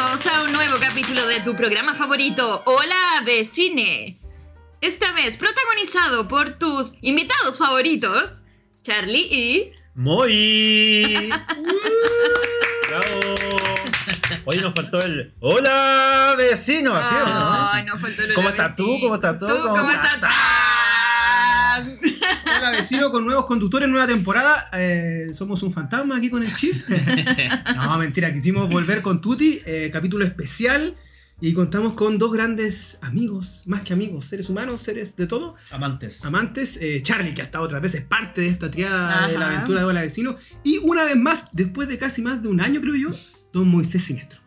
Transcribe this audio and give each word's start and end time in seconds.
a 0.00 0.42
un 0.44 0.52
nuevo 0.52 0.76
capítulo 0.78 1.26
de 1.26 1.40
tu 1.40 1.56
programa 1.56 1.92
favorito, 1.92 2.62
Hola 2.66 3.20
Vecine. 3.24 4.16
Esta 4.80 5.10
vez 5.10 5.36
protagonizado 5.36 6.28
por 6.28 6.50
tus 6.50 6.94
invitados 7.00 7.58
favoritos, 7.58 8.44
Charlie 8.84 9.26
y... 9.28 9.72
¡Muy! 9.96 11.32
¡Bravo! 12.88 13.34
Hoy 14.44 14.58
nos 14.58 14.72
faltó 14.72 15.00
el 15.00 15.34
¡Hola, 15.40 16.36
vecino! 16.38 16.94
¿Así 16.94 17.16
o 17.16 17.26
no? 17.26 17.70
Ay, 17.72 17.84
no 17.84 17.98
faltó 17.98 18.22
el 18.22 18.34
¿Cómo 18.34 18.50
estás 18.50 18.76
tú? 18.76 19.00
¿Cómo 19.00 19.16
estás 19.16 19.38
tú? 19.40 19.48
¿Tú 19.48 19.54
¿Cómo 19.56 19.76
cómo 19.78 19.90
estás? 19.90 20.20
Vecino 22.70 23.10
con 23.10 23.24
nuevos 23.24 23.44
conductores, 23.46 23.88
nueva 23.88 24.06
temporada. 24.06 24.68
Eh, 24.72 25.30
somos 25.34 25.62
un 25.62 25.72
fantasma 25.72 26.16
aquí 26.16 26.30
con 26.30 26.42
el 26.42 26.54
chip. 26.54 26.74
no, 27.76 27.98
mentira, 27.98 28.32
quisimos 28.32 28.68
volver 28.68 29.02
con 29.02 29.20
Tuti, 29.20 29.60
eh, 29.66 29.90
capítulo 29.92 30.24
especial. 30.24 30.94
Y 31.40 31.52
contamos 31.52 31.92
con 31.92 32.18
dos 32.18 32.32
grandes 32.32 32.98
amigos, 33.00 33.62
más 33.66 33.82
que 33.82 33.92
amigos, 33.92 34.26
seres 34.26 34.48
humanos, 34.48 34.80
seres 34.82 35.14
de 35.14 35.28
todo, 35.28 35.54
Amantes. 35.70 36.24
amantes. 36.24 36.76
eh, 36.82 37.00
Charlie, 37.00 37.32
que 37.32 37.42
ha 37.42 37.44
estado 37.44 37.62
otras 37.64 37.80
veces 37.80 38.02
parte 38.02 38.40
de 38.40 38.48
esta 38.48 38.68
triada 38.68 39.28
de 39.28 39.38
la 39.38 39.46
aventura 39.46 39.78
de 39.78 39.86
Hola 39.86 40.00
Vecino. 40.02 40.34
Y 40.64 40.78
una 40.78 41.04
vez 41.04 41.14
más, 41.16 41.46
después 41.52 41.86
de 41.86 41.96
casi 41.96 42.22
más 42.22 42.42
de 42.42 42.48
un 42.48 42.60
año, 42.60 42.80
creo 42.80 42.96
yo, 42.96 43.10
don 43.52 43.68
Moisés 43.68 44.02
Sinestro. 44.02 44.40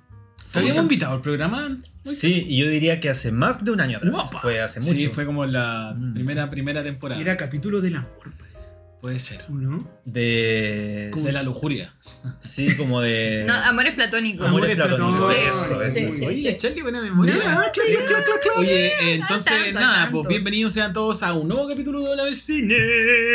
¿Se 0.44 0.60
habíamos 0.60 0.84
invitado 0.84 1.14
al 1.14 1.22
programa? 1.22 1.78
Sí, 2.04 2.46
y 2.48 2.58
yo 2.58 2.68
diría 2.68 3.00
que 3.00 3.10
hace 3.10 3.32
más 3.32 3.64
de 3.64 3.72
un 3.72 3.80
año 3.82 3.98
atrás. 3.98 4.14
Fue 4.42 4.60
hace 4.60 4.80
mucho. 4.82 4.94
Sí, 4.94 5.08
fue 5.08 5.26
como 5.26 5.46
la 5.46 5.96
Mm. 5.98 6.14
primera, 6.14 6.50
primera 6.50 6.84
temporada. 6.84 7.22
Era 7.22 7.38
capítulo 7.38 7.80
del 7.82 7.96
amor, 7.96 8.12
parece. 8.38 8.68
Puede 9.00 9.18
ser. 9.20 9.42
¿O 9.50 9.54
no? 9.54 9.88
De. 10.06 11.12
De 11.16 11.32
la 11.34 11.42
lujuria. 11.44 11.94
Sí, 12.40 12.76
como 12.76 13.02
de. 13.02 13.44
No, 13.48 13.54
amores 13.54 13.94
platónicos. 13.96 14.48
Amores 14.48 14.76
Amores 14.78 14.96
platónicos. 14.98 15.36
Eso. 15.36 15.92
Sí, 15.92 16.12
sí. 16.12 16.26
Oye, 16.26 16.58
Charlie, 16.58 16.82
buena 16.82 17.02
memoria. 17.02 17.34
Mira, 17.36 17.46
clac, 17.46 17.72
clac, 17.74 18.06
clac, 18.08 18.26
clac. 18.42 18.58
Oye, 18.58 18.88
eh, 18.88 19.14
entonces, 19.16 19.54
tanto, 19.66 19.80
nada, 19.80 20.04
tanto. 20.04 20.18
pues 20.20 20.28
bienvenidos 20.28 20.74
sean 20.74 20.92
todos 20.94 21.24
a 21.24 21.34
un 21.34 21.48
nuevo 21.48 21.68
capítulo 21.68 22.02
de 22.02 22.16
La 22.16 22.26
Vecine. 22.26 22.76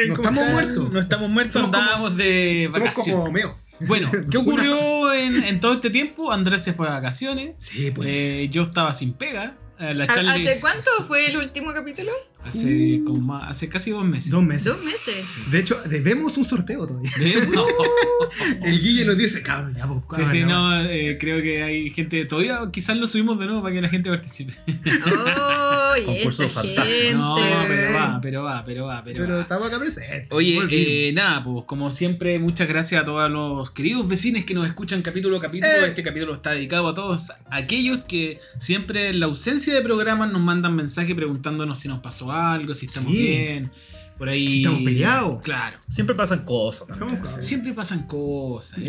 No 0.09 0.17
¿Cómo 0.17 0.29
estamos 0.29 0.39
están? 0.45 0.53
muertos. 0.53 0.93
No 0.93 1.01
estamos 1.01 1.31
muertos, 1.31 1.53
Somos 1.55 1.69
como- 1.71 1.79
andábamos 1.83 2.17
de 2.17 2.69
Somos 2.71 2.81
vacaciones. 2.89 3.21
como 3.21 3.33
Meo. 3.33 3.59
Bueno, 3.81 4.11
¿qué 4.31 4.37
ocurrió 4.39 5.13
en, 5.13 5.45
en 5.45 5.61
todo 5.61 5.75
este 5.75 5.91
tiempo? 5.91 6.33
Andrés 6.33 6.65
se 6.65 6.73
fue 6.73 6.87
de 6.87 6.93
vacaciones. 6.93 7.55
Sí, 7.59 7.91
pues. 7.91 8.09
eh, 8.11 8.49
yo 8.51 8.63
estaba 8.63 8.93
sin 8.93 9.13
pega. 9.13 9.55
eh, 9.79 9.95
La 9.95 10.05
¿Ha- 10.05 10.07
Charlie 10.15 10.49
¿Hace 10.49 10.61
cuánto 10.61 10.91
fue 11.07 11.27
el 11.27 11.37
último 11.37 11.73
capítulo? 11.75 12.13
Hace, 12.49 13.01
como 13.05 13.21
más- 13.21 13.51
hace 13.51 13.69
casi 13.69 13.91
dos 13.91 14.05
meses. 14.05 14.31
Dos 14.31 14.43
meses. 14.43 14.65
Dos 14.65 14.85
meses. 14.85 15.51
De 15.51 15.61
hecho, 15.61 15.77
debemos 15.89 16.37
un 16.37 16.45
sorteo 16.45 16.87
todavía. 16.87 17.11
No. 17.53 17.65
El 18.65 18.81
Guille 18.81 19.05
nos 19.05 19.17
dice, 19.19 19.43
cabrón, 19.43 19.75
ya, 19.75 19.87
pues, 19.87 20.01
Sí, 20.01 20.07
cabrón, 20.17 20.31
sí, 20.31 20.41
no, 20.45 20.81
eh, 20.85 21.17
creo 21.21 21.43
que 21.43 21.63
hay 21.63 21.91
gente, 21.91 22.25
todavía 22.25 22.61
quizás 22.73 22.97
lo 22.97 23.07
subimos 23.07 23.39
de 23.39 23.47
nuevo 23.47 23.63
para 23.63 23.75
que 23.75 23.83
la 23.83 23.89
gente 23.89 24.09
participe. 24.11 24.53
Oh, 25.99 26.05
Concurso 26.05 26.49
gente. 26.51 27.13
No, 27.15 27.37
pero 27.69 27.95
va, 27.95 28.21
pero 28.21 28.43
va, 28.43 28.65
pero 28.65 28.85
va, 28.87 29.03
pero, 29.05 29.21
Pero 29.25 29.37
va. 29.37 29.43
estamos 29.43 29.69
acá 29.69 29.79
presentes. 29.79 30.29
Oye, 30.31 30.59
eh, 30.71 31.13
nada, 31.15 31.43
pues 31.43 31.65
como 31.65 31.91
siempre, 31.91 32.39
muchas 32.39 32.69
gracias 32.69 33.01
a 33.01 33.05
todos 33.05 33.31
los 33.31 33.71
queridos 33.71 34.07
vecinos 34.07 34.45
que 34.45 34.53
nos 34.53 34.67
escuchan 34.67 35.01
capítulo 35.03 35.39
a 35.39 35.41
capítulo. 35.41 35.73
Eh. 35.73 35.87
Este 35.89 36.03
capítulo 36.03 36.35
está 36.35 36.51
dedicado 36.51 36.89
a 36.89 36.95
todos 36.95 37.33
aquellos 37.51 38.05
que 38.05 38.41
siempre 38.61 39.09
en 39.09 39.21
la 39.21 39.27
ausencia 39.27 39.73
de 39.75 39.81
programas 39.81 40.31
nos 40.31 40.43
mandan 40.43 40.77
mensajes 40.77 41.15
preguntándonos 41.15 41.79
si 41.79 41.89
nos 41.89 42.01
pasó 42.01 42.31
algo, 42.31 42.36
si 42.75 42.87
estamos 42.87 43.13
Sí. 43.13 43.19
bien, 43.19 43.71
por 44.19 44.29
ahí. 44.29 44.47
Si 44.49 44.57
estamos 44.59 44.83
peleados. 44.83 45.43
Claro. 45.43 45.79
Siempre 45.89 46.15
pasan 46.15 46.45
cosas 46.45 46.89
también. 46.89 47.21
Siempre 47.41 47.73
pasan 47.75 48.07
cosas. 48.07 48.81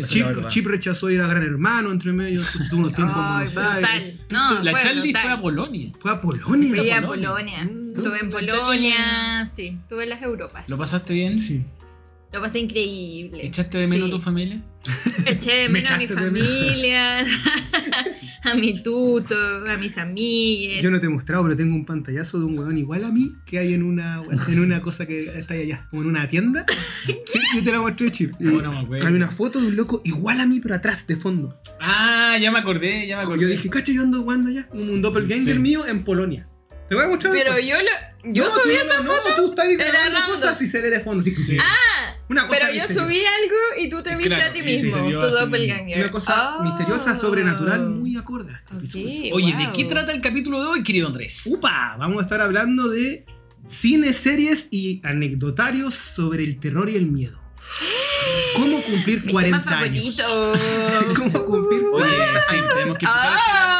Chip, 0.48 0.66
rechazó 0.66 1.10
ir 1.10 1.20
a 1.20 1.26
Gran 1.26 1.42
Hermano 1.42 1.92
entre 1.92 2.12
medio, 2.12 2.42
tuvo 2.70 2.80
unos 2.80 2.94
tiempos 2.94 3.16
en 3.16 3.32
Buenos 3.32 3.56
Aires. 3.56 4.14
No, 4.30 4.62
la 4.62 4.70
fue 4.72 4.80
Charlie 4.82 5.12
fue 5.12 5.30
a 5.30 5.40
Polonia. 5.40 5.92
Fue 5.98 6.10
a 6.10 6.20
Polonia. 6.20 6.74
Fui 6.76 6.90
a 6.90 7.06
Polonia. 7.06 7.64
Mm. 7.64 7.88
Estuve 7.96 8.18
en 8.20 8.30
Polonia. 8.30 9.48
Sí, 9.54 9.76
estuve 9.80 10.04
en 10.04 10.10
las 10.10 10.22
Europas. 10.22 10.68
¿Lo 10.68 10.78
pasaste 10.78 11.12
bien? 11.14 11.38
Sí. 11.40 11.62
Lo 12.32 12.42
pasé 12.42 12.58
increíble. 12.58 13.46
¿Echaste 13.46 13.78
de 13.78 13.86
menos 13.86 14.08
Sí. 14.10 14.14
a 14.14 14.18
tu 14.18 14.22
familia? 14.22 14.60
Eché 15.24 15.50
de 15.52 15.62
Me 15.68 15.80
menos 15.80 15.90
a 15.90 15.96
mi 15.98 16.06
de 16.06 16.14
familia, 16.14 17.18
a 18.50 18.54
mi 18.54 18.82
tuto, 18.82 19.34
a 19.66 19.76
mis 19.76 19.96
amigues. 19.98 20.82
Yo 20.82 20.90
no 20.90 20.98
te 21.00 21.06
he 21.06 21.08
mostrado, 21.08 21.44
pero 21.44 21.56
tengo 21.56 21.74
un 21.74 21.84
pantallazo 21.84 22.38
de 22.38 22.44
un 22.46 22.58
weón 22.58 22.76
igual 22.78 23.04
a 23.04 23.12
mí 23.12 23.34
que 23.46 23.58
hay 23.58 23.74
en 23.74 23.82
una, 23.82 24.22
en 24.48 24.60
una 24.60 24.80
cosa 24.82 25.06
que 25.06 25.18
está 25.38 25.54
ahí 25.54 25.62
allá, 25.62 25.86
como 25.90 26.02
en 26.02 26.08
una 26.08 26.28
tienda. 26.28 26.64
Sí, 27.28 27.38
yo 27.56 27.62
te 27.62 27.72
la 27.72 27.80
mostré, 27.80 28.10
Chip. 28.10 28.32
Oh, 28.40 28.44
no 28.62 28.72
me 28.72 28.78
acuerdo. 28.80 29.06
Hay 29.06 29.14
una 29.14 29.30
foto 29.30 29.60
de 29.60 29.68
un 29.68 29.76
loco 29.76 30.00
igual 30.04 30.40
a 30.40 30.46
mí, 30.46 30.60
pero 30.60 30.74
atrás, 30.74 31.06
de 31.06 31.16
fondo. 31.16 31.54
Ah, 31.80 32.36
ya 32.40 32.50
me 32.50 32.58
acordé, 32.58 33.06
ya 33.06 33.16
me 33.18 33.22
acordé. 33.22 33.42
Yo 33.42 33.48
dije, 33.48 33.68
cacha, 33.70 33.92
yo 33.92 34.02
ando 34.02 34.22
jugando 34.22 34.48
allá. 34.48 34.66
Un, 34.72 34.90
un 34.90 35.02
doppelganger 35.02 35.54
Sí. 35.56 35.60
mío 35.60 35.86
en 35.86 36.04
Polonia. 36.04 36.47
Te 36.88 36.94
voy 36.94 37.04
a 37.04 37.08
mostrar 37.08 37.32
Pero 37.32 37.52
después. 37.54 37.66
yo 37.66 37.76
lo, 37.82 38.32
yo 38.32 38.44
no, 38.44 38.54
subí 38.54 38.74
tú, 38.74 38.84
esa 38.86 39.00
no, 39.02 39.12
foto. 39.12 39.34
tú 39.36 39.48
estás 39.50 39.68
grabando 39.76 40.18
cosas 40.32 40.62
y 40.62 40.66
se 40.66 40.80
ve 40.80 40.90
de 40.90 41.00
fondo. 41.00 41.20
así, 41.20 41.34
Sí. 41.36 41.56
Ah, 41.60 42.14
Una 42.30 42.46
cosa 42.46 42.56
pero 42.58 42.72
yo 42.72 42.78
misteriosa. 42.80 43.04
subí 43.06 43.20
algo 43.24 43.56
y 43.78 43.88
tú 43.90 44.02
te 44.02 44.16
viste 44.16 44.34
Claro, 44.34 44.50
a 44.50 44.52
ti 44.52 44.58
sí, 44.60 44.64
mismo, 44.64 45.10
tu 45.20 45.26
a 45.26 45.30
sí 45.32 45.38
doppelganger. 45.40 45.98
Una 46.00 46.10
cosa 46.10 46.56
Oh. 46.58 46.62
misteriosa, 46.62 47.16
sobrenatural, 47.18 47.90
muy 47.90 48.16
acorde 48.16 48.52
a 48.52 48.56
este 48.56 48.76
episodio. 48.76 49.06
Ok, 49.06 49.34
Oye, 49.34 49.52
wow. 49.54 49.66
¿de 49.66 49.72
qué 49.72 49.84
trata 49.84 50.12
el 50.12 50.20
capítulo 50.20 50.60
de 50.62 50.66
hoy, 50.68 50.82
querido 50.82 51.06
Andrés? 51.08 51.42
¡Upa! 51.46 51.96
Vamos 51.98 52.18
a 52.18 52.22
estar 52.22 52.40
hablando 52.40 52.88
de 52.88 53.24
cine, 53.68 54.12
series 54.14 54.68
y 54.70 55.00
anecdotarios 55.04 55.94
sobre 55.94 56.44
el 56.44 56.58
terror 56.58 56.88
y 56.88 56.96
el 56.96 57.06
miedo. 57.06 57.38
¿Cómo 58.56 58.80
cumplir 58.82 59.20
Mi 59.26 59.32
40 59.32 59.62
tema 59.62 59.78
años? 59.80 60.16
¿Cómo 61.16 61.44
cumplir 61.44 61.80
Oye, 61.92 62.16
40 62.16 62.40
sí, 62.40 62.54
años? 62.54 62.68
tenemos 62.74 62.98
que 62.98 63.04
empezar. 63.06 63.34
Ah, 63.36 63.40
¿verdad? 63.40 63.77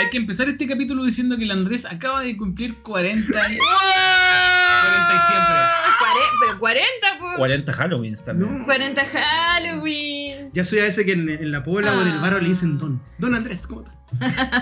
Hay 0.00 0.10
que 0.10 0.16
empezar 0.16 0.48
este 0.48 0.66
capítulo 0.66 1.04
diciendo 1.04 1.36
que 1.36 1.44
el 1.44 1.50
Andrés 1.50 1.84
acaba 1.84 2.20
de 2.22 2.36
cumplir 2.36 2.74
40 2.76 3.38
años. 3.40 3.60
40 4.82 5.14
y 5.14 5.18
siempre. 5.28 5.54
Cuare- 5.98 6.30
pero 6.46 6.58
40, 6.58 6.88
pues. 7.20 7.36
40 7.36 7.72
Halloweens 7.72 8.24
también. 8.24 8.58
No. 8.60 8.64
40 8.64 9.04
Halloween. 9.04 10.48
Ya 10.52 10.64
soy 10.64 10.78
a 10.80 10.86
ese 10.86 11.04
que 11.04 11.12
en, 11.12 11.28
en 11.28 11.52
la 11.52 11.62
Pobla 11.62 11.92
o 11.96 12.00
en 12.02 12.08
el 12.08 12.14
Ah. 12.18 12.20
barrio 12.22 12.40
le 12.40 12.48
dicen 12.48 12.78
Don. 12.78 13.02
Don 13.18 13.34
Andrés, 13.34 13.66
¿cómo 13.66 13.82
estás? 13.82 13.94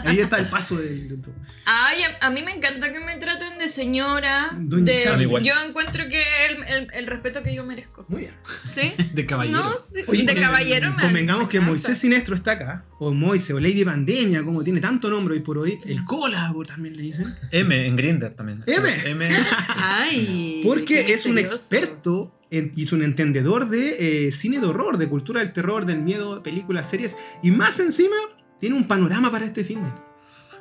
Ahí 0.05 0.19
está 0.21 0.39
el 0.39 0.47
paso 0.47 0.77
del... 0.77 1.09
del- 1.09 1.21
Ay, 1.65 2.03
a, 2.03 2.27
a 2.27 2.31
mí 2.31 2.43
me 2.43 2.53
encanta 2.55 2.93
que 2.93 3.01
me 3.01 3.17
traten 3.19 3.59
de 3.59 3.69
señora. 3.69 4.51
Doña 4.59 4.85
de- 4.85 5.29
yo 5.45 5.55
encuentro 5.67 6.09
que 6.09 6.23
el, 6.47 6.65
el- 6.65 6.89
el 6.95 7.07
respeto 7.07 7.43
que 7.43 7.55
yo 7.55 7.65
merezco. 7.65 8.05
Muy 8.09 8.21
bien. 8.23 8.35
¿Sí? 8.67 8.93
De 9.13 9.27
caballero. 9.27 9.59
No, 9.59 9.79
sí, 9.79 10.03
Oye, 10.07 10.25
de 10.25 10.35
que- 10.35 10.41
caballero 10.41 10.95
me 10.95 11.03
Convengamos 11.03 11.45
me 11.45 11.49
que. 11.51 11.61
Moisés 11.61 11.99
Sinestro 11.99 12.35
está 12.35 12.53
acá, 12.53 12.85
o 12.99 13.13
Moise, 13.13 13.53
o 13.53 13.61
Lady 13.61 13.85
Pandemia, 13.85 14.43
como 14.45 14.63
tiene 14.65 14.81
tanto 14.81 15.11
nombre 15.11 15.35
hoy 15.35 15.41
por 15.41 15.59
hoy. 15.59 15.79
El 15.87 16.05
Cola, 16.05 16.55
también 16.67 16.97
le 16.97 17.03
dicen. 17.03 17.27
M 17.51 17.87
en 17.87 17.97
Grinder 17.97 18.33
también. 18.35 18.63
M. 18.67 18.89
M. 19.11 19.29
Ay. 19.77 20.61
Porque 20.65 21.13
es 21.13 21.27
un 21.27 21.39
experto 21.39 22.35
es 22.51 22.93
un 22.93 23.03
entendedor 23.03 23.69
de 23.69 24.27
eh, 24.29 24.33
cine 24.33 24.59
de 24.61 24.67
horror, 24.67 24.97
de 24.97 25.07
cultura 25.09 25.41
del 25.41 25.53
terror, 25.53 25.85
del 25.85 25.99
miedo, 26.01 26.43
películas, 26.43 26.89
series. 26.89 27.15
Y 27.43 27.51
más 27.51 27.79
encima, 27.79 28.17
tiene 28.61 28.77
un 28.77 28.87
panorama 28.87 29.31
para 29.31 29.45
este 29.45 29.65
fin 29.65 29.83
de. 29.85 29.91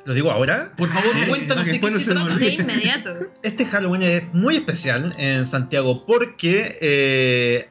¿Lo 0.04 0.14
digo 0.14 0.30
ahora? 0.30 0.72
Por 0.76 0.88
favor, 0.88 1.10
Sí. 1.12 1.28
cuéntanos 1.28 1.66
de 1.66 1.80
qué 1.80 1.90
se 1.90 2.04
trata. 2.04 2.34
De 2.36 2.48
inmediato. 2.54 3.10
Este 3.42 3.66
Halloween 3.66 4.02
es 4.02 4.32
muy 4.32 4.56
especial 4.56 5.14
en 5.18 5.44
Santiago 5.44 6.06
porque 6.06 6.78
eh, 6.80 7.68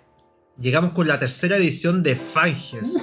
llegamos 0.60 0.94
con 0.94 1.08
la 1.08 1.18
tercera 1.18 1.58
edición 1.58 2.04
de 2.04 2.16
Fanges, 2.16 3.00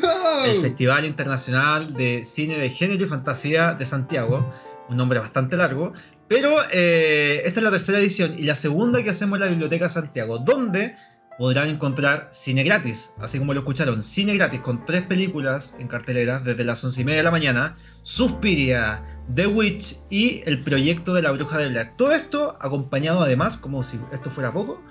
el 0.47 0.61
Festival 0.61 1.05
Internacional 1.05 1.95
de 1.95 2.23
Cine 2.25 2.59
de 2.59 2.71
Género 2.71 3.05
y 3.05 3.09
Fantasía 3.09 3.75
de 3.75 3.87
Santiago. 3.87 4.53
Un 4.89 4.97
nombre 4.99 5.19
bastante 5.19 5.57
largo. 5.57 5.93
Pero 6.29 6.51
eh, 6.73 7.43
esta 7.45 7.61
es 7.61 7.65
la 7.65 7.71
tercera 7.71 7.99
edición 7.99 8.35
y 8.39 8.43
la 8.45 8.55
segunda 8.55 9.03
que 9.03 9.11
hacemos 9.11 9.37
en 9.37 9.41
la 9.41 9.49
Biblioteca 9.49 9.89
Santiago, 9.89 10.39
donde 10.39 10.95
podrán 11.39 11.69
encontrar 11.69 12.29
cine 12.33 12.63
gratis, 12.63 13.13
así 13.19 13.39
como 13.39 13.55
lo 13.55 13.61
escucharon, 13.61 14.03
cine 14.03 14.35
gratis 14.35 14.61
con 14.61 14.85
tres 14.85 15.03
películas 15.03 15.77
en 15.79 15.89
cartelera 15.89 16.41
desde 16.41 16.65
las 16.65 16.83
once 16.85 17.01
y 17.01 17.05
media 17.05 17.19
de 17.19 17.25
la 17.25 17.31
mañana, 17.31 17.77
Suspiria, 18.03 19.03
The 19.35 19.47
Witch 19.47 19.97
y 20.11 20.43
el 20.47 20.63
proyecto 20.63 21.15
de 21.15 21.23
la 21.23 21.33
bruja 21.33 21.59
de 21.59 21.69
Blair. 21.69 21.93
Todo 21.97 22.13
esto 22.13 22.57
acompañado 22.61 23.23
además, 23.23 23.57
como 23.57 23.83
si 23.83 23.99
esto 24.13 24.31
fuera 24.31 24.53
poco, 24.53 24.83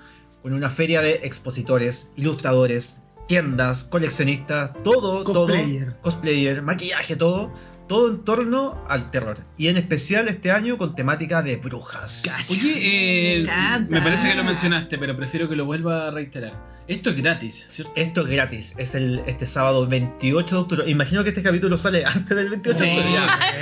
con 0.42 0.52
una 0.52 0.68
feria 0.68 1.00
de 1.00 1.20
expositores, 1.22 2.12
ilustradores, 2.16 3.00
tiendas, 3.26 3.84
coleccionistas, 3.84 4.72
todo, 4.82 5.24
Cosplayer. 5.24 5.92
todo, 5.92 6.02
cosplayer, 6.02 6.62
maquillaje, 6.62 7.16
todo, 7.16 7.52
todo 7.88 8.10
en 8.10 8.24
torno 8.24 8.82
al 8.88 9.10
terror. 9.10 9.38
Y 9.58 9.68
en 9.68 9.76
especial 9.76 10.28
este 10.28 10.50
año 10.50 10.76
con 10.76 10.94
temática 10.94 11.42
de 11.42 11.56
brujas. 11.56 12.22
Oye, 12.50 13.40
eh, 13.40 13.46
Me 13.88 14.00
parece 14.02 14.28
que 14.28 14.34
lo 14.34 14.44
mencionaste, 14.44 14.98
pero 14.98 15.16
prefiero 15.16 15.48
que 15.48 15.56
lo 15.56 15.64
vuelva 15.64 16.08
a 16.08 16.10
reiterar. 16.10 16.52
Esto 16.86 17.10
es 17.10 17.16
gratis, 17.16 17.64
¿cierto? 17.68 17.92
Esto 17.96 18.20
es 18.22 18.26
gratis, 18.28 18.74
es 18.76 18.94
el, 18.94 19.22
este 19.26 19.46
sábado 19.46 19.86
28 19.86 20.54
de 20.54 20.60
octubre. 20.60 20.90
Imagino 20.90 21.22
que 21.22 21.30
este 21.30 21.42
capítulo 21.42 21.76
sale 21.78 22.04
antes 22.04 22.36
del 22.36 22.50
28 22.50 22.78
de 22.78 22.84
Sí. 22.84 22.90
octubre. 22.98 23.18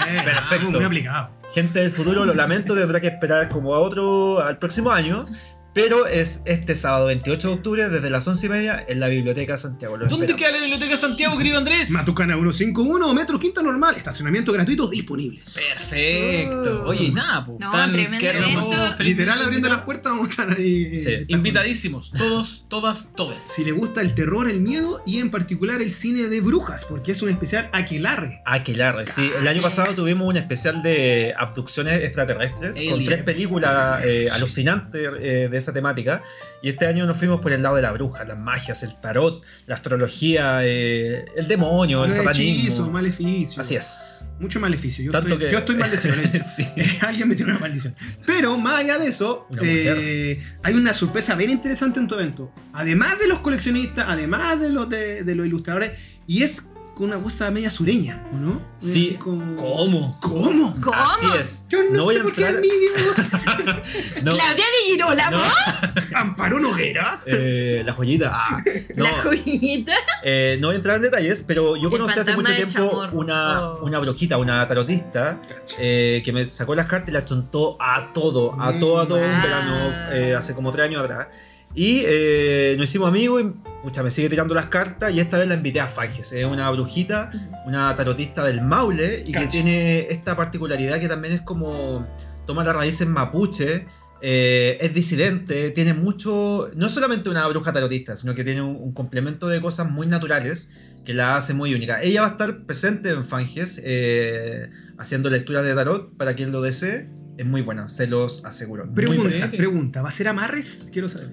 Eh, 0.08 0.22
Perfecto. 0.24 0.70
Muy 0.72 0.84
aplicado. 0.84 1.30
Gente 1.54 1.80
del 1.80 1.90
futuro, 1.90 2.24
lo 2.24 2.34
lamento, 2.34 2.74
tendrá 2.74 2.98
que 3.00 3.08
esperar 3.08 3.48
como 3.48 3.74
a 3.74 3.78
otro, 3.78 4.40
al 4.42 4.58
próximo 4.58 4.90
año. 4.90 5.26
Pero 5.74 6.06
es 6.06 6.42
este 6.44 6.74
sábado 6.74 7.06
28 7.06 7.48
de 7.48 7.54
octubre 7.54 7.88
desde 7.88 8.10
las 8.10 8.28
11 8.28 8.46
y 8.46 8.48
media 8.48 8.84
en 8.86 9.00
la 9.00 9.08
Biblioteca 9.08 9.56
Santiago. 9.56 9.96
¿Dónde 9.96 10.26
esperamos. 10.26 10.38
queda 10.38 10.50
la 10.50 10.58
Biblioteca 10.58 10.96
Santiago, 10.98 11.38
querido 11.38 11.58
Andrés? 11.58 11.90
Matucana 11.90 12.34
151 12.34 13.06
o 13.06 13.14
Metro 13.14 13.38
Quinta 13.38 13.62
Normal. 13.62 13.96
Estacionamiento 13.96 14.52
gratuito 14.52 14.88
disponibles. 14.88 15.54
Perfecto. 15.54 16.82
Uh. 16.84 16.88
Oye, 16.88 17.10
nada, 17.10 17.46
pues. 17.46 17.58
No, 17.58 17.70
tremendo 17.70 18.26
evento. 18.26 18.70
felices. 18.96 19.06
Literal 19.06 19.42
abriendo 19.42 19.68
las 19.68 19.78
puertas 19.78 20.12
vamos 20.12 20.26
a 20.26 20.30
estar 20.30 20.50
ahí. 20.50 20.98
Sí. 20.98 21.24
Invitadísimos, 21.28 22.12
todos, 22.12 22.66
todas, 22.68 23.14
todes. 23.14 23.42
Si 23.42 23.64
le 23.64 23.72
gusta 23.72 24.02
el 24.02 24.14
terror, 24.14 24.50
el 24.50 24.60
miedo 24.60 25.02
y 25.06 25.18
en 25.18 25.30
particular 25.30 25.80
el 25.80 25.90
cine 25.90 26.28
de 26.28 26.40
brujas, 26.40 26.84
porque 26.84 27.12
es 27.12 27.22
un 27.22 27.30
especial 27.30 27.70
aquelarre. 27.72 28.42
Aquelarre, 28.44 29.06
sí. 29.06 29.30
El 29.38 29.48
año 29.48 29.62
pasado 29.62 29.94
tuvimos 29.94 30.28
un 30.28 30.36
especial 30.36 30.82
de 30.82 31.34
abducciones 31.38 32.04
extraterrestres 32.04 32.76
con 32.90 33.02
tres 33.02 33.22
películas 33.22 34.02
eh, 34.04 34.28
alucinantes 34.30 35.08
eh, 35.20 35.48
de 35.50 35.61
esa 35.62 35.72
temática. 35.72 36.22
Y 36.62 36.68
este 36.68 36.86
año 36.86 37.06
nos 37.06 37.16
fuimos 37.16 37.40
por 37.40 37.52
el 37.52 37.62
lado 37.62 37.76
de 37.76 37.82
la 37.82 37.92
bruja, 37.92 38.24
las 38.24 38.38
magias, 38.38 38.82
el 38.82 39.00
tarot, 39.00 39.42
la 39.66 39.76
astrología, 39.76 40.60
eh, 40.64 41.24
el 41.36 41.48
demonio, 41.48 42.04
el 42.04 42.10
es 42.10 42.16
hechizo, 42.16 42.24
satanismo. 42.32 42.90
maleficio. 42.90 43.60
Así 43.60 43.74
es. 43.76 44.26
Mucho 44.38 44.60
maleficio. 44.60 45.04
Yo, 45.04 45.12
Tanto 45.12 45.28
estoy, 45.34 45.46
que- 45.46 45.52
yo 45.52 45.58
estoy 45.58 45.76
maldecido. 45.76 46.14
¿eh? 46.34 46.40
Sí. 46.56 46.66
Alguien 47.00 47.28
me 47.28 47.34
tiró 47.34 47.50
una 47.50 47.58
maldición. 47.58 47.94
Pero 48.26 48.58
más 48.58 48.80
allá 48.80 48.98
de 48.98 49.06
eso, 49.08 49.46
eh, 49.62 50.42
hay 50.62 50.74
una 50.74 50.92
sorpresa 50.92 51.34
bien 51.34 51.50
interesante 51.50 52.00
en 52.00 52.08
tu 52.08 52.14
evento. 52.14 52.52
Además 52.72 53.18
de 53.18 53.28
los 53.28 53.38
coleccionistas, 53.40 54.06
además 54.08 54.60
de 54.60 54.70
los, 54.70 54.88
de, 54.88 55.22
de 55.24 55.34
los 55.34 55.46
ilustradores, 55.46 55.92
y 56.26 56.42
es 56.42 56.62
con 56.94 57.06
una 57.06 57.18
cosa 57.18 57.50
media 57.50 57.70
sureña, 57.70 58.22
¿o 58.32 58.36
no? 58.36 58.60
Sí. 58.78 59.16
Como- 59.18 59.56
¿Cómo? 59.56 60.18
¿Cómo? 60.20 60.74
¿Cómo? 60.80 60.94
Así 60.96 61.26
es. 61.40 61.66
Yo 61.68 61.82
no, 61.84 61.90
No 61.90 62.04
voy 62.04 62.14
sé 62.16 62.20
a 62.20 62.24
por 62.24 62.34
qué 62.34 62.42
entrar. 62.46 62.60
mi 62.60 62.68
Dios. 62.68 63.02
No, 64.22 64.32
Claudia 64.34 64.64
de 64.64 64.90
Girola, 64.92 65.30
no, 65.30 65.40
Amparo 66.14 66.60
Noguera. 66.60 67.20
eh, 67.26 67.82
la 67.84 67.92
joyita. 67.92 68.30
ah, 68.32 68.62
no, 68.96 69.04
La 69.04 69.22
joyita. 69.22 69.92
eh, 70.22 70.56
no 70.60 70.68
voy 70.68 70.74
a 70.74 70.76
entrar 70.76 70.96
en 70.96 71.02
detalles, 71.02 71.42
pero 71.46 71.76
yo 71.76 71.84
El 71.84 71.90
conocí 71.90 72.18
hace 72.20 72.34
mucho 72.34 72.54
tiempo 72.54 72.72
Chamorro. 72.72 73.18
una, 73.18 73.62
Oh. 73.62 73.84
una 73.84 73.98
brujita, 73.98 74.38
una 74.38 74.66
tarotista, 74.68 75.40
eh, 75.78 76.22
que 76.24 76.32
me 76.32 76.48
sacó 76.50 76.74
las 76.74 76.86
cartas 76.86 77.08
y 77.08 77.12
las 77.12 77.24
chontó 77.24 77.76
a 77.80 78.12
todo, 78.12 78.54
a 78.60 78.72
todo, 78.78 79.00
a 79.00 79.08
todo 79.08 79.18
un 79.18 79.24
Ah. 79.24 79.42
verano, 79.42 80.12
eh, 80.12 80.34
hace 80.34 80.54
como 80.54 80.70
tres 80.72 80.84
años 80.86 81.02
atrás. 81.02 81.28
Y 81.74 82.02
eh, 82.04 82.74
nos 82.78 82.88
hicimos 82.90 83.08
amigos 83.08 83.42
y 83.42 83.82
pucha, 83.82 84.02
me 84.02 84.10
sigue 84.10 84.28
tirando 84.28 84.54
las 84.54 84.66
cartas 84.66 85.12
y 85.12 85.20
esta 85.20 85.38
vez 85.38 85.48
la 85.48 85.54
invité 85.54 85.80
a 85.80 85.86
Fanges. 85.86 86.32
Es 86.32 86.44
una 86.44 86.70
brujita, 86.70 87.30
una 87.66 87.94
tarotista 87.96 88.44
del 88.44 88.60
Maule 88.60 89.24
y 89.26 89.32
que 89.32 89.46
tiene 89.46 90.08
esta 90.10 90.36
particularidad 90.36 91.00
que 91.00 91.08
también 91.08 91.34
es 91.34 91.40
como 91.40 92.06
toma 92.46 92.62
las 92.64 92.76
raíces 92.76 93.08
mapuche. 93.08 93.86
eh, 94.24 94.78
es 94.80 94.94
disidente, 94.94 95.70
tiene 95.70 95.94
mucho. 95.94 96.70
No 96.76 96.86
es 96.86 96.92
solamente 96.92 97.28
una 97.28 97.46
bruja 97.48 97.72
tarotista, 97.72 98.14
sino 98.14 98.34
que 98.34 98.44
tiene 98.44 98.62
un, 98.62 98.76
un 98.76 98.92
complemento 98.92 99.48
de 99.48 99.60
cosas 99.60 99.90
muy 99.90 100.06
naturales 100.06 100.70
que 101.04 101.12
la 101.12 101.36
hace 101.36 101.54
muy 101.54 101.74
única. 101.74 102.00
Ella 102.02 102.20
va 102.20 102.28
a 102.28 102.30
estar 102.30 102.64
presente 102.64 103.10
en 103.10 103.24
Fanges 103.24 103.80
eh, 103.82 104.70
haciendo 104.96 105.28
lecturas 105.28 105.64
de 105.64 105.74
tarot 105.74 106.16
para 106.16 106.34
quien 106.34 106.52
lo 106.52 106.62
desee. 106.62 107.08
Es 107.36 107.46
muy 107.46 107.62
buena, 107.62 107.88
se 107.88 108.06
los 108.06 108.44
aseguro. 108.44 108.92
Pregunta, 108.94 109.50
pregunta. 109.50 110.02
¿Va 110.02 110.10
a 110.10 110.12
ser 110.12 110.28
amarres? 110.28 110.86
Quiero 110.92 111.08
saber. 111.08 111.32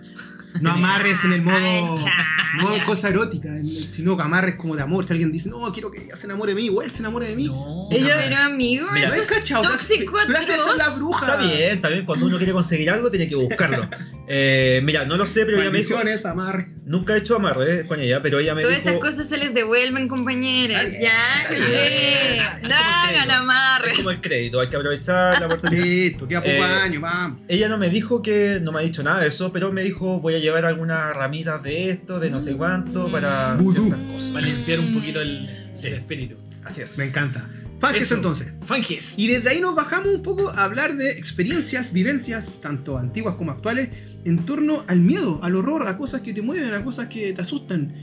No 0.61 0.71
amarres 0.71 1.17
en 1.23 1.33
el 1.33 1.41
modo. 1.41 1.97
Ya. 1.97 2.11
cosa 2.85 3.09
erótica, 3.09 3.49
sino 3.91 4.17
que 4.17 4.23
amarres 4.23 4.55
como 4.55 4.75
de 4.75 4.81
amor. 4.81 5.05
Si 5.05 5.11
alguien 5.13 5.31
dice, 5.31 5.49
no, 5.49 5.71
quiero 5.71 5.91
que 5.91 6.03
ella 6.05 6.15
se 6.15 6.25
enamore 6.25 6.53
de 6.55 6.61
mí, 6.61 6.69
o 6.69 6.81
él 6.81 6.89
se 6.89 6.99
enamore 6.99 7.27
de 7.27 7.35
mí. 7.35 7.45
No. 7.47 7.87
Ella- 7.91 8.17
Pero 8.17 8.37
amigo, 8.37 8.87
Mira, 8.91 9.09
¿No 9.09 9.13
eso 9.13 9.23
es 9.23 9.29
cachado? 9.29 9.63
tóxico 9.63 10.19
es 10.19 10.29
atroz. 10.49 10.77
la 10.77 10.89
bruja. 10.89 11.25
Está 11.25 11.45
bien, 11.45 11.71
está 11.75 11.89
bien. 11.89 12.05
Cuando 12.05 12.25
uno 12.25 12.37
quiere 12.37 12.51
conseguir 12.53 12.89
algo, 12.89 13.09
tiene 13.11 13.27
que 13.27 13.35
buscarlo. 13.35 13.87
Eh, 14.31 14.81
mira, 14.83 15.05
no 15.05 15.17
lo 15.17 15.25
sé, 15.25 15.43
pero 15.43 15.59
ella 15.59 15.71
me 15.71 15.79
dijo. 15.79 15.95
Amarres. 16.25 16.67
Nunca 16.85 17.15
he 17.15 17.17
hecho 17.17 17.35
amarre 17.35 17.87
con 17.87 17.99
ella, 17.99 18.21
pero 18.21 18.37
ella 18.37 18.53
me 18.53 18.61
Todas 18.61 18.77
dijo. 18.77 18.89
estas 18.91 19.09
cosas 19.09 19.27
se 19.27 19.37
les 19.37 19.55
devuelven, 19.55 20.07
compañeras. 20.07 20.85
Ay, 20.85 21.01
ya, 21.01 21.47
sí. 21.49 22.67
No 22.67 22.75
hagan 22.75 23.29
Es 23.31 23.35
amarres. 23.35 23.93
como 23.95 24.11
el 24.11 24.21
crédito, 24.21 24.59
hay 24.59 24.67
que 24.69 24.75
aprovechar 24.75 25.39
la 25.39 25.47
oportunidad. 25.47 25.83
Listo, 25.83 26.27
queda 26.27 26.41
poco 26.41 26.51
Eh, 26.53 26.61
año, 26.63 27.01
vamos. 27.01 27.39
Ella 27.47 27.69
no 27.69 27.79
me 27.79 27.89
dijo 27.89 28.21
que, 28.21 28.59
no 28.61 28.71
me 28.71 28.79
ha 28.79 28.83
dicho 28.83 29.01
nada 29.01 29.19
de 29.21 29.29
eso, 29.29 29.51
pero 29.51 29.71
me 29.71 29.81
dijo 29.81 30.19
voy 30.19 30.35
a 30.35 30.38
llevar 30.39 30.65
algunas 30.65 31.15
ramitas 31.15 31.61
de 31.63 31.89
esto, 31.91 32.19
de 32.19 32.29
no 32.29 32.39
sé 32.39 32.55
cuánto, 32.55 33.11
para 33.11 33.55
Vudú. 33.55 33.83
ciertas 33.85 34.11
cosas. 34.13 34.31
Para 34.31 34.45
limpiar 34.45 34.79
un 34.79 34.93
poquito 34.93 35.21
el, 35.21 35.67
Sí. 35.71 35.87
el 35.87 35.93
espíritu. 35.95 36.35
Así 36.63 36.81
es. 36.81 36.97
Me 36.97 37.05
encanta. 37.05 37.47
Fanges 37.79 38.03
Eso. 38.03 38.15
entonces. 38.15 38.47
Fanges. 38.65 39.17
Y 39.17 39.27
desde 39.27 39.49
ahí 39.49 39.61
nos 39.61 39.73
bajamos 39.75 40.13
un 40.13 40.21
poco 40.21 40.49
a 40.49 40.63
hablar 40.65 40.97
de 40.97 41.11
experiencias, 41.11 41.93
vivencias, 41.93 42.59
tanto 42.61 42.97
antiguas 42.97 43.35
como 43.35 43.51
actuales, 43.51 43.89
en 44.25 44.39
torno 44.45 44.83
al 44.87 44.99
miedo, 44.99 45.39
al 45.43 45.55
horror, 45.55 45.87
a 45.87 45.95
cosas 45.95 46.21
que 46.21 46.33
te 46.33 46.41
mueven, 46.41 46.73
a 46.73 46.83
cosas 46.83 47.07
que 47.07 47.31
te 47.31 47.41
asustan. 47.41 47.93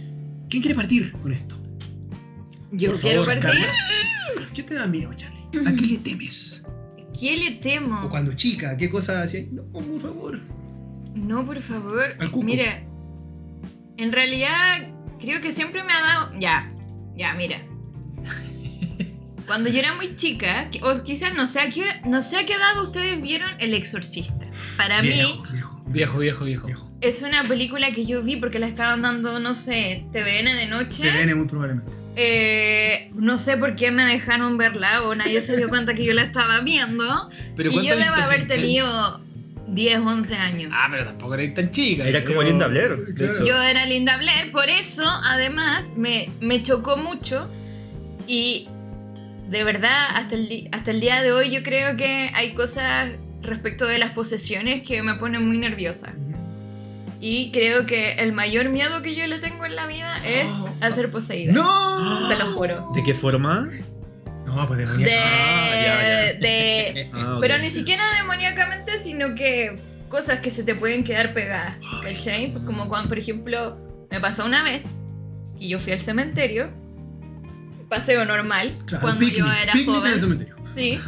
¿Quién 0.49 0.63
quiere 0.63 0.75
partir 0.75 1.13
con 1.13 1.33
esto? 1.33 1.57
Yo 2.73 2.93
Por 2.93 3.01
quiero 3.01 3.25
favor, 3.25 3.41
partir. 3.43 3.65
¿Qué 4.55 4.63
te 4.63 4.75
da 4.75 4.87
miedo, 4.87 5.13
Charlie? 5.15 5.37
¿A 5.67 5.75
qué 5.75 5.83
le 5.87 5.99
temes? 5.99 6.63
¿Qué 7.19 7.37
le 7.37 7.57
O 7.57 7.61
temo? 7.61 8.09
cuando 8.11 8.33
chica, 8.35 8.77
¿qué 8.77 8.89
cosa 8.91 9.23
hacías? 9.23 9.45
No, 9.53 9.63
por 9.65 10.01
favor. 10.01 10.41
No, 11.17 11.45
por 11.45 11.61
favor. 11.61 12.15
Al 12.21 12.31
cuco. 12.31 12.45
Mira, 12.47 12.83
en 13.97 14.13
realidad 14.13 14.89
creo 15.21 15.41
que 15.41 15.51
siempre 15.53 15.83
me 15.83 15.93
ha 15.93 16.01
dado. 16.01 16.33
Ya, 16.39 16.69
ya, 17.17 17.35
mira. 17.35 17.59
Cuando 19.47 19.69
yo 19.71 19.79
era 19.79 19.95
muy 19.95 20.17
chica, 20.17 20.71
que- 20.71 20.83
o 20.83 21.03
quizás 21.05 21.35
no 21.35 21.47
sé 21.47 21.61
a 21.61 21.71
qué, 21.71 21.85
no 22.05 22.21
sé 22.21 22.37
a 22.37 22.47
qué 22.47 22.55
edad 22.55 22.81
ustedes 22.81 23.21
vieron 23.23 23.51
El 23.61 23.75
Exorcista. 23.75 24.47
Para 24.77 25.03
mí 25.03 25.09
Viejo, 25.09 25.43
viejo. 25.53 25.83
Viejo, 25.89 26.19
viejo, 26.19 26.45
viejo. 26.45 26.67
Viejo. 26.67 26.91
es 27.01 27.23
una 27.23 27.45
película 27.45 27.93
que 27.93 28.05
yo 28.07 28.23
vi 28.23 28.37
porque 28.37 28.59
la 28.59 28.67
estaban 28.67 29.03
dando, 29.03 29.39
no 29.39 29.55
sé, 29.55 30.05
TVN 30.13 30.53
de 30.57 30.67
noche. 30.67 31.03
Viene 31.11 31.35
muy 31.35 31.47
probablemente. 31.47 31.93
Eh, 32.17 33.11
no 33.15 33.39
sé 33.39 33.57
por 33.57 33.77
qué 33.77 33.91
me 33.93 34.05
dejaron 34.05 34.57
verla 34.59 35.03
o 35.03 35.15
nadie 35.15 35.41
se 35.41 35.57
dio 35.57 35.69
cuenta 35.69 35.95
que 35.95 36.05
yo 36.05 36.13
la 36.13 36.23
estaba 36.23 36.61
viendo. 36.61 37.31
Pero 37.55 37.71
y 37.71 37.75
¿cuánto 37.75 37.89
yo 37.91 37.97
debo 37.97 38.07
viste, 38.17 38.23
haber 38.25 38.47
tenido 38.47 39.21
10, 39.69 39.99
11 40.01 40.35
años. 40.37 40.71
Ah, 40.75 40.87
pero 40.91 41.05
tampoco 41.05 41.35
eres 41.35 41.55
tan 41.55 41.71
chica. 41.71 42.05
Era 42.09 42.25
como. 42.25 42.43
Linda 42.43 42.67
Blair, 42.69 42.97
de 42.97 43.15
Claro. 43.15 43.33
hecho. 43.33 43.47
Yo 43.47 43.63
era 43.63 43.85
Linda 43.87 44.17
Blair, 44.17 44.51
por 44.53 44.69
eso 44.69 45.05
además 45.25 45.95
me, 45.97 46.31
me 46.41 46.63
chocó 46.63 46.97
mucho 46.97 47.51
y 48.27 48.69
de 49.49 49.63
verdad 49.65 50.07
hasta 50.15 50.35
el, 50.35 50.69
hasta 50.73 50.91
el 50.91 51.01
día 51.01 51.23
de 51.23 51.33
hoy 51.33 51.51
yo 51.51 51.63
creo 51.63 51.97
que 51.97 52.31
hay 52.35 52.53
cosas 52.55 53.13
respecto 53.43 53.87
de 53.87 53.99
las 53.99 54.11
posesiones 54.13 54.83
que 54.83 55.03
me 55.03 55.15
ponen 55.15 55.47
muy 55.47 55.59
nerviosa. 55.59 56.15
Y 57.21 57.51
creo 57.51 57.87
que 57.87 58.15
el 58.15 58.33
mayor 58.33 58.69
miedo 58.69 59.01
que 59.03 59.15
yo 59.15 59.27
le 59.27 59.39
tengo 59.39 59.65
en 59.65 59.75
la 59.75 59.87
vida 59.87 60.19
es 60.25 60.49
a 60.81 60.91
ser 60.91 61.11
poseída. 61.11 61.53
¡No! 61.53 62.29
Te 62.29 62.37
lo 62.37 62.47
juro. 62.53 62.91
¿De 62.95 63.03
qué 63.03 63.15
forma? 63.15 63.69
Pues 64.67 64.79
De, 64.79 64.87
demoníaco. 64.87 65.13
Ah, 65.25 65.71
ya, 65.73 65.83
ya. 65.83 66.33
de- 66.39 67.11
Ah, 67.13 67.35
ok. 67.35 67.41
pero 67.41 67.59
ni 67.59 67.71
siquiera 67.71 68.03
demoníacamente, 68.21 69.03
sino 69.03 69.35
que 69.35 69.77
cosas 70.09 70.39
que 70.41 70.51
se 70.51 70.63
te 70.63 70.75
pueden 70.75 71.05
quedar 71.05 71.35
pegadas. 71.35 71.77
¿Cachai? 72.03 72.53
Como 72.65 72.89
cuando, 72.89 73.09
por 73.09 73.19
ejemplo, 73.19 73.77
me 74.11 74.21
pasó 74.21 74.45
una 74.45 74.63
vez 74.63 74.85
y 75.59 75.69
yo 75.71 75.79
fui 75.79 75.93
al 75.93 76.01
cementerio, 76.01 76.71
paseo 77.89 78.25
normal, 78.25 78.77
Claro, 78.87 79.03
cuando 79.03 79.21
picnic, 79.21 79.39
yo 79.39 79.53
era 79.53 79.73
picnic 79.73 79.89
en 79.89 79.95
el 79.95 80.01
joven. 80.01 80.21
cementerio. 80.21 80.57
Sí. 80.75 80.99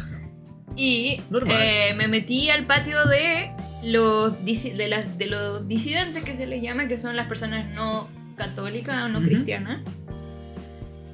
Y 0.75 1.21
eh, 1.47 1.93
me 1.97 2.07
metí 2.07 2.49
al 2.49 2.65
patio 2.65 3.05
de 3.05 3.51
los, 3.83 4.33
de, 4.45 4.87
las, 4.87 5.17
de 5.17 5.27
los 5.27 5.67
disidentes 5.67 6.23
que 6.23 6.33
se 6.33 6.47
les 6.47 6.61
llama, 6.61 6.87
que 6.87 6.97
son 6.97 7.15
las 7.15 7.27
personas 7.27 7.67
no 7.73 8.07
católicas 8.37 9.03
o 9.03 9.09
no 9.09 9.19
Ujú. 9.19 9.27
cristianas. 9.27 9.81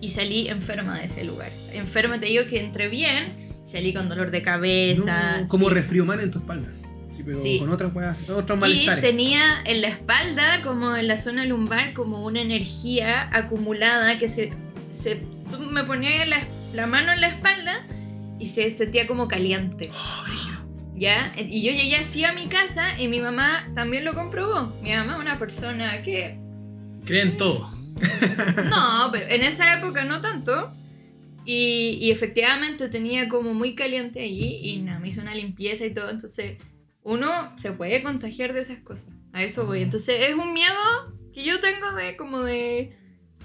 Y 0.06 0.10
salí 0.10 0.48
enferma 0.50 1.00
de 1.00 1.06
ese 1.06 1.24
lugar. 1.24 1.52
Enferma, 1.74 2.20
te 2.20 2.28
digo 2.28 2.46
que 2.46 2.60
entré 2.60 2.90
bien, 2.90 3.26
salí 3.66 3.92
con 3.92 4.08
dolor 4.08 4.30
de 4.30 4.44
cabeza. 4.44 5.42
No, 5.42 5.48
como 5.48 5.68
sí. 5.70 5.74
resfrío 5.74 6.06
mal 6.06 6.20
en 6.20 6.30
tu 6.30 6.38
espalda. 6.38 6.68
Sí, 7.16 7.24
pero 7.26 7.42
Sí. 7.42 7.58
con 7.60 7.70
otras 7.72 7.92
weas, 7.96 8.30
otros 8.30 8.56
Y 8.58 8.62
malestares. 8.62 9.04
tenía 9.04 9.42
en 9.66 9.82
la 9.82 9.88
espalda, 9.88 10.62
como 10.62 10.96
en 10.96 11.08
la 11.08 11.18
zona 11.18 11.44
lumbar, 11.46 11.94
como 11.94 12.24
una 12.24 12.40
energía 12.42 13.30
acumulada 13.34 14.20
que 14.20 14.28
se. 14.30 14.52
se 14.92 15.16
tú 15.50 15.58
me 15.72 15.84
ponía 15.86 16.24
la, 16.28 16.44
la 16.74 16.86
mano 16.86 17.12
en 17.12 17.22
la 17.22 17.28
espalda 17.30 17.84
y 18.38 18.46
se 18.46 18.70
sentía 18.70 19.08
como 19.08 19.28
caliente. 19.28 19.90
¿Ya? 20.96 21.34
Y 21.38 21.64
yo 21.64 21.72
llegué 21.72 21.96
así 21.98 22.24
a 22.26 22.34
mi 22.34 22.46
casa 22.46 23.00
y 23.00 23.08
mi 23.08 23.20
mamá 23.20 23.66
también 23.74 24.06
lo 24.06 24.14
comprobó. 24.14 24.72
Mi 24.84 24.92
mamá 24.94 25.16
es 25.16 25.20
una 25.20 25.40
persona 25.40 26.04
que. 26.04 26.38
Creen 27.06 27.38
todo. 27.38 27.70
No, 28.70 29.10
pero 29.12 29.28
en 29.28 29.42
esa 29.44 29.78
época 29.78 30.04
no 30.06 30.22
tanto. 30.22 30.74
Y, 31.46 32.00
y 32.02 32.12
efectivamente 32.12 32.90
tenía 32.90 33.30
como 33.30 33.54
muy 33.54 33.76
caliente 33.76 34.20
ahí 34.22 34.60
y 34.64 34.80
nada, 34.80 35.00
me 35.00 35.10
hizo 35.10 35.22
una 35.22 35.36
limpieza 35.36 35.86
y 35.86 35.94
todo. 35.94 36.10
Entonces, 36.10 36.58
uno 37.04 37.54
se 37.58 37.72
puede 37.72 38.02
contagiar 38.02 38.54
de 38.54 38.62
esas 38.62 38.80
cosas. 38.80 39.10
A 39.32 39.44
eso 39.44 39.66
voy. 39.66 39.84
Entonces, 39.84 40.28
es 40.28 40.36
un 40.36 40.54
miedo 40.54 40.74
que 41.34 41.44
yo 41.44 41.60
tengo 41.60 41.92
de 41.92 42.18
como 42.18 42.42
de 42.42 42.98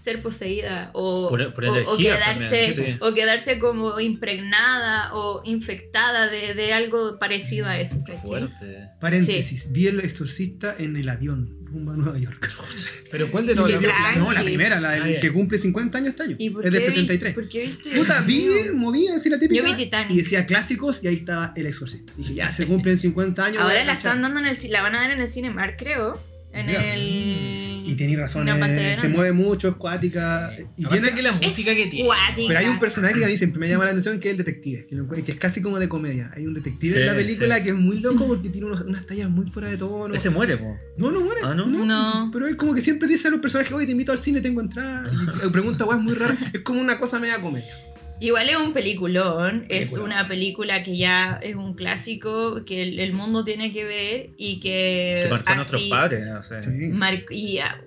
ser 0.02 0.20
poseída 0.22 0.90
o, 0.94 1.28
Por- 1.28 1.52
por 1.54 1.64
o- 1.66 1.72
o 1.72 1.76
energía 1.76 2.14
quedarse, 2.16 2.72
sí. 2.72 2.96
o 3.00 3.12
quedarse 3.14 3.58
como 3.58 3.98
impregnada 4.00 5.14
o 5.14 5.42
infectada 5.44 6.28
de, 6.28 6.54
de 6.54 6.72
algo 6.72 7.18
parecido 7.18 7.66
a 7.66 7.78
eso. 7.78 7.96
¿cachai? 8.06 8.16
Fuerte. 8.26 8.88
Paréntesis, 9.00 9.70
vi 9.72 9.86
el 9.88 10.00
exorcista 10.00 10.74
en 10.78 10.96
el 10.96 11.08
avión 11.08 11.58
rumbo 11.66 11.92
a 11.92 11.96
Nueva 11.96 12.18
York. 12.18 12.50
Pero 13.10 13.30
¿cuál 13.30 13.44
de 13.46 13.54
todas 13.54 13.70
las 13.82 14.16
no, 14.16 14.32
la 14.32 14.42
primera, 14.42 14.80
la 14.80 14.92
del 14.92 15.16
Ah, 15.16 15.20
que 15.20 15.32
cumple 15.32 15.58
50 15.58 15.98
años 15.98 16.10
este 16.10 16.22
año. 16.22 16.36
¿Y 16.38 16.50
por 16.50 16.64
es 16.64 16.72
del 16.72 16.80
vi- 16.82 16.88
73. 16.88 17.34
¿Por 17.34 17.48
qué 17.48 17.66
viste? 17.66 17.90
Puta, 17.96 18.20
vi, 18.22 18.48
movía 18.74 19.16
así 19.16 19.28
la 19.28 19.38
típica. 19.38 19.60
Yo 19.62 19.64
vi 19.68 19.74
Titanic. 19.76 20.10
Y 20.12 20.16
decía 20.18 20.46
clásicos 20.46 21.02
y 21.02 21.08
ahí 21.08 21.16
estaba 21.16 21.52
el 21.56 21.66
exorcista. 21.66 22.12
Dije, 22.16 22.34
ya 22.34 22.50
se 22.52 22.66
cumplen 22.66 22.98
50 22.98 23.44
años. 23.44 23.58
Ahora 23.62 23.84
la 23.84 23.94
están 23.94 24.22
dando 24.22 24.38
en 24.40 24.46
el 24.46 24.56
la 24.70 24.82
van 24.82 24.94
a 24.94 25.00
dar 25.02 25.10
en 25.10 25.20
el 25.20 25.28
Cinemark, 25.28 25.76
creo. 25.78 26.20
En 26.52 26.68
el. 26.70 27.69
Y 28.00 28.04
tenés 28.06 28.18
razón, 28.18 28.42
Una 28.48 28.66
eh, 28.94 28.96
te 28.98 29.08
mueve 29.08 29.32
mucho, 29.32 29.68
es 29.68 29.74
cuática. 29.74 30.52
Y 30.76 30.84
Aparte 30.86 31.00
tiene, 31.02 31.16
que 31.16 31.22
la 31.22 31.32
música 31.32 31.74
que 31.74 31.86
tiene. 31.86 32.06
cuática. 32.06 32.48
pero 32.48 32.58
hay 32.60 32.66
un 32.66 32.78
personaje 32.78 33.14
que 33.18 33.24
a 33.26 33.28
mí 33.28 33.36
siempre 33.36 33.60
me 33.60 33.68
llama 33.68 33.84
la 33.84 33.90
atención 33.90 34.18
que 34.18 34.28
es 34.28 34.32
el 34.32 34.38
detective, 34.38 34.86
que, 34.86 34.94
lo 34.94 35.02
encuentro- 35.04 35.26
que 35.26 35.32
es 35.32 35.38
casi 35.38 35.60
como 35.60 35.78
de 35.78 35.88
comedia. 35.88 36.30
Hay 36.34 36.46
un 36.46 36.54
detective 36.54 36.94
Sí, 36.94 36.98
en 37.00 37.06
la 37.06 37.14
película 37.14 37.56
sí. 37.58 37.62
que 37.64 37.68
es 37.70 37.74
muy 37.76 38.00
loco 38.00 38.26
porque 38.26 38.48
tiene 38.48 38.66
unos- 38.68 38.80
unas 38.80 39.04
tallas 39.06 39.28
muy 39.28 39.46
fuera 39.50 39.68
de 39.68 39.76
tono. 39.76 40.14
Ese 40.14 40.30
muere, 40.30 40.56
po. 40.56 40.78
No, 40.96 41.10
no 41.10 41.20
muere. 41.20 41.40
Ah, 41.44 41.54
¿no? 41.54 41.66
No. 41.66 42.30
Pero 42.32 42.46
él 42.46 42.56
como 42.56 42.74
que 42.74 42.80
siempre 42.80 43.06
dice 43.06 43.28
a 43.28 43.30
los 43.30 43.40
personajes, 43.40 43.72
oye, 43.72 43.84
te 43.84 43.92
invito 43.92 44.12
al 44.12 44.18
cine, 44.18 44.40
tengo 44.40 44.60
entrada. 44.62 45.10
Y 45.46 45.48
pregunta, 45.52 45.84
weá, 45.84 45.96
es 45.98 46.02
muy 46.02 46.14
rara. 46.14 46.38
Es 46.52 46.60
como 46.60 46.80
una 46.80 46.98
cosa 46.98 47.18
media 47.18 47.36
comedia. 47.38 47.76
Igual 48.22 48.50
es 48.50 48.56
un 48.58 48.74
peliculón, 48.74 49.64
es 49.70 49.92
una 49.92 50.28
película 50.28 50.82
que 50.82 50.94
ya 50.94 51.40
es 51.42 51.56
un 51.56 51.72
clásico 51.74 52.66
que 52.66 52.82
el, 52.82 52.98
el 53.00 53.14
mundo 53.14 53.44
tiene 53.44 53.72
que 53.72 53.84
ver 53.84 54.30
y 54.36 54.60
que, 54.60 55.20
Que 55.22 55.28
marcó 55.30 55.50
a 55.52 55.54
nuestros 55.54 55.80
así 55.80 55.90
padres. 55.90 56.28
O 56.38 56.42
sea. 56.42 56.62
Sí. 56.62 56.70
mar- 56.88 57.24
y 57.30 57.58
ah, 57.60 57.80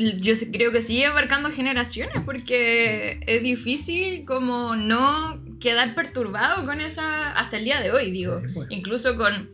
yo 0.00 0.34
creo 0.52 0.72
que 0.72 0.80
sigue 0.80 1.06
abarcando 1.06 1.50
generaciones 1.50 2.16
porque 2.24 3.20
es 3.26 3.42
difícil 3.42 4.24
como 4.24 4.76
no 4.76 5.42
quedar 5.60 5.94
perturbado 5.94 6.64
con 6.64 6.80
esa 6.80 7.32
hasta 7.32 7.58
el 7.58 7.64
día 7.64 7.80
de 7.80 7.92
hoy, 7.92 8.10
digo, 8.10 8.40
Sí, 8.40 8.60
incluso 8.70 9.16
con 9.16 9.50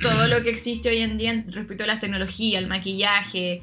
todo 0.00 0.26
lo 0.26 0.42
que 0.42 0.50
existe 0.50 0.88
hoy 0.88 0.98
en 0.98 1.18
día 1.18 1.44
respecto 1.48 1.84
a 1.84 1.86
las 1.86 1.98
tecnologías, 1.98 2.62
el 2.62 2.68
maquillaje. 2.68 3.62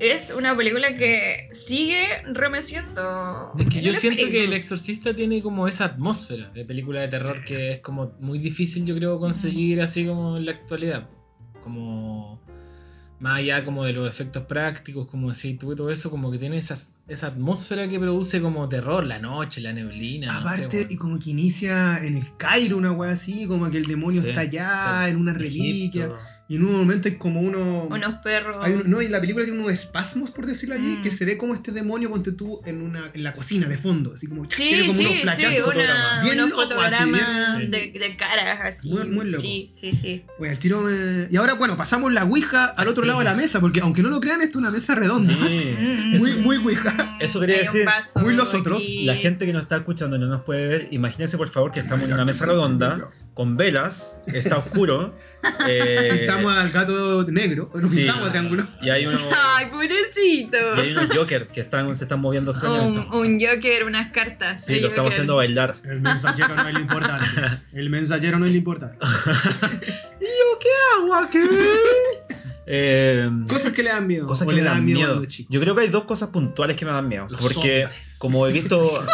Es 0.00 0.34
una 0.36 0.56
película 0.56 0.94
que 0.96 1.48
sigue 1.52 2.04
remeciendo. 2.26 3.52
Es 3.58 3.66
que 3.66 3.80
yo 3.80 3.94
siento 3.94 4.26
que. 4.26 4.44
El 4.44 4.52
Exorcista 4.52 5.14
tiene 5.14 5.40
como 5.40 5.68
esa 5.68 5.84
atmósfera 5.84 6.50
de 6.50 6.64
película 6.64 7.00
de 7.00 7.08
terror 7.08 7.44
que 7.44 7.72
es 7.72 7.78
como 7.78 8.12
muy 8.20 8.38
difícil, 8.38 8.84
yo 8.84 8.96
creo, 8.96 9.18
conseguir 9.18 9.80
así 9.80 10.04
como 10.04 10.36
en 10.36 10.46
la 10.46 10.52
actualidad. 10.52 11.08
Como 11.62 12.23
más 13.24 13.38
allá 13.38 13.64
como 13.64 13.84
de 13.86 13.94
los 13.94 14.06
efectos 14.06 14.42
prácticos, 14.44 15.06
como 15.08 15.32
decís 15.32 15.56
tú 15.58 15.72
y 15.72 15.76
todo 15.76 15.90
eso, 15.90 16.10
como 16.10 16.30
que 16.30 16.36
tiene 16.38 16.58
esa, 16.58 16.76
esa 17.08 17.28
atmósfera 17.28 17.88
que 17.88 17.98
produce 17.98 18.42
como 18.42 18.68
terror, 18.68 19.06
la 19.06 19.18
noche, 19.18 19.62
la 19.62 19.72
neblina. 19.72 20.40
no 20.40 20.48
sé, 20.50 20.64
Aparte, 20.66 20.86
y 20.90 20.96
como 20.96 21.18
que 21.18 21.30
inicia 21.30 22.04
en 22.04 22.18
el 22.18 22.36
Cairo 22.36 22.76
una 22.76 22.92
weá 22.92 23.12
así, 23.12 23.46
como 23.46 23.70
que 23.70 23.78
el 23.78 23.86
demonio 23.86 24.20
Sí, 24.22 24.28
está 24.28 24.42
allá, 24.42 25.04
sí. 25.06 25.10
en 25.12 25.16
una 25.16 25.32
reliquia. 25.32 26.04
Egipto. 26.04 26.20
Y 26.46 26.56
en 26.56 26.64
un 26.64 26.72
momento 26.76 27.08
hay 27.08 27.14
como 27.14 27.40
uno. 27.40 27.84
Unos 27.90 28.14
perros. 28.16 28.58
hay 28.62 28.74
un- 28.74 28.90
no, 28.90 29.00
y 29.00 29.08
la 29.08 29.18
película 29.18 29.46
tiene 29.46 29.58
unos 29.58 29.72
espasmos, 29.72 30.30
por 30.30 30.44
decirlo 30.44 30.74
allí, 30.74 30.96
Mm. 30.98 31.02
que 31.02 31.10
se 31.10 31.24
ve 31.24 31.38
como 31.38 31.54
este 31.54 31.72
demonio, 31.72 32.10
ponte 32.10 32.32
tú, 32.32 32.60
en, 32.66 32.82
una, 32.82 33.10
en 33.14 33.22
la 33.22 33.32
cocina 33.32 33.66
de 33.66 33.78
fondo. 33.78 34.12
Así 34.14 34.26
como. 34.26 34.44
Sí, 34.44 34.50
tiene 34.56 34.86
como 34.88 34.98
sí, 34.98 35.06
unos 35.06 35.16
sí, 35.16 35.22
una, 35.22 36.22
Bien 36.22 36.38
unos 36.38 36.50
loco, 36.50 36.60
así, 36.62 36.74
fotogramas 36.74 37.56
bien- 37.58 37.70
de, 37.70 37.98
de 37.98 38.16
caras 38.18 38.58
así. 38.62 38.90
Muy- 38.90 39.08
muy 39.08 39.30
loco. 39.30 39.40
Sí, 39.40 39.68
sí, 39.70 39.92
sí. 39.92 40.22
Pues 40.36 40.52
el 40.52 40.58
tiro 40.58 40.82
me- 40.82 41.28
Y 41.30 41.36
ahora, 41.36 41.54
bueno, 41.54 41.78
pasamos 41.78 42.12
la 42.12 42.24
Ouija 42.24 42.66
al 42.66 42.88
otro 42.88 43.06
lado 43.06 43.20
de 43.20 43.24
la 43.24 43.34
mesa, 43.34 43.60
porque 43.60 43.80
aunque 43.80 44.02
no 44.02 44.10
lo 44.10 44.20
crean, 44.20 44.42
esto 44.42 44.58
es 44.58 44.62
una 44.62 44.70
mesa 44.70 44.94
redonda. 44.94 45.32
Sí. 45.34 45.38
Mm, 45.78 46.18
Muy- 46.18 46.32
mm, 46.34 46.40
muy 46.42 46.56
Ouija. 46.58 47.16
Eso 47.20 47.40
quería 47.40 47.58
decir, 47.58 47.86
muy 48.22 48.34
los 48.34 48.52
otros. 48.52 48.82
aquí. 48.82 49.06
La 49.06 49.14
gente 49.14 49.46
que 49.46 49.52
nos 49.54 49.62
está 49.62 49.76
escuchando 49.78 50.16
y 50.16 50.18
no 50.20 50.26
nos 50.26 50.42
puede 50.42 50.68
ver, 50.68 50.88
imagínense 50.90 51.38
por 51.38 51.48
favor 51.48 51.72
que 51.72 51.80
estamos 51.80 52.04
en 52.04 52.12
una 52.12 52.26
mesa 52.26 52.44
redonda, 52.44 53.08
con 53.34 53.56
velas, 53.56 54.16
está 54.26 54.58
oscuro. 54.58 55.12
eh, 55.68 56.08
Pintamos 56.18 56.52
al 56.56 56.70
gato 56.70 57.24
negro, 57.24 57.70
nos 57.74 57.90
sí, 57.90 57.98
pintamos 57.98 58.28
a 58.28 58.30
triángulo. 58.30 58.66
Y 58.80 58.90
hay 58.90 59.06
unos, 59.06 59.20
Ay, 59.56 59.66
pobrecito. 59.66 60.56
y 60.76 60.80
hay 60.80 60.92
unos 60.92 61.08
Joker 61.14 61.48
que 61.48 61.60
están, 61.60 61.92
se 61.94 62.04
están 62.04 62.20
moviendo 62.20 62.52
Un, 62.52 63.08
un 63.12 63.40
Joker, 63.40 63.84
unas 63.84 64.12
cartas. 64.12 64.64
Sí, 64.64 64.80
lo 64.80 64.88
estamos 64.88 65.12
haciendo 65.12 65.36
bailar. 65.36 65.74
El 65.84 66.00
mensajero 66.00 66.54
no 66.54 66.66
es 66.68 66.74
lo 66.74 66.80
importante. 66.80 67.26
El 67.72 67.90
mensajero 67.90 68.38
no 68.38 68.46
es 68.46 68.52
lo 68.52 68.58
importante. 68.58 68.98
¿Agua 70.96 71.28
qué? 71.30 71.44
Eh, 72.66 73.28
Cosas 73.48 73.72
que 73.72 73.82
le 73.82 73.90
dan 73.90 74.06
miedo. 74.06 74.26
cosas 74.26 74.46
que 74.48 74.54
le 74.54 74.62
me 74.62 74.68
dan 74.68 74.84
miedo. 74.84 75.24
chico. 75.26 75.52
Yo 75.52 75.60
creo 75.60 75.74
que 75.74 75.82
hay 75.82 75.88
dos 75.88 76.04
cosas 76.04 76.30
puntuales 76.30 76.76
que 76.76 76.84
me 76.84 76.92
dan 76.92 77.08
miedo. 77.08 77.26
Los 77.28 77.40
porque, 77.40 77.84
hombres. 77.84 78.16
como 78.18 78.46
he 78.46 78.52
visto. 78.52 79.04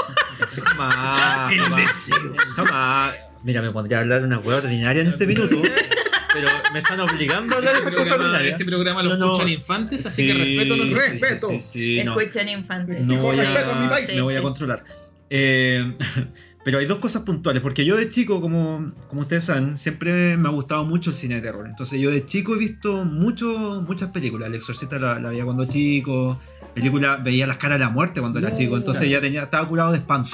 Jamás. 0.65 1.53
El 1.53 1.61
jamás, 1.61 1.81
deseo. 1.83 2.35
jamás. 2.55 3.15
Mira, 3.43 3.63
me 3.63 3.71
pondría 3.71 3.99
a 3.99 4.01
hablar 4.03 4.21
de 4.21 4.27
una 4.27 4.39
hueá 4.39 4.59
ordinaria 4.59 5.03
en 5.03 5.09
este 5.09 5.27
minuto. 5.27 5.57
Pero 6.33 6.47
me 6.73 6.79
están 6.79 7.01
obligando 7.01 7.55
a 7.55 7.59
hablar 7.59 7.73
de 7.73 7.79
Este 7.81 7.89
esas 7.91 7.99
cosas 7.99 8.07
programa, 8.15 8.25
ordinarias. 8.25 8.53
este 8.53 8.65
programa 8.65 9.03
lo 9.03 9.09
No, 9.11 9.17
no. 9.17 9.27
escuchan 9.33 9.49
infantes, 9.49 10.07
así 10.07 10.27
que 10.29 10.35
respeto 10.35 10.75
a 10.75 10.77
los 10.77 10.91
Respeto. 10.93 11.49
Sí, 11.49 11.61
sí, 11.61 11.97
sí, 11.99 12.05
no. 12.05 12.21
Escuchan 12.21 12.49
infantes. 12.49 13.05
no 13.07 13.17
voy 13.17 13.37
mi 13.37 13.43
a, 13.43 13.89
país. 13.91 14.15
me 14.15 14.21
voy 14.21 14.37
a 14.37 14.43
controlar. 14.43 14.85
Eh, 15.29 15.97
pero 16.65 16.79
hay 16.79 16.87
dos 16.87 16.99
cosas 16.99 17.23
puntuales, 17.23 17.61
porque 17.63 17.85
yo 17.85 17.97
de 17.97 18.09
chico, 18.09 18.41
como, 18.41 18.93
como 19.09 19.23
ustedes 19.23 19.43
saben, 19.43 19.77
siempre 19.77 20.37
me 20.37 20.47
ha 20.49 20.53
gustado 20.53 20.85
mucho 20.85 21.11
el 21.11 21.17
cine 21.17 21.37
de 21.37 21.41
terror. 21.41 21.67
Entonces 21.69 21.99
yo 22.01 22.13
de 22.13 22.25
chico 22.25 22.55
he 22.55 22.59
visto 22.59 23.05
mucho, 23.05 23.83
muchas 23.89 24.11
películas. 24.11 24.51
El 24.51 24.55
Exorcista 24.55 25.01
la, 25.01 25.19
la 25.19 25.31
veía 25.31 25.45
cuando 25.45 25.65
chico, 25.65 26.39
película, 26.77 27.17
veía 27.17 27.49
las 27.49 27.57
caras 27.57 27.81
de 27.81 27.87
la 27.87 27.91
muerte 27.91 28.21
cuando 28.21 28.39
era 28.39 28.51
No, 28.51 28.55
chico, 28.57 28.77
entonces 28.77 29.09
ya 29.11 29.21
tenía, 29.21 29.43
estaba 29.43 29.67
curado 29.67 29.91
de 29.91 29.99
espanto. 29.99 30.31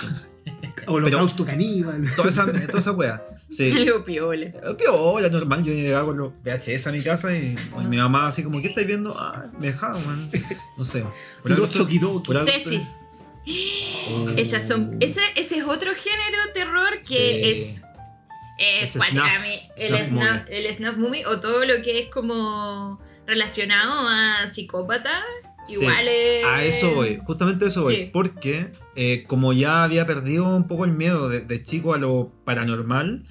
Holocausto 0.87 1.45
caníbal. 1.45 2.05
Toda 2.17 2.29
esa, 2.29 2.47
toda 2.67 2.79
esa 2.79 2.93
wea. 2.93 3.23
Sí. 3.49 3.71
Algo 3.77 4.05
piole. 4.05 4.47
Eh, 4.63 4.75
Piola, 4.79 5.29
normal, 5.29 5.65
yo 5.65 5.73
llegaba 5.73 6.07
con 6.07 6.19
los 6.19 6.33
VHS 6.45 6.87
a 6.89 6.93
mi 6.93 7.03
casa 7.03 7.33
y 7.37 7.55
y 7.57 7.85
mi 7.87 7.97
mamá 7.97 8.27
así 8.29 8.43
como, 8.43 8.61
¿qué 8.61 8.69
estáis 8.69 8.87
viendo? 8.87 9.17
Ah, 9.19 9.47
me 9.59 9.69
dejaba, 9.69 9.99
man. 10.01 10.31
No 10.77 10.85
sé. 10.85 11.05
Por 11.43 11.53
algo 11.53 11.65
Los 11.65 11.75
estoy- 11.75 11.83
Tokidoki. 11.85 12.27
por 12.27 12.37
algo 12.37 12.51
Tesis. 12.53 12.85
Oh. 14.11 14.29
Esas 14.37 14.67
son, 14.67 14.97
ese, 15.01 15.21
ese 15.37 15.59
es 15.59 15.65
otro 15.65 15.93
género 15.95 16.47
de 16.47 16.53
terror 16.53 16.99
que 16.99 17.05
Sí. 17.05 17.41
es. 17.45 17.83
Es 18.59 18.93
snuff, 18.93 19.19
a 19.19 19.39
mí, 19.41 19.61
el, 19.77 19.99
snuff, 20.07 20.49
el 20.49 20.75
snuff 20.75 20.97
movie 20.97 21.27
o 21.27 21.39
todo 21.41 21.67
lo 21.67 21.83
que 21.83 21.99
es 22.01 22.09
como 22.11 22.99
relacionado 23.27 24.09
a 24.09 24.47
psicópata. 24.51 25.23
Sí, 25.67 25.85
es. 25.85 26.45
A 26.47 26.65
eso 26.65 26.95
voy, 26.95 27.19
justamente 27.25 27.65
a 27.65 27.69
eso 27.69 27.83
voy. 27.83 27.95
Sí. 27.97 28.11
Porque 28.13 28.73
eh, 28.95 29.25
como 29.27 29.53
ya 29.53 29.83
había 29.85 30.07
perdido 30.07 30.45
un 30.57 30.67
poco 30.67 30.85
el 30.85 30.93
miedo 30.93 31.29
de, 31.29 31.41
de 31.41 31.63
chico 31.63 31.95
a 31.95 31.99
lo 31.99 32.33
paranormal, 32.45 33.25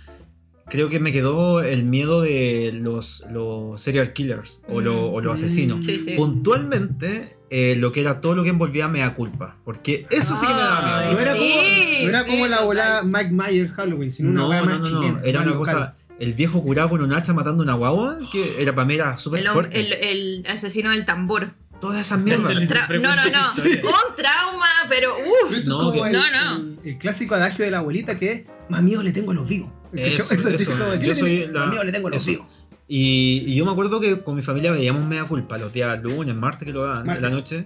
creo 0.67 0.89
que 0.89 0.99
me 0.99 1.11
quedó 1.11 1.61
el 1.61 1.83
miedo 1.85 2.21
de 2.21 2.71
los, 2.73 3.23
los 3.31 3.79
serial 3.81 4.13
killers 4.13 4.61
o, 4.67 4.81
lo- 4.81 5.11
o 5.11 5.21
los 5.21 5.31
Mm. 5.39 5.43
asesinos. 5.43 5.85
Sí, 5.85 5.99
sí. 5.99 6.15
Puntualmente, 6.15 7.37
eh, 7.49 7.75
lo 7.77 7.91
que 7.91 8.01
era 8.01 8.21
todo 8.21 8.33
lo 8.35 8.43
que 8.43 8.49
envolvía 8.49 8.87
me 8.87 8.99
da 8.99 9.13
culpa. 9.13 9.57
Porque 9.63 10.07
eso 10.09 10.35
sí 10.35 10.45
que 10.47 10.53
me 10.53 10.59
daba 10.59 11.01
miedo. 11.07 11.13
No 11.13 11.19
era, 11.19 11.33
Sí, 11.33 11.39
como, 11.39 12.03
no 12.03 12.09
era 12.09 12.23
sí, 12.23 12.29
como 12.29 12.47
la 12.47 12.61
volada 12.61 13.03
Mike 13.03 13.31
Myers 13.31 13.71
Halloween, 13.73 14.11
sino 14.11 14.29
una 14.31 14.41
No, 14.41 14.49
weá 14.49 14.59
no, 14.61 14.65
más 14.65 14.79
no, 14.79 14.89
no, 14.89 15.01
chilena. 15.01 15.21
Era 15.23 15.41
una 15.41 15.51
local. 15.51 15.59
cosa. 15.75 15.95
El 16.17 16.33
viejo 16.33 16.63
curado 16.63 16.87
con 16.89 17.01
un 17.01 17.11
hacha 17.11 17.33
matando 17.33 17.61
una 17.61 17.73
guagua, 17.73 18.17
que 18.31 18.61
era 18.61 18.73
para 18.73 18.85
mí 18.87 18.93
era 18.95 19.17
súper 19.17 19.43
fuerte. 19.43 19.77
el, 19.81 19.91
el 19.93 20.45
asesino 20.47 20.91
del 20.91 21.03
tambor. 21.03 21.51
Todas 21.87 22.05
esas 22.05 22.19
mierdas. 22.19 22.49
No, 22.49 23.15
no, 23.15 23.25
no. 23.25 23.53
Un 23.63 24.15
trauma, 24.15 24.67
pero 24.89 25.11
uff. 25.15 25.53
Es 25.57 25.65
No, 25.65 25.91
que- 25.91 25.99
el, 25.99 26.11
No, 26.11 26.21
no. 26.31 26.55
El, 26.57 26.79
el 26.83 26.97
clásico 26.97 27.35
adagio 27.35 27.65
de 27.65 27.71
la 27.71 27.79
abuelita 27.79 28.17
que 28.19 28.31
es 28.31 28.41
más 28.69 28.81
miedo 28.83 29.01
le 29.03 29.11
tengo 29.11 29.31
a 29.31 29.35
los 29.35 29.47
vivos. 29.47 29.71
Eso, 29.93 30.33
es 30.33 30.45
eso. 30.61 30.71
como, 30.71 30.91
¿qué 30.91 30.99
Yo 30.99 31.13
le 31.13 31.15
soy 31.15 31.47
la- 31.51 31.59
Más 31.61 31.69
miedo 31.69 31.83
le 31.83 31.91
tengo 31.91 32.07
a 32.07 32.11
los 32.11 32.21
eso. 32.21 32.31
vivos. 32.31 32.47
Y, 32.87 33.43
y 33.47 33.55
yo 33.55 33.65
me 33.65 33.71
acuerdo 33.71 33.99
que 33.99 34.21
con 34.21 34.35
mi 34.35 34.41
familia 34.43 34.71
veíamos 34.71 35.05
Media 35.07 35.23
Culpa 35.23 35.57
los 35.57 35.73
días 35.73 36.01
lunes, 36.03 36.35
martes 36.35 36.65
que 36.67 36.71
lo 36.73 36.83
daban, 36.83 37.09
en 37.09 37.21
la 37.21 37.29
noche. 37.29 37.65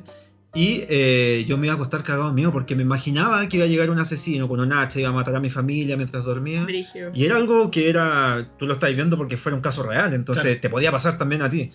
Y 0.54 0.84
eh, 0.90 1.46
yo 1.48 1.58
me 1.60 1.68
iba 1.68 1.74
a 1.74 1.76
acostar 1.76 2.02
cagado 2.04 2.32
mío 2.34 2.52
porque 2.52 2.74
me 2.76 2.82
imaginaba 2.82 3.48
que 3.48 3.58
iba 3.58 3.66
a 3.66 3.70
llegar 3.70 3.90
un 3.92 4.00
asesino 4.00 4.48
con 4.48 4.60
un 4.60 4.74
hacha, 4.74 5.00
iba 5.00 5.10
a 5.10 5.12
matar 5.12 5.36
a 5.36 5.40
mi 5.40 5.50
familia 5.52 5.96
mientras 5.96 6.24
dormía. 6.26 6.64
Brigio. 6.64 7.12
Y 7.14 7.26
era 7.26 7.36
algo 7.36 7.70
que 7.70 7.88
era, 7.90 8.50
tú 8.58 8.66
lo 8.66 8.74
estás 8.74 8.92
viendo 8.96 9.16
porque 9.18 9.38
fuera 9.38 9.56
un 9.56 9.62
caso 9.62 9.84
real, 9.84 10.14
entonces 10.14 10.44
Claro. 10.46 10.60
te 10.62 10.70
podía 10.70 10.92
pasar 10.92 11.18
también 11.20 11.42
a 11.44 11.50
ti. 11.52 11.72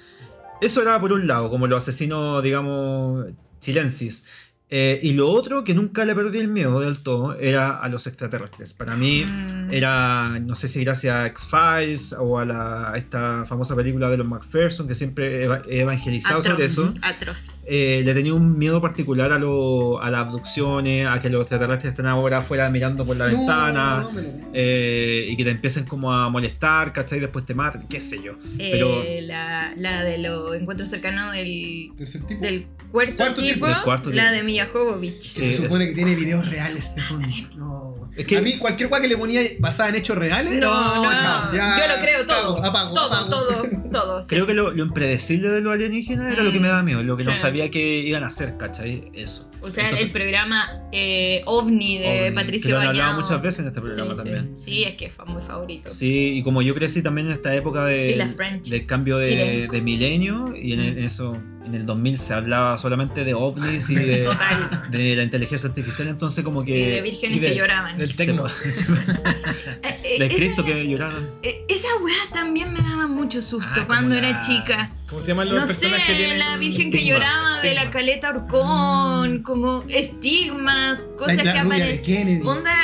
Eso 0.60 0.82
era 0.82 1.00
por 1.00 1.12
un 1.12 1.26
lado, 1.26 1.50
como 1.50 1.66
los 1.66 1.82
asesinos, 1.82 2.42
digamos, 2.42 3.26
chilensis. 3.60 4.24
Eh, 4.70 4.98
y 5.02 5.12
lo 5.12 5.28
otro, 5.30 5.62
que 5.62 5.72
nunca 5.74 6.04
le 6.04 6.14
perdí 6.14 6.38
el 6.38 6.48
miedo 6.48 6.80
del 6.80 6.98
todo, 7.02 7.38
era 7.38 7.76
a 7.78 7.88
los 7.88 8.06
extraterrestres. 8.06 8.72
Para 8.72 8.96
mí 8.96 9.24
Mm. 9.24 9.72
era, 9.72 10.40
no 10.40 10.56
sé 10.56 10.66
si 10.68 10.82
gracias 10.82 11.14
a 11.14 11.26
X-Files 11.26 12.16
o 12.18 12.38
a, 12.38 12.44
la, 12.46 12.90
a 12.92 12.96
esta 12.96 13.44
famosa 13.44 13.76
película 13.76 14.08
de 14.10 14.16
los 14.16 14.26
McPherson, 14.26 14.88
que 14.88 14.94
siempre 14.94 15.42
he 15.42 15.44
eva- 15.44 15.62
he 15.68 15.80
evangelizado 15.82 16.40
sobre 16.42 16.64
Atroz, 16.64 16.72
eso. 16.88 16.94
Atroz. 17.02 17.64
Eh, 17.68 18.02
le 18.04 18.14
tenía 18.14 18.32
un 18.34 18.58
miedo 18.58 18.80
particular 18.80 19.32
a, 19.32 19.38
lo- 19.38 20.02
a 20.02 20.10
las 20.10 20.22
abducciones, 20.26 21.06
a 21.06 21.20
que 21.20 21.28
los 21.30 21.42
extraterrestres 21.42 21.92
estén 21.92 22.06
ahora 22.06 22.38
afuera 22.38 22.68
mirando 22.70 23.04
por 23.04 23.16
la 23.16 23.28
No, 23.30 23.36
ventana. 23.38 24.00
no 24.02 24.12
lo- 24.12 24.28
eh, 24.54 25.26
y 25.28 25.36
que 25.36 25.44
te 25.44 25.50
empiecen 25.50 25.84
como 25.84 26.12
a 26.12 26.30
molestar, 26.30 26.92
¿cachai? 26.92 27.20
Después 27.20 27.44
te 27.44 27.54
matan, 27.54 27.86
qué 27.86 28.00
sé 28.00 28.20
yo. 28.22 28.32
Pero- 28.58 29.02
Eh, 29.04 29.20
la, 29.22 29.72
la 29.76 30.02
de 30.02 30.18
los 30.18 30.54
encuentros 30.54 30.88
cercanos 30.88 31.32
del, 31.32 31.92
Tercer 31.96 32.24
tipo. 32.24 32.40
del 32.42 32.66
cuarto, 32.90 33.16
Cuarto 33.16 33.40
tipo, 33.42 33.54
tipo. 33.54 33.66
Del 33.66 33.82
cuarto 33.82 34.10
la 34.10 34.22
tipo. 34.24 34.34
de 34.36 34.42
Milla 34.54 34.66
Jovovich. 34.72 35.20
Sí, 35.20 35.28
Se 35.42 35.56
supone 35.56 35.88
que 35.88 35.94
tiene 35.94 36.14
videos 36.14 36.48
reales 36.50 36.94
de 36.94 37.02
fondo. 37.02 37.28
No. 37.56 37.94
Es 38.16 38.24
que- 38.26 38.36
a 38.36 38.40
mí 38.42 38.56
cualquier 38.58 38.88
cosa 38.88 39.02
que 39.02 39.08
le 39.08 39.16
ponía 39.16 39.40
basada 39.58 39.88
en 39.88 39.96
hechos 39.96 40.16
reales, 40.16 40.60
No, 40.60 41.02
no, 41.02 41.10
chao, 41.18 41.52
ya, 41.52 41.76
yo 41.76 41.96
lo 41.96 42.00
creo 42.00 42.26
todo. 42.26 42.58
apago, 42.58 42.64
apago, 42.64 42.94
todo, 42.94 43.06
apago. 43.12 43.28
todo, 43.28 43.90
todo. 43.90 44.22
sí. 44.22 44.28
Creo 44.28 44.46
que 44.46 44.54
lo, 44.54 44.70
lo 44.70 44.84
impredecible 44.84 45.48
de 45.48 45.60
los 45.60 45.72
alienígenas 45.72 46.32
era 46.32 46.44
lo 46.44 46.52
que 46.52 46.60
me 46.60 46.68
daba 46.68 46.84
miedo, 46.84 47.02
lo 47.02 47.16
que 47.16 47.24
no 47.24 47.34
sabía 47.34 47.70
que 47.72 47.98
iban 47.98 48.22
a 48.22 48.28
hacer, 48.28 48.56
¿cachai? 48.56 49.10
Eso. 49.14 49.50
O 49.60 49.70
sea, 49.70 49.84
Entonces- 49.84 50.06
el 50.06 50.12
programa 50.12 50.82
eh, 50.92 51.42
OVNI 51.46 51.98
de 51.98 52.06
OVNI, 52.28 52.34
Patricio 52.36 52.68
que 52.68 52.72
lo 52.74 52.78
han 52.80 52.86
hablado 52.88 53.20
muchas 53.20 53.42
veces 53.42 53.60
en 53.60 53.66
este 53.68 53.80
programa 53.80 54.10
Sí, 54.12 54.16
también. 54.16 54.54
Sí, 54.58 54.84
es 54.84 54.96
que 54.96 55.06
es 55.06 55.12
muy 55.26 55.42
favorito. 55.42 55.90
Sí, 55.90 56.34
y 56.38 56.42
como 56.44 56.62
yo 56.62 56.74
crecí 56.76 57.02
también 57.02 57.26
en 57.28 57.32
esta 57.32 57.52
época 57.56 57.84
de, 57.86 58.24
del 58.68 58.86
cambio 58.86 59.16
de, 59.18 59.66
de 59.68 59.80
milenio, 59.80 60.54
y 60.56 60.74
en, 60.74 60.80
en 60.80 60.98
eso, 60.98 61.36
en 61.64 61.74
el 61.74 61.86
2000 61.86 62.18
se 62.18 62.34
hablaba 62.34 62.76
solamente 62.78 63.24
de 63.24 63.34
ovnis 63.34 63.88
y 63.90 63.94
de, 63.94 64.28
la 65.16 65.22
inteligencia 65.22 65.68
artificial, 65.68 66.08
entonces 66.08 66.44
como 66.44 66.64
que... 66.64 66.76
Y 66.78 66.90
de 66.90 67.00
vírgenes 67.02 67.36
y 67.38 67.40
de- 67.40 67.48
que 67.48 67.54
lloraban. 67.56 67.96
Del 67.98 68.14
tecno. 68.14 68.44
Eh, 69.82 70.16
de 70.18 70.26
esa- 70.26 70.34
Cristo 70.34 70.64
que 70.64 70.86
lloraban. 70.88 71.28
eh, 71.42 71.64
Esa 71.68 71.88
weá 72.02 72.14
también 72.32 72.72
me 72.72 72.80
daba 72.80 73.06
mucho 73.06 73.40
susto 73.40 73.68
Ah, 73.74 73.84
cuando 73.86 74.14
la- 74.14 74.28
era 74.28 74.40
chica. 74.42 74.90
¿Cómo 75.08 75.20
se 75.20 75.28
llaman 75.28 75.54
las 75.54 75.68
No 75.68 75.74
sé, 75.74 75.90
que 75.90 76.14
tienen 76.14 76.38
la 76.38 76.56
virgen 76.56 76.90
que 76.90 76.98
estigma, 76.98 77.18
lloraba 77.18 77.60
de 77.62 77.74
la 77.74 77.90
caleta 77.90 78.30
Orcón, 78.30 79.42
como 79.42 79.82
estigmas, 79.88 81.04
cosas 81.16 81.36
La, 81.36 81.42
que 81.42 81.46
la 81.48 81.52
de 81.54 81.60
aparecen. 81.60 82.46
Onda, 82.46 82.74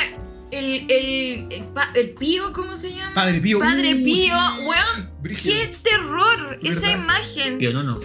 el, 0.51 0.85
el, 0.91 1.47
el, 1.51 1.63
pa- 1.73 1.91
el 1.95 2.09
pío, 2.11 2.51
¿cómo 2.53 2.75
se 2.75 2.93
llama? 2.93 3.13
Padre 3.13 3.39
Pío. 3.39 3.59
Padre 3.59 3.93
Uh, 3.95 4.03
Pío, 4.03 4.35
sí. 4.57 4.65
weón. 4.65 5.11
Brígido. 5.21 5.55
¡Qué 5.55 5.75
terror! 5.83 6.59
Esa 6.63 6.91
imagen. 6.91 7.57
Pío 7.57 7.71
no, 7.73 7.83
no. 7.83 7.99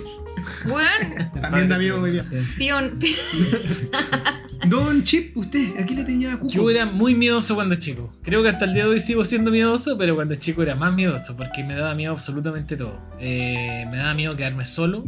Weón. 0.67 1.31
También 1.41 1.69
da 1.69 1.79
miedo 1.79 2.01
hoy 2.01 2.13
día. 2.13 2.25
Sí. 2.25 2.37
Pion. 2.57 2.99
Don 4.69 5.05
Chip, 5.05 5.37
usted, 5.37 5.79
aquí 5.79 5.95
le 5.95 6.05
tenía 6.05 6.39
cuco. 6.39 6.53
Yo 6.53 6.71
era 6.71 6.87
muy 6.87 7.15
miedoso 7.15 7.55
cuando 7.55 7.77
chico. 7.77 8.13
Creo 8.23 8.43
que 8.43 8.49
hasta 8.49 8.65
el 8.65 8.75
día 8.75 8.85
de 8.85 8.91
hoy 8.91 9.01
sigo 9.01 9.25
siendo 9.25 9.51
miedoso, 9.51 9.97
pero 9.97 10.15
cuando 10.15 10.35
chico 10.35 10.63
era 10.63 10.75
más 10.75 10.95
miedoso 10.95 11.37
porque 11.37 11.63
me 11.63 11.75
daba 11.77 11.95
miedo 11.95 12.13
absolutamente 12.13 12.77
todo. 12.77 12.99
Eh, 13.21 13.87
me 13.91 13.99
daba 13.99 14.15
miedo 14.15 14.35
quedarme 14.35 14.65
solo, 14.65 15.05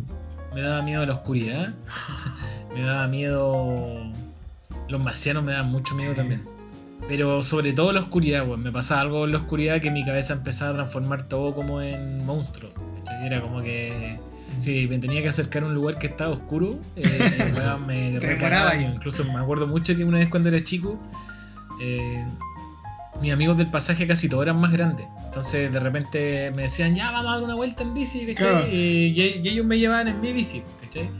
me 0.54 0.60
daba 0.60 0.82
miedo 0.82 1.04
la 1.06 1.14
oscuridad, 1.14 1.74
me 2.74 2.82
daba 2.82 3.08
miedo... 3.08 4.12
Los 4.88 5.02
marcianos 5.02 5.42
me 5.44 5.52
daban 5.52 5.70
mucho 5.70 5.94
miedo 5.94 6.14
también. 6.14 6.42
Pero 7.08 7.42
sobre 7.42 7.72
todo 7.72 7.92
la 7.92 8.00
oscuridad, 8.00 8.46
weón. 8.46 8.62
Me 8.62 8.70
pasaba 8.70 9.00
algo 9.00 9.24
en 9.24 9.32
la 9.32 9.38
oscuridad 9.38 9.80
que 9.80 9.90
mi 9.90 10.04
cabeza 10.04 10.34
empezaba 10.34 10.70
a 10.70 10.74
transformar 10.74 11.28
todo 11.28 11.54
como 11.54 11.82
en 11.82 12.24
monstruos. 12.24 12.74
Era 13.22 13.40
como 13.40 13.62
que... 13.62 14.18
Si 14.58 14.86
me 14.88 14.98
tenía 14.98 15.22
que 15.22 15.28
acercar 15.28 15.62
a 15.62 15.66
un 15.66 15.74
lugar 15.74 15.98
que 15.98 16.06
estaba 16.08 16.32
oscuro, 16.32 16.78
eh, 16.96 17.04
me. 17.86 18.18
Incluso 18.94 19.24
me 19.24 19.38
acuerdo 19.38 19.66
mucho 19.66 19.94
que 19.96 20.04
una 20.04 20.18
vez 20.18 20.28
cuando 20.28 20.48
era 20.48 20.62
chico, 20.62 20.98
eh, 21.80 22.24
mis 23.20 23.32
amigos 23.32 23.56
del 23.56 23.70
pasaje 23.70 24.06
casi 24.06 24.28
todos 24.28 24.42
eran 24.44 24.60
más 24.60 24.72
grandes. 24.72 25.06
Entonces 25.26 25.72
de 25.72 25.80
repente 25.80 26.52
me 26.56 26.62
decían, 26.62 26.94
ya 26.94 27.10
vamos 27.10 27.30
a 27.30 27.34
dar 27.34 27.42
una 27.44 27.54
vuelta 27.54 27.82
en 27.82 27.94
bici, 27.94 28.20
¿cachai? 28.20 28.34
Claro. 28.34 28.66
Y, 28.68 28.76
y- 28.76 29.40
y 29.44 29.48
ellos 29.48 29.64
me 29.66 29.78
llevaban 29.78 30.08
en 30.08 30.20
mi 30.20 30.32
bici, 30.32 30.62
¿cachai? 30.82 31.10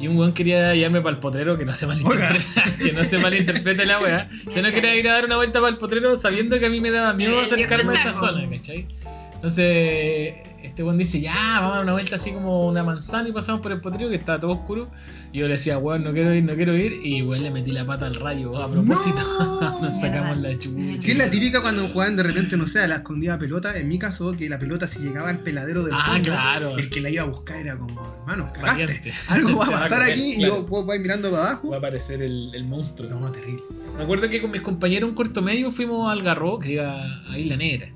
Y 0.00 0.08
un 0.08 0.16
weón 0.18 0.32
quería 0.34 0.74
llevarme 0.74 1.00
para 1.02 1.14
el 1.14 1.20
potrero 1.20 1.56
que 1.56 1.64
no 1.64 1.72
se 1.74 1.86
malinterprete, 1.86 2.44
que 2.82 2.92
no 2.92 3.04
se 3.04 3.18
malinterprete 3.18 3.86
la 3.86 4.00
weá. 4.00 4.28
Yo 4.54 4.60
no 4.62 4.70
quería 4.72 4.94
ir 4.96 5.08
a 5.08 5.12
dar 5.14 5.24
una 5.26 5.36
vuelta 5.36 5.60
para 5.60 5.70
el 5.70 5.78
potrero 5.78 6.16
sabiendo 6.16 6.58
que 6.58 6.66
a 6.66 6.70
mí 6.70 6.80
me 6.80 6.90
daba 6.90 7.14
miedo 7.14 7.30
viejo 7.32 7.46
acercarme 7.46 7.92
a 7.96 8.00
esa 8.00 8.14
zona, 8.14 8.50
¿cachai? 8.50 8.86
Entonces, 9.36 10.34
este 10.74 10.82
weón 10.82 10.98
dice, 10.98 11.20
ya, 11.20 11.32
vamos 11.60 11.70
a 11.70 11.74
dar 11.76 11.82
una 11.84 11.92
vuelta 11.92 12.16
así 12.16 12.32
como 12.32 12.66
una 12.66 12.82
manzana 12.82 13.28
y 13.28 13.32
pasamos 13.32 13.60
por 13.60 13.70
el 13.70 13.80
potrero 13.80 14.08
que 14.10 14.16
estaba 14.16 14.40
todo 14.40 14.50
oscuro. 14.50 14.90
Y 15.32 15.38
yo 15.38 15.46
le 15.46 15.52
decía, 15.52 15.78
weón, 15.78 16.02
no 16.02 16.12
quiero 16.12 16.34
ir, 16.34 16.42
no 16.42 16.52
quiero 16.56 16.76
ir. 16.76 16.98
Y 17.04 17.22
weón 17.22 17.44
le 17.44 17.52
metí 17.52 17.70
la 17.70 17.84
pata 17.86 18.06
al 18.06 18.16
rayo 18.16 18.60
a 18.60 18.68
propósito. 18.68 19.16
No. 19.38 19.80
Nos 19.82 20.00
sacamos 20.00 20.38
la 20.38 20.58
chucha. 20.58 21.00
Que 21.00 21.12
es 21.12 21.16
la 21.18 21.30
típica 21.30 21.62
cuando 21.62 21.86
jugaban 21.88 22.16
de 22.16 22.24
repente, 22.24 22.56
no 22.56 22.66
sé, 22.66 22.80
a 22.80 22.88
la 22.88 22.96
escondida 22.96 23.38
pelota. 23.38 23.78
En 23.78 23.86
mi 23.86 24.00
caso, 24.00 24.36
que 24.36 24.48
la 24.48 24.58
pelota 24.58 24.88
si 24.88 24.98
llegaba 24.98 25.28
al 25.28 25.38
peladero 25.38 25.84
del 25.84 25.94
Ah, 25.94 26.06
fondo, 26.08 26.30
claro. 26.30 26.76
el 26.76 26.90
que 26.90 27.00
la 27.00 27.10
iba 27.10 27.22
a 27.22 27.26
buscar 27.26 27.58
era 27.58 27.76
como, 27.76 28.16
hermano, 28.22 28.52
cagaste. 28.52 29.12
Algo 29.28 29.56
va 29.58 29.66
a 29.66 29.68
Te 29.68 29.74
va 29.74 29.78
a 29.78 29.82
pasar 29.82 30.02
aquí 30.02 30.34
y 30.38 30.42
yo 30.42 30.64
vos 30.64 30.84
vais 30.84 31.00
mirando 31.00 31.30
para 31.30 31.50
abajo. 31.50 31.68
Va 31.70 31.76
a 31.76 31.78
aparecer 31.78 32.20
el, 32.20 32.50
el 32.52 32.64
monstruo. 32.64 33.08
No, 33.08 33.30
terrible. 33.30 33.62
Me 33.96 34.02
acuerdo 34.02 34.28
que 34.28 34.42
con 34.42 34.50
mis 34.50 34.62
compañeros 34.62 35.08
en 35.08 35.14
cuarto 35.14 35.40
medio 35.40 35.70
fuimos 35.70 36.10
al 36.10 36.22
Garro, 36.24 36.58
que 36.58 36.72
iba 36.72 37.00
a 37.30 37.38
Isla 37.38 37.56
Negra. 37.56 37.92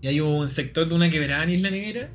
Y 0.00 0.08
hay 0.08 0.20
un 0.20 0.48
sector 0.48 0.88
de 0.88 0.94
una 0.94 1.08
quebrada 1.10 1.42
en 1.44 1.50
Isla 1.50 1.70
Negra. 1.70 2.08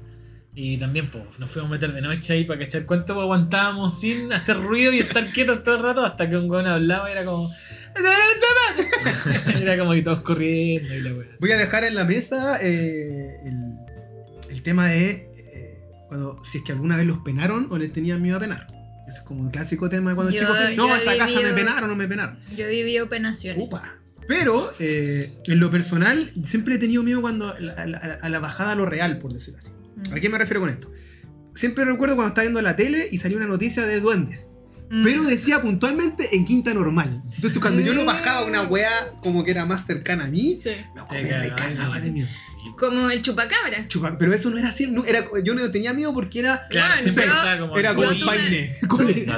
Y 0.53 0.77
también 0.77 1.09
pues, 1.09 1.23
nos 1.39 1.49
fuimos 1.49 1.69
a 1.69 1.73
meter 1.73 1.93
de 1.93 2.01
noche 2.01 2.33
ahí 2.33 2.43
para 2.43 2.59
cachar 2.59 2.85
cuánto 2.85 3.19
aguantábamos 3.21 3.99
sin 3.99 4.33
hacer 4.33 4.57
ruido 4.61 4.91
y 4.91 4.99
estar 4.99 5.25
quietos 5.31 5.63
todo 5.63 5.75
el 5.77 5.83
rato 5.83 6.03
hasta 6.03 6.27
que 6.27 6.35
un 6.35 6.49
weón 6.49 6.67
hablaba 6.67 7.07
y 7.09 7.13
era 7.13 7.23
como. 7.23 7.49
era 9.61 9.77
como 9.77 9.93
que 9.93 10.01
todos 10.01 10.21
corriendo 10.21 10.93
y 10.93 11.01
la 11.01 11.13
wea. 11.13 11.27
Voy 11.39 11.51
a 11.51 11.57
dejar 11.57 11.83
en 11.83 11.95
la 11.95 12.03
mesa 12.05 12.57
eh, 12.61 13.37
el, 13.45 13.75
el 14.49 14.61
tema 14.61 14.87
de 14.87 15.29
eh, 15.37 15.79
cuando 16.07 16.43
si 16.45 16.59
es 16.59 16.63
que 16.63 16.71
alguna 16.73 16.97
vez 16.97 17.05
los 17.05 17.19
penaron 17.19 17.67
o 17.69 17.77
les 17.77 17.91
tenían 17.93 18.21
miedo 18.21 18.37
a 18.37 18.39
penar. 18.39 18.67
Ese 19.07 19.19
es 19.19 19.23
como 19.23 19.45
el 19.45 19.51
clásico 19.51 19.89
tema 19.89 20.11
de 20.11 20.15
cuando 20.15 20.31
Yo- 20.33 20.41
chicos, 20.41 20.57
no, 20.75 20.87
yo 20.89 20.95
esa 20.95 21.17
casa 21.17 21.39
me 21.41 21.53
penaron 21.53 21.85
o 21.85 21.87
no 21.87 21.95
me 21.95 22.07
penaron. 22.07 22.37
Yo 22.55 22.67
viví 22.67 22.99
operaciones. 22.99 23.61
Upa. 23.65 23.97
Pero 24.27 24.71
eh, 24.79 25.33
en 25.45 25.59
lo 25.59 25.69
personal 25.69 26.29
siempre 26.45 26.75
he 26.75 26.77
tenido 26.77 27.03
miedo 27.03 27.21
cuando 27.21 27.49
a 27.49 27.59
la, 27.59 28.19
a 28.21 28.39
bajada 28.39 28.71
a 28.71 28.75
lo 28.75 28.85
real, 28.85 29.17
por 29.17 29.33
decirlo 29.33 29.59
así. 29.59 29.69
Mm. 29.69 30.13
¿A 30.13 30.19
qué 30.19 30.29
me 30.29 30.37
refiero 30.37 30.61
con 30.61 30.69
esto? 30.69 30.91
Siempre 31.55 31.83
recuerdo 31.85 32.15
cuando 32.15 32.29
estaba 32.29 32.43
viendo 32.43 32.61
la 32.61 32.75
tele 32.75 33.07
y 33.11 33.17
salió 33.17 33.37
una 33.37 33.47
noticia 33.47 33.85
de 33.85 33.99
duendes. 33.99 34.57
Mm. 34.91 35.03
Pero 35.03 35.23
decía 35.23 35.61
puntualmente 35.61 36.35
en 36.35 36.43
quinta 36.43 36.73
normal. 36.73 37.21
Entonces 37.35 37.59
cuando 37.59 37.81
yo 37.81 37.93
lo 37.93 38.03
bajaba 38.03 38.39
a 38.39 38.43
una 38.43 38.63
wea 38.63 38.91
como 39.23 39.45
que 39.45 39.51
era 39.51 39.65
más 39.65 39.85
cercana 39.85 40.25
a 40.25 40.27
mí, 40.27 40.59
Sí. 40.61 40.71
loco, 40.95 41.15
Te 41.15 41.23
me 41.23 41.49
cagaba, 41.55 41.99
de 42.01 42.11
miedo. 42.11 42.27
Como 42.77 43.09
el 43.09 43.21
chupacabra. 43.21 43.87
Chupa- 43.87 44.17
pero 44.19 44.33
eso 44.33 44.49
no 44.49 44.57
era 44.57 44.67
así, 44.67 44.85
no, 44.87 45.03
era, 45.05 45.25
yo 45.43 45.55
no 45.55 45.71
tenía 45.71 45.93
miedo 45.93 46.13
porque 46.13 46.39
era, 46.39 46.61
Claro, 46.69 47.01
pensaba 47.03 47.57
como. 47.57 47.77
era 47.77 47.95
como 47.95 48.09
paine, 48.25 48.75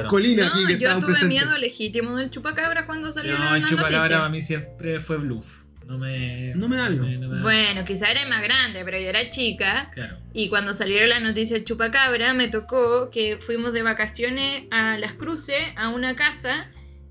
colina 0.08 0.46
aquí 0.48 0.66
que 0.66 0.78
yo 0.78 0.98
tuve 1.00 1.24
miedo 1.24 1.56
legítimo 1.58 2.16
del 2.16 2.30
chupacabra 2.30 2.84
cuando 2.86 3.10
salió 3.10 3.38
No, 3.38 3.44
la 3.44 3.56
el 3.56 3.64
chupacabra 3.64 3.98
noticia. 3.98 4.16
para 4.18 4.28
mí 4.28 4.40
siempre 4.40 5.00
fue 5.00 5.16
bluff. 5.18 5.63
No 5.86 5.98
me. 5.98 6.52
No 6.54 6.68
me 6.68 6.76
da 6.76 6.88
no 6.88 7.02
me 7.04 7.36
da- 7.36 7.42
Bueno, 7.42 7.84
quizá 7.84 8.10
era 8.10 8.26
más 8.28 8.42
grande, 8.42 8.84
pero 8.84 8.98
yo 8.98 9.08
era 9.08 9.30
chica. 9.30 9.90
Claro. 9.92 10.16
Y 10.32 10.48
cuando 10.48 10.72
salieron 10.72 11.08
las 11.10 11.20
noticias 11.22 11.50
del 11.60 11.64
chupacabra, 11.64 12.32
me 12.34 12.48
tocó 12.48 13.10
que 13.10 13.36
fuimos 13.38 13.72
de 13.72 13.82
vacaciones 13.82 14.64
a 14.70 14.96
Las 14.98 15.12
Cruces, 15.14 15.62
a 15.76 15.88
una 15.90 16.14
casa 16.16 16.68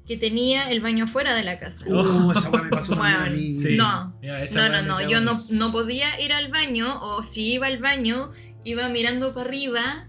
que 0.08 0.18
tenía 0.18 0.70
el 0.70 0.82
baño 0.82 1.08
fuera 1.08 1.34
de 1.34 1.44
la 1.44 1.60
casa. 1.60 1.86
Uh, 1.88 2.32
esa 2.32 2.50
me 2.64 2.70
pasó 2.70 2.96
Bueno. 2.96 3.26
Sí. 3.36 3.76
No, 3.78 4.14
No, 4.22 4.70
no, 4.70 4.82
no, 4.82 5.02
yo 5.10 5.22
no, 5.22 5.46
no 5.50 5.72
podía 5.72 6.20
ir 6.20 6.34
al 6.34 6.50
baño, 6.50 7.00
o 7.02 7.24
si 7.24 7.54
iba 7.54 7.68
al 7.68 7.78
baño, 7.78 8.32
iba 8.66 8.90
mirando 8.90 9.34
para 9.34 9.48
arriba, 9.48 10.08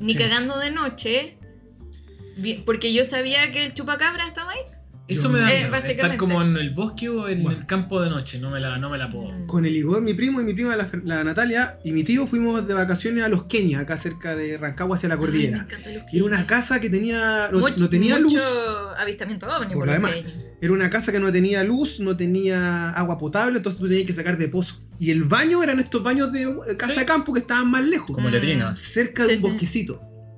ni 0.00 0.12
Sí. 0.12 0.18
cagando 0.18 0.58
de 0.58 0.70
noche, 0.70 1.38
porque 2.66 2.92
yo 2.92 3.04
sabía 3.04 3.50
que 3.52 3.64
el 3.64 3.74
chupacabra 3.74 4.26
estaba 4.26 4.52
ahí. 4.52 4.60
Eso 5.06 5.28
me 5.28 5.38
da 5.38 5.52
Eh, 5.52 5.64
miedo. 5.68 5.76
Estar 5.76 6.16
como 6.16 6.40
en 6.40 6.56
el 6.56 6.70
bosque 6.70 7.10
o 7.10 7.28
en 7.28 7.42
Bueno. 7.42 7.58
el 7.58 7.66
campo 7.66 8.00
de 8.00 8.08
noche. 8.08 8.38
No 8.40 8.50
me 8.50 8.58
la, 8.58 8.78
no 8.78 8.88
me 8.88 8.96
la 8.96 9.10
puedo. 9.10 9.46
Con 9.46 9.66
el 9.66 9.76
Igor, 9.76 10.00
mi 10.00 10.14
primo 10.14 10.40
y 10.40 10.44
mi 10.44 10.54
prima, 10.54 10.74
la, 10.76 10.88
la 11.04 11.22
Natalia, 11.24 11.78
y 11.84 11.92
mi 11.92 12.04
tío 12.04 12.26
fuimos 12.26 12.66
de 12.66 12.72
vacaciones 12.72 13.22
a 13.22 13.28
Los 13.28 13.44
Queñas, 13.44 13.82
acá 13.82 13.98
cerca 13.98 14.34
de 14.34 14.56
Rancagua 14.56 14.96
hacia 14.96 15.10
la 15.10 15.16
Ay, 15.16 15.20
cordillera. 15.20 15.66
Y 16.10 16.16
era 16.16 16.24
una 16.24 16.46
casa 16.46 16.80
que 16.80 16.88
tenía. 16.88 17.50
No, 17.52 17.58
Mucho- 17.58 17.76
no 17.76 17.88
tenía 17.90 18.18
mucho 18.18 18.36
luz. 18.38 18.94
avistamiento 18.98 19.46
ovni 19.46 19.74
Por 19.74 19.86
por 19.88 20.00
lo. 20.00 20.08
Era 20.62 20.72
una 20.72 20.88
casa 20.88 21.12
que 21.12 21.20
no 21.20 21.30
tenía 21.30 21.62
luz, 21.64 22.00
no 22.00 22.16
tenía 22.16 22.88
agua 22.90 23.18
potable, 23.18 23.58
entonces 23.58 23.78
tú 23.80 23.86
tenías 23.88 24.06
que 24.06 24.14
sacar 24.14 24.38
de 24.38 24.48
pozo. 24.48 24.80
Y 24.98 25.10
el 25.10 25.24
baño 25.24 25.62
eran 25.62 25.80
estos 25.80 26.02
baños 26.02 26.32
de 26.32 26.50
casa 26.78 26.94
Sí. 26.94 27.00
de 27.00 27.04
campo 27.04 27.34
que 27.34 27.40
estaban 27.40 27.68
más 27.70 27.84
lejos. 27.84 28.14
Como 28.16 28.30
letrinas. 28.30 28.78
cerca 28.78 29.26
de 29.26 29.34
un 29.36 29.58
sí. 29.58 29.86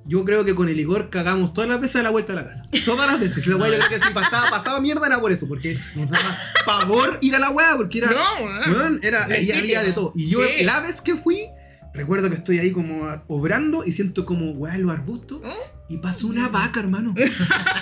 Yo 0.07 0.23
creo 0.25 0.45
que 0.45 0.55
con 0.55 0.69
el 0.69 0.79
Igor 0.79 1.09
cagamos 1.09 1.53
todas 1.53 1.69
las 1.69 1.81
veces 1.81 1.97
a 1.97 2.03
la 2.03 2.09
vuelta 2.09 2.33
de 2.33 2.41
la 2.41 2.47
casa. 2.47 2.65
Todas 2.85 3.07
las 3.07 3.19
veces. 3.19 3.45
La 3.47 3.57
weá, 3.57 3.69
yo 3.69 3.77
creo 3.85 3.89
que 3.99 4.07
si 4.07 4.13
pasaba, 4.13 4.49
pasaba 4.49 4.79
mierda 4.79 5.05
era 5.07 5.19
por 5.19 5.31
eso, 5.31 5.47
porque 5.47 5.77
nos 5.95 6.09
daba 6.09 6.37
pavor 6.65 7.17
ir 7.21 7.35
a 7.35 7.39
la 7.39 7.49
weá, 7.49 7.75
porque 7.75 7.97
era. 7.99 8.11
No, 8.11 8.71
weón, 8.71 8.99
era 9.03 9.25
ahí 9.25 9.31
Legítimo. 9.45 9.59
había 9.59 9.83
de 9.83 9.91
todo. 9.93 10.11
Y 10.15 10.29
yo, 10.29 10.39
Sí. 10.43 10.63
la 10.63 10.79
vez 10.79 11.01
que 11.01 11.15
fui, 11.15 11.47
recuerdo 11.93 12.29
que 12.29 12.35
estoy 12.35 12.59
ahí 12.59 12.71
como 12.71 13.07
obrando 13.27 13.83
y 13.85 13.91
siento 13.91 14.25
como 14.25 14.51
weá 14.51 14.77
los 14.77 14.91
arbustos. 14.91 15.41
¿Oh? 15.43 15.76
Y 15.89 15.97
pasó 15.99 16.27
una 16.27 16.49
vaca, 16.49 16.81
hermano. 16.81 17.15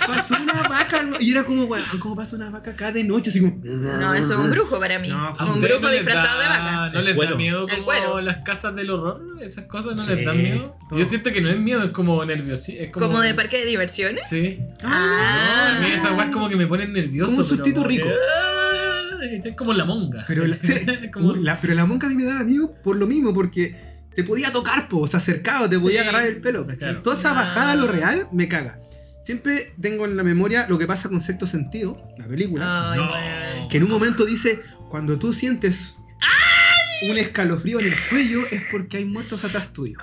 pasó 0.06 0.36
una 0.40 0.62
vaca, 0.68 0.98
hermano. 0.98 1.16
Y 1.20 1.32
era 1.32 1.42
como, 1.44 1.64
weón, 1.64 1.82
¿cómo 1.98 2.14
pasa 2.14 2.36
una 2.36 2.50
vaca 2.50 2.70
acá 2.70 2.92
de 2.92 3.02
noche? 3.02 3.30
Así 3.30 3.40
como. 3.40 3.56
No, 3.64 4.14
eso 4.14 4.34
es 4.34 4.38
un 4.38 4.48
brujo 4.50 4.78
para 4.78 4.98
mí. 5.00 5.08
No, 5.08 5.16
¿A 5.18 5.44
un 5.52 5.60
brujo 5.60 5.80
no 5.80 5.90
disfrazado 5.90 6.38
da- 6.38 6.42
de 6.42 6.48
vaca. 6.48 6.90
¿No 6.92 7.00
les 7.02 7.16
da 7.30 7.34
miedo 7.36 7.66
como 7.66 7.84
cuero. 7.84 8.20
las 8.20 8.36
casas 8.44 8.76
del 8.76 8.90
horror? 8.90 9.20
Esas 9.40 9.64
cosas 9.66 9.96
no 9.96 10.04
Sí, 10.04 10.14
les 10.14 10.24
dan 10.24 10.36
miedo. 10.40 10.76
todo. 10.88 10.98
Yo 11.00 11.04
siento 11.04 11.32
que 11.32 11.40
no 11.40 11.50
es 11.50 11.58
miedo, 11.58 11.82
es 11.82 11.90
como 11.90 12.24
nerviosismo. 12.24 12.80
Es 12.80 12.92
como, 12.92 13.06
Como 13.06 13.20
de 13.22 13.34
parque 13.34 13.58
de 13.58 13.66
diversiones. 13.66 14.22
Sí. 14.28 14.58
Ah. 14.84 15.70
No, 15.72 15.78
a 15.78 15.80
mí 15.88 15.94
esas 15.94 16.12
weas 16.16 16.30
como 16.32 16.48
que 16.48 16.54
me 16.56 16.66
ponen 16.68 16.92
nervioso. 16.92 17.30
Como 17.30 17.42
un 17.42 17.48
sustito 17.48 17.82
que, 17.82 17.88
rico. 17.88 18.08
ah, 18.08 19.18
Es 19.24 19.56
como 19.56 19.72
la 19.72 19.84
monga. 19.84 20.24
Pero 20.28 20.46
la, 20.46 20.54
sí, 20.62 20.74
Como- 21.12 21.34
la- 21.40 21.58
pero 21.60 21.74
la 21.74 21.84
monca 21.86 22.06
a 22.06 22.10
mí 22.10 22.14
me 22.14 22.24
daba 22.24 22.44
miedo 22.44 22.72
por 22.84 22.94
lo 22.96 23.08
mismo, 23.08 23.34
porque 23.34 23.95
te 24.16 24.24
podía 24.24 24.50
tocar, 24.50 24.88
po, 24.88 25.06
se 25.06 25.16
acercaba, 25.18 25.68
te 25.70 25.78
podía 25.78 26.02
Sí, 26.02 26.08
agarrar 26.08 26.26
el 26.26 26.40
pelo, 26.40 26.62
¿cachai? 26.66 26.78
claro. 26.78 27.02
Toda 27.02 27.16
esa 27.18 27.30
Ah. 27.30 27.34
bajada 27.34 27.72
a 27.72 27.76
lo 27.76 27.86
real 27.86 28.28
me 28.32 28.48
caga. 28.48 28.78
Siempre 29.22 29.74
tengo 29.80 30.04
en 30.06 30.16
la 30.16 30.22
memoria 30.22 30.66
lo 30.68 30.78
que 30.78 30.86
pasa 30.86 31.08
con 31.08 31.20
Sexto 31.20 31.46
Sentido, 31.46 32.00
la 32.16 32.26
película. 32.26 32.92
Ay, 32.92 33.00
No. 33.00 33.68
Que 33.68 33.76
en 33.76 33.82
un 33.84 33.90
momento 33.90 34.24
dice, 34.24 34.60
cuando 34.88 35.18
tú 35.18 35.32
sientes 35.32 35.94
un 37.10 37.18
escalofrío 37.18 37.78
en 37.80 37.86
el 37.88 37.94
cuello 38.08 38.40
es 38.50 38.62
porque 38.70 38.96
hay 38.96 39.04
muertos 39.04 39.44
atrás 39.44 39.72
tuyo. 39.72 39.98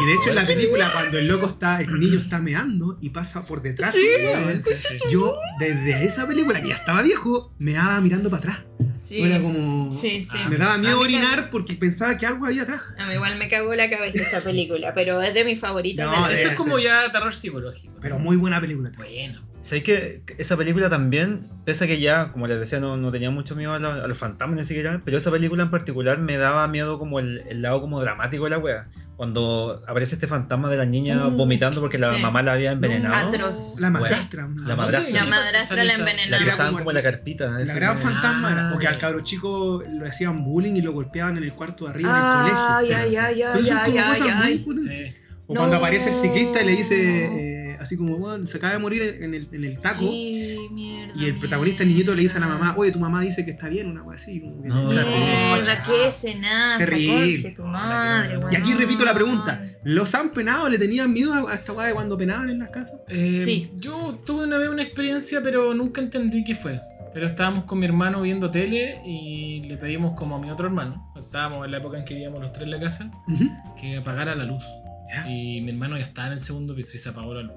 Y 0.00 0.06
de 0.06 0.14
hecho 0.14 0.30
en 0.30 0.36
la 0.36 0.46
película 0.46 0.90
cuando 0.92 1.18
el 1.18 1.28
loco 1.28 1.46
está, 1.46 1.80
el 1.80 2.00
niño 2.00 2.18
está 2.18 2.38
meando 2.38 2.98
y 3.00 3.10
pasa 3.10 3.44
por 3.44 3.60
detrás, 3.60 3.94
weón, 3.94 4.62
yo 5.10 5.36
desde 5.58 6.04
esa 6.04 6.26
película 6.26 6.62
que 6.62 6.68
ya 6.68 6.76
estaba 6.76 7.02
viejo, 7.02 7.52
me 7.58 7.72
daba 7.72 8.00
mirando 8.00 8.30
para 8.30 8.40
atrás. 8.40 8.58
Sí. 9.02 9.22
Era 9.22 9.40
como... 9.40 9.92
Sí, 9.92 10.26
sí. 10.30 10.38
Me 10.48 10.56
daba 10.56 10.78
miedo 10.78 10.98
orinar 10.98 11.50
porque 11.50 11.74
pensaba 11.74 12.16
que 12.16 12.26
algo 12.26 12.46
había 12.46 12.62
atrás. 12.62 12.80
A 12.98 13.06
mí 13.06 13.14
igual 13.14 13.38
me 13.38 13.48
cagó 13.48 13.74
la 13.74 13.90
cabeza 13.90 14.22
esta 14.22 14.40
película, 14.40 14.94
pero 14.94 15.20
es 15.20 15.34
de 15.34 15.44
mis 15.44 15.60
favoritas. 15.60 16.06
No, 16.06 16.28
Eso 16.28 16.48
es 16.48 16.54
como 16.54 16.78
ya 16.78 17.10
terror 17.12 17.34
psicológico. 17.34 17.94
Pero 18.00 18.18
muy 18.18 18.36
buena 18.36 18.60
película. 18.60 18.90
Bueno. 18.96 19.51
¿Sabéis 19.62 19.84
que 19.84 20.22
esa 20.38 20.56
película 20.56 20.90
también, 20.90 21.48
pese 21.64 21.84
a 21.84 21.86
que 21.86 22.00
ya, 22.00 22.32
como 22.32 22.46
les 22.48 22.58
decía, 22.58 22.80
no, 22.80 22.96
no 22.96 23.12
tenía 23.12 23.30
mucho 23.30 23.54
miedo 23.54 23.74
a, 23.74 23.78
la- 23.78 23.94
a 24.04 24.06
los 24.08 24.18
fantasmas 24.18 24.56
ni 24.58 24.64
siquiera, 24.64 25.00
pero 25.04 25.16
esa 25.16 25.30
película 25.30 25.62
en 25.62 25.70
particular 25.70 26.18
me 26.18 26.36
daba 26.36 26.66
miedo 26.68 26.98
como 26.98 27.20
el, 27.20 27.42
el 27.48 27.62
lado 27.62 27.80
como 27.80 28.00
dramático 28.00 28.44
de 28.44 28.50
la 28.50 28.58
wea. 28.58 28.88
Cuando 29.16 29.80
aparece 29.86 30.16
este 30.16 30.26
fantasma 30.26 30.68
de 30.68 30.78
la 30.78 30.84
niña 30.84 31.28
Uh, 31.28 31.30
vomitando 31.30 31.80
porque 31.80 31.96
la 31.96 32.12
sí. 32.16 32.20
mamá 32.22 32.42
la 32.42 32.54
había 32.54 32.72
envenenado. 32.72 33.28
Atroz. 33.28 33.76
La 33.78 33.88
madrastra. 33.90 34.48
La 34.56 34.74
madrastra. 34.74 35.12
La 35.24 35.26
madrastra 35.30 35.76
la 35.76 35.84
La 35.84 35.92
que 35.94 36.00
envenenaba. 36.00 36.44
estaban 36.50 36.74
como 36.74 36.90
en 36.90 36.96
la 36.96 37.02
carpita. 37.04 37.50
La 37.60 37.74
gran 37.74 37.98
fantasma 38.00 38.50
era. 38.50 38.68
Ah, 38.70 38.72
O 38.74 38.78
que 38.78 38.88
al 38.88 38.94
ya. 38.94 38.98
cabro 38.98 39.20
chico 39.20 39.84
lo 39.88 40.06
hacían 40.06 40.42
bullying 40.42 40.74
y 40.74 40.82
lo 40.82 40.92
golpeaban 40.92 41.36
en 41.36 41.44
el 41.44 41.52
cuarto 41.52 41.84
de 41.84 41.90
arriba 41.90 42.10
en 42.10 42.16
el 42.16 42.32
colegio. 42.32 42.58
ay, 42.68 42.86
Sí, 42.86 42.92
ay, 42.94 43.16
ay, 43.16 43.42
ay, 43.92 44.64
ay. 44.88 45.16
O 45.46 45.54
cuando 45.54 45.76
aparece 45.76 46.08
el 46.08 46.14
ciclista 46.16 46.62
y 46.62 46.66
le 46.66 46.72
dice 46.76 47.24
eh, 47.26 47.51
así 47.82 47.96
como, 47.96 48.16
bueno, 48.16 48.46
se 48.46 48.56
acaba 48.56 48.72
de 48.72 48.78
morir 48.78 49.02
en 49.20 49.34
el, 49.34 49.48
en 49.52 49.64
el 49.64 49.78
taco. 49.78 50.00
Sí, 50.00 50.56
mierda. 50.70 51.12
Y 51.16 51.26
el 51.26 51.38
protagonista, 51.38 51.82
el 51.82 51.90
niñito, 51.90 52.14
le 52.14 52.22
dice 52.22 52.38
a 52.38 52.40
la 52.40 52.46
mamá, 52.48 52.74
oye, 52.76 52.90
tu 52.92 52.98
mamá 52.98 53.20
dice 53.20 53.44
que 53.44 53.50
está 53.52 53.68
bien, 53.68 53.88
una 53.88 54.02
cosa 54.02 54.16
así. 54.16 54.40
como 54.40 54.62
que- 54.62 54.68
No, 54.68 54.88
Mierda, 54.90 55.82
qué 55.82 56.06
escenaza, 56.08 56.78
Terrible. 56.84 57.14
conche 57.42 57.50
tu 57.50 57.64
madre, 57.64 58.38
Y 58.50 58.54
Y 58.54 58.56
aquí 58.56 58.74
repito 58.74 59.04
la 59.04 59.14
pregunta, 59.14 59.62
¿los 59.84 60.14
han 60.14 60.30
penado? 60.30 60.68
¿Le 60.68 60.78
tenían 60.78 61.12
miedo 61.12 61.48
a 61.48 61.54
esta 61.54 61.72
weá 61.72 61.88
de 61.88 61.94
cuando 61.94 62.16
penaban 62.16 62.50
en 62.50 62.58
las 62.60 62.70
casas? 62.70 62.94
Eh, 63.08 63.40
Sí. 63.44 63.70
Yo 63.76 64.20
tuve 64.24 64.44
una 64.44 64.58
vez 64.58 64.68
una 64.68 64.82
experiencia, 64.82 65.40
pero 65.42 65.74
nunca 65.74 66.00
entendí 66.00 66.44
qué 66.44 66.54
fue. 66.54 66.80
Pero 67.14 67.26
estábamos 67.26 67.64
con 67.64 67.78
mi 67.78 67.84
hermano 67.84 68.22
viendo 68.22 68.50
tele 68.50 69.00
y 69.04 69.62
le 69.68 69.76
pedimos 69.76 70.14
como 70.14 70.36
a 70.36 70.38
mi 70.38 70.50
otro 70.50 70.64
hermano, 70.66 71.12
estábamos 71.20 71.64
en 71.66 71.70
la 71.72 71.76
época 71.76 71.98
en 71.98 72.04
que 72.06 72.14
vivíamos 72.14 72.40
los 72.40 72.52
tres 72.54 72.64
en 72.64 72.70
la 72.70 72.80
casa, 72.80 73.10
que 73.78 73.96
apagara 73.98 74.34
la 74.34 74.44
luz. 74.44 74.64
Y 75.28 75.60
mi 75.60 75.72
hermano 75.72 75.98
ya 75.98 76.04
estaba 76.04 76.28
en 76.28 76.32
el 76.34 76.40
segundo 76.40 76.74
piso 76.74 76.92
y 76.94 76.98
se 76.98 77.10
apagó 77.10 77.34
la 77.34 77.42
luz. 77.42 77.52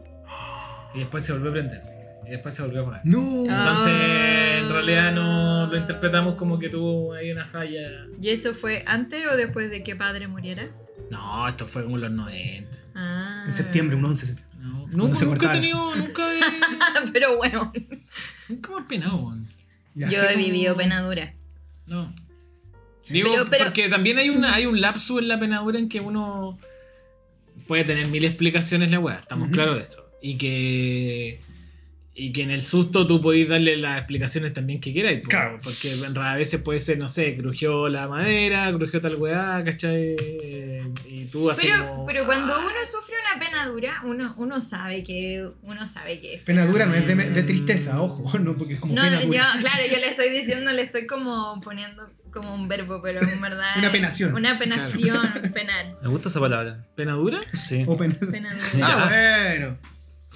Y 0.96 1.00
después 1.00 1.24
se 1.26 1.34
volvió 1.34 1.50
a 1.50 1.54
prender. 1.54 1.82
Y 2.26 2.30
después 2.32 2.56
se 2.56 2.62
volvió 2.64 2.80
a 2.80 2.84
apagar. 2.84 3.02
No. 3.04 3.42
Entonces, 3.46 3.94
Ah. 3.94 4.58
en 4.60 4.70
realidad 4.70 5.12
no 5.14 5.68
lo 5.68 5.78
interpretamos 5.78 6.36
como 6.36 6.58
que 6.58 6.70
tuvo 6.70 7.14
ahí 7.14 7.32
una 7.32 7.46
falla. 7.46 7.88
¿Y 8.20 8.30
eso 8.30 8.54
fue 8.54 8.84
antes 8.88 9.28
o 9.32 9.36
después 9.38 9.70
de 9.70 9.84
que 9.84 9.96
padre 9.96 10.28
muriera? 10.28 10.68
No, 11.12 11.48
esto 11.48 11.68
fue 11.68 11.84
como 11.84 11.98
en 11.98 12.02
los 12.04 12.12
90. 12.12 12.72
Ah. 12.96 13.44
En 13.46 13.54
septiembre, 13.54 13.96
un 13.96 14.06
11 14.06 14.26
de 14.26 14.34
septiembre. 14.34 14.56
No, 14.66 14.80
Cuando 14.88 15.08
no 15.10 15.16
se 15.16 15.26
nunca 15.26 15.52
he 15.52 15.60
tenido, 15.60 15.96
nunca 15.96 16.34
he, 16.34 16.40
Pero 17.14 17.38
bueno, 17.38 17.72
nunca 18.50 18.70
me 18.74 18.80
he 18.80 18.84
penado, 18.86 19.36
yo 19.94 20.08
he 20.08 20.34
como- 20.34 20.38
vivido 20.46 20.74
penadura. 20.76 21.34
No. 21.86 22.12
Digo, 23.08 23.30
Pero- 23.32 23.46
pero- 23.48 23.66
porque 23.66 23.88
también 23.90 24.18
hay, 24.18 24.30
una, 24.32 24.56
hay 24.56 24.66
un 24.66 24.82
lapso 24.82 25.20
en 25.20 25.28
la 25.28 25.40
penadura 25.40 25.78
en 25.78 25.90
que 25.90 26.00
uno 26.00 26.58
puede 27.68 27.84
tener 27.84 28.08
mil 28.08 28.26
explicaciones 28.26 28.90
la 28.90 29.00
weá, 29.00 29.18
estamos 29.18 29.52
claros 29.52 29.76
de 29.78 29.84
eso. 29.84 30.04
Y 30.22 30.38
que. 30.38 31.40
Y 32.18 32.32
que 32.32 32.44
en 32.44 32.52
el 32.52 32.64
susto 32.64 33.06
tú 33.06 33.20
podés 33.20 33.50
darle 33.50 33.76
las 33.76 33.98
explicaciones 33.98 34.54
también 34.54 34.80
que 34.80 34.94
quieras. 34.94 35.16
Claro. 35.28 35.60
Porque 35.62 35.92
en- 35.92 36.18
a 36.18 36.36
veces 36.36 36.62
puede 36.62 36.80
ser, 36.80 36.98
no 36.98 37.10
sé, 37.10 37.36
crujió 37.36 37.90
la 37.90 38.08
madera, 38.08 38.72
crujió 38.74 39.02
tal 39.02 39.16
weá, 39.16 39.62
¿cachai? 39.66 40.16
Y 41.10 41.26
tú 41.26 41.52
así 41.52 41.68
Pero, 41.68 41.90
como. 41.90 42.06
pero 42.06 42.26
cuando 42.26 42.58
uno 42.58 42.70
sufre 42.90 43.16
una 43.34 43.46
penadura, 43.46 44.02
uno, 44.06 44.34
uno 44.38 44.62
sabe 44.62 45.04
que 45.04 45.46
uno 45.64 45.86
sabe 45.86 46.22
que 46.22 46.36
es 46.36 46.42
Penadura 46.44 46.86
no 46.86 46.94
es 46.96 47.06
de, 47.06 47.16
de 47.16 47.44
tristeza, 47.44 48.02
ojo, 48.02 48.40
no, 48.40 48.56
porque 48.56 48.76
es 48.76 48.80
como 48.80 48.96
No, 48.96 49.02
pena 49.02 49.20
yo, 49.20 49.28
dura. 49.28 49.52
claro, 49.60 49.84
yo 49.92 49.98
le 49.98 50.08
estoy 50.08 50.30
diciendo, 50.40 50.72
le 50.72 50.84
estoy 50.84 51.08
como 51.08 51.60
poniendo 51.62 52.10
como 52.32 52.54
un 52.56 52.70
verbo, 52.70 53.02
pero 53.02 53.22
en 53.28 53.42
verdad. 53.42 53.72
Una 53.78 53.92
penación. 53.92 54.34
Una 54.34 54.58
penación, 54.58 55.52
penar. 55.54 55.96
Me 56.02 56.08
gusta 56.08 56.30
esa 56.30 56.40
palabra. 56.40 56.86
¿Penadura? 56.96 57.40
Sí. 57.54 57.84
O 57.88 57.98
pena- 57.98 58.16
Penadura. 58.32 58.64
Ah, 58.82 59.10
bueno. 59.58 59.78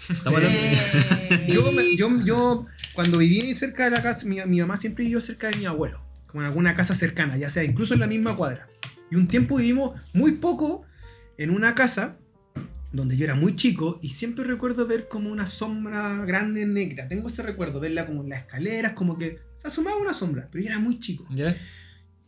Estamos 0.09 0.37
hablando- 0.37 0.59
Eh, 0.59 1.47
Yo, 1.53 1.71
me- 1.71 1.95
yo, 1.95 2.23
yo, 2.23 2.65
cuando 2.93 3.17
viví 3.17 3.53
cerca 3.53 3.85
de 3.85 3.91
la 3.91 4.01
casa, 4.01 4.25
mi, 4.25 4.37
mi 4.45 4.59
mamá 4.61 4.77
siempre 4.77 5.03
vivió 5.03 5.21
cerca 5.21 5.49
de 5.49 5.57
mi 5.57 5.65
abuelo, 5.65 6.01
como 6.27 6.41
en 6.41 6.47
alguna 6.47 6.75
casa 6.75 6.93
cercana, 6.95 7.37
ya 7.37 7.49
sea 7.49 7.63
incluso 7.63 7.93
en 7.93 7.99
la 7.99 8.07
misma 8.07 8.35
cuadra. 8.35 8.67
Y 9.11 9.15
un 9.15 9.27
tiempo 9.27 9.57
vivimos 9.57 9.99
muy 10.13 10.33
poco 10.33 10.83
en 11.37 11.49
una 11.51 11.73
casa 11.75 12.17
donde 12.91 13.15
yo 13.17 13.23
era 13.25 13.35
muy 13.35 13.55
chico 13.55 13.99
y 14.01 14.09
siempre 14.09 14.43
recuerdo 14.43 14.87
ver 14.87 15.07
como 15.07 15.29
una 15.31 15.45
sombra 15.45 16.25
grande 16.25 16.65
negra. 16.65 17.07
Tengo 17.07 17.29
ese 17.29 17.43
recuerdo, 17.43 17.79
verla 17.79 18.05
como 18.05 18.23
en 18.23 18.29
las 18.29 18.39
escaleras, 18.41 18.93
como 18.93 19.17
que 19.17 19.39
se 19.61 19.67
asomaba 19.67 19.97
una 19.97 20.13
sombra, 20.13 20.47
pero 20.51 20.63
yo 20.63 20.69
era 20.71 20.79
muy 20.79 20.99
chico. 20.99 21.27
¿Ya? 21.29 21.55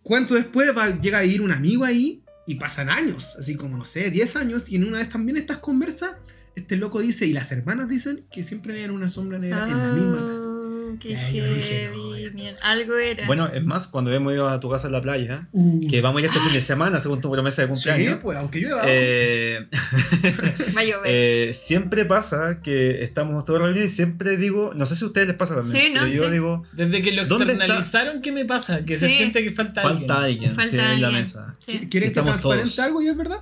¿Cuánto 0.03 0.35
después 0.35 0.75
va- 0.77 0.99
llega 0.99 1.19
a 1.19 1.23
ir 1.25 1.41
un 1.41 1.51
amigo 1.51 1.83
ahí 1.83 2.23
y 2.47 2.55
pasan 2.55 2.89
años, 2.89 3.35
así 3.39 3.55
como 3.55 3.77
no 3.77 3.85
sé, 3.85 4.09
10 4.11 4.35
años, 4.35 4.69
y 4.69 4.75
en 4.75 4.83
una 4.85 4.97
vez 4.99 5.09
también 5.09 5.37
estas 5.37 5.59
conversas, 5.59 6.11
este 6.55 6.75
loco 6.77 6.99
dice, 6.99 7.25
y 7.27 7.33
las 7.33 7.51
hermanas 7.51 7.89
dicen 7.89 8.23
que 8.31 8.43
siempre 8.43 8.73
veían 8.73 8.91
una 8.91 9.07
sombra 9.07 9.39
negra 9.39 9.67
en 9.67 9.77
la 9.77 9.93
misma 9.93 10.17
casa. 10.17 10.45
Ah, 10.47 10.57
Qué 10.99 11.11
Ya, 11.11 11.29
yo 11.31 11.53
dije, 11.53 11.89
no, 12.33 12.43
Algo 12.63 12.97
era. 12.97 13.25
Bueno, 13.25 13.47
es 13.47 13.63
más, 13.63 13.87
cuando 13.87 14.11
hemos 14.11 14.33
ido 14.33 14.49
a 14.49 14.59
tu 14.59 14.69
casa 14.69 14.87
en 14.87 14.93
la 14.93 14.99
playa, 15.01 15.47
Uh. 15.53 15.87
que 15.89 16.01
vamos 16.01 16.21
ya 16.21 16.27
este 16.27 16.41
fin 16.41 16.51
de 16.51 16.59
semana, 16.59 16.99
según 16.99 17.21
tu 17.21 17.31
promesa 17.31 17.61
de 17.61 17.67
Sí, 17.69 17.73
cumpleaños. 17.73 18.19
pues, 18.21 18.37
aunque 18.37 18.59
llueva. 18.59 18.81
eh, 18.85 19.67
Va 20.75 20.81
a 20.81 20.83
llover. 20.83 21.05
eh, 21.05 21.51
siempre 21.53 22.03
pasa 22.03 22.61
que 22.61 23.03
estamos 23.03 23.45
todos 23.45 23.61
reunidos 23.61 23.89
y 23.89 23.93
siempre 23.95 24.35
digo, 24.35 24.71
no 24.75 24.85
sé 24.85 24.97
si 24.97 25.05
a 25.05 25.07
ustedes 25.07 25.27
les 25.27 25.37
pasa 25.37 25.55
también, 25.55 25.71
Sí, 25.87 25.93
no, 25.93 26.01
pero 26.01 26.13
yo 26.13 26.25
sí. 26.25 26.31
digo, 26.31 26.63
Desde 26.73 27.01
que 27.01 27.11
lo 27.13 27.21
externalizaron, 27.23 28.21
¿qué 28.21 28.31
me 28.33 28.43
pasa? 28.45 28.83
Que 28.83 28.97
se 28.97 29.07
Sí. 29.07 29.15
siente 29.17 29.43
que 29.45 29.51
falta, 29.51 29.81
falta 29.83 30.23
alguien. 30.23 30.49
alguien, 30.51 30.55
Falta 30.55 30.69
sí, 30.69 30.75
en 30.77 30.83
la 31.01 31.07
alguien. 31.07 31.13
mesa. 31.13 31.53
Sí, 31.65 31.87
¿Quieres 31.89 32.09
que 32.11 32.21
transparente 32.21 32.65
todos. 32.69 32.79
algo 32.79 33.01
y 33.01 33.07
es 33.07 33.15
verdad? 33.17 33.39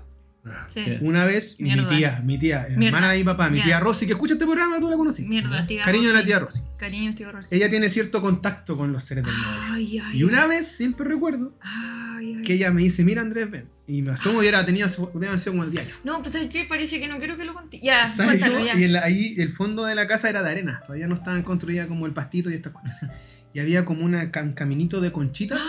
Sí. 0.68 0.84
Una 1.02 1.26
vez, 1.26 1.56
mi 1.60 1.74
Mierda. 1.74 1.88
tía, 1.88 2.22
mi 2.26 2.38
tía, 2.38 2.68
Mierda. 2.70 2.86
hermana 2.98 3.12
de 3.14 3.18
mi 3.20 3.24
papá, 3.24 3.50
mi 3.50 3.58
Ya. 3.60 3.64
tía 3.66 3.80
Rosy, 3.80 4.06
que 4.06 4.14
escucha 4.14 4.34
este 4.34 4.46
programa, 4.46 4.80
tú 4.80 4.90
la 4.90 4.98
conocí. 4.98 5.24
Mierda, 5.26 5.66
tía. 5.68 5.84
Cariño 5.84 6.08
de 6.10 6.14
la 6.14 6.20
Rosy. 6.20 6.26
tía 6.28 6.40
Rosy. 6.40 6.62
Cariño, 6.78 7.16
tío 7.16 7.32
Rosy. 7.32 7.56
Ella 7.56 7.70
tiene 7.70 7.90
cierto 7.90 8.22
contacto 8.22 8.78
con 8.78 8.92
los 8.94 9.04
seres 9.04 9.26
del 9.26 9.34
ay. 9.72 10.02
Y 10.14 10.24
una 10.24 10.48
vez, 10.48 10.68
siempre 10.68 11.08
recuerdo, 11.08 11.54
Ay, 11.62 12.36
ay. 12.38 12.42
que 12.44 12.54
ella 12.54 12.72
me 12.72 12.82
dice, 12.82 13.04
mira 13.04 13.22
Andrés, 13.22 13.50
ven. 13.50 13.68
Y 13.88 14.04
me 14.04 14.12
asomo 14.12 14.44
y 14.44 14.48
era, 14.48 14.64
tenía, 14.66 14.86
haber 14.86 15.40
sido 15.40 15.54
como 15.54 15.64
el 15.64 15.72
diario. 15.72 15.96
No, 16.04 16.20
pues 16.22 16.34
¿sabes 16.34 16.50
qué? 16.50 16.66
Parece 16.66 17.00
que 17.00 17.08
no 17.08 17.18
quiero 17.18 17.38
que 17.38 17.44
lo 17.46 17.56
conté. 17.56 17.80
Ya, 17.82 18.06
¿Sabes 18.06 18.40
cuéntalo 18.40 18.64
ya. 18.64 18.78
Y 18.80 18.84
en 18.84 18.94
la- 18.94 19.04
ahí 19.04 19.34
el 19.40 19.52
fondo 19.52 19.84
de 19.86 19.96
la 19.96 20.08
casa 20.08 20.30
era 20.30 20.44
de 20.44 20.50
arena. 20.52 20.80
Todavía 20.86 21.08
no 21.08 21.16
estaban 21.16 21.42
construidas 21.42 21.88
como 21.88 22.06
el 22.06 22.14
pastito 22.14 22.50
y 22.52 22.54
estas 22.54 22.74
cosas. 22.74 22.92
Y 23.52 23.60
había 23.60 23.84
como 23.84 24.06
un 24.06 24.14
caminito 24.54 25.02
de 25.02 25.12
conchitas 25.12 25.60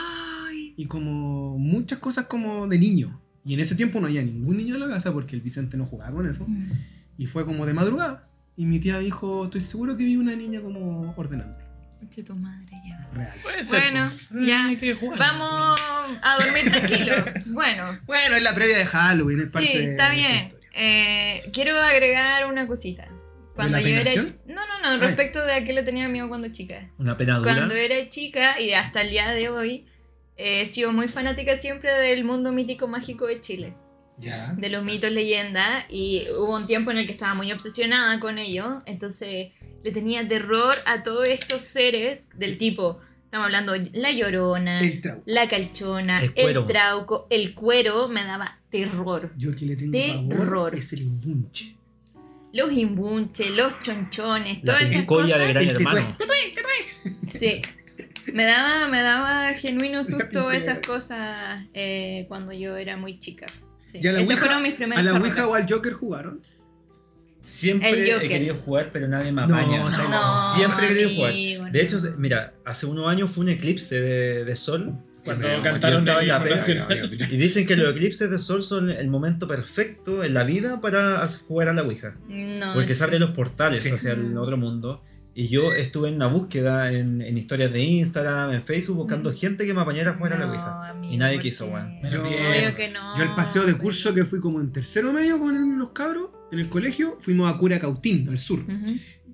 Ay. 0.50 0.74
y 0.76 0.84
como 0.84 1.56
muchas 1.58 1.98
cosas 1.98 2.26
como 2.26 2.66
de 2.66 2.78
niño. 2.78 3.18
Y 3.44 3.54
en 3.54 3.60
ese 3.60 3.74
tiempo 3.74 4.00
no 4.00 4.06
había 4.06 4.22
ningún 4.22 4.56
niño 4.58 4.74
en 4.74 4.80
la 4.80 4.88
casa 4.88 5.12
porque 5.12 5.34
el 5.34 5.42
Vicente 5.42 5.76
no 5.76 5.86
jugaba 5.86 6.12
con 6.12 6.26
eso. 6.28 6.46
Y 7.16 7.26
fue 7.26 7.44
como 7.44 7.66
de 7.66 7.72
madrugada. 7.74 8.26
Y 8.56 8.66
mi 8.66 8.78
tía 8.78 8.98
dijo, 8.98 9.44
estoy 9.44 9.60
seguro 9.62 9.96
que 9.96 10.04
vi 10.04 10.16
una 10.16 10.34
niña 10.36 10.60
como 10.60 11.14
ordenando. 11.16 11.56
Che, 12.10 12.22
tu 12.22 12.34
madre 12.34 12.80
ya. 12.86 12.98
Real. 13.14 13.38
Puede 13.42 13.62
ser, 13.62 13.80
Bueno, 13.80 14.10
po. 14.30 14.38
ya. 14.44 14.66
Hay 14.66 14.76
que 14.76 14.94
jugar. 14.94 15.18
Vamos 15.18 15.78
a 16.22 16.38
dormir 16.42 16.70
tranquilo. 16.70 17.12
Bueno, 17.52 17.84
Bueno, 18.06 18.36
es 18.36 18.42
la 18.42 18.54
previa 18.54 18.78
de 18.78 18.86
Halloween, 18.86 19.40
es 19.40 19.50
parte 19.50 19.68
sí, 19.70 19.78
está 19.78 20.10
bien. 20.10 20.48
Eh, 20.74 21.42
quiero 21.52 21.78
agregar 21.78 22.46
una 22.46 22.66
cosita. 22.66 23.06
Cuando 23.54 23.78
la 23.78 23.82
yo 23.82 23.96
era. 23.96 24.22
No, 24.46 24.66
no, 24.66 24.96
no, 24.96 24.98
respecto 24.98 25.44
de 25.44 25.52
a 25.52 25.64
qué 25.64 25.72
le 25.74 25.82
tenía 25.82 26.08
miedo 26.08 26.28
cuando 26.28 26.48
chica. 26.48 26.88
Una 26.98 27.16
pena 27.16 27.38
dura. 27.38 27.54
Cuando 27.54 27.74
era 27.74 28.08
chica 28.08 28.58
y 28.60 28.72
hasta 28.72 29.02
el 29.02 29.10
día 29.10 29.30
de 29.30 29.50
hoy, 29.50 29.84
he 30.62 30.66
sido 30.66 30.92
muy 30.92 31.08
fanática 31.08 31.56
siempre 31.56 31.92
del 31.92 32.24
mundo 32.24 32.52
mítico 32.52 32.88
mágico 32.88 33.26
de 33.26 33.40
Chile. 33.40 33.74
Ya. 34.18 34.52
de 34.54 34.68
los 34.68 34.84
mitos, 34.84 35.10
leyendas, 35.10 35.86
y 35.88 36.26
hubo 36.38 36.54
un 36.54 36.66
tiempo 36.66 36.90
en 36.90 36.98
el 36.98 37.06
que 37.06 37.12
estaba 37.12 37.32
muy 37.32 37.50
obsesionada 37.52 38.20
con 38.20 38.36
ello, 38.36 38.80
entonces 38.84 39.48
le 39.82 39.92
tenía 39.92 40.28
terror 40.28 40.74
a 40.84 41.02
todos 41.02 41.26
estos 41.26 41.62
seres 41.62 42.28
del 42.36 42.58
tipo, 42.58 43.00
estamos 43.24 43.46
hablando 43.46 43.72
la 43.94 44.12
llorona, 44.12 44.80
El 44.80 45.00
trauco. 45.00 45.22
la 45.24 45.48
calchona, 45.48 46.20
El 46.22 46.32
el, 46.36 46.66
trauco, 46.66 47.28
el 47.30 47.54
cuero, 47.54 48.08
me 48.08 48.22
daba 48.24 48.58
terror. 48.70 49.32
Yo 49.38 49.56
que 49.56 49.64
le 49.64 49.76
tengo 49.76 49.92
Terror. 49.92 50.48
pavor 50.50 50.76
es 50.76 50.92
el 50.92 51.00
imbunche. 51.00 51.74
Los 52.52 52.72
imbunches, 52.72 53.50
los 53.52 53.80
chonchones, 53.80 54.58
La 54.58 54.64
todas 54.64 54.82
esas 54.82 54.96
pincoya 54.96 55.38
de 55.38 55.44
cosas. 55.44 55.48
gran 55.48 55.64
El 55.64 55.70
hermano. 55.76 56.16
Sí. 57.38 57.62
Me 58.32 58.44
daba, 58.44 58.88
me 58.88 59.00
daba 59.02 59.52
genuino 59.54 60.04
susto 60.04 60.50
esas 60.50 60.78
cosas 60.80 61.64
eh, 61.74 62.26
cuando 62.28 62.52
yo 62.52 62.76
era 62.76 62.96
muy 62.96 63.18
chica. 63.18 63.46
Sí. 63.90 63.98
¿Y 64.02 64.06
a 64.06 64.12
la 64.12 64.20
Ouija- 64.20 64.36
fueron 64.38 64.62
mis 64.62 64.74
primeras 64.74 65.00
¿A 65.06 65.10
la. 65.12 65.18
Ouija 65.18 65.46
o 65.48 65.54
al 65.54 65.66
Joker 65.68 65.92
jugaron? 65.92 66.40
Siempre 67.42 67.90
El 67.90 68.22
he 68.22 68.28
querido 68.28 68.54
jugar, 68.56 68.90
pero 68.92 69.08
nadie 69.08 69.32
me 69.32 69.46
No, 69.46 69.54
apaña. 69.56 69.78
no. 70.08 70.54
Siempre 70.56 70.84
he 70.86 70.88
querido 70.88 71.10
jugar. 71.56 71.72
De 71.72 71.80
hecho, 71.82 71.96
mira, 72.18 72.52
hace 72.66 72.86
unos 72.86 73.08
años 73.08 73.30
fue 73.30 73.44
un 73.44 73.50
eclipse 73.50 74.00
de, 74.00 74.44
de 74.44 74.56
sol. 74.56 74.92
Cuando 75.24 75.46
cantaron 75.62 76.00
estaba 76.00 76.20
en 76.22 76.28
la. 76.28 77.26
Y 77.30 77.36
dicen 77.36 77.66
que 77.66 77.76
los 77.76 77.94
eclipses 77.94 78.30
de 78.30 78.38
sol 78.38 78.62
son 78.62 78.90
el 78.90 79.08
momento 79.08 79.48
perfecto 79.48 80.22
en 80.22 80.34
la 80.34 80.44
vida 80.44 80.80
para 80.80 81.26
jugar 81.48 81.68
a 81.68 81.72
la 81.72 81.82
Ouija. 81.82 82.14
No, 82.28 82.74
Porque 82.74 82.94
se 82.94 83.04
abren 83.04 83.20
los 83.20 83.30
portales 83.30 83.82
Sí. 83.82 83.90
hacia 83.90 84.12
el 84.12 84.36
otro 84.36 84.56
mundo. 84.58 85.02
Y 85.34 85.48
yo 85.48 85.72
estuve 85.72 86.08
en 86.08 86.16
una 86.16 86.26
búsqueda 86.26 86.92
en, 86.92 87.22
en 87.22 87.38
historias 87.38 87.72
de 87.72 87.82
Instagram, 87.82 88.52
en 88.52 88.62
Facebook, 88.62 88.96
buscando 88.96 89.32
gente 89.32 89.64
que 89.64 89.72
me 89.72 89.80
apañara 89.80 90.10
a 90.10 90.14
jugar 90.14 90.32
a 90.34 90.38
la 90.38 90.46
No, 90.46 90.52
Ouija. 90.52 90.90
amigo, 90.90 91.14
y 91.14 91.16
nadie 91.16 91.36
¿por 91.36 91.42
quiso, 91.42 91.66
weón. 91.66 91.96
Yo- 92.10 92.22
bien. 92.24 92.46
Obvio 92.46 92.74
que 92.74 92.88
no. 92.90 93.16
Yo 93.16 93.22
el 93.22 93.34
paseo 93.34 93.64
de 93.64 93.74
curso 93.74 94.12
que 94.12 94.24
fui 94.24 94.40
como 94.40 94.60
en 94.60 94.72
tercero 94.72 95.12
medio 95.12 95.38
con 95.38 95.78
los 95.78 95.90
cabros 95.90 96.30
en 96.52 96.58
el 96.58 96.68
colegio, 96.68 97.16
fuimos 97.20 97.48
a 97.52 97.56
Curacautín, 97.56 98.28
al 98.28 98.38
sur. 98.38 98.64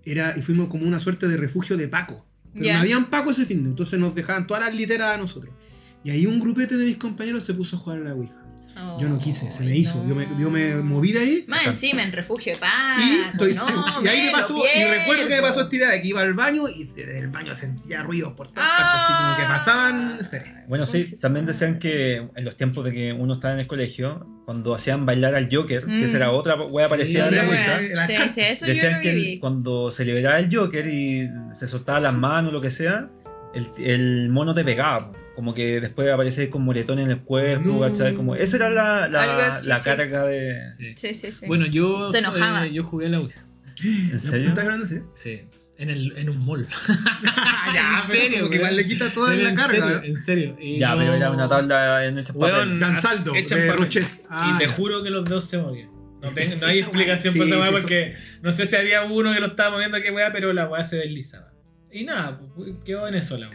Era, 0.04 0.34
y 0.36 0.42
fuimos 0.42 0.68
como 0.68 0.86
una 0.86 0.98
suerte 1.00 1.26
de 1.28 1.36
refugio 1.36 1.76
de 1.76 1.88
Paco. 1.88 2.26
Pero 2.54 2.72
no 2.74 2.78
habían 2.80 3.10
Paco 3.10 3.30
ese 3.30 3.44
fin 3.46 3.62
de, 3.64 3.70
entonces 3.70 3.98
nos 3.98 4.14
dejaban 4.14 4.46
todas 4.46 4.64
las 4.64 4.74
literas 4.74 5.14
a 5.14 5.18
nosotros. 5.18 5.52
Y 6.04 6.10
ahí 6.10 6.26
un 6.26 6.38
grupete 6.40 6.76
de 6.76 6.84
mis 6.84 6.96
compañeros 6.98 7.42
se 7.44 7.52
puso 7.54 7.76
a 7.76 7.78
jugar 7.78 7.98
a 8.00 8.04
la 8.04 8.14
Ouija. 8.14 8.42
Yo 8.98 9.08
no 9.08 9.18
quise, 9.18 9.50
se 9.52 9.62
me 9.62 9.76
hizo. 9.76 10.06
Yo, 10.06 10.14
me, 10.14 10.26
yo 10.38 10.50
me 10.50 10.76
moví 10.76 11.12
de 11.12 11.18
ahí 11.20 11.44
Más 11.48 11.66
encima, 11.66 12.02
en 12.02 12.12
refugio 12.12 12.52
de 12.54 12.58
paz. 12.58 12.98
y, 13.00 13.20
estoy 13.32 13.54
no, 13.54 13.64
y 14.04 14.08
ahí 14.08 14.26
me 14.26 14.32
pasó, 14.32 14.54
y 14.56 14.84
recuerdo 14.84 15.28
que 15.28 15.34
me 15.36 15.40
pasó 15.42 15.60
esta 15.62 15.76
idea 15.76 15.90
de 15.90 16.02
que 16.02 16.08
iba 16.08 16.20
al 16.20 16.34
baño 16.34 16.62
y 16.68 16.86
en 17.00 17.16
el 17.16 17.28
baño 17.28 17.54
sentía 17.54 18.02
ruidos 18.02 18.32
por 18.34 18.48
todas 18.48 18.68
partes, 18.68 19.02
así 19.02 19.12
como 19.14 19.36
que 19.36 19.42
pasaban. 19.44 20.16
no 20.18 20.22
sé. 20.24 20.44
Bueno, 20.68 20.86
sí, 20.86 21.04
también 21.20 21.46
decían 21.46 21.78
que 21.78 22.16
en 22.34 22.44
los 22.44 22.56
tiempos 22.56 22.84
de 22.84 22.92
que 22.92 23.12
uno 23.12 23.34
estaba 23.34 23.54
en 23.54 23.60
el 23.60 23.66
colegio, 23.66 24.26
cuando 24.44 24.74
hacían 24.74 25.06
bailar 25.06 25.34
al 25.34 25.48
Joker, 25.54 25.86
Mm. 25.86 25.98
que 25.98 26.04
esa 26.04 26.16
era 26.18 26.30
otra 26.30 26.56
wea 26.56 26.86
Sí, 26.86 26.90
parecida 26.90 27.24
a 27.24 27.28
sí, 27.28 27.34
la 27.34 28.06
sí, 28.28 28.40
eso 28.40 28.66
yo 28.66 28.68
decían 28.72 28.94
lo 28.96 29.00
que 29.00 29.12
viví. 29.14 29.38
cuando 29.38 29.90
se 29.90 30.04
liberaba 30.04 30.38
el 30.38 30.54
Joker 30.54 30.86
y 30.86 31.28
se 31.52 31.66
soltaba 31.66 32.00
las 32.00 32.14
manos 32.14 32.50
o 32.50 32.52
lo 32.52 32.60
que 32.60 32.70
sea, 32.70 33.08
el, 33.54 33.68
el 33.78 34.28
mono 34.28 34.52
te 34.54 34.64
pegaba. 34.64 35.12
Como 35.36 35.54
que 35.54 35.80
después 35.80 36.10
aparece 36.10 36.48
con 36.50 36.62
moretones 36.64 37.04
en 37.04 37.10
el 37.12 37.20
cuerpo, 37.20 37.68
No. 37.68 37.80
¿cachai? 37.80 38.14
Como, 38.14 38.34
esa 38.34 38.56
era 38.56 38.70
la, 38.70 39.06
la, 39.08 39.56
así, 39.56 39.68
la 39.68 39.76
sí. 39.78 39.84
carga 39.84 40.24
de... 40.24 40.72
Sí. 40.78 40.94
Sí, 40.96 41.14
sí, 41.14 41.30
sí. 41.32 41.46
Bueno, 41.46 41.66
yo, 41.66 42.10
Se 42.10 42.18
eh, 42.20 42.72
yo 42.72 42.82
jugué 42.84 43.06
a 43.06 43.08
la 43.10 43.20
Ouija. 43.20 43.44
¿En 43.84 44.18
serio? 44.18 44.48
¿Estás 44.48 44.64
hablando 44.64 44.86
así? 44.86 44.96
Sí. 45.14 45.42
En, 45.78 45.90
el, 45.90 46.16
en 46.16 46.30
un 46.30 46.38
mall. 46.42 46.66
ya, 47.74 48.00
¿En 48.02 48.08
pero 48.08 48.20
serio, 48.22 48.38
como 48.38 48.50
que 48.50 48.56
igual 48.56 48.76
le 48.76 48.86
quita 48.86 49.10
toda 49.10 49.28
Pero 49.30 49.42
la 49.42 49.50
en 49.50 49.56
carga. 49.56 49.72
Serio, 49.78 49.96
¿no? 49.98 50.04
en 50.04 50.16
serio. 50.16 50.56
Y 50.58 50.78
Ya, 50.78 50.92
no- 50.94 50.98
pero 51.00 51.14
era 51.14 51.30
una 51.30 51.48
tabla 51.50 52.06
en 52.06 52.18
hecha 52.18 52.32
papel. 52.32 52.78
Gansaldo, 52.78 53.32
de 53.32 53.42
papel. 53.42 53.72
Rochet. 53.76 54.08
Ah, 54.30 54.52
y 54.54 54.58
te 54.58 54.66
ya. 54.68 54.72
juro 54.72 55.02
que 55.02 55.10
los 55.10 55.24
dedos 55.28 55.44
se 55.46 55.58
movían. 55.58 55.90
No, 56.22 56.30
tengo- 56.32 56.56
no 56.62 56.66
hay 56.66 56.78
explicación 56.78 57.34
para 57.34 57.44
esa 57.44 57.54
sí, 57.56 57.60
weá 57.60 57.68
sí, 57.68 57.72
porque 57.82 58.14
no 58.40 58.52
sé 58.52 58.64
si 58.66 58.74
había 58.74 59.02
uno 59.02 59.34
que 59.34 59.40
lo 59.40 59.48
estaba 59.48 59.72
moviendo 59.72 60.00
qué 60.00 60.10
weá, 60.10 60.32
pero 60.32 60.54
la 60.54 60.66
weá 60.66 60.82
se 60.82 60.96
deslizaba. 60.96 61.52
Y 61.96 62.04
nada, 62.04 62.38
pues, 62.54 62.72
quedó 62.84 63.08
en 63.08 63.14
eso 63.14 63.38
la 63.38 63.48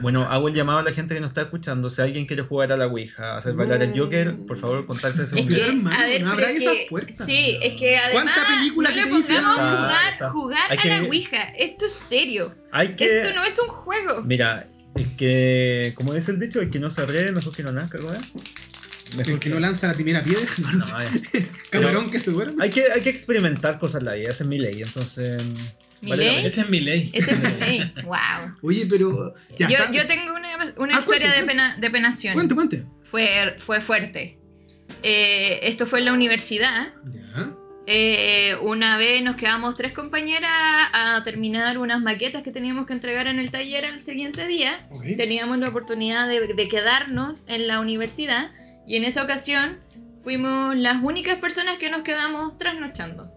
Bueno, 0.00 0.22
hago 0.22 0.48
el 0.48 0.54
llamado 0.54 0.78
a 0.78 0.82
la 0.82 0.92
gente 0.92 1.14
que 1.14 1.20
nos 1.20 1.28
está 1.30 1.42
escuchando. 1.42 1.90
Si 1.90 2.00
alguien 2.00 2.24
quiere 2.24 2.42
jugar 2.42 2.72
a 2.72 2.76
la 2.78 2.86
Ouija, 2.86 3.36
hacer 3.36 3.52
bailar 3.52 3.82
el 3.82 3.92
Joker, 3.98 4.34
por 4.46 4.56
favor, 4.56 4.86
contáctese 4.86 5.38
Es 5.38 5.46
que, 5.46 5.66
hermano, 5.68 5.94
a 5.94 6.02
ver, 6.06 6.22
no 6.22 6.38
es 6.38 6.56
esas 6.62 6.72
que- 6.74 6.86
puertas. 6.88 7.26
Sí, 7.26 7.58
es 7.60 7.78
que 7.78 7.98
además 7.98 8.22
¿Cuánta 8.34 8.48
película 8.56 8.88
no 8.88 8.94
que 8.94 9.02
le 9.02 9.10
te 9.10 9.16
dicen? 9.18 9.44
jugar, 9.44 10.12
está. 10.14 10.30
jugar 10.30 10.72
a 10.72 10.76
que- 10.78 10.88
la 10.88 11.02
Ouija. 11.02 11.42
Esto 11.58 11.84
es 11.84 11.92
serio. 11.92 12.54
Hay 12.72 12.96
que... 12.96 13.18
Esto 13.20 13.34
no 13.34 13.44
es 13.44 13.58
un 13.58 13.68
juego. 13.68 14.22
Mira, 14.22 14.66
es 14.94 15.08
que, 15.08 15.92
como 15.94 16.14
dice 16.14 16.30
el 16.30 16.40
dicho, 16.40 16.62
el 16.62 16.70
que 16.70 16.78
no 16.78 16.90
se 16.90 17.04
ríe, 17.04 17.30
mejor 17.30 17.54
que 17.54 17.62
no 17.62 17.72
nazca, 17.72 17.98
weón. 17.98 18.16
El 19.28 19.38
que 19.38 19.50
no 19.50 19.60
lanza 19.60 19.88
la 19.88 19.92
primera 19.92 20.22
piedra, 20.22 20.46
no, 20.62 20.70
No, 20.78 20.86
camarón 21.68 22.10
que 22.10 22.18
se 22.18 22.30
duerme. 22.30 22.64
hay, 22.64 22.70
que, 22.70 22.90
hay 22.90 23.02
que 23.02 23.10
experimentar 23.10 23.78
cosas 23.78 24.00
en 24.00 24.06
la 24.06 24.14
vida, 24.14 24.30
esa 24.30 24.44
es 24.44 24.48
mi 24.48 24.58
ley, 24.58 24.80
entonces... 24.80 25.42
Ese 26.02 26.60
es 26.62 26.68
mi 26.70 26.80
ley. 26.80 27.10
Ese 27.12 27.30
es 27.32 27.38
mi 27.38 27.60
ley. 27.60 27.92
Wow. 28.04 28.56
Oye, 28.62 28.86
pero. 28.88 29.34
Ya, 29.58 29.68
Yo, 29.68 29.76
está- 29.78 29.92
yo 29.92 30.06
tengo 30.06 30.34
una, 30.34 30.72
una 30.76 30.96
Ah, 30.96 31.00
historia 31.00 31.28
cuente, 31.28 31.40
de, 31.40 31.46
pena, 31.46 31.76
de 31.78 31.90
penación. 31.90 32.34
Cuente, 32.34 32.54
cuente. 32.54 32.84
Fue, 33.04 33.56
fue 33.58 33.80
fuerte. 33.80 34.38
Eh, 35.02 35.60
esto 35.62 35.86
fue 35.86 36.00
en 36.00 36.06
la 36.06 36.12
universidad. 36.12 36.92
Ya. 37.04 37.52
Eh, 37.86 38.54
una 38.62 38.96
vez 38.96 39.22
nos 39.22 39.34
quedamos 39.36 39.74
tres 39.76 39.92
compañeras 39.92 40.50
a 40.92 41.20
terminar 41.24 41.78
unas 41.78 42.00
maquetas 42.00 42.42
que 42.42 42.52
teníamos 42.52 42.86
que 42.86 42.92
entregar 42.92 43.26
en 43.26 43.38
el 43.40 43.50
taller 43.50 43.84
al 43.86 44.00
siguiente 44.02 44.46
día. 44.46 44.86
Ok. 44.90 45.04
Teníamos 45.16 45.58
la 45.58 45.68
oportunidad 45.68 46.28
de, 46.28 46.54
de 46.54 46.68
quedarnos 46.68 47.42
en 47.48 47.66
la 47.66 47.80
universidad 47.80 48.50
y 48.86 48.96
en 48.96 49.04
esa 49.04 49.22
ocasión 49.24 49.78
fuimos 50.22 50.76
las 50.76 51.02
únicas 51.02 51.36
personas 51.40 51.78
que 51.78 51.90
nos 51.90 52.02
quedamos 52.02 52.56
trasnochando. 52.56 53.32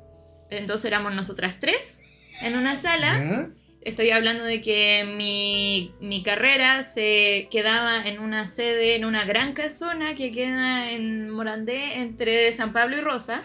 Entonces 0.51 0.85
éramos 0.85 1.15
nosotras 1.15 1.55
tres 1.59 2.03
en 2.41 2.55
una 2.55 2.75
sala. 2.77 3.17
Ya. 3.19 3.49
Estoy 3.81 4.09
hablando 4.09 4.43
de 4.43 4.61
que 4.61 5.03
mi, 5.15 5.93
mi 5.99 6.23
carrera 6.23 6.81
se 6.81 7.47
quedaba 7.51 8.07
en 8.07 8.19
una 8.19 8.47
sede, 8.47 8.95
en 8.95 9.05
una 9.05 9.25
gran 9.25 9.53
casona 9.53 10.15
que 10.15 10.31
queda 10.31 10.89
en 10.91 11.29
Morandé 11.29 11.99
entre 11.99 12.51
San 12.51 12.73
Pablo 12.73 12.97
y 12.97 13.01
Rosa 13.01 13.43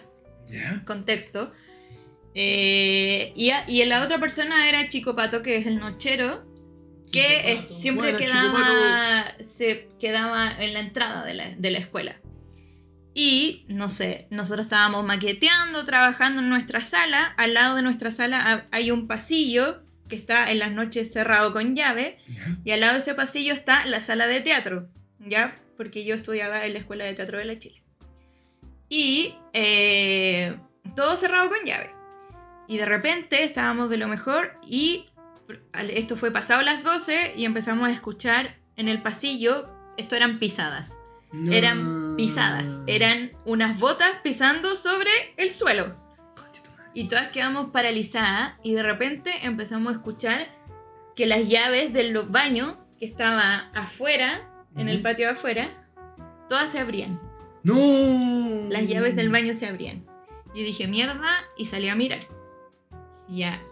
Ya. 0.50 0.82
contexto. 0.86 1.52
Eh, 2.34 3.32
y, 3.36 3.50
a- 3.50 3.64
y 3.68 3.84
la 3.84 4.02
otra 4.02 4.18
persona 4.18 4.68
era 4.68 4.88
Chico 4.88 5.14
Pato, 5.14 5.42
que 5.42 5.56
es 5.56 5.66
el 5.66 5.78
nochero, 5.78 6.42
que 7.12 7.52
es- 7.52 7.78
siempre 7.78 8.14
quedaba, 8.14 9.26
se 9.40 9.88
quedaba 9.98 10.50
en 10.58 10.72
la 10.72 10.80
entrada 10.80 11.24
de 11.24 11.34
la, 11.34 11.50
de 11.50 11.70
la 11.70 11.78
escuela. 11.78 12.16
Y, 13.14 13.64
no 13.68 13.88
sé, 13.88 14.26
nosotros 14.30 14.66
estábamos 14.66 15.04
maqueteando, 15.04 15.84
trabajando 15.84 16.40
en 16.42 16.48
nuestra 16.48 16.80
sala. 16.80 17.34
Al 17.36 17.54
lado 17.54 17.76
de 17.76 17.82
nuestra 17.82 18.12
sala 18.12 18.38
ha- 18.52 18.66
hay 18.70 18.90
un 18.90 19.06
pasillo 19.08 19.80
que 20.08 20.16
está 20.16 20.50
en 20.50 20.58
las 20.60 20.70
noches 20.72 21.12
cerrado 21.12 21.52
con 21.52 21.74
llave. 21.76 22.18
Y 22.64 22.70
al 22.70 22.80
lado 22.80 22.94
de 22.94 22.98
ese 23.00 23.14
pasillo 23.14 23.52
está 23.52 23.84
la 23.86 24.00
sala 24.00 24.26
de 24.26 24.40
teatro, 24.40 24.88
¿ya? 25.18 25.58
Porque 25.76 26.04
yo 26.04 26.14
estudiaba 26.14 26.64
en 26.66 26.72
la 26.72 26.78
Escuela 26.78 27.04
de 27.04 27.14
Teatro 27.14 27.38
de 27.38 27.44
la 27.46 27.58
Chile. 27.58 27.82
Y 28.88 29.34
eh, 29.52 30.56
todo 30.96 31.16
cerrado 31.16 31.48
con 31.48 31.58
llave. 31.64 31.90
Y 32.68 32.76
de 32.78 32.86
repente 32.86 33.42
estábamos 33.42 33.90
de 33.90 33.96
lo 33.96 34.06
mejor 34.08 34.56
y 34.66 35.06
esto 35.88 36.16
fue 36.16 36.30
pasado 36.30 36.62
las 36.62 36.84
12 36.84 37.34
y 37.36 37.44
empezamos 37.44 37.88
a 37.88 37.92
escuchar 37.92 38.56
en 38.76 38.88
el 38.88 39.02
pasillo, 39.02 39.68
esto 39.96 40.14
eran 40.16 40.38
pisadas. 40.38 40.92
No. 41.32 41.52
Eran 41.52 41.99
pisadas, 42.20 42.82
eran 42.86 43.32
unas 43.44 43.78
botas 43.78 44.10
pisando 44.22 44.76
sobre 44.76 45.10
el 45.36 45.50
suelo. 45.50 45.96
Y 46.92 47.08
todas 47.08 47.28
quedamos 47.28 47.70
paralizadas 47.70 48.54
y 48.62 48.74
de 48.74 48.82
repente 48.82 49.46
empezamos 49.46 49.92
a 49.92 49.96
escuchar 49.96 50.48
que 51.14 51.26
las 51.26 51.48
llaves 51.48 51.92
del 51.92 52.16
baño 52.22 52.78
que 52.98 53.06
estaba 53.06 53.70
afuera, 53.74 54.48
en 54.76 54.88
el 54.88 55.00
patio 55.00 55.26
de 55.26 55.32
afuera, 55.32 55.68
todas 56.48 56.70
se 56.70 56.80
abrían. 56.80 57.20
No. 57.62 58.68
Las 58.68 58.86
llaves 58.86 59.16
del 59.16 59.30
baño 59.30 59.54
se 59.54 59.66
abrían. 59.66 60.06
Y 60.54 60.62
dije, 60.62 60.88
mierda, 60.88 61.28
y 61.56 61.66
salí 61.66 61.88
a 61.88 61.94
mirar. 61.94 62.20
Y 63.28 63.38
Ya. 63.38 63.62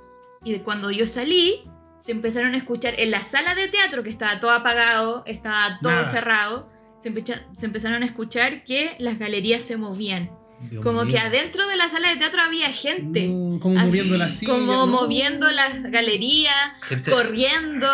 Y 0.44 0.56
cuando 0.60 0.90
yo 0.92 1.06
salí, 1.06 1.68
se 1.98 2.12
empezaron 2.12 2.54
a 2.54 2.56
escuchar 2.56 2.94
en 2.98 3.10
la 3.10 3.20
sala 3.20 3.54
de 3.56 3.66
teatro, 3.68 4.04
que 4.04 4.10
estaba 4.10 4.38
todo 4.38 4.52
apagado, 4.52 5.24
estaba 5.26 5.80
todo 5.82 5.92
Nada. 5.92 6.04
cerrado, 6.04 6.70
se, 6.98 7.08
empezaron 7.66 8.02
a 8.02 8.06
escuchar 8.06 8.64
que 8.64 8.96
las 8.98 9.18
galerías 9.18 9.62
se 9.62 9.76
movían. 9.76 10.30
Dios 10.70 10.82
Como 10.82 11.04
mío. 11.04 11.12
que 11.14 11.20
adentro 11.20 11.68
de 11.68 11.76
la 11.76 11.88
sala 11.88 12.08
de 12.08 12.16
teatro 12.16 12.42
había 12.42 12.72
gente. 12.72 13.28
No, 13.28 13.60
como 13.60 13.78
Así, 13.78 13.86
moviendo 13.86 14.16
la 14.18 14.28
silla. 14.28 14.52
Como 14.52 14.72
no. 14.72 14.86
moviendo 14.88 15.48
las 15.52 15.84
galerías, 15.84 16.72
Gente, 16.82 17.10
corriendo. 17.12 17.86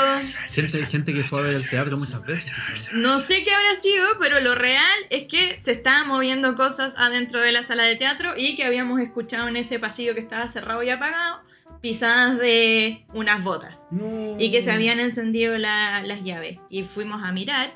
gente, 0.48 0.86
gente 0.86 1.12
que 1.12 1.24
fue 1.24 1.40
a 1.40 1.42
ver 1.42 1.56
el 1.56 1.68
teatro 1.68 1.98
muchas 1.98 2.24
veces. 2.24 2.50
quizás. 2.54 2.88
No 2.94 3.20
sé 3.20 3.44
qué 3.44 3.50
habrá 3.52 3.78
sido, 3.82 4.06
pero 4.18 4.40
lo 4.40 4.54
real 4.54 4.82
es 5.10 5.24
que 5.24 5.58
se 5.62 5.72
estaban 5.72 6.08
moviendo 6.08 6.54
cosas 6.56 6.94
adentro 6.96 7.38
de 7.42 7.52
la 7.52 7.62
sala 7.62 7.82
de 7.82 7.96
teatro 7.96 8.32
y 8.34 8.56
que 8.56 8.64
habíamos 8.64 8.98
escuchado 9.00 9.46
en 9.48 9.56
ese 9.56 9.78
pasillo 9.78 10.14
que 10.14 10.20
estaba 10.20 10.48
cerrado 10.48 10.82
y 10.82 10.88
apagado 10.88 11.40
pisadas 11.82 12.38
de 12.38 13.04
unas 13.12 13.44
botas 13.44 13.80
No. 13.90 14.36
y 14.38 14.50
que 14.50 14.62
se 14.62 14.70
habían 14.70 15.00
encendido 15.00 15.58
la- 15.58 16.02
las 16.02 16.24
llaves. 16.24 16.58
Y 16.70 16.84
fuimos 16.84 17.22
a 17.22 17.30
mirar 17.30 17.74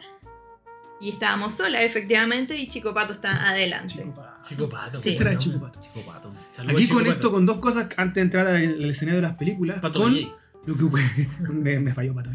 y 1.01 1.11
estábamos 1.11 1.55
solas, 1.55 1.83
efectivamente, 1.83 2.57
y 2.57 2.67
Chico 2.69 2.93
Pato 2.95 3.13
está 3.13 3.49
adelante. 3.49 3.95
Chico 3.95 4.15
Pato. 4.15 4.49
Chico 4.49 4.69
Pato. 4.69 4.99
Sí. 4.99 5.11
¿Qué 5.13 5.19
será 5.19 5.31
bueno. 5.31 5.41
Chico 5.41 5.61
Pato? 5.61 5.81
Chico 5.81 6.01
pato. 6.07 6.33
Saludos, 6.49 6.75
Aquí 6.75 6.85
Chico 6.85 6.95
conecto 6.97 7.19
Pato. 7.21 7.33
con 7.33 7.47
dos 7.47 7.59
cosas 7.59 7.89
antes 7.97 8.15
de 8.15 8.21
entrar 8.23 8.47
al, 8.47 8.57
al 8.57 8.91
escenario 8.91 9.21
de 9.21 9.27
las 9.29 9.37
películas. 9.37 9.81
Pato 9.81 10.01
con 10.01 10.15
DJ. 10.15 10.33
lo 10.67 10.77
que 10.77 10.85
me, 11.53 11.79
me 11.81 11.95
falló 11.95 12.15
Pato. 12.15 12.31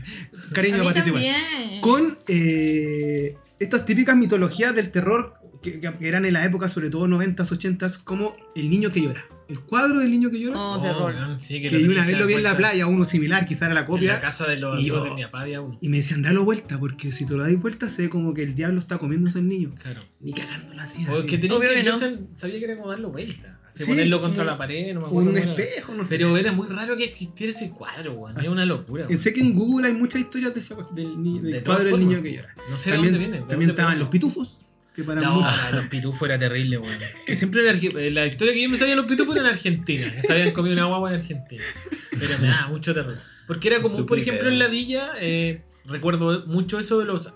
Cariño 0.53 0.83
Patito 0.83 1.07
igual. 1.09 1.23
también. 1.23 1.81
Con 1.81 2.17
eh, 2.27 3.35
estas 3.59 3.85
típicas 3.85 4.15
mitologías 4.15 4.73
del 4.75 4.91
terror 4.91 5.35
que, 5.63 5.79
que 5.79 6.07
eran 6.07 6.25
en 6.25 6.33
la 6.33 6.45
época, 6.45 6.67
sobre 6.67 6.89
todo 6.91 7.07
90s, 7.07 7.35
80s, 7.77 8.03
como 8.03 8.35
El 8.55 8.69
niño 8.69 8.91
que 8.91 9.01
llora. 9.01 9.25
El 9.49 9.59
cuadro 9.59 9.99
del 9.99 10.09
niño 10.11 10.29
que 10.29 10.39
llora. 10.39 10.57
Oh, 10.59 10.77
Oh, 10.77 10.81
terror. 10.81 11.13
weón, 11.13 11.39
sí, 11.39 11.61
que 11.61 11.67
una 11.87 12.05
vez 12.05 12.17
lo 12.17 12.25
vi 12.27 12.35
en 12.35 12.43
la 12.43 12.55
playa, 12.55 12.87
uno 12.87 13.03
similar, 13.05 13.45
quizá 13.45 13.65
era 13.65 13.73
la 13.73 13.81
En 13.81 13.85
copia. 13.87 14.13
la 14.13 14.21
casa 14.21 14.47
de 14.47 14.57
los 14.57 14.79
y 14.79 14.85
yo- 14.85 15.03
de 15.03 15.11
mi 15.15 15.23
papá 15.23 15.41
había 15.41 15.61
uno. 15.61 15.77
Y 15.81 15.89
me 15.89 15.97
decían, 15.97 16.21
dalo 16.21 16.43
vuelta, 16.45 16.79
porque 16.79 17.11
si 17.11 17.25
te 17.25 17.33
lo 17.35 17.41
dais 17.43 17.61
vuelta, 17.61 17.89
se 17.89 18.03
ve 18.03 18.09
como 18.09 18.33
que 18.33 18.43
el 18.43 18.55
diablo 18.55 18.79
está 18.79 18.97
comiéndose 18.97 19.39
al 19.39 19.47
niño. 19.47 19.73
Claro. 19.81 20.01
Ni 20.21 20.33
cagándola 20.33 20.83
así. 20.83 21.05
O 21.07 21.17
así. 21.19 21.27
que 21.27 21.37
tenía 21.39 21.59
que, 21.59 21.83
no. 21.83 21.99
sab- 21.99 22.19
sabía 22.33 22.59
que 22.59 22.65
era 22.65 22.77
como 22.77 22.89
darlo 22.89 23.09
vuelta. 23.11 23.59
Se 23.73 23.85
Sí, 23.85 23.89
ponerlo 23.89 24.21
contra 24.21 24.43
la 24.43 24.55
pared, 24.55 24.93
no 24.93 25.01
me 25.01 25.07
acuerdo. 25.07 25.31
Un 25.31 25.37
espejo, 25.39 25.93
no 25.95 26.05
sé. 26.05 26.15
Pero 26.15 26.37
era 26.37 26.51
muy 26.51 26.67
raro 26.67 26.95
que 26.95 27.05
existiera 27.05 27.51
ese 27.51 27.71
cuadro, 27.71 28.13
weón. 28.13 28.39
Es 28.39 28.47
una 28.47 28.65
locura. 28.67 29.07
Weón. 29.07 29.17
Sé 29.19 29.33
que 29.33 29.41
en 29.41 29.53
Google 29.53 29.87
hay 29.87 29.93
muchas 29.93 30.21
historias 30.21 30.53
de 30.53 30.59
esa 30.59 30.75
cuestión, 30.75 30.95
del, 31.23 31.41
del 31.41 31.51
De 31.53 31.63
cuadro 31.63 31.85
del 31.85 31.99
niño 31.99 32.21
que 32.21 32.33
llora. 32.33 32.55
No 32.69 32.77
sé 32.77 32.91
también 32.91 33.13
de 33.13 33.17
dónde 33.19 33.19
viene. 33.19 33.33
¿de 33.43 33.49
también 33.49 33.69
dónde 33.69 33.81
estaban 33.81 33.97
los 33.99 34.09
pitufos, 34.09 34.59
que 34.95 35.03
para 35.03 35.21
No, 35.21 35.41
muchos- 35.41 35.71
los 35.73 35.87
pitufos 35.87 36.27
era 36.29 36.37
terrible, 36.37 36.77
weón. 36.77 36.97
Que 37.25 37.35
siempre 37.35 37.61
era 37.67 37.77
eh, 37.77 38.11
la 38.11 38.25
historia 38.27 38.53
que 38.53 38.61
yo 38.63 38.69
me 38.69 38.77
sabía 38.77 38.95
de 38.95 39.01
los 39.01 39.09
pitufos 39.09 39.35
era 39.35 39.45
en 39.47 39.51
Argentina. 39.53 40.11
Que 40.11 40.21
se 40.21 40.31
habían 40.33 40.51
comido 40.51 40.73
una 40.75 40.85
guagua 40.85 41.09
en 41.09 41.15
Argentina. 41.19 41.63
Pero 42.11 42.37
me 42.39 42.47
daba 42.47 42.67
mucho 42.67 42.93
terror. 42.93 43.17
Porque 43.47 43.67
era 43.69 43.81
común, 43.81 44.05
por 44.05 44.17
ejemplo, 44.19 44.47
en 44.49 44.59
la 44.59 44.67
villa, 44.67 45.13
eh, 45.19 45.61
recuerdo 45.85 46.45
mucho 46.47 46.79
eso 46.79 46.99
de 46.99 47.05
los 47.05 47.33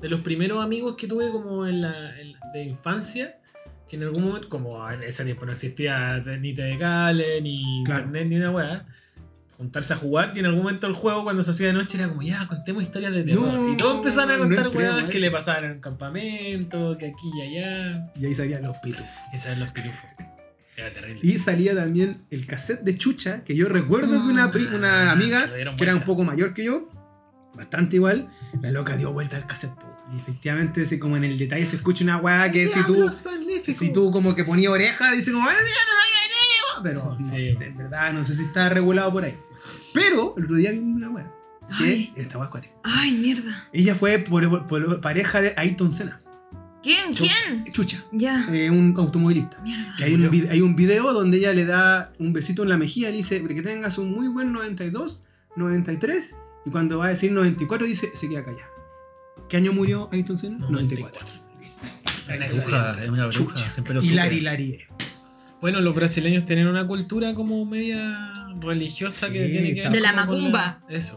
de 0.00 0.08
los 0.10 0.20
primeros 0.20 0.62
amigos 0.62 0.96
que 0.96 1.06
tuve 1.06 1.30
como 1.30 1.66
en 1.66 1.80
la, 1.82 2.20
en 2.20 2.34
de 2.52 2.62
infancia. 2.64 3.36
Que 3.88 3.96
en 3.96 4.04
algún 4.04 4.24
momento, 4.24 4.48
como 4.48 4.90
en 4.90 5.02
ese 5.02 5.24
tiempo 5.24 5.44
no 5.46 5.52
existía 5.52 6.18
ni 6.40 6.54
TV 6.54 6.78
cable, 6.78 7.40
ni 7.42 7.82
Claro. 7.84 8.00
internet, 8.06 8.28
ni 8.28 8.36
una 8.36 8.50
weá. 8.50 8.86
Juntarse 9.56 9.92
a 9.92 9.96
jugar 9.96 10.32
y 10.34 10.40
en 10.40 10.46
algún 10.46 10.62
momento 10.64 10.86
el 10.88 10.94
juego 10.94 11.22
cuando 11.22 11.42
se 11.44 11.52
hacía 11.52 11.68
de 11.68 11.72
noche 11.74 11.96
era 11.96 12.08
como 12.08 12.22
ya 12.22 12.46
contemos 12.48 12.82
historias 12.82 13.12
de 13.12 13.22
terror. 13.22 13.44
No, 13.46 13.72
y 13.72 13.76
todos 13.76 13.96
empezaban 13.98 14.30
a 14.32 14.36
no 14.36 14.44
contar 14.44 14.68
weas 14.76 15.04
a 15.04 15.08
que 15.08 15.20
le 15.20 15.30
pasaban 15.30 15.64
en 15.64 15.70
un 15.72 15.80
campamento, 15.80 16.96
que 16.98 17.06
aquí 17.06 17.30
y 17.36 17.40
allá. 17.42 18.12
Y 18.16 18.26
ahí 18.26 18.34
salían 18.34 18.62
los 18.62 18.76
pitufos. 18.78 19.06
Esos 19.32 19.46
eran 19.46 19.60
los 19.60 19.72
pitufos. 19.72 20.00
Era 20.76 20.92
terrible. 20.92 21.20
Y 21.22 21.38
salía 21.38 21.74
también 21.74 22.24
el 22.30 22.46
cassette 22.46 22.80
de 22.82 22.98
Chucha, 22.98 23.44
que 23.44 23.54
yo 23.54 23.68
recuerdo 23.68 24.10
que 24.24 24.28
una, 24.32 24.50
pri- 24.50 24.66
una 24.66 25.10
Ah, 25.10 25.12
amiga, 25.12 25.48
que 25.76 25.84
era 25.84 25.94
un 25.94 26.02
poco 26.02 26.24
mayor 26.24 26.52
que 26.52 26.64
yo, 26.64 26.90
bastante 27.54 27.94
igual, 27.96 28.28
la 28.60 28.72
loca 28.72 28.96
dio 28.96 29.12
vuelta 29.12 29.36
al 29.36 29.46
cassette. 29.46 29.70
Y 30.12 30.18
efectivamente, 30.18 30.82
ese, 30.82 30.98
como 30.98 31.16
en 31.16 31.22
el 31.24 31.38
detalle 31.38 31.64
se 31.64 31.76
escucha 31.76 32.02
una 32.02 32.16
weá 32.18 32.50
que 32.50 32.66
si 32.68 32.82
tú, 32.84 33.08
si 33.72 33.92
tú 33.92 34.10
como 34.10 34.34
que 34.34 34.44
ponías 34.44 34.72
oreja, 34.72 35.12
dice 35.12 35.30
como... 35.32 35.48
"Ay, 35.48 35.54
ya 35.56 35.62
no 35.62 36.00
hay 36.02 36.13
Pero 36.82 37.16
no 37.18 37.24
Sí. 37.24 37.54
sé, 37.56 37.64
en 37.64 37.76
verdad, 37.76 38.12
no 38.12 38.24
sé 38.24 38.34
si 38.34 38.42
está 38.44 38.68
regulado 38.68 39.12
por 39.12 39.24
ahí. 39.24 39.36
Pero 39.92 40.34
el 40.36 40.44
otro 40.44 40.56
día 40.56 40.72
vi 40.72 40.78
una 40.78 41.10
weá, 41.10 41.30
que 41.78 41.84
Ay. 41.84 42.12
esta 42.16 42.38
weá 42.38 42.50
es. 42.60 42.68
Ay, 42.82 43.12
mierda. 43.12 43.68
Ella 43.72 43.94
fue 43.94 44.18
por, 44.18 44.66
por 44.66 45.00
pareja 45.00 45.40
de 45.40 45.54
Ayrton 45.56 45.92
Senna, 45.92 46.20
¿Quién? 46.82 47.12
¿Quién? 47.14 47.64
Chucha, 47.72 48.04
Ya. 48.12 48.46
eh, 48.52 48.70
un 48.70 48.94
automovilista. 48.98 49.58
Mierda. 49.62 49.94
Que 49.96 50.04
hay, 50.04 50.14
un 50.14 50.48
hay 50.50 50.60
un 50.60 50.76
video 50.76 51.14
donde 51.14 51.38
ella 51.38 51.54
le 51.54 51.64
da 51.64 52.12
un 52.18 52.34
besito 52.34 52.62
en 52.62 52.68
la 52.68 52.76
mejilla 52.76 53.08
y 53.08 53.12
le 53.12 53.16
dice 53.18 53.42
que 53.42 53.62
tengas 53.62 53.96
un 53.96 54.12
muy 54.12 54.28
buen 54.28 54.52
92, 54.52 55.22
93 55.56 56.34
y 56.66 56.70
cuando 56.70 56.98
va 56.98 57.06
a 57.06 57.08
decir 57.08 57.32
94 57.32 57.86
dice 57.86 58.10
se 58.12 58.28
queda 58.28 58.44
callada. 58.44 58.68
¿Qué 59.48 59.56
año 59.56 59.72
murió 59.72 60.10
Ayrton 60.12 60.36
Senna? 60.36 60.66
94. 60.68 61.26
Una 62.26 62.36
Bruja, 62.46 63.02
es 63.04 63.08
una 63.10 63.26
bruja, 63.26 63.30
Chucha. 63.54 63.70
siempre 63.70 63.94
lo 63.94 64.02
Hilari, 64.02 64.28
supe. 64.28 64.40
Hilari. 64.40 64.70
eh. 64.72 64.86
Bueno, 65.64 65.80
los 65.80 65.94
brasileños 65.94 66.44
tienen 66.44 66.66
una 66.66 66.86
cultura 66.86 67.32
como 67.32 67.64
media 67.64 68.30
religiosa 68.60 69.32
que 69.32 69.48
tiene 69.48 69.74
que 69.74 69.80
ver 69.80 69.92
De 69.92 70.00
la 70.02 70.12
macumba. 70.12 70.82
Eso. 70.90 71.16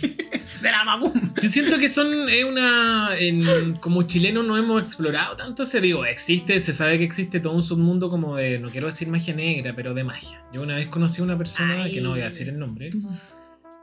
De 0.00 0.70
la 0.70 0.84
macumba. 0.84 1.20
Yo 1.42 1.48
siento 1.50 1.76
que 1.76 1.90
son 1.90 2.30
es 2.30 2.46
una 2.46 3.10
en- 3.18 3.74
como 3.74 4.04
chilenos 4.04 4.46
no 4.46 4.56
hemos 4.56 4.80
explorado 4.80 5.36
tanto 5.36 5.64
ese 5.64 5.82
digo, 5.82 6.06
existe, 6.06 6.58
se 6.60 6.72
sabe 6.72 6.96
que 6.96 7.04
existe 7.04 7.40
todo 7.40 7.52
un 7.52 7.62
submundo 7.62 8.08
como 8.08 8.36
de 8.36 8.58
no 8.58 8.70
quiero 8.70 8.86
decir 8.86 9.08
magia 9.08 9.34
negra, 9.34 9.74
pero 9.76 9.92
de 9.92 10.02
magia. 10.02 10.42
Yo 10.50 10.62
una 10.62 10.76
vez 10.76 10.86
conocí 10.86 11.20
a 11.20 11.24
una 11.24 11.36
persona 11.36 11.82
Ay. 11.82 11.92
que 11.92 12.00
no 12.00 12.08
voy 12.12 12.22
a 12.22 12.24
decir 12.24 12.48
el 12.48 12.58
nombre, 12.58 12.88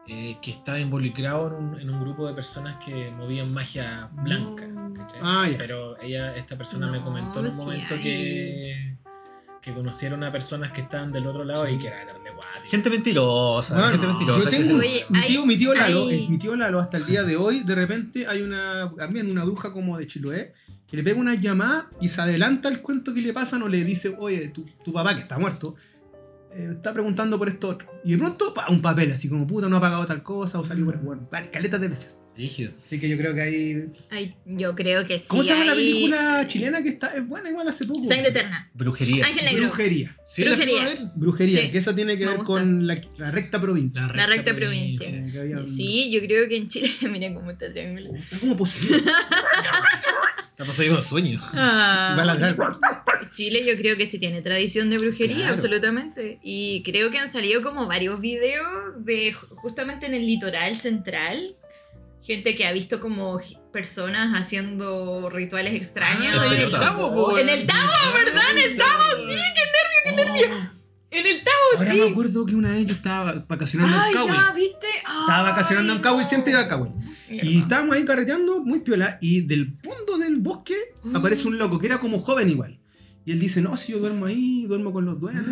eh, 0.07 0.35
que 0.41 0.49
estaba 0.49 0.79
involucrado 0.79 1.49
en 1.49 1.53
un, 1.63 1.79
en 1.79 1.89
un 1.91 2.01
grupo 2.01 2.27
de 2.27 2.33
personas 2.33 2.83
que 2.83 3.11
movían 3.11 3.53
magia 3.53 4.09
blanca. 4.13 4.67
¿cachai? 4.97 5.19
Ah. 5.21 5.47
Pero 5.59 6.01
ella, 6.01 6.35
esta 6.35 6.57
persona 6.57 6.87
me 6.87 7.01
comentó 7.01 7.41
en 7.41 7.45
un 7.45 7.51
sí 7.51 7.57
momento 7.57 7.93
hay. 7.93 8.01
que, 8.01 8.90
que 9.61 9.73
conocieron 9.73 10.23
a 10.23 10.31
personas 10.31 10.71
que 10.71 10.81
estaban 10.81 11.11
del 11.11 11.27
otro 11.27 11.43
lado 11.43 11.67
y 11.69 11.77
que 11.77 11.87
era 11.87 12.05
terrible 12.05 12.31
guático. 12.31 12.65
Gente 12.69 12.89
mentirosa, 12.89 13.73
Bueno, 13.75 13.91
gente 13.91 14.07
mentirosa. 14.07 14.39
yo 14.39 14.45
que 14.49 14.57
tengo 14.57 14.69
se- 14.69 14.73
Oye, 14.87 15.05
mi 15.09 15.19
hay- 15.19 15.27
tío, 15.27 15.45
mi 15.45 15.57
tío 15.57 15.73
Lalo, 15.75 16.07
hay- 16.07 16.23
el- 16.23 16.29
mi 16.29 16.37
tío 16.37 16.55
Lalo 16.55 16.79
hasta 16.79 16.97
el 16.97 17.05
día 17.05 17.23
de 17.23 17.35
hoy, 17.37 17.59
de 17.63 17.75
repente 17.75 18.25
hay 18.27 18.41
una, 18.41 18.91
también 18.97 19.29
una 19.29 19.43
bruja 19.43 19.71
como 19.71 19.97
de 19.97 20.07
Chiloé, 20.07 20.53
que 20.87 20.97
le 20.97 21.03
pega 21.03 21.19
una 21.19 21.35
llamada 21.35 21.89
y 22.01 22.09
se 22.09 22.19
adelanta 22.21 22.69
el 22.69 22.81
cuento 22.81 23.13
que 23.13 23.21
le 23.21 23.31
pasan 23.33 23.61
o 23.61 23.67
le 23.67 23.83
dice, 23.83 24.15
oye, 24.17 24.47
tu, 24.49 24.65
tu 24.83 24.91
papá 24.91 25.13
que 25.13 25.21
está 25.21 25.37
muerto, 25.37 25.75
eh, 26.53 26.69
está 26.73 26.93
preguntando 26.93 27.37
por 27.37 27.47
esto 27.49 27.69
otro. 27.69 27.89
Y 28.03 28.11
de 28.13 28.17
pronto, 28.17 28.53
pa, 28.53 28.67
un 28.69 28.81
papel 28.81 29.11
así 29.11 29.29
como, 29.29 29.45
puta, 29.47 29.69
no 29.69 29.77
ha 29.77 29.81
pagado 29.81 30.05
tal 30.05 30.23
cosa 30.23 30.59
o 30.59 30.63
salió 30.63 30.85
por... 30.85 30.97
Bueno, 30.99 31.27
vale, 31.31 31.49
caletas 31.49 31.79
de 31.81 31.87
veces. 31.87 32.25
Rígido. 32.35 32.71
Así 32.83 32.99
que 32.99 33.07
yo 33.09 33.17
creo 33.17 33.33
que 33.35 33.41
hay... 33.41 33.85
Ay, 34.09 34.35
yo 34.45 34.75
creo 34.75 35.05
que 35.05 35.19
sí. 35.19 35.25
¿Cómo 35.27 35.43
se 35.43 35.49
llama 35.49 35.65
la 35.65 35.73
película 35.73 36.45
chilena 36.47 36.81
que 36.81 36.89
está 36.89 37.07
es 37.15 37.27
buena 37.27 37.49
igual 37.49 37.67
hace 37.67 37.85
poco? 37.85 38.07
Sangre 38.07 38.29
Eterna. 38.29 38.69
Brujería. 38.73 39.25
Ángel 39.25 39.45
Negro. 39.45 39.67
Brujería. 39.67 40.17
Sí, 40.27 40.43
Brujería. 40.43 41.11
Brujería, 41.15 41.61
Sí, 41.61 41.69
que 41.69 41.77
esa 41.77 41.95
tiene 41.95 42.17
que 42.17 42.25
me 42.25 42.31
ver 42.31 42.37
gusta. 42.39 42.53
con 42.53 42.87
la, 42.87 42.99
la 43.17 43.31
recta 43.31 43.59
provincia. 43.61 44.07
La 44.13 44.25
recta 44.25 44.55
provincia. 44.55 45.07
Sí, 45.65 46.09
yo 46.11 46.19
creo 46.21 46.47
que 46.49 46.57
en 46.57 46.67
Chile. 46.69 46.89
Mira 47.11 47.33
cómo 47.33 47.51
está 47.51 47.69
triángulo. 47.69 48.15
Está 48.15 48.39
como 48.39 48.55
poseído. 48.55 48.97
La 50.61 50.67
pasó 50.67 50.83
un 50.83 51.01
sueño. 51.01 51.39
Ah. 51.55 52.13
Va 52.15 52.21
a 52.21 52.25
ladrar. 52.25 52.55
Chile 53.33 53.65
yo 53.65 53.75
creo 53.77 53.97
que 53.97 54.05
sí 54.05 54.19
tiene 54.19 54.43
tradición 54.43 54.91
de 54.91 54.99
brujería, 54.99 55.37
Claro. 55.37 55.53
absolutamente. 55.53 56.37
Y 56.43 56.83
creo 56.83 57.09
que 57.09 57.17
han 57.17 57.31
salido 57.31 57.63
como 57.63 57.87
varios 57.87 58.21
videos 58.21 59.03
de 59.03 59.33
ju- 59.33 59.47
justamente 59.55 60.05
en 60.05 60.13
el 60.13 60.27
litoral 60.27 60.75
central. 60.75 61.55
Gente 62.23 62.53
que 62.55 62.67
ha 62.67 62.71
visto 62.71 62.99
como 62.99 63.39
personas 63.73 64.39
haciendo 64.39 65.31
rituales 65.31 65.73
extraños. 65.73 66.35
Ah, 66.37 66.45
en, 66.45 66.53
el 66.53 66.61
el 66.65 66.71
Tabo, 66.71 67.37
en 67.39 67.49
el 67.49 67.65
Tabo, 67.65 68.13
¿verdad? 68.13 68.43
En 68.51 68.57
el 68.59 68.77
Tabo, 68.77 69.27
sí, 69.27 69.35
qué 69.55 70.13
nervio, 70.13 70.35
qué 70.35 70.45
nervio. 70.45 70.71
En 71.11 71.25
el 71.27 71.43
Tabo, 71.43 71.77
Ahora 71.77 71.91
sí. 71.91 71.99
me 71.99 72.09
acuerdo 72.09 72.45
que 72.45 72.55
una 72.55 72.71
vez 72.71 72.85
yo 72.87 72.93
estaba 72.93 73.43
vacacionando 73.47 73.97
Ay, 73.99 74.13
en 74.13 74.17
Cowell. 74.17 74.33
ya, 74.33 74.53
¿viste? 74.53 74.87
Estaba 74.97 75.41
vacacionando 75.49 75.91
en 75.93 75.97
Ay, 75.97 76.03
Cowell, 76.03 76.23
no. 76.23 76.29
siempre 76.29 76.51
iba 76.53 76.61
a 76.61 76.67
Cowell. 76.69 76.91
Y 77.29 77.59
estábamos 77.59 77.95
ahí 77.95 78.05
carreteando, 78.05 78.61
muy 78.63 78.79
piola, 78.79 79.17
y 79.21 79.41
del 79.41 79.77
fondo 79.83 80.17
del 80.17 80.37
bosque 80.37 80.75
Mm. 81.03 81.15
aparece 81.15 81.47
un 81.47 81.57
loco 81.57 81.79
que 81.79 81.87
era 81.87 81.99
como 81.99 82.19
joven 82.19 82.49
igual. 82.49 82.77
Y 83.25 83.33
él 83.33 83.39
dice, 83.39 83.61
no, 83.61 83.77
si 83.77 83.91
yo 83.91 83.99
duermo 83.99 84.25
ahí, 84.25 84.65
duermo 84.67 84.91
con 84.91 85.05
los 85.05 85.19
duendes. 85.19 85.45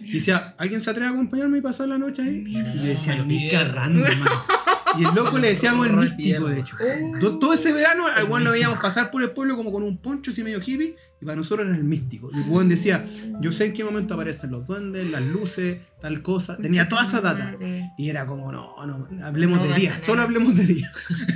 Y 0.00 0.12
decía, 0.14 0.54
¿alguien 0.58 0.80
se 0.80 0.90
atreve 0.90 1.08
a 1.08 1.10
acompañarme 1.12 1.58
y 1.58 1.60
pasar 1.60 1.88
la 1.88 1.96
noche 1.98 2.22
ahí? 2.22 2.44
Y 2.48 2.52
le 2.62 2.88
decía, 2.88 3.22
ni 3.24 3.48
cagando, 3.48 4.04
hermano. 4.04 4.30
Y 4.98 5.04
el 5.04 5.14
loco 5.14 5.38
le 5.38 5.48
decíamos 5.48 5.86
el 5.86 5.96
místico, 5.96 6.46
de 6.46 6.60
hecho. 6.60 6.76
To- 7.20 7.38
Todo 7.38 7.54
ese 7.54 7.72
verano, 7.72 8.06
al 8.06 8.24
weón 8.24 8.44
lo 8.44 8.50
veíamos 8.52 8.78
pasar 8.80 9.10
por 9.10 9.22
el 9.22 9.30
pueblo 9.30 9.56
como 9.56 9.72
con 9.72 9.82
un 9.82 9.98
poncho 9.98 10.30
así 10.30 10.42
medio 10.42 10.58
hippie, 10.60 10.96
y 11.20 11.24
para 11.24 11.36
nosotros 11.36 11.66
era 11.66 11.76
el 11.76 11.84
místico. 11.84 12.30
Y 12.32 12.42
el 12.42 12.48
weón 12.48 12.68
decía, 12.68 13.04
yo 13.40 13.52
sé 13.52 13.66
en 13.66 13.72
qué 13.72 13.84
momento 13.84 14.14
aparecen 14.14 14.50
los 14.50 14.66
duendes, 14.66 15.10
las 15.10 15.22
luces, 15.22 15.78
tal 16.00 16.20
cosa. 16.22 16.56
Tenía 16.58 16.88
toda 16.88 17.04
esa 17.04 17.20
data. 17.20 17.56
Y 17.96 18.08
era 18.10 18.26
como, 18.26 18.50
no, 18.52 18.74
no, 18.86 19.08
hablemos 19.24 19.60
No 19.60 19.66
de 19.66 19.74
día, 19.74 19.98
solo 19.98 20.22
hablemos 20.22 20.56
de 20.56 20.66
día. 20.66 20.92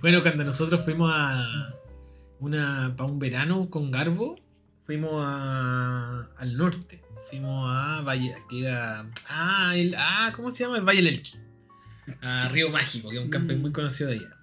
Bueno, 0.00 0.22
cuando 0.22 0.44
nosotros 0.44 0.82
fuimos 0.82 1.12
a 1.14 1.74
una 2.38 2.94
para 2.96 3.10
un 3.10 3.18
verano 3.18 3.68
con 3.68 3.90
Garbo, 3.90 4.36
fuimos 4.86 5.22
a, 5.26 6.26
al 6.38 6.56
norte. 6.56 7.02
Fuimos 7.28 7.68
a 7.70 8.00
Valle, 8.00 8.34
aquí 8.34 8.64
a, 8.66 9.04
ah, 9.28 9.72
el, 9.76 9.94
ah, 9.98 10.32
¿cómo 10.34 10.50
se 10.50 10.64
llama? 10.64 10.78
El 10.78 10.84
Valle 10.84 11.02
del 11.02 11.08
Elqui. 11.14 11.34
A 12.22 12.48
Río 12.48 12.70
Mágico, 12.70 13.10
que 13.10 13.16
es 13.16 13.22
un 13.22 13.30
camping 13.30 13.56
muy 13.56 13.72
conocido 13.72 14.10
de 14.10 14.16
allá. 14.16 14.36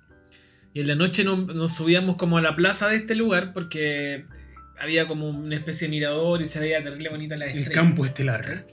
Y 0.74 0.82
en 0.82 0.88
la 0.88 0.96
noche 0.96 1.24
nos, 1.24 1.46
nos 1.56 1.76
subíamos 1.76 2.18
como 2.18 2.38
a 2.38 2.42
la 2.42 2.56
plaza 2.56 2.88
de 2.90 2.98
este 2.98 3.16
lugar 3.16 3.52
porque 3.54 4.26
había 4.80 5.08
como 5.08 5.30
una 5.30 5.56
especie 5.56 5.88
de 5.88 5.92
mirador 5.92 6.42
y 6.42 6.48
se 6.48 6.60
veía 6.60 6.84
terrible 6.84 7.10
bonita 7.10 7.36
la 7.36 7.46
El 7.46 7.60
estrella. 7.60 7.82
campo 7.82 8.06
estelar. 8.06 8.66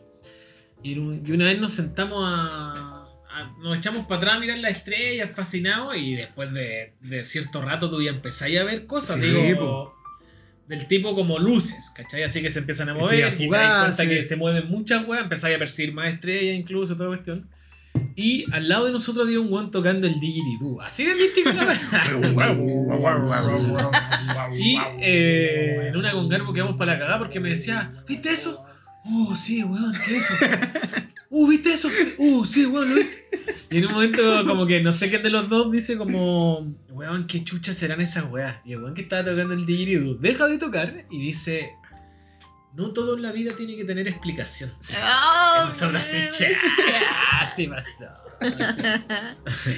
Un- 0.84 1.22
y 1.26 1.32
una 1.32 1.46
vez 1.46 1.58
nos 1.58 1.72
sentamos 1.72 2.22
a, 2.26 3.06
a- 3.30 3.54
Nos 3.62 3.76
echamos 3.78 4.04
para 4.06 4.18
atrás 4.18 4.34
a 4.36 4.38
mirar 4.38 4.58
las 4.58 4.72
estrellas, 4.76 5.30
fascinados, 5.34 5.96
y 5.96 6.14
después 6.14 6.52
de, 6.52 6.92
de 7.00 7.22
cierto 7.22 7.62
rato 7.62 7.88
tú 7.90 8.02
ya 8.02 8.10
empezáis 8.10 8.58
a 8.58 8.64
ver 8.64 8.86
cosas, 8.86 9.16
Sí, 9.18 9.22
digo. 9.26 9.94
Del 10.68 10.86
tipo 10.86 11.14
como 11.14 11.38
luces, 11.38 11.90
¿cachai? 11.94 12.22
Así 12.22 12.40
que 12.42 12.50
se 12.50 12.58
empiezan 12.60 12.88
a 12.90 12.94
mover, 12.94 13.14
Estrellas 13.20 13.34
y 13.40 13.50
te 13.50 13.56
das 13.56 13.66
cuenta 13.66 13.92
fugaces. 13.92 14.08
que 14.08 14.22
se 14.28 14.36
mueven 14.36 14.68
muchas 14.68 15.06
weas, 15.06 15.22
empezáis 15.24 15.56
a 15.56 15.58
percibir 15.58 15.92
más 15.94 16.12
estrellas 16.12 16.54
incluso, 16.58 16.96
toda 16.96 17.08
cuestión. 17.10 17.48
Y 18.16 18.44
al 18.52 18.68
lado 18.68 18.86
de 18.86 18.92
nosotros 18.92 19.26
había 19.26 19.40
un 19.40 19.52
weón 19.52 19.70
tocando 19.70 20.06
el 20.06 20.20
didgeridoo. 20.20 20.80
Así 20.80 21.04
de 21.04 21.14
místico. 21.14 21.50
Y 24.56 24.78
eh, 25.00 25.88
en 25.88 25.96
una 25.96 26.12
con 26.12 26.28
Garbo 26.28 26.52
quedamos 26.52 26.76
para 26.76 26.92
la 26.92 26.98
cagada 26.98 27.18
porque 27.18 27.40
me 27.40 27.50
decía, 27.50 27.92
¿viste 28.06 28.30
eso? 28.30 28.64
Oh, 29.04 29.34
sí, 29.34 29.64
weón, 29.64 29.94
¿qué 30.04 30.16
es 30.16 30.30
eso? 30.30 30.34
Uh, 31.36 31.48
¿viste 31.48 31.72
eso? 31.72 31.88
Uh, 32.18 32.44
sí, 32.44 32.64
weón, 32.64 32.90
¿lo 32.90 32.94
viste? 32.94 33.24
Y 33.68 33.78
en 33.78 33.86
un 33.86 33.92
momento 33.94 34.46
como 34.46 34.66
que 34.66 34.80
no 34.80 34.92
sé 34.92 35.10
qué 35.10 35.18
de 35.18 35.30
los 35.30 35.48
dos 35.48 35.72
dice 35.72 35.98
como, 35.98 36.60
weón, 36.90 37.26
¿qué 37.26 37.42
chuchas 37.42 37.76
serán 37.76 38.00
esas 38.00 38.30
weas? 38.30 38.58
Y 38.64 38.74
el 38.74 38.80
weón 38.80 38.94
que 38.94 39.02
estaba 39.02 39.24
tocando 39.24 39.52
el 39.52 39.66
didgeridoo 39.66 40.14
deja 40.14 40.46
de 40.46 40.58
tocar 40.58 41.06
y 41.10 41.20
dice, 41.20 41.72
no 42.74 42.92
todo 42.92 43.16
en 43.16 43.22
la 43.22 43.32
vida 43.32 43.52
tiene 43.56 43.76
que 43.76 43.84
tener 43.84 44.06
explicación. 44.06 44.72
Oh, 44.92 45.66
nosotros 45.66 46.02
así, 46.02 46.18
che, 47.38 47.44
así 47.44 47.66
pasó. 47.66 48.04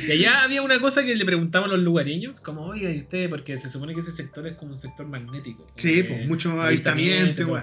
Y 0.08 0.12
allá 0.12 0.42
había 0.42 0.62
una 0.62 0.80
cosa 0.80 1.04
que 1.04 1.14
le 1.14 1.24
preguntaban 1.24 1.70
los 1.70 1.78
lugareños, 1.80 2.40
como, 2.40 2.62
oiga, 2.62 2.90
¿y 2.92 2.98
usted? 3.00 3.28
Porque 3.30 3.56
se 3.58 3.68
supone 3.70 3.94
que 3.94 4.00
ese 4.00 4.12
sector 4.12 4.46
es 4.46 4.54
como 4.56 4.72
un 4.72 4.76
sector 4.76 5.06
magnético. 5.06 5.66
Sí, 5.76 6.02
pues 6.02 6.26
mucho 6.26 6.60
avistamiento. 6.60 7.56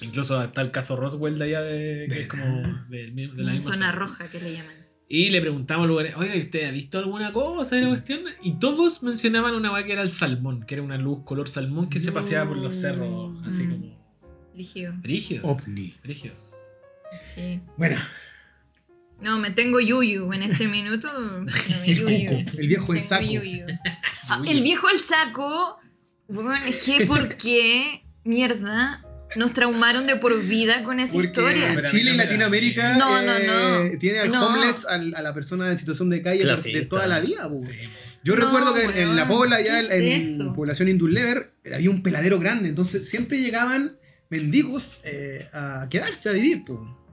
Incluso 0.00 0.42
está 0.42 0.60
el 0.60 0.70
caso 0.72 0.96
Roswell 0.96 1.38
de 1.38 1.44
allá, 1.44 1.60
de, 1.62 2.08
que 2.10 2.20
es 2.22 2.26
como 2.26 2.44
de, 2.88 3.10
de 3.12 3.26
la 3.28 3.42
Una 3.44 3.52
misma 3.52 3.72
zona 3.74 3.92
roja 3.92 4.28
que 4.28 4.40
le 4.40 4.52
llaman. 4.52 4.74
Y 5.08 5.30
le 5.30 5.40
preguntamos 5.40 5.86
lugares, 5.86 6.16
oye, 6.16 6.40
¿usted 6.40 6.66
ha 6.66 6.70
visto 6.72 6.98
alguna 6.98 7.32
cosa 7.32 7.76
de 7.76 7.82
la 7.82 7.88
cuestión? 7.88 8.22
Y 8.42 8.58
todos 8.58 9.02
mencionaban 9.02 9.54
una 9.54 9.70
weá 9.72 9.84
que 9.84 9.92
era 9.92 10.02
el 10.02 10.10
salmón, 10.10 10.64
que 10.66 10.74
era 10.74 10.82
una 10.82 10.96
luz 10.98 11.20
color 11.24 11.48
salmón 11.48 11.88
que 11.88 12.00
se 12.00 12.10
paseaba 12.10 12.48
por 12.48 12.56
los 12.58 12.74
cerros, 12.74 13.36
así 13.46 13.62
Mm. 13.64 13.70
como. 13.70 14.04
Rígido. 14.56 14.92
Brígido. 14.96 15.44
OVNI. 15.46 15.94
Brígido. 16.02 16.34
Sí. 17.34 17.60
Bueno, 17.76 17.96
No, 19.20 19.38
me 19.38 19.50
tengo 19.50 19.80
yuyu 19.80 20.32
en 20.32 20.42
este 20.42 20.68
minuto. 20.68 21.08
no, 21.12 21.46
yuyu. 21.86 22.30
el 22.58 22.68
viejo 22.68 22.92
del 22.92 23.02
Tengo 23.02 23.08
saco. 23.20 23.22
yuyu. 23.32 23.64
Ah, 24.28 24.42
el 24.46 24.62
viejo 24.62 24.88
el 24.88 25.00
saco. 25.00 25.78
Bueno, 26.28 26.54
es 26.66 26.82
que 26.82 27.04
¿por 27.06 27.36
qué 27.36 28.04
mierda 28.24 29.04
nos 29.36 29.52
traumaron 29.52 30.06
de 30.06 30.16
por 30.16 30.42
vida 30.42 30.82
con 30.82 30.98
esa 30.98 31.12
Porque 31.12 31.26
historia? 31.28 31.82
Chile 31.90 32.12
y 32.14 32.16
Latinoamérica 32.16 32.96
No, 32.96 33.20
no, 33.22 33.38
no. 33.38 33.82
eh, 33.82 33.98
tiene 33.98 34.20
al 34.20 34.30
No. 34.30 34.46
homeless, 34.46 34.86
al- 34.86 35.14
a 35.14 35.20
la 35.20 35.34
persona 35.34 35.70
en 35.70 35.76
situación 35.78 36.08
de 36.08 36.22
calle 36.22 36.38
por- 36.40 36.48
de 36.48 36.54
Clasista. 36.54 36.88
toda 36.88 37.06
la 37.06 37.20
vida. 37.20 37.50
Sí. 37.58 37.72
Yo 38.22 38.34
No, 38.36 38.46
recuerdo 38.46 38.72
que 38.72 38.84
en, 38.84 39.08
en 39.10 39.16
la 39.16 39.28
Pobla, 39.28 39.58
¿qué 39.58 39.64
ya 39.64 39.80
es 39.80 39.90
en, 39.90 40.04
eso? 40.08 40.52
población 40.54 40.88
Indullever, 40.88 41.52
había 41.74 41.90
un 41.90 42.02
peladero 42.02 42.38
grande, 42.38 42.70
entonces 42.70 43.06
siempre 43.08 43.38
llegaban 43.42 43.98
mendigos 44.30 45.00
eh, 45.04 45.48
a 45.52 45.86
quedarse 45.90 46.30
a 46.30 46.32
vivir. 46.32 46.64
po. 46.64 47.03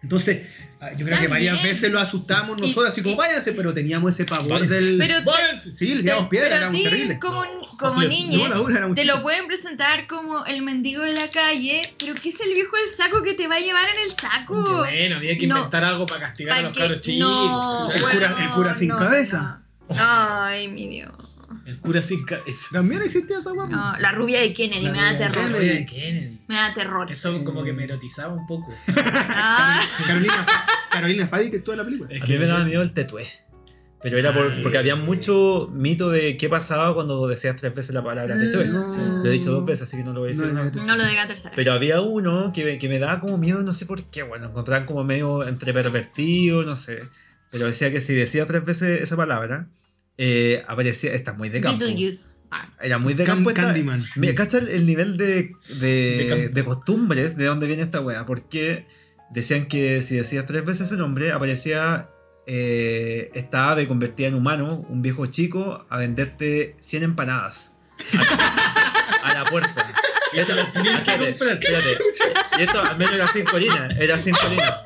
Entonces, 0.00 0.46
ah, 0.80 0.92
yo 0.96 1.04
creo 1.04 1.18
que 1.18 1.26
varias 1.26 1.60
veces 1.60 1.90
lo 1.90 1.98
asustamos 1.98 2.56
Y- 2.58 2.62
nosotros, 2.62 2.92
así 2.92 3.02
como 3.02 3.14
y- 3.16 3.18
váyanse, 3.18 3.52
pero 3.52 3.74
teníamos 3.74 4.14
ese 4.14 4.24
pavor 4.24 4.48
Váyanse. 4.60 4.74
del. 4.74 4.96
Pero 4.98 5.24
te- 5.24 5.58
sí, 5.74 5.94
le 5.94 6.02
tiramos 6.02 6.28
piedra, 6.28 6.56
era 6.56 6.70
terrible. 6.70 7.18
como, 7.18 7.44
como 7.78 8.02
No, 8.02 8.08
niña, 8.08 8.48
no, 8.48 8.94
te 8.94 9.04
lo 9.04 9.22
pueden 9.22 9.48
presentar 9.48 10.06
como 10.06 10.46
el 10.46 10.62
mendigo 10.62 11.02
de 11.02 11.14
la 11.14 11.28
calle, 11.30 11.82
pero 11.98 12.14
¿qué 12.14 12.28
es 12.28 12.40
el 12.40 12.54
viejo 12.54 12.76
del 12.76 12.94
saco 12.96 13.22
que 13.24 13.34
te 13.34 13.48
va 13.48 13.56
a 13.56 13.60
llevar 13.60 13.88
en 13.88 14.10
el 14.10 14.16
saco? 14.16 14.64
Qué 14.64 14.70
bueno, 14.72 15.16
había 15.16 15.36
que 15.36 15.46
No. 15.48 15.56
inventar 15.56 15.82
algo 15.84 16.06
para 16.06 16.20
castigar 16.20 16.58
a 16.58 16.62
los 16.62 16.72
que- 16.72 16.78
cabros 16.80 17.00
chicos. 17.00 17.90
El 17.94 18.00
cura- 18.02 18.36
el 18.40 18.48
cura 18.50 18.74
sin 18.74 18.88
cabeza. 18.90 19.62
no. 19.88 19.96
Ay, 19.98 20.68
mi 20.68 20.86
Dios. 20.86 21.10
El 21.64 21.78
cura 21.80 22.02
sin 22.02 22.24
cabeza. 22.24 22.68
También 22.72 23.02
existía 23.02 23.38
esa 23.38 23.52
guapa. 23.52 23.70
No, 23.74 23.98
la 23.98 24.12
rubia 24.12 24.40
de 24.40 24.52
Kennedy 24.52 24.84
La 24.84 24.92
me 24.92 24.98
da 24.98 25.10
rubia 25.12 25.18
terror. 25.32 25.52
Kennedy. 25.52 25.68
de 25.78 25.86
Kennedy. 25.86 26.38
Me 26.48 26.54
da 26.56 26.74
terror. 26.74 27.10
Eso 27.10 27.44
como 27.44 27.64
que 27.64 27.72
me 27.72 27.84
erotizaba 27.84 28.34
un 28.34 28.46
poco. 28.46 28.72
Ah, 29.40 29.80
Carolina, 30.06 30.46
Carolina 30.90 31.26
Fadi 31.26 31.50
que 31.50 31.56
estuvo 31.58 31.72
en 31.74 31.78
la 31.78 31.84
película. 31.84 32.10
Es 32.14 32.22
A 32.22 32.26
mí 32.26 32.38
me 32.38 32.46
daba 32.46 32.64
miedo 32.64 32.82
el 32.82 32.92
tetué. 32.92 33.26
Pero 34.00 34.16
era 34.16 34.32
por- 34.32 34.62
porque 34.62 34.78
había 34.78 34.94
mucho 34.94 35.68
mito 35.72 36.08
de 36.10 36.36
qué 36.36 36.48
pasaba 36.48 36.94
cuando 36.94 37.26
decías 37.26 37.56
tres 37.56 37.74
veces 37.74 37.92
la 37.94 38.02
palabra 38.04 38.38
tetué. 38.38 38.66
Mm. 38.66 39.22
Lo 39.22 39.26
he 39.26 39.30
dicho 39.32 39.50
dos 39.50 39.64
veces, 39.66 39.82
así 39.88 39.96
que 39.96 40.04
no 40.04 40.12
lo 40.12 40.20
voy 40.20 40.28
a 40.28 40.32
decir. 40.32 40.46
No, 40.52 40.64
no, 40.64 40.70
no 40.86 40.96
lo 40.96 41.04
diga 41.06 41.26
tercera. 41.26 41.52
Pero 41.56 41.72
había 41.72 42.00
uno 42.00 42.52
que, 42.54 42.64
me- 42.64 42.78
que 42.78 42.88
me 42.88 42.98
daba 43.00 43.20
como 43.20 43.38
miedo, 43.38 43.60
no 43.62 43.72
sé 43.72 43.86
por 43.86 44.04
qué. 44.04 44.22
Bueno, 44.22 44.48
encontraban 44.48 44.86
como 44.86 45.02
medio 45.02 45.46
entre 45.46 45.72
pervertido, 45.72 46.62
no 46.62 46.76
sé. 46.76 47.02
Pero 47.50 47.66
decía 47.66 47.90
que 47.90 48.00
si 48.00 48.14
decía 48.14 48.46
tres 48.46 48.64
veces 48.64 49.00
esa 49.00 49.16
palabra, 49.16 49.68
eh, 50.18 50.62
aparecía. 50.68 51.12
Está 51.14 51.32
muy 51.32 51.48
de 51.48 51.60
campo. 51.60 51.84
Ah. 52.50 52.68
Era 52.80 52.98
muy 52.98 53.14
de 53.14 53.24
Can- 53.24 53.36
campo. 53.36 53.50
esta- 53.50 53.62
Candyman. 53.62 54.04
Mira, 54.16 54.34
cacha 54.34 54.58
el, 54.58 54.68
el 54.68 54.86
nivel 54.86 55.16
de, 55.16 55.52
de, 55.80 56.16
De 56.18 56.26
campo. 56.28 56.48
de 56.54 56.64
costumbres 56.64 57.36
de 57.36 57.44
dónde 57.44 57.66
viene 57.66 57.82
esta 57.82 58.00
wea. 58.00 58.24
Porque 58.26 58.86
decían 59.30 59.66
que 59.66 60.00
si 60.02 60.16
decías 60.16 60.44
tres 60.46 60.64
veces 60.64 60.88
ese 60.88 60.96
nombre, 60.96 61.32
aparecía 61.32 62.08
eh, 62.46 63.30
esta 63.34 63.70
ave 63.70 63.86
convertida 63.86 64.28
en 64.28 64.34
humano, 64.34 64.86
un 64.88 65.02
viejo 65.02 65.26
chico, 65.26 65.86
a 65.90 65.98
venderte 65.98 66.76
100 66.80 67.02
empanadas. 67.02 67.72
A, 69.22 69.28
a 69.30 69.34
la 69.34 69.44
puerta. 69.44 69.92
Y 70.30 70.40
esto, 70.40 70.52
espérate. 70.58 71.98
Y 72.58 72.62
esto 72.62 72.82
al 72.82 72.98
menos 72.98 73.14
era 73.14 73.26
sin 73.28 73.46
colina. 73.46 73.88
Era 73.98 74.18
sin 74.18 74.34
colina. 74.34 74.76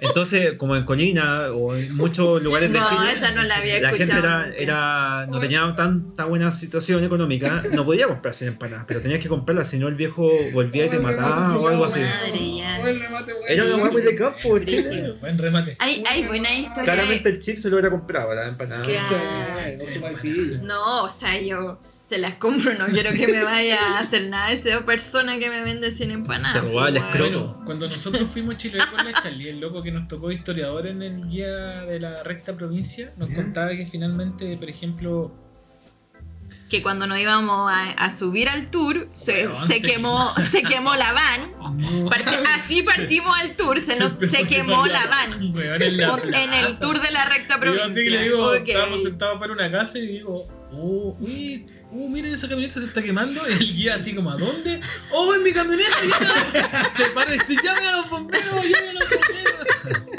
Entonces, 0.00 0.54
como 0.58 0.76
en 0.76 0.84
Colina 0.84 1.48
o 1.52 1.74
en 1.74 1.94
muchos 1.96 2.42
lugares 2.42 2.72
de 2.72 2.78
No, 2.78 2.88
Chile, 2.88 3.12
esa 3.16 3.32
no 3.32 3.42
la 3.42 3.56
había 3.56 3.80
la 3.80 3.90
gente 3.90 4.16
era, 4.16 4.52
era 4.56 5.26
no 5.28 5.40
tenía 5.40 5.74
tanta 5.76 6.24
buena 6.24 6.50
situación 6.52 7.04
económica, 7.04 7.64
no 7.72 7.84
podía 7.84 8.06
comprarse 8.06 8.46
empanadas, 8.46 8.84
pero 8.86 9.00
tenías 9.00 9.20
que 9.20 9.28
comprarlas, 9.28 9.70
si 9.70 9.78
no 9.78 9.88
el 9.88 9.94
viejo 9.94 10.28
volvía 10.52 10.86
y 10.86 10.90
te 10.90 10.98
mataba 10.98 11.56
o 11.56 11.68
algo 11.68 11.84
así. 11.84 12.00
Buen 12.80 13.00
remate. 13.00 13.34
Era 13.48 13.64
una 13.64 13.90
muy 13.90 14.02
de 14.02 14.14
campo. 14.14 14.58
Chile. 14.60 15.12
Buen 15.20 15.38
remate. 15.38 15.76
Hay, 15.78 16.02
hay 16.08 16.26
buena 16.26 16.52
historia. 16.54 16.84
Claramente 16.84 17.28
el 17.28 17.40
chip 17.40 17.58
se 17.58 17.68
lo 17.68 17.76
hubiera 17.76 17.90
comprado, 17.90 18.34
la 18.34 18.48
empanada. 18.48 18.82
Claro. 18.82 19.16
No, 20.62 21.04
o 21.04 21.10
sea, 21.10 21.40
yo 21.40 21.78
se 22.08 22.18
las 22.18 22.34
compro, 22.36 22.72
no 22.74 22.86
quiero 22.86 23.12
que 23.12 23.28
me 23.28 23.42
vaya 23.44 23.78
a 23.96 24.00
hacer 24.00 24.28
nada 24.28 24.50
esa 24.50 24.84
persona 24.84 25.38
que 25.38 25.50
me 25.50 25.62
vende 25.62 25.90
100 25.90 26.10
empanadas. 26.10 26.62
Te 26.62 26.68
robaba 26.70 26.88
el 26.88 26.94
pues, 26.94 27.04
escroto. 27.06 27.60
Cuando 27.66 27.86
nosotros 27.88 28.30
fuimos 28.30 28.54
a 28.54 28.58
Chile 28.58 28.78
con 28.90 29.04
la 29.04 29.12
Charlie, 29.20 29.50
el 29.50 29.60
loco 29.60 29.82
que 29.82 29.90
nos 29.92 30.08
tocó 30.08 30.30
historiador 30.32 30.86
en 30.86 31.02
el 31.02 31.28
guía 31.28 31.48
de 31.84 32.00
la 32.00 32.22
recta 32.22 32.54
provincia, 32.56 33.12
nos 33.18 33.28
contaba 33.30 33.70
que 33.70 33.84
finalmente, 33.84 34.56
por 34.56 34.70
ejemplo, 34.70 35.34
Que 36.70 36.82
cuando 36.82 37.06
nos 37.06 37.18
íbamos 37.18 37.70
a, 37.70 37.90
a 37.92 38.16
subir 38.16 38.48
al 38.48 38.70
tour, 38.70 39.08
se, 39.12 39.46
se 39.52 39.66
se 39.66 39.82
quemó, 39.82 40.32
se 40.50 40.62
quemó 40.62 40.94
la 40.94 41.12
van. 41.12 41.50
Así 42.54 42.82
partimos 42.82 43.36
al 43.38 43.54
tour, 43.56 43.80
se, 43.80 43.98
nos- 43.98 44.12
se 44.30 44.46
quemó 44.46 44.86
la 44.86 45.06
van. 45.06 45.54
weón, 45.54 45.82
en, 45.82 45.96
la 45.98 46.18
En 46.42 46.54
el 46.54 46.78
tour 46.78 47.00
de 47.02 47.10
la 47.10 47.24
recta 47.26 47.54
yo 47.54 47.60
provincia. 47.60 47.86
así 47.90 48.04
que 48.04 48.10
le 48.10 48.22
digo, 48.24 48.48
Ok. 48.50 48.66
estábamos 48.68 49.02
sentados 49.02 49.38
para 49.38 49.52
una 49.52 49.70
casa 49.70 49.98
y 49.98 50.06
digo, 50.06 50.46
oh, 50.72 51.16
uy, 51.20 51.66
uh, 51.90 52.08
miren 52.08 52.32
esa 52.34 52.48
camioneta 52.48 52.80
se 52.80 52.86
está 52.86 53.02
quemando. 53.02 53.44
El 53.46 53.72
guía 53.74 53.94
así 53.94 54.14
como, 54.14 54.30
¿a 54.30 54.36
dónde? 54.36 54.80
¡Oh, 55.12 55.34
en 55.34 55.42
mi 55.42 55.52
camioneta! 55.52 55.88
ya". 56.08 56.84
Se 56.96 57.10
para 57.10 57.34
y 57.34 57.38
dice, 57.38 57.56
llamen 57.62 57.84
a 57.86 57.96
los 57.98 58.10
bomberos, 58.10 58.54
llamen 58.54 58.88
a 58.90 58.92
los 58.92 59.08
bomberos. 59.10 60.18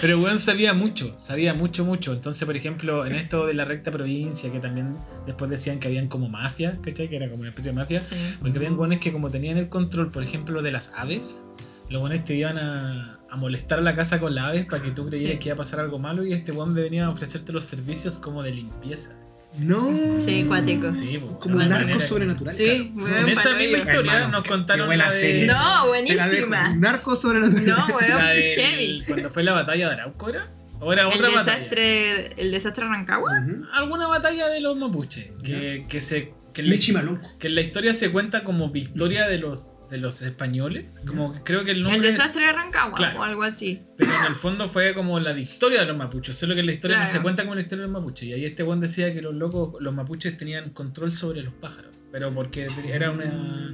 Pero 0.00 0.18
weón 0.20 0.40
sabía 0.40 0.72
mucho, 0.74 1.16
sabía 1.16 1.54
mucho, 1.54 1.84
mucho. 1.84 2.12
Entonces, 2.12 2.44
por 2.44 2.56
ejemplo, 2.56 3.06
en 3.06 3.14
esto 3.14 3.46
de 3.46 3.54
la 3.54 3.64
recta 3.64 3.92
provincia, 3.92 4.50
que 4.50 4.58
también 4.58 4.96
después 5.26 5.48
decían 5.48 5.78
que 5.78 5.86
habían 5.86 6.08
como 6.08 6.28
mafia, 6.28 6.76
¿cachai? 6.82 7.08
Que 7.08 7.16
era 7.16 7.28
como 7.30 7.42
una 7.42 7.50
especie 7.50 7.70
de 7.70 7.78
mafia. 7.78 8.00
Sí. 8.00 8.16
Porque 8.40 8.58
habían 8.58 8.76
guanes 8.76 8.98
que 8.98 9.12
como 9.12 9.30
tenían 9.30 9.58
el 9.58 9.68
control, 9.68 10.10
por 10.10 10.24
ejemplo, 10.24 10.60
de 10.60 10.72
las 10.72 10.90
aves, 10.96 11.46
los 11.88 12.00
guanes 12.00 12.24
te 12.24 12.34
iban 12.34 12.58
a, 12.58 13.20
a 13.30 13.36
molestar 13.36 13.78
a 13.78 13.82
la 13.82 13.94
casa 13.94 14.18
con 14.18 14.34
las 14.34 14.46
aves 14.46 14.66
para 14.66 14.82
que 14.82 14.90
tú 14.90 15.06
creyeras 15.06 15.34
Sí. 15.34 15.38
que 15.38 15.48
iba 15.50 15.54
a 15.54 15.58
pasar 15.58 15.78
algo 15.78 16.00
malo 16.00 16.26
y 16.26 16.32
este 16.32 16.50
guan 16.50 16.74
venía 16.74 17.06
a 17.06 17.10
ofrecerte 17.10 17.52
los 17.52 17.64
servicios 17.64 18.18
como 18.18 18.42
de 18.42 18.50
limpieza. 18.50 19.16
No. 19.58 20.16
Sí, 20.18 20.44
cuático. 20.48 20.92
Sí, 20.92 21.18
pues, 21.18 21.32
Como 21.38 21.56
un 21.56 21.68
narco 21.68 21.86
manera. 21.88 22.06
sobrenatural. 22.06 22.54
Sí, 22.54 22.92
claro. 22.96 23.18
En 23.18 23.28
esa 23.28 23.54
misma 23.54 23.78
historia 23.78 24.12
Hermano, 24.14 24.28
nos 24.28 24.42
qué 24.42 24.48
contaron 24.50 24.86
buena 24.86 25.06
la 25.08 25.12
de, 25.12 25.20
serie. 25.20 25.46
No, 25.46 25.86
buenísima. 25.88 26.74
Narco 26.76 27.16
sobrenatural. 27.16 27.66
No, 27.66 27.86
weón, 27.94 28.08
la 28.18 28.28
del- 28.30 28.54
heavy. 28.60 29.04
cuando 29.06 29.30
fue 29.30 29.42
la 29.44 29.52
batalla 29.52 29.88
de 29.88 29.94
Arauco, 29.94 30.28
¿era? 30.30 30.48
¿O 30.80 30.92
era 30.92 31.02
El 31.02 31.08
otra 31.08 31.28
batalla? 31.30 31.54
desastre, 31.56 32.32
el 32.42 32.50
desastre 32.50 32.84
Rancagua. 32.86 33.40
Ujú. 33.40 33.64
Alguna 33.72 34.08
batalla 34.08 34.48
de 34.48 34.60
los 34.60 34.76
mapuches 34.76 35.30
que, 35.44 35.86
que 35.88 36.00
se... 36.00 36.32
Que 36.52 36.60
en 36.62 36.68
la- 36.68 36.74
Michi 36.74 36.92
Malonco. 36.92 37.38
que 37.38 37.46
en 37.48 37.54
la 37.54 37.60
historia 37.62 37.94
se 37.94 38.10
cuenta 38.10 38.44
como 38.44 38.70
victoria 38.70 39.26
de 39.28 39.38
los 39.38 39.76
de 39.90 39.98
los 39.98 40.22
españoles, 40.22 41.02
como 41.06 41.34
que 41.34 41.40
creo 41.42 41.64
que 41.64 41.72
el 41.72 41.80
nombre 41.80 41.98
El 41.98 42.04
es- 42.06 42.12
desastre 42.16 42.46
de 42.46 42.52
Rancagua 42.52 42.96
Claro. 42.96 43.20
o 43.20 43.22
algo 43.24 43.42
así. 43.42 43.82
Pero 43.98 44.10
en 44.10 44.24
el 44.26 44.34
fondo 44.34 44.66
fue 44.66 44.94
como 44.94 45.20
la 45.20 45.34
victoria 45.34 45.80
de 45.80 45.86
los 45.86 45.96
mapuches. 45.98 46.34
Solo 46.34 46.54
que 46.54 46.62
la 46.62 46.72
historia 46.72 46.98
no 46.98 47.06
se 47.06 47.20
cuenta 47.20 47.42
como 47.42 47.54
la 47.54 47.60
historia 47.60 47.84
de 47.84 47.92
los 47.92 48.00
mapuches. 48.00 48.26
Y 48.26 48.32
ahí 48.32 48.46
este 48.46 48.62
Juan 48.62 48.80
decía 48.80 49.12
que 49.12 49.20
los 49.20 49.34
locos, 49.34 49.74
los 49.82 49.92
mapuches 49.92 50.34
tenían 50.38 50.70
control 50.70 51.12
sobre 51.12 51.42
los 51.42 51.52
pájaros. 51.52 51.90
Pero 52.10 52.32
porque 52.34 52.68
era 52.90 53.10
una, 53.10 53.70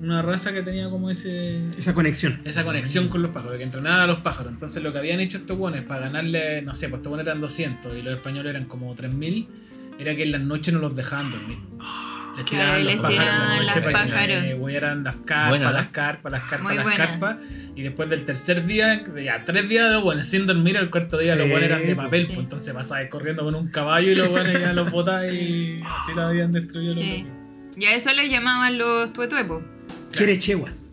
una 0.00 0.22
raza 0.22 0.52
que 0.52 0.62
tenía 0.62 0.90
como 0.90 1.08
ese 1.08 1.60
Esa 1.78 1.94
conexión. 1.94 2.40
esa 2.44 2.64
conexión 2.64 3.06
con 3.08 3.22
los 3.22 3.30
pájaros, 3.30 3.56
que 3.56 3.62
entrenaban 3.62 4.00
a 4.00 4.06
los 4.08 4.18
pájaros. 4.22 4.52
Entonces 4.52 4.82
lo 4.82 4.90
que 4.90 4.98
habían 4.98 5.20
hecho 5.20 5.38
estos 5.38 5.56
buenos 5.56 5.84
para 5.84 6.00
ganarle, 6.02 6.62
no 6.62 6.74
sé, 6.74 6.88
pues 6.88 6.98
estos 6.98 7.10
buenos 7.10 7.28
eran 7.28 7.40
200 7.40 7.96
y 7.96 8.02
los 8.02 8.14
españoles 8.14 8.50
eran 8.54 8.64
como 8.66 8.92
3000, 8.96 9.46
era 10.00 10.16
que 10.16 10.24
en 10.24 10.32
las 10.32 10.40
noches 10.40 10.74
no 10.74 10.80
los 10.80 10.96
dejaban 10.96 11.30
dormir. 11.30 11.58
Les 12.36 12.44
Claro, 12.44 12.78
tiraban 12.80 12.84
les 12.84 12.94
los 12.96 13.02
pájaros 13.02 13.20
en 13.20 13.30
tiraban 13.30 13.66
los 13.66 13.74
que 13.74 13.80
pájaros. 13.80 14.44
eh, 14.44 14.56
huyeran 14.60 15.04
las 15.04 15.16
carpas, 15.16 15.48
Buena, 15.50 15.72
las 15.72 15.88
carpas, 15.88 16.32
las 16.32 16.42
carpas, 16.44 16.74
las 16.74 16.84
buena. 16.84 16.96
carpas. 17.06 17.36
Y 17.76 17.82
después 17.82 18.08
del 18.10 18.24
tercer 18.24 18.66
día, 18.66 19.04
ya 19.22 19.44
tres 19.44 19.68
días 19.68 19.90
de 19.90 19.96
bueno, 19.98 20.22
sin 20.24 20.46
dormir, 20.46 20.76
el 20.76 20.90
cuarto 20.90 21.18
día 21.18 21.34
los 21.36 21.46
Sí, 21.46 21.50
buenos 21.50 21.68
eran 21.68 21.86
de 21.86 21.96
papel, 21.96 22.20
sí. 22.22 22.26
pues 22.28 22.38
entonces 22.40 22.72
pasabas 22.74 23.08
corriendo 23.10 23.44
con 23.44 23.54
un 23.54 23.68
caballo 23.68 24.10
y 24.12 24.14
los 24.14 24.28
buenos 24.28 24.58
ya 24.60 24.72
los 24.72 24.90
botabas 24.90 25.30
y 25.30 25.76
así 25.84 26.12
lo 26.14 26.22
habían 26.22 26.52
destruido 26.52 26.94
los 26.94 27.04
Sí. 27.04 27.26
Y 27.76 27.84
a 27.84 27.94
eso 27.94 28.12
les 28.12 28.30
llamaban 28.30 28.78
los 28.78 29.12
tuetuepos. 29.12 29.62
Querecheguas. 30.14 30.86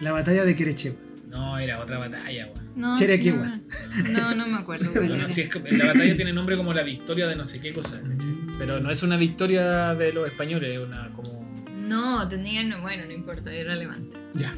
La 0.00 0.12
batalla 0.12 0.44
de 0.44 0.56
Querecheguas. 0.56 1.00
No, 1.28 1.58
era 1.58 1.80
otra 1.80 1.98
batalla, 1.98 2.46
weón. 2.46 2.64
No, 2.76 2.98
Cherequeguas. 2.98 3.62
sí, 3.94 4.02
No, 4.12 4.20
no, 4.30 4.34
no 4.34 4.46
me 4.48 4.58
acuerdo. 4.58 4.86
cuál 4.92 5.06
Bueno, 5.08 5.24
era. 5.24 5.28
sí, 5.28 5.42
es 5.42 5.48
que 5.48 5.60
la 5.72 5.86
batalla 5.86 6.16
tiene 6.16 6.32
nombre 6.32 6.56
como 6.56 6.72
la 6.74 6.82
victoria 6.82 7.26
de 7.28 7.36
no 7.36 7.44
sé 7.44 7.60
qué 7.60 7.72
cosa, 7.72 8.00
¿cachai? 8.00 8.34
Pero 8.58 8.80
no 8.80 8.90
es 8.90 9.02
una 9.02 9.16
victoria 9.16 9.94
de 9.94 10.12
los 10.12 10.26
españoles, 10.26 10.78
es 10.78 10.86
una 10.86 11.10
como. 11.12 11.44
No, 11.86 12.28
tenían. 12.28 12.74
Bueno, 12.82 13.04
no 13.06 13.12
importa, 13.12 13.52
es 13.52 13.60
irrelevante. 13.60 14.16
Ya. 14.34 14.54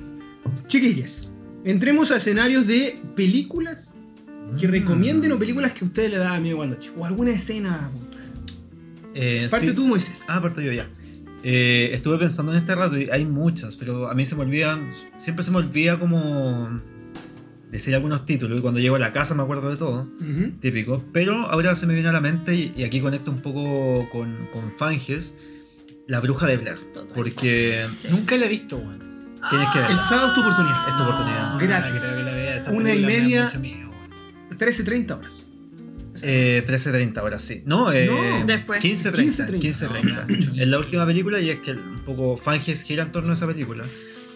Chiquillas, 0.66 1.32
entremos 1.64 2.11
a 2.11 2.16
escenarios 2.16 2.66
de 2.66 3.01
películas 3.14 3.94
que 4.59 4.66
recomienden 4.66 5.32
o 5.32 5.38
películas 5.38 5.72
que 5.72 5.84
a 5.84 5.88
ustedes 5.88 6.11
le 6.11 6.18
daban 6.18 6.42
miedo 6.42 6.59
cuando. 6.59 6.78
O 6.97 7.05
alguna 7.05 7.30
escena. 7.30 7.90
Eh, 9.14 9.49
Parte 9.51 9.68
sí. 9.68 9.74
tú, 9.74 9.86
Moisés. 9.86 10.24
Ah, 10.28 10.40
parto 10.42 10.61
yo 10.61 10.72
ya. 10.72 10.88
Eh, 11.42 11.90
estuve 11.92 12.18
pensando 12.18 12.53
en 12.53 12.59
este 12.59 12.74
rato 12.74 12.99
y 12.99 13.09
hay 13.11 13.24
muchas, 13.24 13.76
pero 13.76 14.11
a 14.11 14.14
mí 14.14 14.26
se 14.26 14.34
me 14.34 14.42
olvidan, 14.42 14.92
siempre 15.16 15.44
se 15.44 15.51
me 15.51 15.59
olvida 15.59 15.99
como 15.99 16.80
decir 17.77 17.95
algunos 17.95 18.27
títulos 18.27 18.59
y 18.59 18.61
cuando 18.62 18.81
llego 18.81 18.97
a 18.97 18.99
la 18.99 19.12
casa 19.12 19.35
me 19.35 19.43
acuerdo 19.43 19.70
de 19.70 19.77
todo, 19.77 20.09
Ujú. 20.20 20.53
típico. 20.61 21.05
Pero 21.12 21.35
ahora 21.51 21.74
se 21.74 21.87
me 21.87 21.95
viene 21.95 22.09
a 22.09 22.12
la 22.12 22.20
mente 22.20 22.55
y, 22.55 22.72
y 22.77 22.85
aquí 22.85 23.01
conecto 23.01 23.31
un 23.31 23.41
poco 23.41 24.09
con, 24.11 24.49
con 24.53 24.70
Fanges, 24.70 25.37
La 26.07 26.20
Bruja 26.20 26.47
de 26.47 26.57
Blair. 26.57 26.79
Total. 26.93 27.12
Porque 27.14 27.85
Sí. 27.97 28.09
Nunca 28.11 28.37
la 28.37 28.47
he 28.47 28.49
visto, 28.49 28.77
weón. 28.77 28.99
tienes 29.51 29.68
que 29.72 29.79
El 29.79 29.85
verla. 29.87 30.03
sábado 30.09 30.29
es 30.29 30.35
tu 30.35 30.41
oportunidad. 30.41 30.89
Es 30.89 30.97
tu 30.97 31.03
oportunidad. 31.03 31.59
Gratis. 31.61 32.03
creo 32.03 32.16
que 32.16 32.22
la 32.24 32.33
vea. 32.37 32.57
Esa 32.57 32.70
Una 32.72 32.95
y 32.95 33.01
me 33.01 33.07
media. 33.07 33.49
weón. 33.53 33.87
13.30 34.59 35.18
horas. 35.18 35.47
Eh, 36.22 36.64
13.30 36.66 37.18
ahora 37.18 37.39
sí. 37.39 37.62
No, 37.66 37.93
eh, 37.93 38.07
No, 38.07 38.47
después. 38.47 38.83
15.30. 38.83 39.49
15:30. 39.49 39.61
15:30. 39.61 40.27
No, 40.55 40.62
es 40.62 40.68
la 40.68 40.79
última 40.79 41.05
película 41.07 41.41
y 41.41 41.51
es 41.51 41.59
que 41.59 41.72
un 41.72 42.01
poco 42.07 42.37
Fanges 42.39 42.83
gira 42.85 43.03
en 43.03 43.12
torno 43.12 43.31
a 43.31 43.33
esa 43.35 43.47
película. 43.47 43.85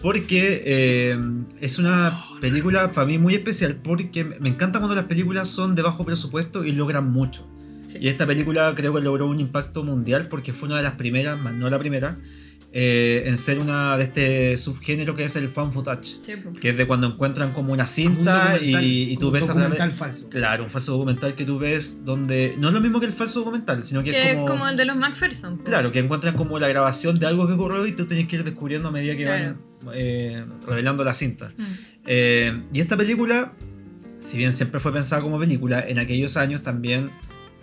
Porque 0.01 0.61
eh, 0.65 1.17
es 1.59 1.77
una 1.77 2.25
película 2.39 2.91
para 2.91 3.05
mí 3.05 3.17
muy 3.19 3.35
especial 3.35 3.75
porque 3.75 4.23
me 4.23 4.49
encanta 4.49 4.79
cuando 4.79 4.95
las 4.95 5.05
películas 5.05 5.47
son 5.49 5.75
de 5.75 5.81
bajo 5.83 6.05
presupuesto 6.05 6.63
y 6.65 6.71
logran 6.71 7.09
mucho. 7.11 7.47
Sí. 7.87 7.97
Y 8.01 8.07
esta 8.07 8.25
película 8.25 8.73
creo 8.75 8.93
que 8.93 9.01
logró 9.01 9.27
un 9.27 9.39
impacto 9.39 9.83
mundial 9.83 10.27
porque 10.27 10.53
fue 10.53 10.67
una 10.69 10.77
de 10.77 10.83
las 10.83 10.93
primeras, 10.93 11.39
más 11.39 11.53
no 11.53 11.69
la 11.69 11.77
primera, 11.77 12.17
eh, 12.73 13.23
en 13.27 13.35
ser 13.37 13.59
una 13.59 13.97
de 13.97 14.03
este 14.03 14.57
subgénero 14.57 15.13
que 15.13 15.25
es 15.25 15.35
el 15.35 15.49
fan 15.49 15.71
footage. 15.73 16.17
Sí. 16.21 16.33
Que 16.61 16.69
es 16.69 16.77
de 16.77 16.87
cuando 16.87 17.05
encuentran 17.07 17.51
como 17.51 17.73
una 17.73 17.83
Un 17.83 17.87
cinta 17.89 18.53
documental, 18.53 18.63
y, 18.83 19.11
y 19.11 19.15
tú 19.17 19.19
Como 19.25 19.31
ves 19.33 19.43
a 19.43 19.45
través... 19.47 19.63
documental 19.63 19.91
falso. 19.93 20.29
Claro, 20.29 20.63
un 20.63 20.69
falso 20.69 20.93
documental 20.93 21.35
que 21.35 21.43
tú 21.45 21.59
ves 21.59 22.05
donde... 22.05 22.55
No 22.57 22.69
es 22.69 22.73
lo 22.73 22.79
mismo 22.79 22.99
que 23.01 23.07
el 23.07 23.11
falso 23.11 23.39
documental, 23.39 23.83
sino 23.83 24.01
que, 24.03 24.11
Que 24.11 24.21
es 24.21 24.27
es 24.29 24.35
como... 24.35 24.47
como 24.47 24.67
el 24.69 24.77
de 24.77 24.85
los 24.85 24.95
McPherson. 24.95 25.57
po. 25.57 25.63
Claro, 25.65 25.91
que 25.91 25.99
encuentran 25.99 26.33
como 26.35 26.57
la 26.59 26.69
grabación 26.69 27.19
de 27.19 27.25
algo 27.27 27.45
que 27.45 27.53
ocurrió 27.53 27.85
y 27.85 27.91
tú 27.91 28.05
tienes 28.05 28.27
que 28.27 28.37
ir 28.37 28.43
descubriendo 28.45 28.87
a 28.87 28.91
medida 28.91 29.15
que 29.17 29.23
Claro. 29.25 29.45
van 29.57 29.70
eh, 29.93 30.45
revelando 30.65 31.03
la 31.03 31.13
cinta. 31.13 31.51
Mm. 31.57 31.63
Eh, 32.05 32.61
y 32.73 32.79
esta 32.81 32.97
película, 32.97 33.53
si 34.21 34.37
bien 34.37 34.53
siempre 34.53 34.79
fue 34.79 34.91
pensada 34.93 35.21
como 35.21 35.39
película, 35.39 35.83
en 35.87 35.99
aquellos 35.99 36.37
años 36.37 36.61
también, 36.61 37.11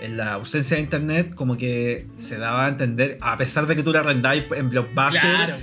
en 0.01 0.17
la 0.17 0.35
ausencia 0.35 0.77
de 0.77 0.83
internet, 0.85 1.35
como 1.35 1.57
que 1.57 2.07
se 2.19 2.39
daba 2.39 2.67
a 2.67 2.69
entender, 2.69 3.19
a 3.21 3.37
pesar 3.37 3.67
de 3.67 3.75
que 3.75 3.83
tú 3.83 3.93
la 3.93 4.01
arrendáis 4.01 4.45
en 4.55 4.71
Blockbuster, 4.71 5.21
Claro, 5.21 5.57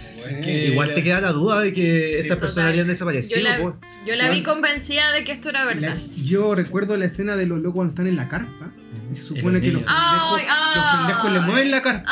que 0.44 0.68
igual 0.68 0.94
te 0.94 1.04
queda 1.04 1.22
la 1.22 1.32
duda 1.32 1.62
de 1.62 1.72
que 1.72 2.12
Sí, 2.14 2.20
estas 2.20 2.38
personas 2.38 2.70
habían 2.72 2.88
desaparecido. 2.88 3.40
Yo 3.40 3.48
la, 3.50 3.62
pues. 3.62 3.76
yo 4.06 4.16
la 4.18 4.30
vi 4.30 4.44
convencida 4.44 5.14
de 5.14 5.24
que 5.24 5.32
esto 5.32 5.50
era 5.50 5.64
verdad. 5.66 5.90
Las- 5.90 6.16
yo 6.16 6.54
recuerdo 6.54 6.98
la 6.98 7.06
escena 7.06 7.38
de 7.38 7.46
los 7.46 7.60
locos 7.60 7.76
cuando 7.76 7.92
están 7.92 8.08
en 8.08 8.18
la 8.18 8.28
carpa. 8.28 8.74
Y 9.12 9.16
se 9.16 9.24
supone 9.24 9.62
que 9.62 9.72
los 9.72 9.84
pendejos, 9.84 10.40
Ay, 10.40 10.46
ay. 10.50 10.76
los 10.76 10.96
pendejos 10.96 11.32
le 11.32 11.40
mueven 11.42 11.72
la 11.72 11.82
carpa. 11.82 12.04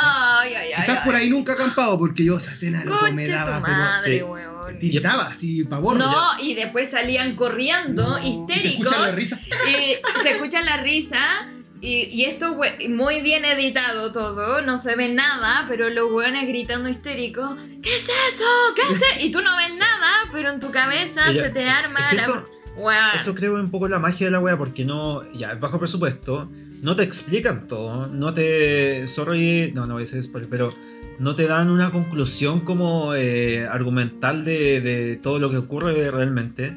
Ay, 0.41 0.53
ay, 0.53 0.67
ay. 0.73 0.81
Quizás 0.81 0.97
ay. 0.99 1.05
por 1.05 1.15
ahí 1.15 1.29
nunca 1.29 1.53
he 1.53 1.55
acampado 1.55 1.97
porque 1.97 2.23
yo 2.23 2.37
esa 2.37 2.51
escena 2.51 2.83
loco 2.85 3.11
me 3.11 3.27
daba 3.27 3.61
pero 3.63 3.77
madre, 3.77 4.17
sí. 4.17 4.21
weón. 4.23 4.79
tiritaba 4.79 5.23
así 5.27 5.63
pavor. 5.63 5.97
No, 5.97 6.13
y 6.39 6.53
después 6.55 6.89
salían 6.91 7.35
corriendo, 7.35 8.07
No, 8.07 8.19
y 8.19 8.21
Se 8.21 8.27
histéricos. 8.29 8.85
escucha 8.85 8.99
la 8.99 9.11
risa. 9.11 9.39
Y 9.67 10.21
se 10.23 10.29
escucha 10.31 10.61
la 10.61 10.77
risa. 10.77 11.47
Y, 11.81 12.03
y 12.13 12.23
esto 12.25 12.57
muy 12.87 13.19
bien 13.19 13.43
editado 13.43 14.13
todo, 14.13 14.61
no 14.61 14.77
se 14.77 14.95
ve 14.95 15.09
nada, 15.09 15.65
pero 15.67 15.89
los 15.89 16.09
weones 16.11 16.47
gritando 16.47 16.87
histéricos, 16.87 17.57
¿qué 17.81 17.93
es 17.93 18.03
eso? 18.03 18.45
¿Qué 18.73 18.81
es 18.83 19.01
eso? 19.01 19.05
Y 19.25 19.31
tú 19.31 19.41
no 19.41 19.57
ves 19.57 19.77
nada, 19.77 20.11
pero 20.31 20.49
en 20.51 20.61
tu 20.61 20.71
cabeza 20.71 21.27
Ella- 21.27 21.43
se 21.43 21.49
te 21.49 21.67
arma 21.67 21.99
es 22.05 22.09
que 22.11 22.15
la... 22.15 22.21
eso- 22.21 22.49
Weón. 22.77 23.15
Eso 23.15 23.35
creo 23.35 23.55
un 23.55 23.69
poco 23.71 23.87
la 23.87 23.99
magia 23.99 24.27
de 24.27 24.31
la 24.31 24.39
wea, 24.39 24.57
porque 24.57 24.83
no, 24.85 25.23
ya, 25.33 25.51
es 25.53 25.59
bajo 25.59 25.79
presupuesto, 25.79 26.49
no 26.81 26.95
te 26.95 27.03
explican 27.03 27.67
todo, 27.67 28.07
no 28.07 28.33
te, 28.33 29.05
sorry, 29.07 29.71
no, 29.75 29.85
no 29.85 29.93
voy 29.93 30.03
a 30.03 30.05
decir 30.05 30.21
spoiler, 30.23 30.49
pero 30.49 30.73
no 31.19 31.35
te 31.35 31.45
dan 31.47 31.69
una 31.69 31.91
conclusión 31.91 32.61
como 32.61 33.13
eh, 33.13 33.67
argumental 33.67 34.43
de, 34.43 34.81
de 34.81 35.15
todo 35.17 35.37
lo 35.39 35.49
que 35.51 35.57
ocurre 35.57 36.09
realmente, 36.09 36.75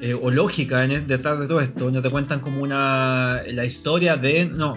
eh, 0.00 0.14
o 0.14 0.30
lógica 0.30 0.84
en 0.84 0.90
el- 0.92 1.06
detrás 1.06 1.38
de 1.38 1.46
todo 1.46 1.60
esto, 1.60 1.90
no 1.90 2.00
te 2.02 2.10
cuentan 2.10 2.40
como 2.40 2.62
una, 2.62 3.42
la 3.46 3.64
historia 3.66 4.16
de, 4.16 4.46
no, 4.46 4.76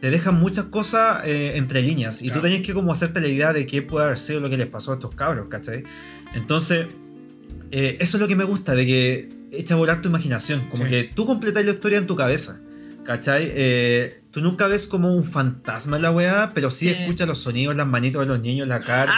te 0.00 0.10
dejan 0.10 0.34
muchas 0.40 0.64
cosas 0.66 1.20
eh, 1.26 1.52
entre 1.56 1.82
líneas, 1.82 2.22
y 2.22 2.26
Claro. 2.28 2.40
tú 2.40 2.46
tenés 2.48 2.62
que 2.66 2.72
como 2.72 2.90
hacerte 2.92 3.20
la 3.20 3.28
idea 3.28 3.52
de 3.52 3.66
qué 3.66 3.82
puede 3.82 4.06
haber 4.06 4.18
sido 4.18 4.40
lo 4.40 4.48
que 4.48 4.56
les 4.56 4.66
pasó 4.66 4.92
a 4.92 4.94
estos 4.94 5.14
cabros, 5.14 5.46
¿cachai? 5.48 5.84
Entonces, 6.34 6.86
eh, 7.70 7.96
eso 8.00 8.16
es 8.16 8.20
lo 8.20 8.28
que 8.28 8.36
me 8.36 8.44
gusta, 8.44 8.74
de 8.74 8.86
que 8.86 9.28
echa 9.52 9.74
a 9.74 9.76
volar 9.76 10.02
tu 10.02 10.08
imaginación. 10.08 10.68
Como 10.70 10.84
Sí. 10.84 10.90
que 10.90 11.04
tú 11.04 11.26
completas 11.26 11.64
la 11.64 11.72
historia 11.72 11.98
en 11.98 12.06
tu 12.06 12.16
cabeza. 12.16 12.60
¿Cachai? 13.04 13.50
Eh, 13.54 14.19
tú 14.30 14.40
nunca 14.40 14.66
ves 14.68 14.86
como 14.86 15.14
un 15.14 15.24
fantasma 15.24 15.96
en 15.96 16.02
la 16.02 16.10
weá, 16.10 16.50
pero 16.54 16.70
sí, 16.70 16.88
Sí. 16.88 16.94
escuchas 16.94 17.26
los 17.28 17.38
sonidos, 17.40 17.74
las 17.76 17.86
manitos 17.86 18.20
de 18.20 18.26
los 18.26 18.40
niños, 18.40 18.68
la 18.68 18.80
carta. 18.80 19.14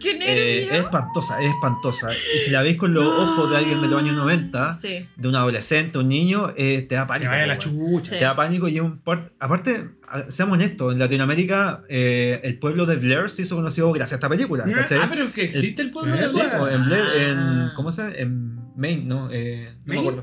¡Qué 0.00 0.18
Eh, 0.20 0.68
es 0.70 0.78
espantosa, 0.80 1.40
es 1.42 1.48
espantosa. 1.50 2.08
Y 2.34 2.38
si 2.38 2.50
la 2.50 2.62
veis 2.62 2.76
con 2.76 2.94
los 2.94 3.04
ojos 3.06 3.50
de 3.50 3.56
alguien 3.56 3.80
de 3.82 3.88
los 3.88 4.00
años 4.00 4.14
90, 4.16 4.72
Sí. 4.74 5.06
de 5.16 5.28
un 5.28 5.34
adolescente, 5.36 5.98
un 5.98 6.08
niño, 6.08 6.52
eh, 6.56 6.82
te 6.88 6.94
da 6.94 7.06
pánico. 7.06 7.30
vaya 7.30 7.46
la 7.46 7.58
po, 7.58 7.68
weón. 7.70 7.78
chucha. 8.02 8.10
Sí. 8.12 8.18
Te 8.18 8.24
da 8.24 8.36
pánico 8.36 8.68
y 8.68 8.76
es 8.76 8.82
un 8.82 8.98
par- 8.98 9.32
Aparte, 9.40 9.90
a- 10.08 10.30
seamos 10.30 10.54
honestos, 10.58 10.92
en 10.92 10.98
Latinoamérica 10.98 11.82
eh, 11.88 12.40
el 12.44 12.58
pueblo 12.58 12.86
de 12.86 12.96
Blair 12.96 13.28
se 13.30 13.42
hizo 13.42 13.56
conocido 13.56 13.90
gracias 13.92 14.12
a 14.12 14.16
esta 14.16 14.28
película. 14.28 14.64
¿cachai? 14.72 14.98
Ah, 15.02 15.08
pero 15.10 15.32
que 15.32 15.44
existe 15.44 15.82
el 15.82 15.90
pueblo 15.90 16.14
Sí, 16.16 16.22
de 16.22 16.28
Sí, 16.28 16.34
Blair. 16.40 16.54
o 16.60 16.68
en 16.68 16.84
Blair, 16.84 17.06
en. 17.16 17.38
Ah. 17.38 17.72
¿Cómo 17.76 17.90
se 17.92 18.02
llama? 18.02 18.14
En 18.16 18.54
Maine, 18.76 19.04
¿no? 19.04 19.28
Eh, 19.32 19.74
no 19.84 19.94
me 19.94 20.00
acuerdo. 20.00 20.22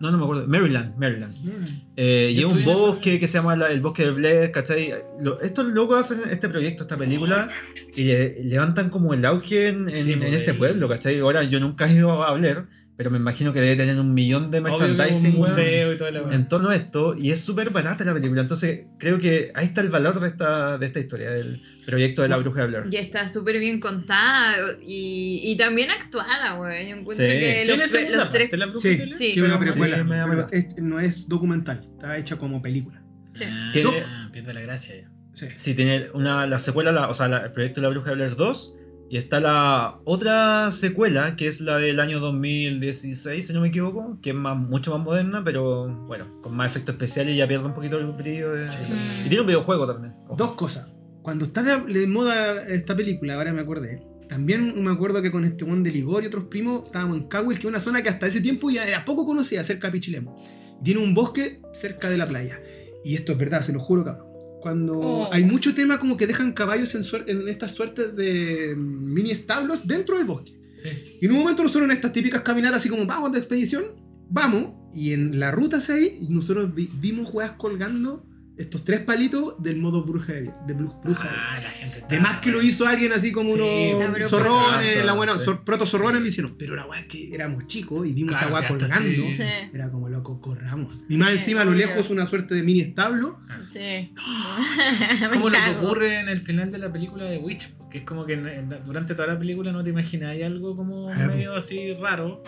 No, 0.00 0.10
no 0.12 0.18
me 0.18 0.24
acuerdo. 0.24 0.46
Maryland, 0.46 0.96
Maryland. 0.96 1.34
Mm. 1.42 1.64
Eh, 1.96 2.30
y 2.32 2.38
es 2.38 2.44
un 2.44 2.64
bosque 2.64 3.18
que 3.18 3.26
se 3.26 3.38
llama 3.38 3.56
la- 3.56 3.70
el 3.70 3.80
bosque 3.80 4.04
de 4.04 4.10
Blair, 4.12 4.52
¿cachai? 4.52 4.94
Lo- 5.20 5.40
estos 5.40 5.66
locos 5.66 5.98
hacen 6.00 6.20
este 6.30 6.48
proyecto, 6.48 6.82
esta 6.84 6.96
película, 6.96 7.48
y 7.96 8.04
le- 8.04 8.44
levantan 8.44 8.90
como 8.90 9.12
el 9.14 9.24
auge 9.24 9.68
en, 9.68 9.88
en- 9.88 9.96
Sí, 9.96 10.12
en 10.12 10.20
pues, 10.20 10.32
este 10.34 10.54
pueblo, 10.54 10.88
¿cachai? 10.88 11.18
Ahora 11.18 11.42
yo 11.42 11.58
nunca 11.58 11.88
he 11.90 11.94
ido 11.94 12.22
a 12.22 12.32
Blair, 12.34 12.64
pero 12.98 13.10
me 13.12 13.16
imagino 13.16 13.52
que 13.52 13.60
debe 13.60 13.76
tener 13.76 13.98
un 13.98 14.12
millón 14.12 14.50
de 14.50 14.60
merchandising 14.60 15.30
un 15.34 15.36
museo 15.36 15.92
y 15.94 16.34
en 16.34 16.48
torno 16.48 16.70
a 16.70 16.74
esto, 16.76 17.14
y 17.16 17.30
es 17.30 17.40
súper 17.40 17.70
barata 17.70 18.04
la 18.04 18.12
película. 18.12 18.40
Entonces 18.42 18.86
creo 18.98 19.18
que 19.18 19.52
ahí 19.54 19.66
está 19.66 19.80
el 19.82 19.88
valor 19.88 20.18
de 20.18 20.26
esta, 20.26 20.76
de 20.78 20.84
esta 20.86 20.98
historia, 20.98 21.30
del 21.30 21.62
proyecto 21.86 22.22
de 22.22 22.28
la 22.28 22.36
bruja 22.38 22.62
de 22.62 22.66
Blair. 22.66 22.84
Y 22.90 22.96
está 22.96 23.28
súper 23.28 23.60
bien 23.60 23.78
contada 23.78 24.56
y, 24.84 25.40
y 25.44 25.56
también 25.56 25.92
actuada, 25.92 26.58
weón. 26.60 26.86
Yo 26.88 26.96
encuentro 26.96 27.24
Sí. 27.24 27.32
que 27.38 27.62
¿Tiene 27.66 27.82
los, 27.84 27.90
segunda 27.92 28.16
los 28.18 28.30
tres... 28.30 28.52
la 28.58 28.66
bruja 28.66 28.82
Sí, 28.82 28.96
de? 28.96 29.12
Sí, 29.14 29.32
Sí, 29.32 29.40
una 29.40 29.58
precuela, 29.60 29.96
sí, 29.96 30.02
pero 30.08 30.46
es- 30.50 30.76
no 30.78 30.98
es 31.00 31.28
documental, 31.28 31.80
está 31.94 32.18
hecha 32.18 32.36
como 32.36 32.60
película. 32.60 33.00
Sí. 33.32 33.44
Ah, 33.46 34.28
pierde 34.32 34.52
la 34.52 34.60
gracia 34.60 34.96
ya. 34.96 35.10
Sí. 35.34 35.46
Sí, 35.54 35.74
tiene 35.74 36.06
una, 36.14 36.46
la 36.46 36.58
secuela, 36.58 36.90
la- 36.90 37.08
o 37.08 37.14
sea, 37.14 37.28
la- 37.28 37.44
el 37.44 37.52
proyecto 37.52 37.80
de 37.80 37.86
la 37.86 37.90
Bruja 37.90 38.10
de 38.10 38.16
Blair 38.16 38.34
2. 38.34 38.74
Y 39.10 39.16
está 39.16 39.40
la 39.40 39.96
otra 40.04 40.70
secuela, 40.70 41.34
que 41.34 41.48
es 41.48 41.60
la 41.62 41.78
del 41.78 41.98
año 41.98 42.20
2016, 42.20 43.46
si 43.46 43.52
no 43.54 43.60
me 43.62 43.68
equivoco, 43.68 44.18
que 44.22 44.30
es 44.30 44.36
más, 44.36 44.56
mucho 44.56 44.90
más 44.96 45.04
moderna, 45.04 45.42
pero 45.44 45.88
bueno, 46.06 46.40
con 46.42 46.54
más 46.54 46.70
efectos 46.70 46.94
especiales 46.94 47.34
y 47.34 47.38
ya 47.38 47.48
pierde 47.48 47.64
un 47.66 47.74
poquito 47.74 47.96
el 47.98 48.06
brillo. 48.12 48.52
de- 48.52 48.68
Sí. 48.68 48.78
Y 49.24 49.28
tiene 49.28 49.40
un 49.40 49.46
videojuego 49.46 49.86
también. 49.86 50.14
ojo. 50.26 50.36
Dos 50.36 50.52
cosas. 50.52 50.90
Cuando 51.22 51.46
está 51.46 51.62
de, 51.62 52.06
moda 52.06 52.64
esta 52.68 52.94
película, 52.96 53.34
ahora 53.34 53.52
me 53.52 53.60
acordé. 53.60 54.02
También 54.28 54.82
me 54.82 54.90
acuerdo 54.90 55.22
que 55.22 55.30
con 55.30 55.44
este 55.46 55.64
Juan 55.64 55.82
de 55.82 55.90
Ligor 55.90 56.22
y 56.22 56.26
otros 56.26 56.44
primos 56.44 56.84
estábamos 56.84 57.16
en 57.16 57.28
Cahuil, 57.28 57.58
que 57.58 57.66
es 57.66 57.70
una 57.70 57.80
zona 57.80 58.02
que 58.02 58.10
hasta 58.10 58.26
ese 58.26 58.42
tiempo 58.42 58.68
ya 58.70 58.86
era 58.86 59.04
poco 59.06 59.24
conocida, 59.24 59.64
cerca 59.64 59.88
de 59.88 59.92
Pichilemu. 59.92 60.36
Y 60.80 60.84
tiene 60.84 61.00
un 61.00 61.14
bosque 61.14 61.62
cerca 61.72 62.10
de 62.10 62.18
la 62.18 62.26
playa. 62.26 62.58
Y 63.04 63.14
esto 63.14 63.32
es 63.32 63.38
verdad, 63.38 63.62
se 63.62 63.72
lo 63.72 63.80
juro, 63.80 64.04
cabrón. 64.04 64.27
Cuando 64.60 64.98
Oh. 64.98 65.32
hay 65.32 65.44
mucho 65.44 65.74
tema 65.74 65.98
como 65.98 66.16
que 66.16 66.26
dejan 66.26 66.52
caballos 66.52 66.94
en, 66.94 67.02
en 67.26 67.48
estas 67.48 67.72
suertes 67.72 68.14
de 68.16 68.74
mm, 68.76 69.12
mini 69.14 69.30
establos 69.30 69.86
dentro 69.86 70.16
del 70.18 70.26
bosque. 70.26 70.52
Sí. 70.82 70.88
Y 71.20 71.26
en 71.26 71.32
un 71.32 71.38
momento 71.38 71.62
nosotros 71.62 71.84
en 71.86 71.92
estas 71.96 72.12
típicas 72.12 72.42
caminatas 72.42 72.78
así 72.80 72.88
como 72.88 73.04
vamos 73.06 73.32
de 73.32 73.38
expedición, 73.38 73.84
vamos, 74.30 74.72
y 74.94 75.12
en 75.12 75.38
la 75.40 75.50
ruta 75.50 75.78
hacia 75.78 75.94
ahí 75.96 76.12
nosotros 76.28 76.74
vi- 76.74 76.88
vimos 77.00 77.28
juegas 77.28 77.52
colgando 77.52 78.24
estos 78.58 78.84
tres 78.84 79.00
palitos 79.00 79.54
del 79.62 79.76
modo 79.76 80.02
bruja 80.02 80.32
de, 80.32 80.42
de 80.66 80.76
bru- 80.76 81.00
bruja 81.02 81.24
de- 81.28 81.36
Ah, 81.36 81.60
la 81.62 81.70
gente. 81.70 82.04
de 82.08 82.20
más 82.20 82.38
que 82.38 82.50
lo 82.50 82.60
hizo 82.62 82.86
alguien 82.86 83.12
así 83.12 83.30
como 83.32 83.54
Sí, 83.54 83.60
unos 83.94 84.28
zorrones, 84.30 85.04
la 85.04 85.12
buena, 85.14 85.34
sí. 85.38 85.50
proto 85.64 85.86
zorrones 85.86 86.20
lo 86.20 86.26
hicieron. 86.26 86.56
Pero 86.58 86.74
la 86.74 86.84
weá 86.86 87.00
es 87.00 87.06
que 87.06 87.32
éramos 87.34 87.66
chicos 87.68 88.06
y 88.06 88.12
vimos 88.12 88.36
Claro, 88.36 88.56
hasta 88.56 88.68
colgando. 88.68 89.08
sí. 89.08 89.34
Sí. 89.36 89.42
Era 89.72 89.90
como 89.90 90.08
loco, 90.08 90.40
corramos. 90.40 91.04
Y 91.08 91.16
más 91.16 91.30
Sí, 91.30 91.38
encima 91.38 91.60
a 91.62 91.64
lo 91.64 91.72
lejos 91.74 92.10
una 92.10 92.26
suerte 92.26 92.54
de 92.54 92.62
mini 92.62 92.80
establo. 92.80 93.38
Sí. 93.72 94.12
Me 95.20 95.28
Como 95.30 95.50
lo 95.50 95.58
que 95.64 95.70
ocurre 95.70 96.20
en 96.20 96.28
el 96.28 96.40
final 96.40 96.70
de 96.70 96.78
la 96.78 96.92
película 96.92 97.24
de 97.24 97.38
Witch, 97.38 97.70
que 97.90 97.98
es 97.98 98.04
como 98.04 98.24
que 98.26 98.34
en- 98.34 98.48
en- 98.48 98.68
durante 98.84 99.14
toda 99.14 99.28
la 99.28 99.38
película 99.38 99.72
no 99.72 99.82
te 99.84 99.90
imagináis 99.90 100.42
algo 100.44 100.76
como 100.76 101.10
Ah, 101.10 101.14
medio 101.28 101.54
así 101.54 101.94
raro. 101.94 102.42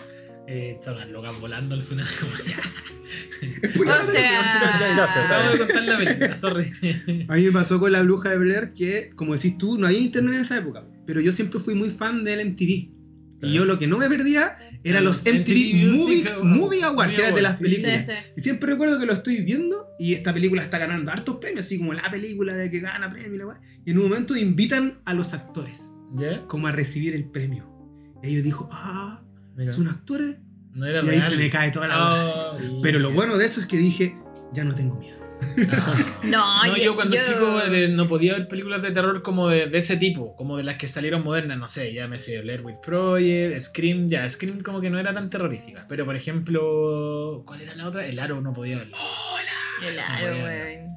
Eh, 0.47 0.77
son 0.83 0.97
las 0.97 1.11
locas 1.11 1.39
volando 1.39 1.75
al 1.75 1.83
final. 1.83 2.07
Como, 2.19 2.33
ya, 2.45 4.01
O 4.01 4.11
sea... 4.11 4.95
Gracias, 4.95 5.57
contar 5.57 5.83
la 5.83 5.97
película, 5.97 6.35
sorry. 6.35 6.71
A 7.27 7.35
mí 7.35 7.43
me 7.43 7.51
pasó 7.51 7.79
con 7.79 7.91
la 7.91 8.01
bruja 8.01 8.29
de 8.29 8.37
Blair 8.37 8.73
que, 8.73 9.11
como 9.15 9.35
decís 9.35 9.57
tú, 9.57 9.77
no 9.77 9.87
había 9.87 9.99
internet 9.99 10.35
en 10.35 10.41
esa 10.41 10.57
época. 10.57 10.85
Pero 11.05 11.21
yo 11.21 11.31
siempre 11.31 11.59
fui 11.59 11.75
muy 11.75 11.89
fan 11.89 12.23
del 12.23 12.45
MTV. 12.51 13.01
Y 13.43 13.53
yo 13.53 13.65
lo 13.65 13.79
que 13.79 13.87
no 13.87 13.97
me 13.97 14.07
perdía 14.07 14.55
era 14.83 15.01
Los 15.01 15.25
los 15.25 15.33
MTV 15.33 15.89
MTV 15.89 16.43
Movie, 16.43 16.83
Awards, 16.83 17.13
que 17.13 17.21
eran 17.21 17.33
de 17.33 17.41
las 17.41 17.57
sí. 17.57 17.63
películas. 17.63 18.05
Sí, 18.05 18.11
sí. 18.11 18.33
Y 18.37 18.41
siempre 18.41 18.71
recuerdo 18.71 18.99
que 18.99 19.07
lo 19.07 19.13
estoy 19.13 19.41
viendo 19.41 19.87
y 19.97 20.13
esta 20.13 20.31
película 20.31 20.61
está 20.61 20.77
ganando 20.77 21.11
hartos 21.11 21.37
premios, 21.37 21.65
así 21.65 21.79
como 21.79 21.93
la 21.93 22.09
película 22.11 22.53
de 22.53 22.69
que 22.69 22.79
gana 22.79 23.11
premio 23.11 23.51
y. 23.83 23.89
Y 23.89 23.91
en 23.91 23.97
un 23.97 24.09
momento 24.09 24.35
invitan 24.35 24.99
a 25.05 25.13
los 25.13 25.33
actores 25.33 25.79
como 26.47 26.67
a 26.67 26.71
recibir 26.71 27.15
el 27.15 27.25
premio. 27.25 27.67
Y 28.21 28.27
ellos 28.29 28.43
dijo, 28.43 28.69
ah, 28.71 29.23
Mira. 29.55 29.73
son 29.73 29.87
actores. 29.87 30.37
No 30.73 30.85
era 30.85 31.01
Y 31.03 31.09
ahí 31.09 31.21
se 31.21 31.35
me 31.35 31.49
cae 31.49 31.71
toda 31.71 31.87
la 31.87 32.55
sí. 32.59 32.79
Pero 32.81 32.99
lo 32.99 33.11
bueno 33.11 33.37
de 33.37 33.45
eso 33.45 33.59
es 33.59 33.67
que 33.67 33.77
dije, 33.77 34.15
ya 34.53 34.63
no 34.63 34.73
tengo 34.75 34.95
miedo. 34.97 35.17
No, 36.23 36.65
No, 36.65 36.67
yo, 36.77 36.83
yo 36.83 36.95
cuando 36.95 37.15
yo- 37.15 37.23
chico 37.23 37.59
eh, 37.61 37.87
no 37.89 38.07
podía 38.07 38.33
ver 38.33 38.47
películas 38.47 38.81
de 38.81 38.91
terror 38.91 39.21
como 39.23 39.49
de, 39.49 39.65
de 39.67 39.77
ese 39.79 39.97
tipo, 39.97 40.35
como 40.35 40.55
de 40.57 40.63
las 40.63 40.75
que 40.77 40.87
salieron 40.87 41.23
modernas, 41.23 41.57
no 41.57 41.67
sé, 41.67 41.93
ya 41.93 42.07
me 42.07 42.19
sé, 42.19 42.39
Blair 42.41 42.61
Witch 42.61 42.77
Project, 42.79 43.59
Scream, 43.59 44.07
ya, 44.07 44.29
Scream 44.29 44.59
como 44.61 44.79
que 44.81 44.89
no 44.91 44.99
era 44.99 45.13
tan 45.13 45.29
terrorífica, 45.31 45.85
pero 45.89 46.05
por 46.05 46.15
ejemplo, 46.15 47.43
¿cuál 47.45 47.61
era 47.61 47.75
la 47.75 47.87
otra? 47.87 48.05
El 48.05 48.19
Aro 48.19 48.39
no 48.41 48.53
podía 48.53 48.77
verlo. 48.77 48.95
El 48.95 49.47
No 49.81 50.01
aro, 50.01 50.27
podía. 50.27 50.43
weón. 50.43 50.91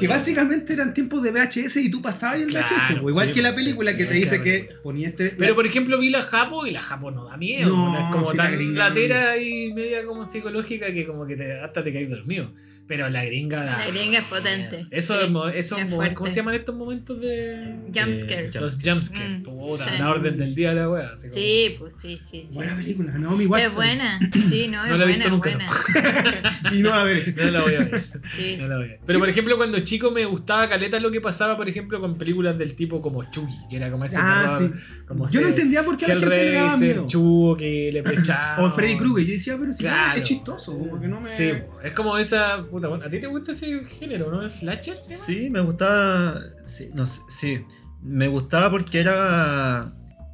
Que 0.00 0.08
básicamente 0.08 0.72
eran 0.72 0.92
tiempos 0.92 1.22
de 1.22 1.30
VHS 1.30 1.76
y 1.76 1.90
tú 1.90 2.02
pasabas 2.02 2.40
en 2.40 2.48
Claro, 2.48 2.66
VHS. 2.66 2.90
igual 3.08 3.28
sí, 3.28 3.34
que 3.34 3.42
la 3.42 3.54
película 3.54 3.92
sí, 3.92 3.98
que 3.98 4.04
te 4.06 4.14
dice 4.14 4.42
que 4.42 4.68
ponía 4.82 5.08
este. 5.08 5.30
Pero 5.38 5.54
por 5.54 5.64
ejemplo 5.64 5.98
vi 6.00 6.10
la 6.10 6.22
Japo 6.22 6.66
y 6.66 6.72
la 6.72 6.82
Japo 6.82 7.10
no 7.12 7.24
da 7.24 7.36
miedo, 7.36 7.68
No, 7.76 7.96
es 7.96 8.12
como 8.12 8.32
tan 8.34 8.52
gringa 8.52 8.88
latera 8.88 9.36
y 9.38 9.72
media 9.72 10.04
como 10.04 10.24
psicológica 10.24 10.92
que 10.92 11.06
como 11.06 11.24
que 11.24 11.36
te, 11.36 11.60
hasta 11.60 11.84
te 11.84 11.92
caes 11.92 12.10
dormido. 12.10 12.52
Pero 12.90 13.08
la 13.08 13.24
gringa 13.24 13.62
da. 13.62 13.78
La 13.78 13.86
gringa 13.86 14.18
es 14.18 14.24
potente. 14.24 14.84
Eso, 14.90 15.16
Sí, 15.16 15.24
es 15.26 15.30
mo- 15.30 15.46
esos 15.48 15.78
es 15.78 15.88
fuerte. 15.94 16.16
¿Cómo 16.16 16.28
se 16.28 16.34
llaman 16.34 16.54
estos 16.56 16.74
momentos 16.74 17.20
de. 17.20 17.76
Jumpscare. 17.94 18.50
Los 18.60 18.80
jumpscare. 18.82 19.28
Mm, 19.38 19.42
Puta, 19.44 19.84
sí. 19.84 19.90
la 19.96 20.10
orden 20.10 20.36
del 20.36 20.52
día 20.56 20.70
de 20.70 20.74
la 20.74 20.90
wea. 20.90 21.10
así 21.12 21.28
como- 21.28 21.34
Sí, 21.34 21.76
pues 21.78 21.94
sí, 22.00 22.16
sí, 22.18 22.42
sí. 22.42 22.54
Buena 22.56 22.74
película, 22.76 23.12
Naomi 23.12 23.46
Watson. 23.46 23.68
Es 23.68 23.74
buena. 23.76 24.18
Sí, 24.50 24.66
no, 24.66 24.82
es 24.84 24.90
No 24.90 24.96
la 24.96 25.04
he 25.04 25.06
buena, 25.06 25.06
visto 25.06 25.26
es 25.26 25.30
nunca, 25.30 25.50
buena. 25.50 25.70
Y 26.72 26.82
no 26.82 26.90
la 26.90 27.04
veré. 27.04 27.32
No 27.36 27.50
la 27.52 27.60
voy 27.62 27.74
a 27.74 27.78
ver. 27.78 28.00
Sí. 28.34 28.56
No 28.58 28.66
la 28.66 28.76
voy 28.76 28.84
a 28.86 28.88
ver. 28.88 29.00
Pero 29.06 29.18
por 29.20 29.28
ejemplo, 29.28 29.56
cuando 29.56 29.78
chico 29.80 30.10
me 30.10 30.24
gustaba 30.24 30.68
caleta 30.68 30.98
lo 30.98 31.12
que 31.12 31.20
pasaba, 31.20 31.56
por 31.56 31.68
ejemplo, 31.68 32.00
con 32.00 32.18
películas 32.18 32.58
del 32.58 32.74
tipo 32.74 33.00
como 33.00 33.22
Chucky, 33.30 33.54
que 33.70 33.76
era 33.76 33.88
como 33.88 34.04
ese 34.04 34.16
Ah, 34.18 34.58
sí. 34.60 34.68
como 35.06 35.28
Yo 35.30 35.40
no 35.42 35.46
entendía 35.46 35.84
por 35.84 35.96
qué 35.96 36.06
a 36.06 36.08
la 36.08 36.14
gente 36.16 36.28
le 36.44 36.50
daba 36.52 36.76
miedo. 36.76 37.06
Chucky, 37.06 37.92
le 37.92 38.02
pechaba. 38.02 38.64
O 38.64 38.70
Freddy 38.72 38.96
Krueger. 38.96 39.24
Yo 39.26 39.32
decía, 39.34 39.56
pero 39.60 39.72
si 39.72 39.84
no, 39.84 39.90
Claro. 39.90 40.16
es 40.18 40.22
chistoso. 40.24 40.76
Como 40.76 41.00
que 41.00 41.06
no 41.06 41.20
me. 41.20 41.28
Sí, 41.30 41.52
es 41.84 41.92
como 41.92 42.18
esa. 42.18 42.64
Puta, 42.80 42.88
bueno, 42.88 43.04
¿a 43.04 43.10
ti 43.10 43.20
te 43.20 43.26
gusta 43.26 43.52
ese 43.52 43.84
género, 43.84 44.30
no? 44.30 44.48
¿Slasher? 44.48 44.96
se 44.96 45.12
llama? 45.12 45.24
Sí, 45.24 45.50
me 45.50 45.60
gustaba. 45.60 46.40
Sí, 46.64 46.90
no 46.94 47.04
sí. 47.06 47.64
Me 48.02 48.26
gustaba 48.28 48.70
porque 48.70 49.00
era 49.00 49.92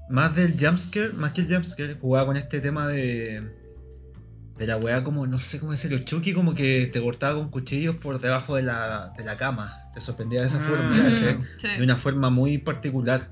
más 0.09 0.37
del 0.37 0.55
jumpscare, 0.59 1.13
más 1.15 1.33
que 1.33 1.41
el 1.41 1.49
jumpscare, 1.53 1.95
jugaba 1.95 2.27
con 2.27 2.37
este 2.37 2.61
tema 2.61 2.87
de. 2.87 3.43
De 4.59 4.67
la 4.67 4.77
weá 4.79 5.05
como, 5.05 5.27
no 5.27 5.39
sé 5.39 5.59
cómo 5.61 5.73
decirlo, 5.73 5.99
Chucky 5.99 6.33
como 6.33 6.55
que 6.55 6.89
te 6.91 7.01
cortaba 7.03 7.35
con 7.39 7.51
cuchillos 7.51 7.97
por 7.97 8.19
debajo 8.21 8.57
de 8.57 8.63
la, 8.63 9.13
de 9.19 9.25
la 9.25 9.37
cama. 9.37 9.91
Te 9.93 10.01
sorprendía 10.01 10.41
de 10.41 10.47
esa 10.47 10.59
Ah, 10.61 10.67
forma. 10.67 11.17
Sí. 11.59 11.69
De 11.77 11.83
una 11.83 11.97
forma 11.97 12.31
muy 12.31 12.57
particular. 12.59 13.29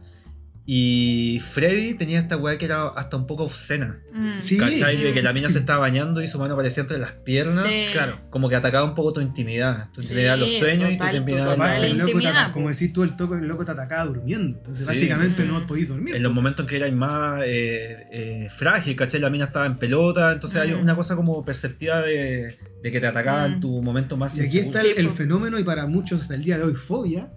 Y 0.67 1.43
Freddy 1.53 1.93
tenía 1.93 2.19
esta 2.19 2.39
weá 2.39 2.57
que 2.57 2.65
era 2.65 2.89
hasta 2.89 3.19
un 3.19 3.27
poco 3.27 3.45
obscena. 3.45 4.01
Mm. 4.15 4.31
Sí. 4.41 4.57
¿Cachai? 4.57 4.97
De 4.97 5.12
que 5.12 5.21
la 5.21 5.35
mina 5.35 5.51
se 5.51 5.59
estaba 5.59 5.81
bañando 5.81 6.23
y 6.23 6.29
su 6.29 6.39
mano 6.39 6.55
aparecía 6.55 6.81
entre 6.83 6.97
las 6.97 7.12
piernas. 7.12 7.67
Sí. 7.69 7.87
Claro. 7.93 8.19
Como 8.31 8.49
que 8.49 8.57
atacaba 8.57 8.89
un 8.89 8.95
poco 8.95 9.12
tu 9.12 9.21
intimidad. 9.21 9.89
Tu 9.93 10.01
Sí, 10.01 10.09
intimidad, 10.09 10.39
los 10.39 10.51
sueños 10.55 10.89
y 10.91 10.95
tu 10.97 10.99
total, 11.05 11.17
intimidad. 11.17 11.51
total. 11.55 11.85
el 11.85 11.93
loco 11.99 12.05
te 12.07 12.12
intimidad, 12.12 12.53
como 12.53 12.69
decís 12.71 12.93
tú, 12.95 13.03
el, 13.03 13.15
toco, 13.15 13.35
el 13.35 13.47
loco 13.47 13.65
te 13.67 13.73
atacaba 13.73 14.07
durmiendo. 14.07 14.57
Entonces, 14.57 14.85
Sí, 14.87 14.91
básicamente 14.91 15.35
sí. 15.43 15.43
no 15.47 15.67
podías 15.67 15.89
dormir. 15.89 16.15
en 16.17 16.23
los 16.23 16.33
momentos 16.33 16.65
en 16.65 16.69
que 16.71 16.77
eras 16.77 16.93
más 16.93 17.43
eh, 17.45 18.07
eh, 18.11 18.49
frágil, 18.57 18.97
¿cachai? 18.97 19.21
La 19.21 19.29
mina 19.29 19.45
estaba 19.45 19.67
en 19.67 19.77
pelota, 19.77 20.33
entonces 20.33 20.61
hay 20.62 20.73
Mm. 20.73 20.81
una 20.81 20.97
cosa 20.97 21.15
como 21.15 21.45
perceptiva 21.45 22.01
de, 22.01 22.57
de 22.83 22.91
que 22.91 23.01
te 23.01 23.07
atacaba 23.07 23.45
en 23.47 23.59
Mm. 23.59 23.61
tu 23.61 23.83
momento 23.83 24.17
más 24.17 24.35
Y 24.39 24.41
aquí 24.41 24.47
inseguro. 24.57 24.79
está 24.79 24.81
Sí, 24.89 24.95
el, 24.97 25.11
fenómeno, 25.11 25.59
y 25.59 25.65
para 25.65 25.87
muchos 25.87 26.23
hasta 26.23 26.35
el 26.35 26.43
día 26.43 26.57
de 26.57 26.65
hoy, 26.65 26.75
fobia, 26.75 27.29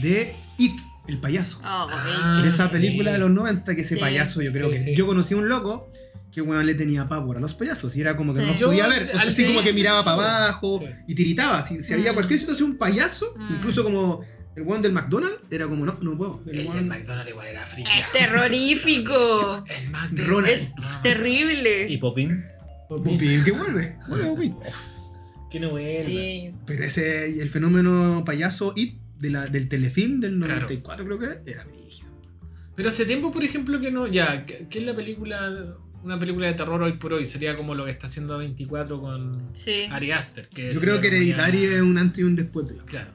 de 0.00 0.32
It, 0.56 0.72
el 1.10 1.18
payaso. 1.20 1.58
Oh, 1.62 1.86
Ah, 1.90 2.40
de 2.42 2.48
esa 2.48 2.66
sí. 2.68 2.72
película 2.72 3.12
de 3.12 3.18
los 3.18 3.30
90, 3.30 3.74
que 3.74 3.80
ese 3.82 3.94
Sí. 3.94 4.00
payaso, 4.00 4.40
yo 4.42 4.52
creo 4.52 4.66
Sí, 4.68 4.72
que. 4.72 4.78
sí. 4.80 4.94
Yo 4.94 5.06
conocí 5.06 5.34
a 5.34 5.36
un 5.36 5.48
loco 5.48 5.90
que 6.32 6.40
bueno, 6.42 6.62
le 6.62 6.74
tenía 6.74 7.08
pavor 7.08 7.36
a 7.38 7.40
los 7.40 7.54
payasos 7.54 7.96
y 7.96 8.00
era 8.00 8.16
como 8.16 8.32
que 8.34 8.40
no 8.40 8.46
los 8.48 8.56
podía 8.62 8.86
ver. 8.86 9.08
O 9.08 9.12
sea, 9.12 9.20
al 9.22 9.28
así 9.28 9.44
como 9.46 9.62
que 9.64 9.72
miraba 9.72 10.04
para 10.04 10.44
abajo 10.46 10.78
Sí. 10.78 10.86
y 11.08 11.14
tiritaba. 11.14 11.66
Si, 11.66 11.82
si 11.82 11.92
había 11.92 12.12
Mm. 12.12 12.14
cualquier 12.14 12.38
situación, 12.38 12.70
un 12.70 12.76
payaso, 12.78 13.34
Mm. 13.36 13.54
incluso 13.54 13.82
como 13.82 14.20
el 14.54 14.62
one 14.66 14.80
del 14.80 14.92
McDonald's, 14.92 15.38
era 15.50 15.66
como, 15.66 15.84
no, 15.84 15.98
no 16.00 16.16
puedo. 16.16 16.40
El 16.46 16.60
El 16.60 16.66
one- 16.68 16.76
del 16.76 16.86
McDonald's 16.86 17.30
igual 17.30 17.46
era 17.48 17.66
friki. 17.66 17.90
Es 17.98 18.12
terrorífico. 18.12 19.64
El 19.66 19.90
McDonald's. 19.90 20.50
Es 20.62 21.02
terrible. 21.02 21.88
Y 21.90 21.96
Popín. 21.98 22.44
Popín, 22.88 23.44
que 23.44 23.50
vuelve. 23.52 23.96
Vuelve 24.08 24.26
Popín. 24.26 24.56
Que 25.50 25.58
no 25.60 25.70
vuelva. 25.70 25.88
Sí. 26.04 26.50
Pero 26.66 26.84
ese, 26.84 27.40
el 27.40 27.48
fenómeno 27.48 28.22
payaso 28.24 28.72
It 28.76 28.99
de 29.20 29.30
la, 29.30 29.46
del 29.46 29.68
telefilm 29.68 30.18
del 30.20 30.36
Claro. 30.38 30.54
94, 30.62 31.04
creo 31.04 31.18
que 31.18 31.50
era 31.50 31.64
brígido. 31.64 32.08
Pero 32.74 32.88
hace 32.88 33.04
tiempo, 33.04 33.30
por 33.30 33.44
ejemplo, 33.44 33.80
que 33.80 33.90
no. 33.90 34.06
Ya, 34.06 34.46
¿qué 34.46 34.66
qué 34.68 34.78
es 34.80 34.84
la 34.86 34.94
película? 34.96 35.76
Una 36.02 36.18
película 36.18 36.46
de 36.46 36.54
terror 36.54 36.82
hoy 36.82 36.94
por 36.94 37.12
hoy. 37.12 37.26
Sería 37.26 37.54
como 37.54 37.74
lo 37.74 37.84
que 37.84 37.90
está 37.90 38.06
haciendo 38.06 38.38
24 38.38 39.00
con 39.00 39.50
Sí. 39.52 39.84
Ari 39.90 40.12
Aster. 40.12 40.48
Que 40.48 40.72
Yo 40.72 40.80
creo 40.80 41.00
que 41.00 41.08
Hereditary 41.08 41.64
es 41.64 41.82
un 41.82 41.98
antes 41.98 42.20
y 42.20 42.22
un 42.24 42.34
después 42.36 42.66
de 42.68 42.76
la. 42.76 42.82
Claro. 42.84 43.12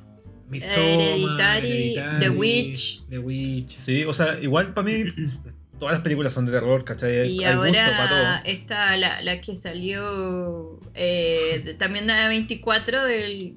Hereditary, 0.51 1.95
The 2.19 2.29
Witch. 2.29 3.03
The 3.09 3.19
Witch. 3.19 3.77
Sí, 3.77 4.03
o 4.03 4.13
sea, 4.13 4.39
igual 4.41 4.73
para 4.73 4.85
mí 4.85 5.03
todas 5.79 5.93
las 5.95 6.01
películas 6.01 6.33
son 6.33 6.45
de 6.45 6.51
terror, 6.51 6.83
¿cachai? 6.83 7.27
Y 7.29 7.43
hay 7.43 7.55
gusto 7.55 7.73
para 7.73 7.97
ahora 8.09 8.41
todo. 8.43 8.51
está 8.51 8.95
la, 8.97 9.21
la 9.21 9.41
que 9.41 9.55
salió 9.55 10.79
eh, 10.93 11.75
también 11.77 12.07
de 12.07 12.13
24 12.27 13.03
del 13.05 13.55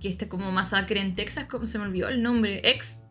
que 0.00 0.08
está 0.08 0.28
como 0.28 0.50
masacre 0.52 1.00
en 1.00 1.14
Texas, 1.14 1.46
¿cómo 1.50 1.66
se 1.66 1.78
me 1.78 1.84
olvidó 1.84 2.08
el 2.08 2.22
nombre? 2.22 2.60
Ex. 2.64 3.04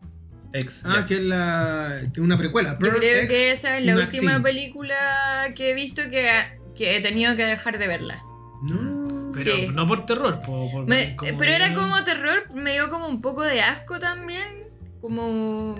Ex. 0.52 0.82
Ah, 0.86 1.04
que 1.06 1.16
es 1.16 1.22
la, 1.22 2.00
una 2.18 2.38
precuela. 2.38 2.78
Yo 2.80 2.90
creo 2.90 3.28
que 3.28 3.50
esa 3.52 3.76
es 3.78 3.84
la 3.84 3.94
Maxine. 3.94 4.22
última 4.26 4.42
película 4.42 5.52
que 5.54 5.70
he 5.70 5.74
visto 5.74 6.02
que, 6.10 6.30
que 6.74 6.96
he 6.96 7.00
tenido 7.00 7.36
que 7.36 7.44
dejar 7.44 7.78
de 7.78 7.86
verla. 7.86 8.22
No. 8.62 9.30
Pero 9.32 9.56
Sí. 9.56 9.68
no 9.74 9.86
por 9.86 10.06
terror. 10.06 10.40
por- 10.40 10.70
por- 10.70 10.86
Me- 10.86 11.14
como 11.16 11.36
pero 11.36 11.52
era 11.52 11.74
como 11.74 12.02
terror, 12.02 12.52
me 12.54 12.72
dio 12.72 12.88
como 12.88 13.08
un 13.08 13.20
poco 13.20 13.42
de 13.42 13.60
asco 13.60 13.98
también. 13.98 14.48
Como. 15.02 15.78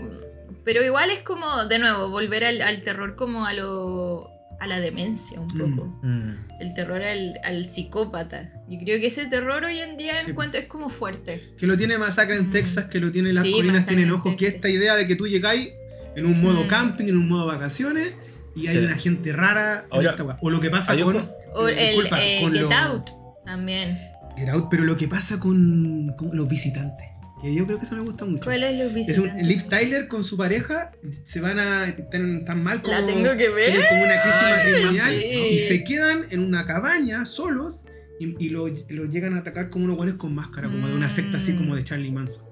Pero 0.64 0.84
igual 0.84 1.08
es 1.10 1.20
como, 1.22 1.64
de 1.64 1.78
nuevo, 1.78 2.10
volver 2.10 2.44
al, 2.44 2.60
al 2.60 2.82
terror 2.82 3.16
como 3.16 3.46
a 3.46 3.54
lo. 3.54 4.28
A 4.60 4.66
la 4.66 4.80
demencia 4.80 5.40
un 5.40 5.46
Mm. 5.46 5.76
poco. 5.76 6.00
Mm. 6.02 6.30
El 6.60 6.74
terror 6.74 7.02
al, 7.02 7.34
al 7.44 7.66
psicópata. 7.66 8.50
Yo 8.68 8.78
creo 8.78 8.98
que 9.00 9.06
ese 9.06 9.26
terror 9.26 9.64
hoy 9.64 9.78
en 9.78 9.96
día 9.96 10.16
Sí. 10.22 10.30
encuentro 10.30 10.60
es 10.60 10.66
como 10.66 10.88
fuerte. 10.88 11.54
Que 11.58 11.66
lo 11.66 11.76
tiene 11.76 11.96
Masacre 11.98 12.36
en 12.36 12.48
Mm. 12.48 12.52
Texas, 12.52 12.84
que 12.86 13.00
lo 13.00 13.12
tiene 13.12 13.32
Las 13.32 13.44
Sí, 13.44 13.52
Colinas 13.52 13.86
Tienen 13.86 14.06
en 14.08 14.14
Ojos, 14.14 14.34
que 14.36 14.46
esta 14.46 14.68
idea 14.68 14.96
de 14.96 15.06
que 15.06 15.14
tú 15.16 15.26
llegáis 15.28 15.72
en 16.16 16.26
un 16.26 16.40
modo 16.42 16.64
Mm. 16.64 16.68
camping, 16.68 17.04
en 17.06 17.16
un 17.18 17.28
modo 17.28 17.46
vacaciones, 17.46 18.12
y 18.56 18.66
hay 18.66 18.78
una 18.78 18.96
gente 18.96 19.32
rara 19.32 19.86
esta. 19.92 20.38
O 20.40 20.50
lo 20.50 20.60
que 20.60 20.70
pasa 20.70 20.92
hay 20.92 21.02
con. 21.02 21.16
un- 21.16 21.30
O 21.54 21.68
eh, 21.68 21.72
el 21.90 21.94
disculpa, 21.94 22.18
eh, 22.24 22.40
con 22.42 22.52
Get 22.52 22.62
los- 22.62 22.72
Out 22.72 23.10
también. 23.46 23.96
Get 24.36 24.48
Out, 24.50 24.66
pero 24.70 24.84
lo 24.84 24.96
que 24.96 25.06
pasa 25.08 25.38
con, 25.38 26.14
con 26.16 26.30
los 26.36 26.48
visitantes. 26.48 27.06
Que 27.40 27.54
yo 27.54 27.66
creo 27.66 27.78
que 27.78 27.84
eso 27.84 27.94
me 27.94 28.00
gusta 28.02 28.24
mucho. 28.24 28.44
¿Cuál 28.44 28.64
es 28.64 28.78
los 28.94 29.08
Es 29.08 29.16
un? 29.18 29.30
Liv 29.46 29.68
Tyler 29.68 30.08
con 30.08 30.24
su 30.24 30.36
pareja 30.36 30.90
se 31.24 31.40
van 31.40 31.58
a. 31.58 31.86
están 31.88 32.44
tan 32.44 32.62
mal 32.62 32.82
como. 32.82 32.98
La 32.98 33.06
tengo 33.06 33.36
que 33.36 33.48
ver. 33.48 33.70
tienen 33.70 33.88
como 33.88 34.02
una 34.02 34.20
crisis 34.22 34.40
Ay, 34.42 34.52
matrimonial 34.72 35.14
sí. 35.20 35.38
y 35.52 35.58
se 35.60 35.84
quedan 35.84 36.26
en 36.30 36.40
una 36.40 36.66
cabaña 36.66 37.24
solos 37.26 37.82
y, 38.18 38.34
y 38.44 38.48
lo, 38.50 38.66
lo 38.88 39.04
llegan 39.04 39.34
a 39.34 39.38
atacar 39.38 39.70
como 39.70 39.84
unos 39.84 39.96
buenos 39.96 40.16
con 40.16 40.34
máscara, 40.34 40.68
como 40.68 40.88
de 40.88 40.94
una 40.94 41.08
secta 41.08 41.36
así 41.36 41.54
como 41.54 41.76
de 41.76 41.84
Charlie 41.84 42.10
Manson. 42.10 42.42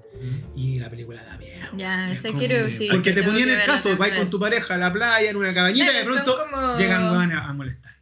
Y 0.55 0.79
la 0.79 0.89
película 0.89 1.21
da 1.23 1.37
miedo. 1.37 1.67
Ya, 1.77 2.09
Es 2.11 2.19
esa 2.19 2.29
como- 2.29 2.39
quiero, 2.39 2.71
sí. 2.71 2.87
Porque 2.89 3.11
te 3.11 3.21
ponían 3.23 3.49
el 3.49 3.63
caso, 3.65 3.89
vais 3.89 3.99
también. 3.99 4.17
con 4.21 4.29
tu 4.31 4.39
pareja 4.39 4.73
a 4.73 4.77
la 4.77 4.91
playa 4.91 5.29
en 5.29 5.35
una 5.35 5.53
cabañita 5.53 5.91
y 5.91 5.95
de 5.97 6.03
pronto 6.05 6.35
como- 6.49 6.77
llegan 6.77 7.11
van 7.11 7.31
a, 7.33 7.45
a 7.49 7.53
molestarte. 7.53 7.96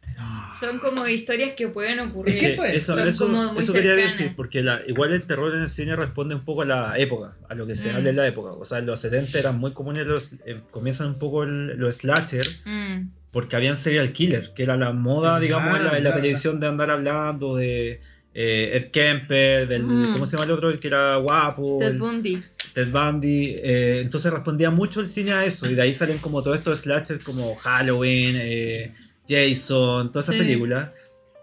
Son 0.58 0.78
como 0.78 1.06
historias 1.06 1.52
que 1.52 1.68
pueden 1.68 2.00
ocurrir. 2.00 2.36
Es 2.36 2.40
que 2.42 2.52
eso 2.52 2.64
es, 2.64 2.74
eso, 2.76 2.96
son 2.96 3.08
eso- 3.08 3.26
como 3.26 3.52
muy 3.52 3.62
eso 3.62 3.72
quería 3.72 3.94
decir, 3.94 4.32
porque 4.34 4.62
la- 4.62 4.80
igual 4.86 5.12
el 5.12 5.22
terror 5.24 5.54
en 5.54 5.62
el 5.62 5.68
cine 5.68 5.94
responde 5.96 6.34
un 6.34 6.44
poco 6.44 6.62
a 6.62 6.64
la 6.64 6.98
época, 6.98 7.36
a 7.48 7.54
lo 7.54 7.66
que 7.66 7.74
se 7.74 7.92
Mm. 7.92 7.96
habla 7.96 8.10
en 8.10 8.16
la 8.16 8.26
época. 8.26 8.52
O 8.52 8.64
sea, 8.64 8.78
en 8.78 8.86
los 8.86 9.00
70 9.00 9.38
eran 9.38 9.58
muy 9.58 9.72
comunes 9.72 10.06
los. 10.06 10.32
eh, 10.46 10.60
comienzan 10.70 11.08
un 11.08 11.18
poco 11.18 11.42
el- 11.44 11.76
los 11.76 11.96
slasher, 11.96 12.46
Mm. 12.64 13.08
porque 13.30 13.56
habían 13.56 13.76
serial 13.76 14.12
killer, 14.12 14.52
que 14.54 14.62
era 14.62 14.76
la 14.78 14.92
moda, 14.92 15.36
Ah, 15.36 15.40
digamos, 15.40 15.76
en 15.76 15.84
la, 15.84 15.88
en 15.98 16.04
la 16.04 16.10
claro. 16.10 16.16
televisión 16.16 16.60
de 16.60 16.66
andar 16.68 16.90
hablando 16.90 17.56
de 17.56 18.00
eh, 18.38 18.72
Ed 18.76 18.90
Kemper, 18.90 19.66
del. 19.66 19.82
Mm. 19.84 20.12
¿Cómo 20.12 20.26
se 20.26 20.32
llama 20.36 20.44
el 20.44 20.50
otro? 20.50 20.68
El 20.70 20.78
que 20.78 20.88
era 20.88 21.16
guapo. 21.16 21.78
Ted 21.80 21.86
el- 21.92 21.98
Bundy. 21.98 22.42
Ted 22.74 22.88
Bundy. 22.90 23.56
eh, 23.62 24.00
entonces 24.02 24.30
respondía 24.30 24.70
mucho 24.70 25.00
el 25.00 25.08
cine 25.08 25.32
a 25.32 25.44
eso. 25.46 25.68
Y 25.70 25.74
de 25.74 25.80
ahí 25.80 25.94
salen 25.94 26.18
como 26.18 26.42
todos 26.42 26.58
estos 26.58 26.80
slashers 26.80 27.24
como 27.24 27.56
Halloween, 27.56 28.36
eh, 28.38 28.92
Jason, 29.28 30.12
todas 30.12 30.26
esas 30.26 30.34
Sí. 30.36 30.40
películas. 30.40 30.90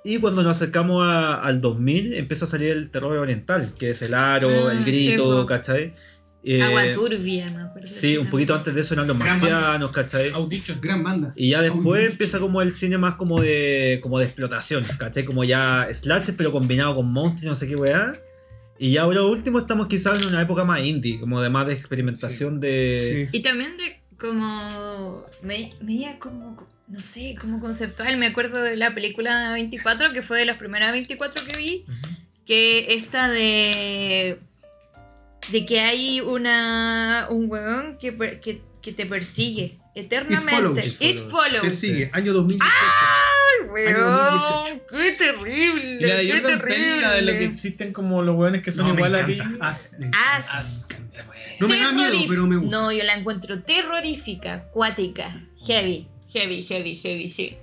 Y 0.05 0.17
cuando 0.19 0.43
nos 0.43 0.57
acercamos 0.57 1.01
a- 1.03 1.35
al 1.41 1.61
2000 1.61 2.13
empieza 2.13 2.45
a 2.45 2.47
salir 2.47 2.69
el 2.71 2.89
terror 2.91 3.17
oriental, 3.17 3.69
que 3.79 3.91
es 3.91 4.01
el 4.01 4.13
aro, 4.13 4.49
Ah, 4.67 4.73
el 4.73 4.83
sí, 4.83 5.07
grito, 5.07 5.23
po. 5.41 5.45
¿cachai? 5.45 5.93
Eh, 6.45 6.61
Agua 6.61 6.83
turbia, 6.93 7.45
me 7.55 7.61
acuerdo. 7.63 7.87
Sí, 7.87 8.17
un 8.17 8.27
poquito 8.29 8.53
antes 8.53 8.75
de 8.75 8.81
eso 8.81 8.95
eran 8.95 9.07
los 9.07 9.17
Gran 9.17 9.29
marcianos, 9.29 9.91
¿cachai? 9.91 10.29
Audition. 10.31 10.81
Gran 10.81 11.01
banda. 11.01 11.31
Y 11.37 11.51
ya 11.51 11.61
después 11.61 11.85
Audition. 11.85 12.11
empieza 12.11 12.39
como 12.41 12.61
el 12.61 12.73
cine 12.73 12.97
más 12.97 13.15
como 13.15 13.39
de 13.39 13.99
como 14.03 14.19
de 14.19 14.25
explotación, 14.25 14.85
¿cachai? 14.99 15.23
Como 15.23 15.45
ya 15.45 15.87
slasher 15.93 16.35
pero 16.35 16.51
combinado 16.51 16.95
con 16.97 17.11
monstruos 17.13 17.43
y 17.43 17.45
no 17.47 17.55
sé 17.55 17.67
qué 17.69 17.77
weá. 17.77 18.19
Y 18.77 18.91
ya 18.91 19.03
ahora 19.03 19.21
último 19.21 19.57
estamos 19.59 19.87
quizás 19.87 20.21
en 20.21 20.27
una 20.27 20.41
época 20.41 20.65
más 20.65 20.81
indie, 20.81 21.17
como 21.17 21.39
de 21.41 21.49
más 21.49 21.65
de 21.67 21.73
experimentación 21.75 22.59
de... 22.59 23.29
Sí. 23.31 23.37
Y 23.37 23.41
también 23.41 23.77
de 23.77 23.95
como. 24.19 25.23
Me, 25.41 25.69
media 25.81 26.19
como. 26.19 26.57
No 26.93 27.01
sé, 27.01 27.35
como 27.41 27.59
conceptual. 27.59 28.17
Me 28.17 28.27
acuerdo 28.27 28.61
de 28.61 28.75
la 28.77 28.93
película 28.93 29.51
24, 29.53 30.13
que 30.13 30.21
fue 30.21 30.37
de 30.37 30.45
las 30.45 30.57
primeras 30.57 30.91
24 30.91 31.43
que 31.43 31.57
vi. 31.57 31.85
Que 32.45 32.93
esta 32.93 33.29
de. 33.29 34.37
De 35.51 35.65
que 35.65 35.81
hay 35.81 36.21
una. 36.21 37.27
Un 37.31 37.49
weón 37.49 37.97
que, 37.97 38.11
per- 38.13 38.39
que, 38.39 38.61
que 38.81 38.91
te 38.93 39.07
persigue 39.07 39.79
eternamente. 39.95 40.51
follows. 40.55 40.85
It 40.85 41.01
It 41.01 41.19
follows. 41.29 41.61
Te 41.63 41.71
sigue, 41.71 42.09
año 42.13 42.31
2018. 42.31 42.71
Ay, 42.71 43.69
weón, 43.71 44.81
qué 44.89 45.11
terrible. 45.13 45.97
Y 45.99 46.05
la 46.05 46.15
de 46.15 46.27
qué 46.27 46.31
Jordan 46.41 46.61
Peele, 46.61 47.01
la 47.01 47.11
de 47.13 47.21
lo 47.21 47.25
que 47.27 47.33
terrible. 47.33 47.45
existen 47.53 47.91
como 47.91 48.21
los 48.21 48.35
weones 48.35 48.61
que 48.61 48.71
son 48.71 48.87
No, 48.87 48.93
me 48.93 48.99
igual 49.01 49.15
a 49.15 49.25
ti. 49.25 49.39
As, 49.59 49.95
As. 50.13 50.49
As. 50.53 50.87
No 51.59 51.67
me 51.67 51.79
da 51.79 51.91
miedo, 51.91 52.17
pero 52.27 52.45
me 52.45 52.55
gusta. 52.57 52.71
No, 52.77 52.91
yo 52.91 53.03
la 53.03 53.15
encuentro 53.15 53.61
terrorífica, 53.63 54.65
cuática, 54.71 55.43
heavy, 55.65 56.07
heavy, 56.33 56.63
heavy, 56.63 56.95
heavy, 56.95 57.29
sí. 57.29 57.57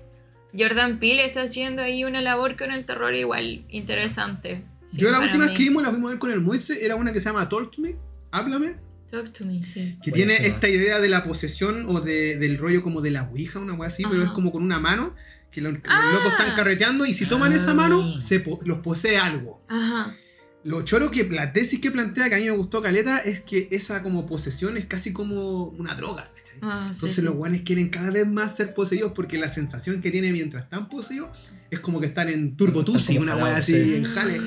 Jordan 0.58 0.98
Peele 0.98 1.24
está 1.24 1.42
haciendo 1.42 1.82
ahí 1.82 2.04
una 2.04 2.20
labor 2.22 2.56
con 2.56 2.72
el 2.72 2.84
terror 2.84 3.14
igual 3.14 3.64
interesante. 3.68 4.62
Sí, 4.90 4.98
Yo 5.00 5.10
la 5.10 5.20
última 5.20 5.46
vez 5.46 5.56
que 5.56 5.62
vimos, 5.64 5.82
la 5.82 5.90
fuimos 5.90 6.08
a 6.08 6.10
ver 6.12 6.18
con 6.18 6.32
el 6.32 6.40
Moise, 6.40 6.84
era 6.84 6.96
una 6.96 7.12
que 7.12 7.20
se 7.20 7.26
llama 7.26 7.48
Talk 7.48 7.70
to 7.70 7.80
Me, 7.82 7.94
Háblame, 8.32 8.74
Talk 9.10 9.32
to 9.32 9.44
me, 9.44 9.64
sí. 9.64 9.96
que 10.02 10.10
tiene 10.10 10.34
esta 10.46 10.68
idea 10.68 10.98
de 11.00 11.08
la 11.08 11.22
posesión 11.24 11.86
o 11.88 12.00
de- 12.00 12.36
del 12.36 12.58
rollo 12.58 12.82
como 12.82 13.00
de 13.00 13.10
la 13.12 13.24
ouija, 13.24 13.58
una 13.60 13.74
wea 13.74 13.88
así, 13.88 14.02
pero 14.08 14.22
es 14.22 14.30
como 14.30 14.50
con 14.52 14.62
una 14.64 14.78
mano, 14.80 15.14
que 15.52 15.60
los, 15.60 15.74
Ah. 15.88 16.02
los 16.04 16.14
locos 16.14 16.32
están 16.38 16.54
carreteando 16.56 17.06
y 17.06 17.12
si 17.12 17.26
toman 17.26 17.52
Ah. 17.52 17.56
esa 17.56 17.74
mano, 17.74 18.20
se 18.20 18.40
po- 18.40 18.60
los 18.64 18.78
posee 18.78 19.18
algo. 19.18 19.62
Ajá. 19.68 20.16
Lo 20.62 20.82
choro 20.82 21.10
que 21.10 21.24
la 21.28 21.52
tesis 21.52 21.80
que 21.80 21.90
plantea, 21.90 22.28
que 22.28 22.34
a 22.34 22.38
mí 22.38 22.44
me 22.44 22.50
gustó 22.50 22.82
Caleta, 22.82 23.18
es 23.18 23.40
que 23.40 23.66
esa 23.70 24.02
como 24.02 24.26
posesión 24.26 24.76
es 24.76 24.86
casi 24.86 25.12
como 25.12 25.64
una 25.64 25.94
droga. 25.94 26.30
Ah, 26.62 26.88
Entonces 26.92 27.16
sí. 27.16 27.22
los 27.22 27.34
guanes 27.34 27.62
quieren 27.62 27.88
cada 27.88 28.10
vez 28.10 28.26
más 28.26 28.56
ser 28.56 28.74
poseídos 28.74 29.12
porque 29.14 29.38
la 29.38 29.48
sensación 29.48 30.00
que 30.00 30.10
tienen 30.10 30.32
mientras 30.32 30.64
están 30.64 30.88
poseídos 30.88 31.28
es 31.70 31.78
como 31.80 32.00
que 32.00 32.06
están 32.06 32.28
en 32.28 32.56
Turbo 32.56 32.84
Tusi, 32.84 33.16
una 33.18 33.34
wea 33.36 33.42
parados, 33.44 33.60
así 33.60 33.72
sí. 33.74 33.94
en 33.94 34.04
jale. 34.04 34.40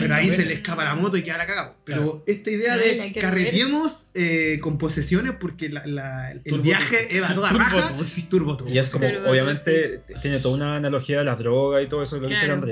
Pero 0.00 0.14
ahí 0.14 0.30
se 0.30 0.44
le 0.44 0.54
escapa 0.54 0.84
la 0.84 0.94
moto 0.96 1.16
y 1.16 1.22
queda 1.22 1.38
la 1.38 1.46
cagada. 1.46 1.76
Pero 1.84 2.02
Claro. 2.02 2.24
esta 2.26 2.50
idea 2.50 2.74
Ay, 2.74 2.98
de 3.12 3.20
carreteemos 3.20 4.06
eh, 4.14 4.58
con 4.60 4.76
posesiones 4.76 5.32
porque 5.38 5.68
la- 5.68 5.86
la- 5.86 6.32
el 6.32 6.42
Turbo 6.42 6.62
viaje 6.64 7.16
es 7.16 7.22
a 7.22 7.34
toda 7.34 7.48
Turbo 7.50 7.58
raja. 7.64 7.96
Tusi. 7.96 8.22
Turbo 8.22 8.56
Tusi. 8.56 8.72
Y 8.72 8.78
es 8.78 8.88
como, 8.88 9.06
obviamente, 9.06 10.02
tiene 10.22 10.40
toda 10.40 10.56
una 10.56 10.76
analogía 10.76 11.18
de 11.18 11.24
las 11.24 11.38
drogas 11.38 11.84
y 11.84 11.88
todo 11.88 12.02
eso, 12.02 12.16
lo 12.16 12.22
que 12.22 12.28
dice 12.30 12.46
el 12.46 12.50
Claro. 12.60 12.66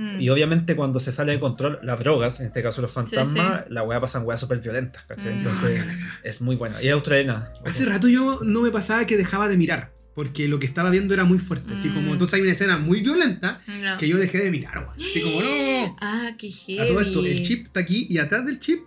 Mm. 0.00 0.20
Y 0.20 0.28
obviamente 0.30 0.74
cuando 0.76 0.98
se 1.00 1.12
sale 1.12 1.32
de 1.32 1.40
control 1.40 1.78
las 1.82 1.98
drogas, 1.98 2.40
en 2.40 2.46
este 2.46 2.62
caso 2.62 2.80
los 2.80 2.90
fantasmas, 2.92 3.64
Sí, 3.66 3.72
la 3.74 3.82
weá 3.82 4.00
pasan 4.00 4.24
weas 4.24 4.40
súper 4.40 4.58
violentas, 4.60 5.04
¿cachai? 5.04 5.34
Mm. 5.34 5.36
Entonces 5.38 5.84
es 6.24 6.40
muy 6.40 6.56
buena. 6.56 6.82
Y 6.82 6.86
es 6.86 6.92
australiana. 6.94 7.52
Hace 7.66 7.84
rato 7.84 8.08
yo 8.08 8.40
no 8.42 8.62
me 8.62 8.70
pasaba 8.70 9.04
que 9.06 9.16
dejaba 9.16 9.48
de 9.48 9.56
mirar. 9.56 9.92
Porque 10.14 10.48
lo 10.48 10.58
que 10.58 10.66
estaba 10.66 10.90
viendo 10.90 11.14
era 11.14 11.24
muy 11.24 11.38
fuerte. 11.38 11.74
Así 11.74 11.88
como 11.88 12.08
Mm. 12.08 12.12
entonces 12.12 12.34
hay 12.34 12.40
una 12.42 12.52
escena 12.52 12.78
muy 12.78 13.00
violenta 13.00 13.60
No. 13.66 13.96
que 13.96 14.08
yo 14.08 14.16
dejé 14.18 14.38
de 14.38 14.50
mirar, 14.50 14.78
weón. 14.78 15.08
Así 15.10 15.22
como, 15.22 15.40
no. 15.42 15.96
Ah, 16.00 16.30
qué 16.38 16.50
heavy. 16.50 16.80
A 16.80 16.86
todo 16.86 17.00
esto, 17.00 17.24
el 17.24 17.42
chip 17.42 17.66
está 17.66 17.80
aquí 17.80 18.06
y 18.10 18.18
atrás 18.18 18.44
del 18.46 18.58
chip 18.58 18.82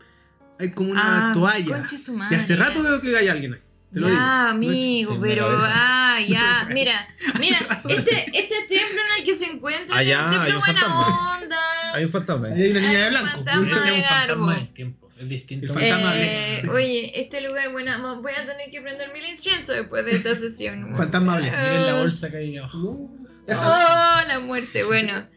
hay 0.59 0.71
como 0.71 0.91
una 0.91 1.29
Ah, 1.29 1.33
toalla. 1.33 1.77
conche 1.79 1.97
su 1.97 2.17
Y 2.29 2.35
hace 2.35 2.55
rato 2.55 2.81
veo 2.83 2.99
que 3.01 3.15
hay 3.15 3.27
alguien 3.27 3.53
ahí. 3.53 3.59
Te 3.93 3.99
lo 3.99 4.07
digo. 4.07 4.19
Ya, 4.19 4.49
amigo, 4.49 5.17
me 5.17 5.27
pero 5.29 5.55
ah, 5.59 6.17
ya, 6.27 6.67
mira, 6.73 7.07
mira, 7.39 7.59
este, 7.89 8.25
este 8.33 8.55
templo 8.67 9.01
en 9.01 9.19
el 9.19 9.25
que 9.25 9.35
se 9.35 9.45
encuentra 9.45 9.95
Allá 9.97 10.19
es 10.19 10.23
un 10.25 10.29
templo 10.31 10.47
hay 10.49 10.51
un 10.53 10.59
buena 10.59 10.79
fantasma. 10.81 11.37
onda. 11.37 11.93
Hay 11.93 12.03
un 12.05 12.09
fantasma. 12.09 12.47
Ahí 12.47 12.61
hay 12.63 12.71
una 12.71 12.79
niña 12.79 12.91
Hay 12.91 12.97
de 12.99 13.05
un 13.05 13.11
blanco. 13.11 13.35
fantasma. 13.35 13.61
Ese 13.63 13.71
es 13.71 13.85
un 13.85 13.91
de 13.91 14.01
Garbo. 14.01 14.27
fantasma 14.45 14.55
del 14.55 14.69
tiempo. 14.73 15.09
Es 15.19 15.29
distinto. 15.29 15.65
El 15.67 15.73
fantasma 15.79 16.15
Eh, 16.17 16.59
Bless. 16.63 16.73
oye, 16.73 17.21
este 17.21 17.41
lugar, 17.41 17.71
bueno, 17.71 18.21
voy 18.21 18.33
a 18.33 18.45
tener 18.47 18.69
que 18.71 18.81
prender 18.81 19.13
mil 19.13 19.23
incienso 19.25 19.71
después 19.73 20.03
de 20.05 20.15
esta 20.15 20.33
sesión. 20.35 20.95
Fantasma 20.97 21.37
Bless. 21.37 21.51
Miren 21.51 21.85
la 21.85 21.93
bolsa 21.95 22.31
que 22.31 22.37
hay 22.37 22.57
abajo. 22.57 23.11
No. 23.47 23.59
Oh, 23.59 24.21
la 24.27 24.39
muerte, 24.43 24.83
bueno, 24.85 25.27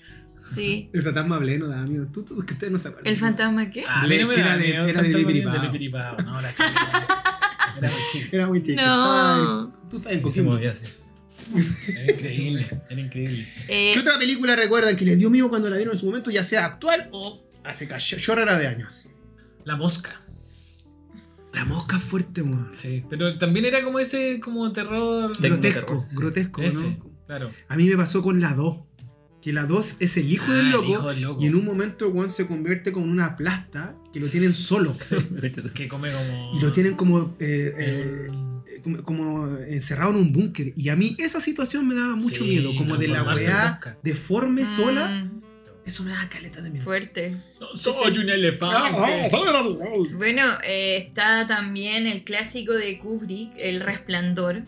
sí. 0.55 0.89
El 0.95 1.03
fantasma 1.03 1.37
hablé, 1.37 1.59
no 1.59 1.67
daba 1.69 1.83
miedo. 1.83 2.07
Tú, 2.11 2.25
tú, 2.25 2.41
que 2.47 2.55
ustedes 2.55 2.73
no 2.73 2.79
se 2.79 2.89
acuerdan. 2.89 3.13
¿El 3.13 3.19
fantasma 3.19 3.71
qué? 3.71 3.85
Ah, 3.87 4.03
a 4.03 4.07
mí 4.07 4.17
no 4.19 4.29
me 4.29 4.35
Era 4.35 4.47
da 4.49 4.57
de- 4.57 4.65
miedo 4.65 4.85
el 4.85 4.91
era 4.91 5.03
de 5.03 5.09
fantasma 5.13 5.19
Lipiripao. 5.19 5.53
de 5.53 5.59
Lipiripao. 5.67 6.17
No, 6.23 6.41
la 6.41 6.51
chica. 6.53 7.23
Era 7.79 7.91
muy 7.91 8.01
chica. 8.13 8.29
Era 8.33 8.47
muy 8.47 8.63
chico. 8.63 8.83
No. 8.83 8.93
Estaba 8.93 9.39
en- 9.83 9.91
Tú 9.91 9.97
estás 9.99 10.13
en 10.13 10.21
Coquimbo. 10.23 10.59
Era 10.59 12.13
increíble. 12.13 12.67
Era 12.91 13.01
increíble. 13.01 13.49
Eh, 13.69 13.91
¿Qué 13.95 14.01
otra 14.01 14.19
película 14.19 14.57
recuerdan 14.57 14.97
que 14.97 15.05
les 15.05 15.19
dio 15.19 15.31
miedo 15.31 15.49
cuando 15.49 15.71
la 15.71 15.77
vieron 15.77 15.95
en 15.95 16.01
su 16.01 16.07
momento, 16.07 16.31
ya 16.31 16.43
sea 16.43 16.65
actual 16.65 17.09
o 17.13 17.43
hace 17.65 17.87
chorrera 18.19 18.59
de 18.59 18.67
años? 18.67 19.09
La 19.65 19.77
mosca. 19.77 20.21
La 21.53 21.65
mosca 21.65 21.99
fuerte, 21.99 22.43
weón. 22.43 22.69
Sí. 22.73 23.05
Pero 23.09 23.39
también 23.39 23.65
era 23.65 23.83
como 23.83 23.99
ese 23.99 24.41
como 24.41 24.71
terror. 24.73 25.33
Grotesco, 25.41 25.81
terror, 25.87 26.03
sí. 26.07 26.17
grotesco, 26.17 26.63
Ese. 26.63 26.91
¿no? 26.91 27.11
Claro. 27.27 27.51
A 27.69 27.77
mí 27.77 27.85
me 27.89 27.97
pasó 27.97 28.23
con 28.23 28.41
la 28.41 28.53
2. 28.55 28.79
Que 29.47 29.53
la 29.53 29.65
2 29.65 29.97
es 30.01 30.17
el 30.17 30.33
hijo 30.33 30.47
Ah, 30.49 30.55
del 30.55 30.67
el 30.67 30.73
loco. 30.73 30.89
hijo 30.91 31.09
del 31.11 31.21
loco. 31.23 31.41
Y 31.41 31.47
en 31.47 31.55
un 31.55 31.65
momento 31.65 32.07
el 32.09 32.13
weón 32.15 32.29
se 32.31 32.49
convierte 32.49 32.91
como 32.91 33.07
en 33.07 33.13
una 33.13 33.37
plasta 33.37 33.95
que 34.13 34.19
lo 34.19 34.27
tienen 34.27 34.53
solo. 34.53 34.91
Que 35.73 35.87
come 35.87 36.11
como. 36.11 36.51
Y 36.53 36.61
lo 36.61 36.73
tienen 36.73 36.97
como, 36.97 37.37
eh, 37.39 37.73
eh, 37.79 38.27
como, 38.83 39.03
como 39.05 39.57
encerrado 39.69 40.11
en 40.11 40.17
un 40.17 40.33
búnker. 40.33 40.73
Y 40.75 40.89
a 40.89 40.97
mí 40.97 41.15
esa 41.21 41.41
situación 41.41 41.87
me 41.87 41.95
daba 41.95 42.17
mucho 42.17 42.43
Sí, 42.43 42.51
miedo. 42.51 42.75
Como 42.77 42.97
de 42.97 43.07
la 43.07 43.23
weá 43.23 43.79
deforme 44.03 44.65
sola. 44.65 45.07
mm, 45.11 45.43
Eso 45.87 46.03
me 46.03 46.11
da 46.11 46.29
caleta 46.29 46.61
de 46.61 46.71
miedo. 46.71 46.85
Fuerte. 46.85 47.37
No, 47.61 47.69
soy 47.77 48.19
un 48.19 48.29
elefante. 48.29 49.31
Bueno, 50.17 50.43
eh, 50.65 50.97
está 50.97 51.47
también 51.47 52.09
el 52.09 52.25
clásico 52.25 52.73
de 52.73 52.99
Kubrick, 52.99 53.53
El 53.59 53.79
Resplandor. 53.81 54.65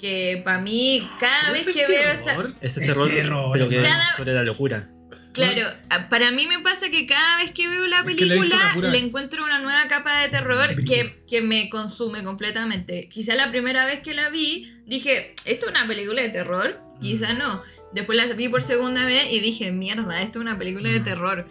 Que 0.00 0.40
para 0.44 0.58
mí, 0.60 1.06
cada 1.20 1.50
vez 1.52 1.66
¿Es 1.66 1.74
que 1.74 1.86
veo 1.86 2.12
esa. 2.12 2.24
terror? 2.36 2.54
Ese 2.60 2.80
Es 2.80 2.86
terror, 2.86 3.08
terror, 3.08 3.50
pero 3.52 3.68
que 3.68 3.82
Cada- 3.82 4.16
sobre 4.16 4.32
la 4.32 4.42
locura. 4.42 4.88
Claro, 5.32 5.68
a- 5.90 6.08
para 6.08 6.32
mí 6.32 6.46
me 6.48 6.58
pasa 6.58 6.90
que 6.90 7.06
cada 7.06 7.36
vez 7.38 7.52
que 7.52 7.68
veo 7.68 7.86
la 7.86 8.00
Es 8.00 8.06
que 8.06 8.14
película 8.16 8.72
pura 8.74 8.90
le 8.90 8.98
encuentro 8.98 9.44
una 9.44 9.60
nueva 9.60 9.86
capa 9.86 10.20
de 10.22 10.28
terror 10.28 10.74
que, 10.84 11.22
que 11.28 11.40
me 11.40 11.68
consume 11.68 12.24
completamente. 12.24 13.08
Quizá 13.08 13.34
la 13.36 13.50
primera 13.50 13.84
vez 13.86 14.00
que 14.00 14.12
la 14.14 14.28
vi 14.28 14.72
dije, 14.86 15.34
¿esto 15.44 15.66
es 15.66 15.70
una 15.70 15.86
película 15.86 16.20
de 16.22 16.30
terror? 16.30 16.80
Quizá 17.00 17.32
no. 17.34 17.62
Después 17.92 18.16
la 18.16 18.26
vi 18.34 18.48
por 18.48 18.62
segunda 18.62 19.04
vez 19.04 19.32
y 19.32 19.38
dije, 19.40 19.70
mierda, 19.70 20.20
esto 20.22 20.38
es 20.40 20.42
una 20.42 20.58
película 20.58 20.88
de 20.88 20.98
No. 20.98 21.04
terror. 21.04 21.46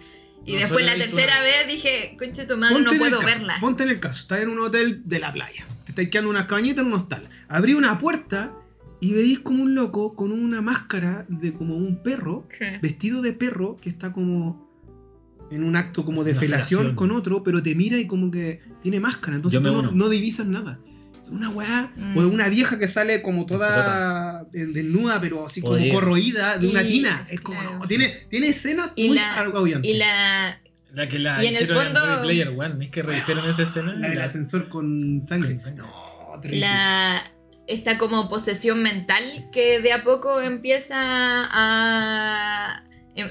Y 0.46 0.54
No, 0.54 0.60
después 0.60 0.86
la 0.86 0.96
tercera 0.96 1.40
vez 1.40 1.68
dije, 1.68 2.16
conche 2.18 2.46
tu 2.46 2.58
madre, 2.58 2.80
no 2.82 2.92
puedo 2.94 3.20
caso, 3.20 3.26
verla. 3.32 3.58
Ponte 3.62 3.84
en 3.84 3.90
el 3.90 4.00
caso, 4.00 4.22
estás 4.22 4.42
en 4.42 4.50
un 4.50 4.60
hotel 4.60 5.02
de 5.06 5.20
la 5.20 5.32
playa. 5.32 5.66
Estáis 6.00 6.12
quedando 6.12 6.32
en 6.32 6.38
una 6.38 6.48
cabañita 6.48 6.80
en 6.82 6.88
un 6.88 6.94
hostal. 6.94 7.28
Abrí 7.50 7.74
una 7.74 8.00
puerta 8.00 8.54
y 9.02 9.12
veis 9.14 9.40
como 9.40 9.64
un 9.64 9.76
loco 9.76 10.16
con 10.16 10.32
una 10.32 10.62
máscara 10.62 11.26
de 11.28 11.52
como 11.54 11.76
un 11.76 12.02
perro, 12.02 12.48
¿Qué? 12.58 12.80
vestido 12.82 13.22
de 13.22 13.34
perro, 13.34 13.76
que 13.82 13.90
está 13.90 14.14
como 14.14 14.70
en 15.52 15.62
un 15.64 15.76
acto 15.76 16.06
como 16.06 16.22
Es 16.22 16.28
de 16.28 16.36
felación 16.36 16.96
con 16.96 17.12
otro, 17.12 17.44
pero 17.44 17.62
te 17.62 17.76
mira 17.76 17.98
y 17.98 18.08
como 18.08 18.32
que 18.32 18.62
tiene 18.82 19.02
máscara. 19.02 19.36
Entonces 19.36 19.62
tú 19.62 19.92
no, 19.94 20.10
divisas 20.10 20.46
nada. 20.48 20.80
Una 21.30 21.50
weá, 21.50 21.92
Mm. 21.96 22.18
o 22.18 22.28
una 22.30 22.48
vieja 22.48 22.80
que 22.80 22.88
sale 22.88 23.22
como 23.22 23.46
toda 23.46 24.46
desnuda, 24.54 25.20
pero 25.20 25.46
así 25.48 25.60
como 25.62 25.78
corroída 25.92 26.58
de 26.58 26.70
una 26.70 26.82
Y- 26.82 26.92
tina. 26.94 27.22
Es 27.30 27.42
como, 27.42 27.60
claro. 27.60 27.78
no, 27.80 27.86
tiene, 27.88 28.08
tiene 28.30 28.48
escenas 28.48 28.94
Y 28.96 29.08
muy 29.10 29.18
la- 29.18 29.36
agobiantes. 29.38 29.92
Y 29.94 29.98
la... 29.98 30.60
La 30.94 31.08
que 31.08 31.20
la 31.20 31.44
Y 31.44 31.48
en 31.48 31.56
el 31.56 31.64
hicieron 31.64 31.88
en, 31.88 31.94
fondo- 31.94 32.06
Ready 32.08 32.22
Player 32.24 32.48
One. 32.50 32.86
¿Es 32.86 32.92
que 32.92 33.04
revisaron 33.04 33.50
esa 33.50 33.62
escena? 33.64 33.94
La 33.96 34.08
del 34.10 34.18
La- 34.18 34.24
ascensor 34.26 34.68
con 34.70 35.26
sangre. 35.28 35.50
Con 35.52 35.60
sangre. 35.60 35.84
No, 35.84 36.40
terrible. 36.42 36.62
la 36.62 37.24
esta 37.68 38.00
como 38.00 38.28
posesión 38.30 38.82
mental 38.82 39.48
que 39.52 39.80
de 39.82 39.94
a 39.94 40.04
poco 40.04 40.42
empieza 40.42 40.96
a, 41.52 42.84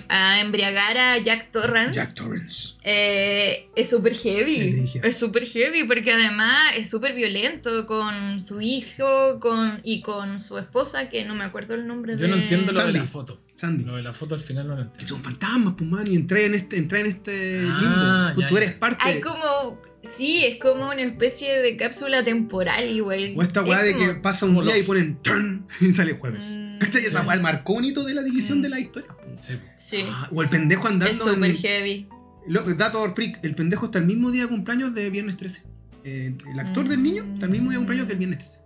a 0.09 0.41
embriagar 0.41 0.97
a 0.97 1.18
Jack 1.18 1.51
Torrance. 1.51 1.93
Jack 1.95 2.14
Torrance. 2.14 2.74
Eh, 2.82 3.68
es 3.76 3.91
súper 3.91 4.14
heavy. 4.14 4.84
Es 5.03 5.16
súper 5.16 5.47
heavy 5.47 5.84
porque 5.84 6.12
además 6.12 6.72
es 6.76 6.89
súper 6.91 7.14
violento 7.14 7.86
con 7.86 8.41
su 8.41 8.61
hijo 8.61 9.41
con, 9.41 9.80
y 9.84 10.01
con 10.03 10.39
su 10.41 10.59
esposa, 10.59 11.09
que 11.09 11.24
no 11.24 11.34
me 11.34 11.45
acuerdo 11.45 11.74
el 11.74 11.86
nombre 11.86 12.16
de 12.16 12.22
Yo 12.22 12.28
no 12.28 12.36
entiendo 12.36 12.72
lo 12.72 12.78
de 12.78 12.84
Sandy. 12.84 12.99
la 13.01 13.05
foto. 13.05 13.41
Sandy. 13.55 13.84
Lo 13.84 13.97
de 13.97 14.03
la 14.03 14.12
foto 14.12 14.34
al 14.36 14.41
final 14.41 14.66
no 14.68 14.74
lo 14.76 14.82
Que 14.82 14.89
entiendo. 14.89 15.09
son 15.16 15.24
fantasmas, 15.24 15.74
pues 15.76 15.91
man, 15.91 16.05
y 16.09 16.14
entré 16.14 16.47
en 16.47 16.55
este, 16.55 16.76
entré 16.76 17.01
en 17.01 17.07
este 17.07 17.66
Ah, 17.68 17.78
limbo. 17.80 18.34
Tú- 18.36 18.41
ya, 18.43 18.49
tú 18.49 18.55
ya. 18.55 18.61
eres 18.62 18.72
parte. 18.76 18.99
Hay 19.05 19.20
como. 19.20 19.80
Sí, 20.17 20.45
es 20.45 20.59
como 20.59 20.87
una 20.91 21.03
especie 21.03 21.61
de 21.61 21.77
cápsula 21.77 22.25
temporal, 22.25 22.89
igual. 22.91 23.35
O 23.37 23.43
esta 23.43 23.63
weá 23.63 23.81
Es 23.81 23.87
de 23.87 23.93
como- 23.95 24.07
que 24.07 24.15
pasa 24.21 24.47
un 24.47 24.55
como 24.55 24.67
día 24.67 24.79
y 24.79 24.83
ponen 24.83 25.19
turn 25.19 25.67
y 25.81 25.93
sale 25.93 26.13
jueves. 26.15 26.57
Mm, 26.59 26.79
¿Cachai? 26.79 27.05
Esa 27.05 27.21
sí. 27.23 27.27
weá 27.27 27.39
marcó 27.41 27.75
un 27.75 27.85
hito 27.85 28.05
de 28.05 28.15
la 28.15 28.23
división 28.23 28.59
Mm. 28.59 28.63
de 28.63 28.69
la 28.69 28.81
historia. 28.81 29.09
Sí. 29.35 29.55
Sí. 29.79 30.05
Ah, 30.09 30.29
o 30.33 30.43
el 30.43 30.49
pendejo 30.49 30.87
es 30.87 30.93
andando. 30.93 31.25
súper 31.25 31.51
en- 31.51 31.57
heavy. 31.57 32.09
Lo- 32.47 32.63
Dato 32.63 33.15
freak, 33.15 33.45
el 33.45 33.55
pendejo 33.55 33.87
está 33.87 33.99
el 33.99 34.07
mismo 34.07 34.31
día 34.31 34.43
de 34.43 34.49
cumpleaños 34.49 34.95
de 34.95 35.11
viernes 35.11 35.37
13. 35.37 35.63
eh, 36.05 36.35
el 36.51 36.59
actor 36.61 36.89
del 36.89 37.03
niño, 37.03 37.27
está 37.35 37.45
el 37.47 37.53
mismo 37.53 37.69
día 37.71 37.79
de 37.79 37.85
cumpleaños 37.85 38.07
que 38.07 38.13
el 38.13 38.19
viernes 38.19 38.39
13. 38.39 38.61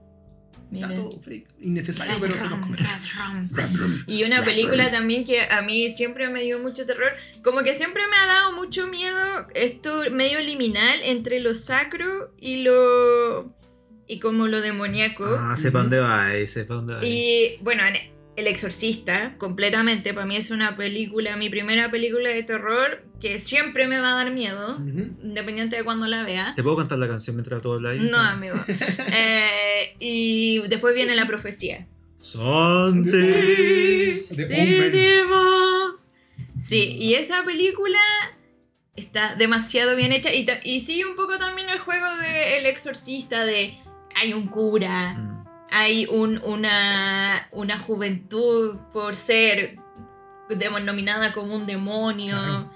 Dato 0.81 1.11
freak, 1.21 1.47
innecesario, 1.61 2.15
pero 2.21 2.35
se 2.35 2.45
los. 2.49 4.05
Y 4.07 4.25
una 4.25 4.43
película 4.45 4.91
también 4.91 5.25
que 5.25 5.43
a 5.43 5.61
mí 5.63 5.91
siempre 5.91 6.29
me 6.29 6.43
dio 6.43 6.59
mucho 6.59 6.87
terror, 6.87 7.13
como 7.43 7.63
que 7.63 7.75
siempre 7.75 8.03
me 8.09 8.17
ha 8.17 8.27
dado 8.27 8.53
mucho 8.53 8.87
miedo 8.87 9.47
esto 9.55 10.05
medio 10.11 10.41
liminal 10.41 11.01
entre 11.05 11.41
lo 11.41 11.55
sacro 11.55 12.33
y 12.41 12.63
lo 12.63 13.55
y 14.07 14.19
como 14.19 14.47
lo 14.47 14.61
demoníaco. 14.61 15.25
Ah, 15.27 15.57
sepa 15.57 15.81
dónde 15.81 15.99
va, 15.99 16.31
sepa 16.47 16.75
dónde 16.75 16.95
va. 16.95 17.05
Y 17.05 17.59
bueno, 17.63 17.83
en 17.85 17.97
El 18.35 18.47
Exorcista, 18.47 19.35
completamente, 19.37 20.15
para 20.15 20.25
mí 20.27 20.37
es 20.37 20.51
una 20.51 20.75
película, 20.77 21.37
mi 21.37 21.51
primera 21.51 21.91
película 21.91 22.31
de 22.31 22.43
terror 22.43 23.03
que 23.21 23.39
siempre 23.39 23.87
me 23.87 24.01
va 24.01 24.13
a 24.13 24.25
dar 24.25 24.31
miedo, 24.33 24.77
Ujú. 24.77 25.11
independiente 25.23 25.77
de 25.77 25.85
cuando 25.85 26.07
la 26.07 26.25
vea. 26.25 26.55
¿Te 26.57 26.63
puedo 26.63 26.77
cantar 26.77 26.99
la 26.99 27.09
canción 27.09 27.37
mientras 27.37 27.61
tú 27.61 27.73
hablas 27.75 27.93
ahí? 27.93 28.09
No, 28.11 28.19
amigo. 28.19 28.57
Eh, 29.15 29.97
y 30.01 30.63
después 30.69 30.95
viene 30.95 31.15
la 31.15 31.27
profecía. 31.27 31.87
Santis. 32.21 34.31
Demos. 34.37 36.09
Sí, 36.61 36.97
y 36.99 37.15
esa 37.15 37.45
película 37.45 37.99
está 38.97 39.35
demasiado 39.35 39.97
bien 39.97 40.13
hecha 40.13 40.33
y, 40.33 40.47
y 40.65 40.81
sigue 40.81 41.05
un 41.07 41.17
poco 41.17 41.39
también 41.39 41.69
el 41.69 41.79
juego 41.79 42.07
de 42.17 42.59
El 42.59 42.67
Exorcista, 42.67 43.45
de 43.45 43.75
hay 44.15 44.33
un 44.33 44.47
cura, 44.47 45.15
Mm. 45.15 45.32
Hay 45.73 46.07
un, 46.07 46.41
una, 46.45 47.49
una 47.51 47.79
juventud 47.79 48.77
por 48.93 49.17
ser 49.17 49.77
denominada 50.49 51.33
como 51.33 51.57
un 51.57 51.67
demonio, 51.67 52.37
Claro. 52.37 52.71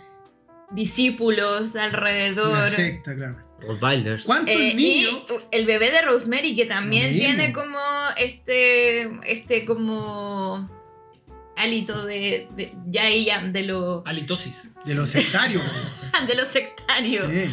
discípulos 0.71 1.73
Una 1.75 1.85
alrededor. 1.85 2.71
secta, 2.71 3.15
claro. 3.15 3.37
Rottweilers. 3.61 4.25
¿Cuántos 4.25 4.55
Eh, 4.55 4.75
y 4.77 5.09
el 5.51 5.67
bebé 5.67 5.91
de 5.91 6.03
Rosemary 6.03 6.55
que 6.57 6.67
también 6.67 7.05
Lo 7.07 7.13
mismo. 7.13 7.27
tiene 7.27 7.53
como 7.53 7.79
este 8.17 9.03
este 9.31 9.65
como 9.65 10.69
hálito 11.57 12.05
de, 12.05 12.49
de 12.55 12.75
ya 12.87 13.07
ella 13.09 13.41
de 13.41 13.63
lo 13.63 14.03
Halitosis. 14.07 14.75
De 14.85 14.95
los 14.95 15.11
sectarios. 15.11 15.63
de 16.29 16.35
los 16.35 16.49
sectarios. 16.49 17.29
sí. 17.33 17.51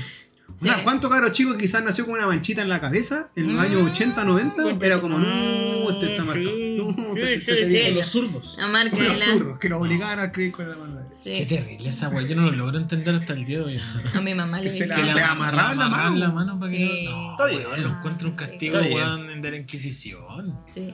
Sí. 0.56 0.70
O 0.70 0.72
sea, 0.74 0.84
¿cuántos 0.84 1.10
caros 1.12 1.32
chicos 1.32 1.56
quizás 1.56 1.84
nació 1.84 2.06
con 2.06 2.16
una 2.16 2.28
manchita 2.28 2.62
en 2.62 2.70
la 2.70 2.80
cabeza 2.80 3.30
en 3.36 3.48
los 3.48 3.56
Mm. 3.56 3.60
años 3.66 3.92
80, 3.92 4.24
90? 4.24 4.86
Era 4.86 5.02
como, 5.02 5.18
no, 5.20 5.90
este 5.90 6.12
está 6.16 6.22
Sí, 6.22 6.28
marcado. 6.28 6.58
No, 6.78 7.16
sí, 7.16 7.20
se, 7.22 7.40
sí, 7.40 7.46
se 7.46 7.56
te 7.56 7.66
viene. 7.66 7.92
Los 7.92 8.06
zurdos. 8.08 8.58
La 8.60 8.68
marca 8.68 8.98
los 8.98 9.20
la. 9.20 9.26
zurdos, 9.26 9.60
que 9.60 9.70
lo 9.70 9.78
obligaban 9.80 10.20
a 10.20 10.26
escribir 10.26 10.52
con 10.52 10.70
la 10.70 10.76
mano 10.76 10.96
derecha. 10.96 11.16
Qué 11.24 11.46
terrible 11.48 11.90
esa 11.90 12.10
weá. 12.10 12.28
Yo 12.28 12.36
no 12.36 12.44
lo 12.44 12.52
logro 12.52 12.78
entender 12.78 13.16
hasta 13.16 13.34
el 13.34 13.46
día 13.46 13.60
de 13.60 13.64
hoy. 13.66 13.82
A 14.16 14.22
mi 14.22 14.36
mamá 14.36 14.62
le 14.62 14.72
dije. 14.72 14.88
Que 14.88 15.04
le 15.04 15.22
amarraban 15.22 15.78
la 15.80 15.90
mano. 15.90 16.16
la 16.18 16.32
mano 16.32 16.58
para 16.60 16.72
que 16.72 17.06
no. 17.10 17.32
Está 17.32 17.48
No, 17.48 17.70
weón, 17.70 17.84
lo 17.84 17.90
encuentro 17.98 18.30
un 18.30 18.36
castigo, 18.36 18.78
weón, 18.80 19.42
de 19.42 19.52
la 19.52 19.58
Inquisición. 19.58 20.58
Sí. 20.74 20.94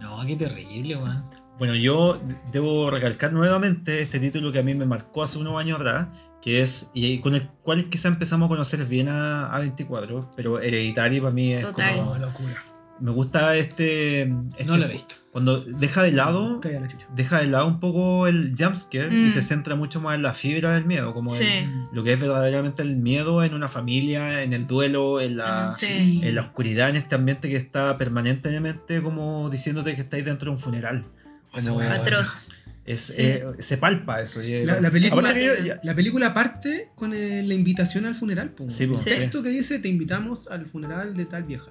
No, 0.00 0.24
qué 0.26 0.36
terrible, 0.36 0.96
weón. 0.96 1.24
Bueno, 1.58 1.76
yo 1.76 2.20
debo 2.50 2.90
recalcar 2.90 3.32
nuevamente 3.32 4.00
este 4.00 4.18
título 4.18 4.50
que 4.50 4.58
a 4.58 4.62
mí 4.64 4.74
me 4.74 4.86
marcó 4.86 5.22
hace 5.22 5.38
unos 5.38 5.56
años 5.58 5.78
atrás, 5.78 6.08
que 6.44 6.60
es, 6.60 6.90
y 6.92 7.20
con 7.20 7.34
el 7.34 7.48
cual 7.62 7.86
quizá 7.88 8.08
empezamos 8.08 8.46
a 8.46 8.48
conocer 8.50 8.84
bien 8.84 9.08
a, 9.08 9.46
a 9.46 9.58
24, 9.60 10.32
pero 10.36 10.60
Hereditary 10.60 11.18
para 11.20 11.32
mí 11.32 11.54
es 11.54 11.62
Total. 11.62 11.96
como... 11.96 12.14
No, 12.16 12.26
locura. 12.26 12.62
Me 13.00 13.10
gusta 13.10 13.56
este... 13.56 14.22
este- 14.22 14.64
No 14.66 14.76
lo 14.76 14.84
he 14.84 14.92
visto. 14.92 15.14
Cuando 15.32 15.62
deja 15.62 16.02
de 16.04 16.12
lado... 16.12 16.60
Chucha. 16.60 17.06
Deja 17.16 17.40
de 17.40 17.46
lado 17.46 17.66
un 17.66 17.80
poco 17.80 18.26
el 18.28 18.54
jumpscare 18.56 19.10
Mm. 19.10 19.26
y 19.26 19.30
se 19.30 19.40
centra 19.42 19.74
mucho 19.74 20.00
más 20.00 20.14
en 20.14 20.22
la 20.22 20.32
fibra 20.34 20.74
del 20.74 20.84
miedo, 20.84 21.12
como 21.14 21.34
Sí. 21.34 21.42
en 21.44 21.88
lo 21.92 22.04
que 22.04 22.12
es 22.12 22.20
verdaderamente 22.20 22.82
el 22.82 22.96
miedo 22.96 23.42
en 23.42 23.52
una 23.54 23.66
familia, 23.68 24.42
en 24.44 24.52
el 24.52 24.66
duelo, 24.68 25.20
en 25.20 25.38
la, 25.38 25.72
Sí. 25.72 26.20
en 26.22 26.34
la 26.36 26.42
oscuridad, 26.42 26.90
en 26.90 26.96
este 26.96 27.14
ambiente 27.16 27.48
que 27.48 27.56
está 27.56 27.96
permanentemente 27.98 29.02
como 29.02 29.50
diciéndote 29.50 29.94
que 29.96 30.02
estáis 30.02 30.24
dentro 30.24 30.50
de 30.50 30.56
un 30.56 30.62
funeral. 30.62 31.04
Como-. 31.52 31.80
Atroz. 31.80 32.50
Es, 32.86 33.00
Sí. 33.00 33.22
eh, 33.22 33.44
se 33.60 33.78
palpa 33.78 34.20
eso. 34.20 34.42
y, 34.42 34.52
eh, 34.52 34.66
La- 34.66 34.80
la 34.80 34.90
película- 34.90 35.32
yo- 35.38 35.64
ya- 35.64 35.80
La 35.82 35.94
película 35.94 36.34
parte 36.34 36.88
con 36.94 37.14
eh, 37.14 37.42
la 37.42 37.54
invitación 37.54 38.04
al 38.04 38.14
funeral. 38.14 38.50
po. 38.50 38.68
Sí, 38.68 38.86
po. 38.86 38.94
el 38.94 38.98
Sí. 39.00 39.04
texto 39.10 39.42
que 39.42 39.48
dice, 39.48 39.78
te 39.78 39.88
invitamos 39.88 40.48
al 40.48 40.66
funeral 40.66 41.16
de 41.16 41.24
tal 41.24 41.44
vieja. 41.44 41.70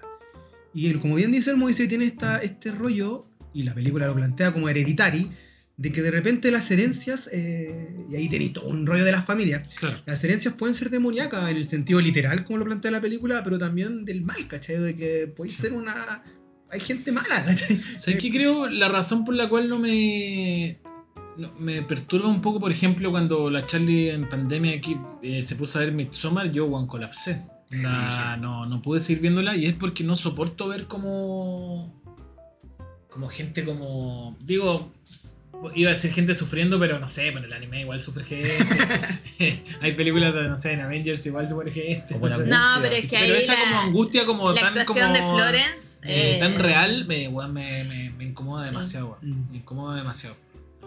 Y 0.74 0.88
él, 0.88 1.00
como 1.00 1.16
bien 1.16 1.32
dice 1.32 1.52
el 1.52 1.58
Moisés, 1.58 1.88
tiene 1.88 2.06
esta, 2.06 2.40
este 2.40 2.72
rollo, 2.72 3.28
y 3.54 3.62
la 3.64 3.76
película 3.76 4.08
lo 4.08 4.16
plantea 4.16 4.52
como 4.54 4.70
hereditary, 4.70 5.30
de 5.78 5.92
que 5.92 6.02
de 6.02 6.10
repente 6.12 6.50
las 6.50 6.70
herencias, 6.72 7.30
eh, 7.32 7.96
y 8.10 8.16
ahí 8.16 8.28
tenéis 8.30 8.54
todo 8.54 8.68
un 8.68 8.86
rollo 8.86 9.06
de 9.06 9.12
las 9.12 9.26
familias, 9.26 9.72
Claro. 9.76 10.02
las 10.06 10.24
herencias 10.24 10.56
pueden 10.56 10.74
ser 10.76 10.90
demoníacas 10.90 11.50
en 11.52 11.58
el 11.58 11.66
sentido 11.66 12.00
literal, 12.02 12.44
como 12.44 12.58
lo 12.60 12.66
plantea 12.66 12.90
la 12.92 13.02
película, 13.02 13.44
pero 13.44 13.60
también 13.60 14.04
del 14.06 14.22
mal, 14.22 14.48
¿cachai? 14.48 14.78
De 14.80 14.96
que 14.96 15.28
podéis 15.28 15.58
ser 15.58 15.74
una... 15.74 16.24
Hay 16.72 16.80
gente 16.80 17.12
mala, 17.12 17.44
¿cachai? 17.46 17.80
¿Sabes 17.98 18.18
qué 18.20 18.32
creo? 18.32 18.68
La 18.68 18.88
razón 18.88 19.26
por 19.26 19.36
la 19.36 19.48
cual 19.48 19.70
no 19.70 19.78
me. 19.78 20.80
No- 21.38 21.52
me 21.60 21.82
perturba 21.82 22.28
un 22.28 22.42
poco, 22.42 22.60
por 22.60 22.72
ejemplo, 22.72 23.12
cuando 23.12 23.50
la 23.50 23.66
Charlie 23.66 24.10
en 24.12 24.28
pandemia 24.30 24.78
aquí 24.78 24.98
eh, 25.22 25.44
se 25.44 25.56
puso 25.56 25.80
a 25.80 25.82
ver 25.82 25.92
Midsommar, 25.94 26.52
yo, 26.52 26.68
Juan, 26.70 26.88
colapsé. 26.88 27.42
No, 28.40 28.66
no 28.68 28.82
pude 28.84 29.00
seguir 29.00 29.22
viéndola 29.22 29.56
y 29.56 29.66
es 29.66 29.74
porque 29.74 30.04
no 30.04 30.16
soporto 30.16 30.68
ver 30.68 30.86
como. 30.86 32.02
como 33.10 33.28
gente 33.30 33.64
como. 33.66 34.38
digo. 34.42 34.92
Iba 35.76 35.92
a 35.92 35.94
decir 35.94 36.12
gente 36.12 36.34
sufriendo, 36.34 36.78
pero 36.78 37.00
no 37.00 37.08
sé, 37.08 37.32
bueno, 37.32 37.48
el 37.48 37.54
anime 37.54 37.82
igual 37.82 38.02
sufre 38.02 38.26
gente. 38.26 38.52
Hay 39.82 39.94
películas 39.94 40.34
de, 40.34 40.50
no 40.50 40.58
sé, 40.58 40.74
en 40.74 40.82
Avengers 40.82 41.26
igual 41.26 41.48
sufre 41.48 41.72
gente. 41.72 42.14
Como 42.16 42.28
la 42.28 42.38
no 42.38 42.44
sé. 42.44 42.50
No, 42.50 42.58
Angustia. 42.58 42.82
pero 42.82 42.96
es 42.96 43.02
que 43.10 43.18
Pero 43.18 43.34
ahí 43.36 43.40
esa 43.42 43.54
la, 43.54 43.60
como 43.62 43.80
angustia, 43.80 44.26
como 44.26 44.52
la 44.52 44.60
tan 44.62 44.78
actuación 44.78 45.14
de 45.14 45.20
como, 45.22 45.38
Florence. 45.38 46.02
eh, 46.04 46.36
eh, 46.36 46.40
tan 46.40 46.60
real, 46.60 47.06
me, 47.06 47.30
me, 47.30 47.84
me, 47.86 48.10
me 48.18 48.24
incomoda 48.26 48.66
Sí. 48.66 48.72
demasiado. 48.72 49.18
Mm. 49.22 49.52
Me 49.52 49.58
incomoda 49.58 49.96
demasiado. 49.96 50.36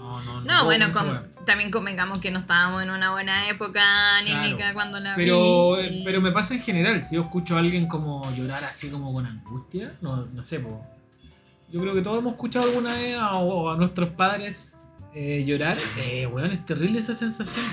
No, 0.07 0.23
no, 0.23 0.41
no. 0.43 0.65
Bueno, 0.65 0.91
con 0.93 1.35
también 1.45 1.71
convengamos 1.71 2.21
que 2.21 2.31
no 2.31 2.39
estábamos 2.41 2.83
en 2.83 2.91
una 2.91 3.13
buena 3.13 3.49
época 3.49 4.17
anímica 4.19 4.57
Claro. 4.57 4.75
cuando 4.75 5.01
la 5.01 5.15
Pero, 5.15 5.77
vi. 5.77 5.83
eh, 5.87 6.03
pero 6.05 6.21
me 6.21 6.33
pasa 6.33 6.55
en 6.55 6.61
general, 6.61 7.03
si 7.03 7.15
yo 7.17 7.23
escucho 7.23 7.57
a 7.57 7.61
alguien 7.61 7.87
como 7.87 8.29
llorar 8.35 8.65
así 8.65 8.89
como 8.91 9.13
con 9.13 9.27
angustia, 9.27 9.93
no, 10.01 10.27
no 10.27 10.43
sé, 10.43 10.59
po. 10.61 10.85
yo 11.73 11.81
creo 11.81 11.95
que 11.95 12.03
todos 12.03 12.19
hemos 12.19 12.33
escuchado 12.33 12.67
alguna 12.67 12.95
vez 12.95 13.17
a, 13.19 13.35
o 13.37 13.71
a 13.71 13.77
nuestros 13.77 14.11
padres 14.11 14.79
eh, 15.15 15.45
llorar. 15.47 15.75
Eh, 15.99 16.27
weón, 16.27 16.51
es 16.53 16.65
terrible 16.67 16.99
esa 16.99 17.15
sensación. 17.15 17.65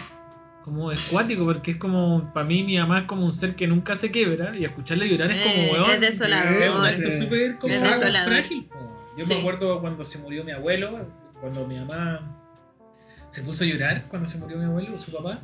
Como 0.63 0.91
es 0.93 1.01
cuático, 1.11 1.43
porque 1.43 1.71
es 1.71 1.77
como, 1.77 2.31
para 2.33 2.45
mí 2.45 2.63
mi 2.63 2.77
mamá 2.77 2.99
es 2.99 3.05
como 3.05 3.25
un 3.25 3.33
ser 3.33 3.53
que 3.55 3.67
nunca 3.67 3.97
se 3.97 4.11
quiebra 4.11 4.51
y 4.57 4.63
escucharle 4.63 5.09
llorar 5.09 5.29
es 5.31 5.41
como, 5.43 5.55
Eh, 5.55 5.69
weón. 5.73 5.89
es 5.91 5.99
desolador. 5.99 6.53
Es 6.53 6.73
acto 6.99 7.09
súper 7.09 7.57
como 7.57 7.73
Es 7.73 8.23
frágil. 8.25 8.67
Yo 9.17 9.25
Sí. 9.25 9.33
me 9.33 9.39
acuerdo 9.41 9.81
cuando 9.81 10.05
se 10.05 10.19
murió 10.19 10.43
mi 10.43 10.51
abuelo, 10.51 11.05
cuando 11.43 11.67
mi 11.67 11.77
mamá 11.77 12.21
se 13.29 13.41
puso 13.41 13.65
a 13.65 13.67
llorar 13.67 14.05
cuando 14.07 14.29
se 14.29 14.37
murió 14.37 14.57
mi 14.57 14.63
abuelo, 14.63 14.97
su 14.97 15.11
papá, 15.11 15.39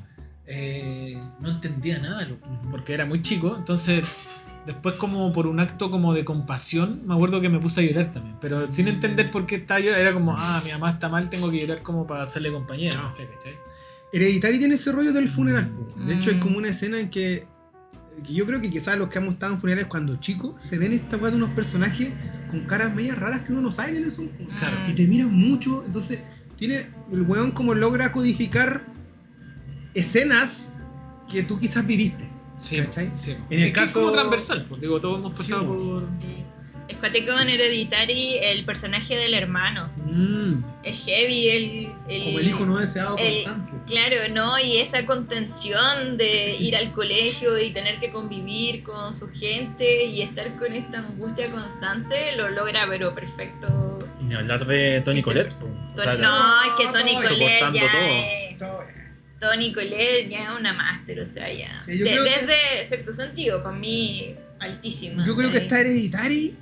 eh, 0.46 1.22
no 1.42 1.50
entendía 1.50 2.00
nada, 2.00 2.24
loco, 2.24 2.48
porque 2.72 2.94
era 2.94 3.06
muy 3.06 3.22
chico, 3.22 3.54
entonces 3.58 4.08
después 4.66 4.96
como 4.96 5.34
por 5.34 5.46
un 5.46 5.60
acto 5.60 5.92
como 5.92 6.14
de 6.14 6.24
compasión, 6.24 7.02
me 7.06 7.16
acuerdo 7.16 7.42
que 7.42 7.50
me 7.50 7.60
puse 7.60 7.82
a 7.82 7.84
llorar 7.84 8.12
también, 8.14 8.38
pero 8.40 8.72
sin 8.72 8.88
entender 8.88 9.30
por 9.30 9.46
qué 9.46 9.56
estaba 9.56 9.82
llorando, 9.82 10.02
era 10.02 10.14
como, 10.14 10.36
ah, 10.38 10.62
mi 10.64 10.72
mamá 10.72 10.92
está 10.92 11.10
mal, 11.10 11.30
tengo 11.30 11.52
que 11.52 11.60
llorar 11.60 11.82
como 11.84 12.08
para 12.08 12.24
hacerle 12.24 12.52
compañía, 12.54 12.94
no 12.96 13.12
sé, 13.12 13.28
¿cachai? 13.28 13.56
Hereditary 14.14 14.58
tiene 14.60 14.76
ese 14.76 14.92
rollo 14.94 15.12
del 15.12 15.28
funeral. 15.28 15.70
po. 15.70 16.00
De 16.02 16.16
hecho, 16.16 16.30
hay 16.30 16.38
Mm. 16.38 16.40
como 16.40 16.58
una 16.60 16.70
escena 16.70 17.00
en 17.00 17.10
que, 17.10 17.46
que 18.22 18.34
yo 18.34 18.46
creo 18.46 18.62
que 18.62 18.70
quizás 18.70 18.98
los 18.98 19.10
que 19.10 19.20
hemos 19.20 19.34
estado 19.36 19.54
en 19.54 19.60
funerales 19.60 19.88
cuando 19.88 20.16
chicos 20.18 20.62
se 20.62 20.78
ven 20.78 20.94
esta 20.94 21.18
weá 21.18 21.32
de 21.32 21.38
unos 21.38 21.50
personajes 21.52 22.10
con 22.50 22.62
caras 22.62 22.94
medias 22.96 23.18
raras 23.18 23.42
que 23.42 23.52
uno 23.52 23.62
no 23.62 23.72
sabe 23.72 23.92
quiénes 23.92 24.14
son. 24.14 24.30
Claro. 24.60 24.78
Y 24.88 24.94
te 24.94 25.06
miran 25.08 25.34
mucho. 25.34 25.84
Entonces, 25.86 26.20
tiene 26.56 26.88
el 27.12 27.22
weón 27.24 27.52
como 27.52 27.74
logra 27.74 28.12
codificar 28.12 28.86
escenas 29.94 30.76
que 31.30 31.44
tú 31.44 31.60
quizás 31.60 31.86
viviste. 31.86 32.28
Sí, 32.58 32.78
¿Cachai? 32.78 33.12
sí. 33.20 33.32
En 33.50 33.60
el 33.60 33.68
Es 33.68 33.74
que 33.74 33.80
es 33.80 33.86
caso- 33.86 34.00
como 34.02 34.12
transversal, 34.12 34.66
pues 34.68 34.82
digo, 34.82 35.00
todos 35.00 35.20
hemos 35.20 35.38
pasado 35.38 35.66
po. 35.66 35.76
por... 35.78 36.10
Sí. 36.10 36.44
Es 36.90 36.98
cuático 36.98 37.32
en 37.40 37.50
Hereditary 37.50 38.40
el 38.42 38.66
personaje 38.66 39.16
del 39.16 39.34
hermano. 39.36 39.90
Mm, 40.06 40.64
Es 40.84 41.06
heavy 41.06 41.50
el, 41.50 41.88
el- 42.10 42.24
como 42.24 42.40
el 42.40 42.48
hijo 42.48 42.66
no 42.66 42.78
deseado 42.78 43.16
el- 43.18 43.44
constante. 43.44 43.78
Claro, 43.86 44.16
¿no? 44.34 44.58
Y 44.60 44.78
esa 44.78 45.06
contención 45.06 46.18
de 46.18 46.56
ir 46.56 46.76
al 46.76 46.92
colegio 46.92 47.60
y 47.60 47.70
tener 47.72 48.00
que 48.00 48.10
convivir 48.12 48.82
con 48.84 49.14
su 49.16 49.30
gente 49.30 50.06
y 50.06 50.22
estar 50.24 50.56
con 50.58 50.74
esta 50.74 51.00
angustia 51.00 51.52
constante, 51.52 52.36
lo 52.36 52.50
logra, 52.50 52.88
pero 52.90 53.14
perfecto. 53.14 54.00
Y 54.20 54.26
ni 54.26 54.34
hablar 54.36 54.66
de 54.66 55.02
Tony 55.02 55.22
Colette. 55.22 55.54
O 55.96 56.02
sea, 56.02 56.16
no, 56.16 56.64
es 56.64 56.72
que 56.78 56.86
Tony 56.92 57.16
Colette 57.16 57.74
ya 57.74 57.92
todo. 57.92 58.02
es- 58.02 58.58
Todo. 58.58 58.80
Tony 59.40 59.72
Colette 59.74 60.28
ya 60.30 60.44
es 60.54 60.60
una 60.60 60.74
máster, 60.74 61.20
o 61.20 61.26
sea, 61.26 61.52
ya. 61.54 61.82
Sí, 61.86 61.98
yo 62.00 62.06
De- 62.06 62.12
creo 62.12 62.24
que- 62.26 62.30
desde 62.48 62.86
sexto 62.86 63.14
sentido, 63.14 63.62
para 63.64 63.76
mí, 63.76 64.36
altísima. 64.60 65.26
Yo 65.26 65.36
creo 65.36 65.50
que 65.52 65.58
Ahí. 65.60 65.64
está 65.64 65.80
Hereditary. 65.82 66.56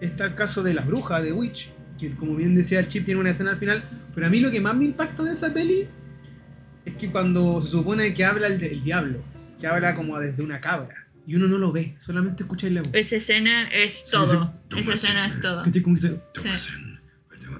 Está 0.00 0.26
el 0.26 0.34
caso 0.34 0.62
de 0.62 0.74
la 0.74 0.82
bruja 0.82 1.20
de 1.20 1.32
Witch. 1.32 1.70
Que 1.98 2.10
como 2.10 2.36
bien 2.36 2.54
decía 2.54 2.78
el 2.80 2.88
chip, 2.88 3.04
tiene 3.04 3.20
una 3.20 3.30
escena 3.30 3.50
al 3.50 3.58
final. 3.58 3.82
Pero 4.14 4.26
a 4.26 4.30
mí 4.30 4.40
lo 4.40 4.50
que 4.50 4.60
más 4.60 4.76
me 4.76 4.84
impacta 4.84 5.24
de 5.24 5.32
esa 5.32 5.52
peli 5.52 5.88
es 6.84 6.94
que 6.94 7.10
cuando 7.10 7.60
se 7.60 7.70
supone 7.70 8.14
que 8.14 8.24
habla 8.24 8.46
el 8.46 8.82
diablo, 8.84 9.22
que 9.60 9.66
habla 9.66 9.94
como 9.94 10.18
desde 10.18 10.42
una 10.42 10.60
cabra. 10.60 11.04
y 11.26 11.34
uno 11.34 11.46
no 11.46 11.58
lo 11.58 11.72
ve, 11.72 11.94
solamente 12.00 12.42
escucháis 12.44 12.72
la 12.72 12.80
voz. 12.80 12.90
Esa 12.94 13.16
escena 13.16 13.68
es 13.68 14.06
todo. 14.10 14.50
sí. 14.72 14.78
Esa 14.80 14.94
escena 14.94 15.26
es 15.26 15.38
todo. 15.42 15.62
¿Cachai? 15.62 15.82
Como 15.82 15.94
dice, 15.96 16.18
Thomason. 16.32 17.00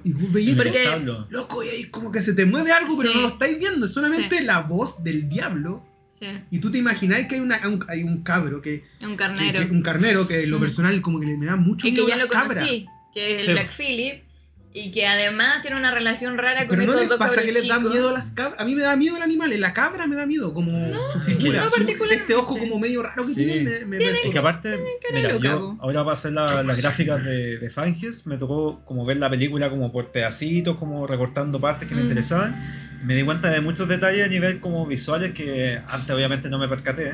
Y 0.03 0.13
vos 0.13 0.31
veis 0.31 0.49
eso, 0.53 0.63
Porque- 0.63 0.85
Pablo. 0.89 1.27
loco, 1.29 1.63
y 1.63 1.67
ahí 1.67 1.83
como 1.85 2.11
que 2.11 2.21
se 2.23 2.33
te 2.33 2.45
mueve 2.47 2.71
algo, 2.71 2.97
pero 2.97 3.11
Sí. 3.11 3.15
no 3.17 3.21
lo 3.21 3.27
estáis 3.27 3.59
viendo. 3.59 3.85
Es 3.85 3.91
solamente 3.91 4.39
Sí. 4.39 4.43
la 4.43 4.61
voz 4.61 5.03
del 5.03 5.29
diablo. 5.29 5.85
Sí, 6.19 6.27
Y 6.51 6.59
tú 6.59 6.69
te 6.71 6.77
imagináis 6.77 7.27
que 7.27 7.35
hay, 7.35 7.41
una, 7.41 7.59
un, 7.67 7.85
hay 7.87 8.03
un 8.03 8.21
cabro, 8.23 8.61
que, 8.61 8.83
un 9.01 9.11
que- 9.11 9.15
carnero. 9.15 9.65
que- 9.65 9.71
un 9.71 9.81
carnero, 9.81 10.27
que 10.27 10.43
en 10.43 10.49
lo 10.51 10.57
Mm. 10.57 10.61
personal 10.61 11.01
como 11.01 11.19
que 11.19 11.25
le 11.27 11.37
me 11.37 11.45
da 11.45 11.55
mucho 11.55 11.87
y 11.87 11.91
miedo 11.91 12.05
que 12.05 12.11
ya 12.11 12.17
lo 12.17 12.27
conocí, 12.27 12.85
que 13.13 13.33
es 13.33 13.39
el 13.41 13.45
Sí. 13.45 13.51
Black 13.53 13.71
Phillip, 13.75 14.23
y 14.71 14.91
que 14.91 15.07
además 15.07 15.61
tiene 15.63 15.77
una 15.77 15.89
relación 15.91 16.37
rara 16.37 16.67
con 16.67 16.77
Pero 16.77 16.83
no 16.83 16.83
estos 16.83 16.99
les 17.01 17.09
dos 17.09 17.17
pasa 17.17 17.41
que 17.41 17.51
les 17.51 17.67
da 17.67 17.77
chicos. 17.77 17.91
miedo 17.91 18.09
a 18.09 18.13
las 18.13 18.31
cabras. 18.31 18.59
A 18.61 18.65
mí 18.65 18.75
me 18.75 18.83
da 18.83 18.95
miedo 18.95 19.17
el 19.17 19.23
animal. 19.23 19.59
La 19.59 19.73
cabra 19.73 20.05
me 20.05 20.15
da 20.15 20.27
miedo, 20.27 20.53
como 20.53 20.69
su 21.11 21.19
figura. 21.21 21.63
no 21.63 21.69
su- 21.71 22.05
ese 22.11 22.35
ojo 22.35 22.57
como 22.59 22.77
medio 22.79 23.01
raro 23.01 23.23
que 23.23 23.29
Sí. 23.29 23.45
tiene. 23.45 23.63
Me, 23.63 23.85
me 23.87 23.97
Tiene- 23.97 24.19
Es 24.25 24.31
que 24.31 24.37
aparte, 24.37 24.77
mira, 25.11 25.35
yo 25.37 25.75
ahora 25.81 26.03
para 26.03 26.13
hacer 26.13 26.33
la- 26.33 26.61
las 26.61 26.81
gráficas 26.83 27.23
de, 27.25 27.57
de 27.57 27.69
Fanges, 27.71 28.27
me 28.27 28.37
tocó 28.37 28.83
como 28.85 29.05
ver 29.05 29.17
la 29.17 29.29
película 29.29 29.69
como 29.71 29.91
por 29.91 30.11
pedacitos, 30.11 30.77
como 30.77 31.07
recortando 31.07 31.59
partes 31.59 31.87
que 31.89 31.95
me 31.95 32.01
Mm. 32.01 32.05
interesaban. 32.05 32.61
Me 33.03 33.15
di 33.15 33.23
cuenta 33.23 33.49
de 33.49 33.61
muchos 33.61 33.87
detalles 33.87 34.25
a 34.25 34.27
nivel 34.29 34.59
como 34.59 34.85
visuales 34.85 35.33
que 35.33 35.81
antes 35.87 36.11
obviamente 36.15 36.47
no 36.49 36.59
me 36.59 36.67
percaté. 36.67 37.13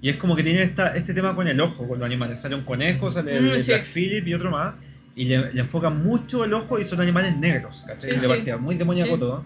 Y 0.00 0.08
es 0.08 0.16
como 0.16 0.36
que 0.36 0.42
tiene 0.44 0.62
esta, 0.62 0.94
este 0.94 1.14
tema 1.14 1.34
con 1.34 1.48
el 1.48 1.60
ojo, 1.60 1.88
con 1.88 1.98
los 1.98 2.06
animales. 2.06 2.40
Sale 2.40 2.54
un 2.54 2.62
conejo, 2.64 3.10
sale 3.10 3.36
el 3.38 3.56
Mm, 3.56 3.60
sí. 3.60 3.70
Black 3.72 3.84
Phillip 3.84 4.26
y 4.28 4.34
otro 4.34 4.50
más. 4.50 4.74
Y 5.14 5.26
le, 5.26 5.52
le 5.52 5.60
enfocan 5.60 6.02
mucho 6.02 6.44
el 6.44 6.54
ojo 6.54 6.78
y 6.78 6.84
son 6.84 7.00
animales 7.00 7.36
negros, 7.36 7.84
¿cachai? 7.86 8.10
Sí, 8.10 8.16
de 8.16 8.22
sí. 8.22 8.28
partida, 8.28 8.56
muy 8.58 8.74
demoníaco 8.76 9.14
Sí. 9.14 9.20
todo. 9.20 9.44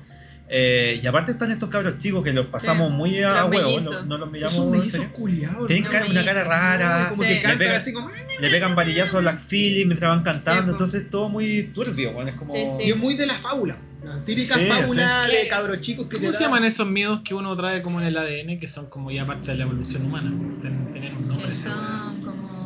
Eh, 0.49 1.01
y 1.03 1.07
aparte 1.09 1.33
están 1.33 1.51
estos 1.51 1.69
cabros 1.69 1.99
chicos 1.99 2.23
que 2.23 2.33
los 2.33 2.47
pasamos 2.47 2.89
Sí. 2.91 2.95
muy 2.95 3.21
a 3.21 3.45
huevo, 3.47 3.81
no, 3.81 4.03
no 4.03 4.19
los 4.19 4.31
miramos 4.31 4.67
mellizos 4.71 5.05
culiados. 5.07 5.67
Tienen 5.67 5.85
¿no? 5.87 5.91
cara- 5.91 6.07
una 6.09 6.25
cara 6.25 6.45
rara, 6.45 7.09
Como 7.11 7.25
Sí. 7.25 7.29
que 7.41 7.49
Le 7.49 7.57
pegan- 7.57 7.77
así 7.81 7.93
como. 7.93 8.11
le 8.41 8.49
pegan 8.51 8.77
varillazos 8.77 9.17
a 9.17 9.21
Black 9.23 9.41
Phillip 9.41 9.87
mientras 9.89 10.09
van 10.09 10.23
cantando, 10.23 10.67
Sí, 10.67 10.71
entonces 10.71 11.11
todo 11.11 11.29
muy 11.29 11.65
turbio, 11.75 12.13
bueno, 12.13 12.31
es 12.31 12.37
como... 12.37 12.53
Sí, 12.53 12.63
sí. 12.77 12.85
Y 12.85 12.91
es 12.93 12.97
muy 12.97 13.15
de 13.17 13.27
la 13.27 13.35
fábula. 13.35 13.77
La 14.05 14.25
típica 14.25 14.55
Sí, 14.55 14.67
fábula 14.67 15.25
sí. 15.29 15.33
de 15.37 15.49
cabros 15.49 15.81
chicos 15.81 16.07
que 16.07 16.15
te 16.15 16.21
¿Cómo 16.21 16.33
se 16.33 16.39
da- 16.39 16.45
llaman 16.45 16.65
esos 16.65 16.87
miedos 16.87 17.23
que 17.25 17.35
uno 17.35 17.57
trae 17.57 17.83
como 17.83 18.01
en 18.01 18.07
el 18.07 18.17
ADN 18.17 18.57
que 18.61 18.69
son 18.69 18.87
como 18.87 19.11
ya 19.11 19.27
parte 19.27 19.51
de 19.51 19.57
la 19.57 19.65
evolución 19.65 20.05
humana? 20.07 20.33
Ten- 20.63 20.93
Tener 20.93 21.13
un 21.13 21.27
nombre. 21.27 21.51
Son 21.51 22.21
como... 22.23 22.57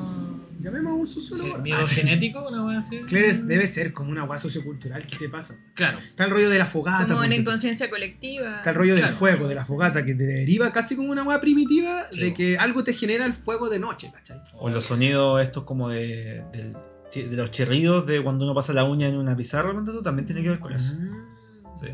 Llamemos 0.60 0.92
a 0.92 0.94
un 0.94 1.06
sociólogo. 1.06 1.56
Sí, 1.56 1.62
¿Miedo 1.62 1.78
Ah, 1.82 1.86
genético? 1.86 2.46
Una 2.46 2.64
wea 2.64 2.78
así. 2.78 2.98
Claro, 3.00 3.26
debe 3.44 3.66
ser 3.66 3.92
como 3.92 4.10
una 4.10 4.22
guay 4.24 4.38
sociocultural. 4.40 5.06
¿Qué 5.06 5.16
te 5.16 5.28
pasa? 5.28 5.56
Claro. 5.74 5.98
Está 5.98 6.24
el 6.24 6.30
rollo 6.30 6.50
de 6.50 6.58
la 6.58 6.66
fogata. 6.66 7.06
Como 7.14 7.20
una 7.26 7.34
inconsciencia 7.34 7.88
colectiva. 7.88 8.58
Está 8.58 8.70
el 8.70 8.76
rollo 8.76 8.92
del 8.94 9.02
Claro. 9.04 9.16
fuego, 9.16 9.48
de 9.48 9.54
la 9.54 9.64
fogata, 9.64 10.04
que 10.04 10.14
te 10.14 10.24
deriva 10.24 10.70
casi 10.72 10.96
como 10.96 11.10
una 11.10 11.22
guay 11.22 11.38
primitiva 11.40 12.04
Sí. 12.10 12.20
de 12.20 12.34
que 12.34 12.58
algo 12.58 12.84
te 12.84 12.92
genera 12.92 13.24
el 13.24 13.32
fuego 13.32 13.68
de 13.70 13.78
noche, 13.78 14.10
¿cachai? 14.12 14.38
O 14.58 14.68
los 14.68 14.84
sonidos 14.84 15.40
estos 15.42 15.64
como 15.64 15.88
de, 15.88 16.44
de 16.52 17.36
los 17.36 17.50
chirridos 17.50 18.06
de 18.06 18.22
cuando 18.22 18.44
uno 18.44 18.54
pasa 18.54 18.72
la 18.72 18.84
uña 18.84 19.08
en 19.08 19.16
una 19.16 19.34
pizarra, 19.36 19.72
tú, 19.84 20.02
también 20.02 20.26
tiene 20.26 20.42
que 20.42 20.50
ver 20.50 20.60
con 20.60 20.72
eso. 20.72 20.92
Ah. 21.00 21.74
Sí. 21.80 21.88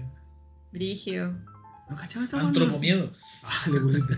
Brigio. 0.72 1.38
¿No 1.88 1.96
cachabas 1.96 2.28
esa 2.30 2.40
Antropomiedo. 2.40 3.12
Ah, 3.48 3.70
le 3.70 3.78
pusiste. 3.80 4.16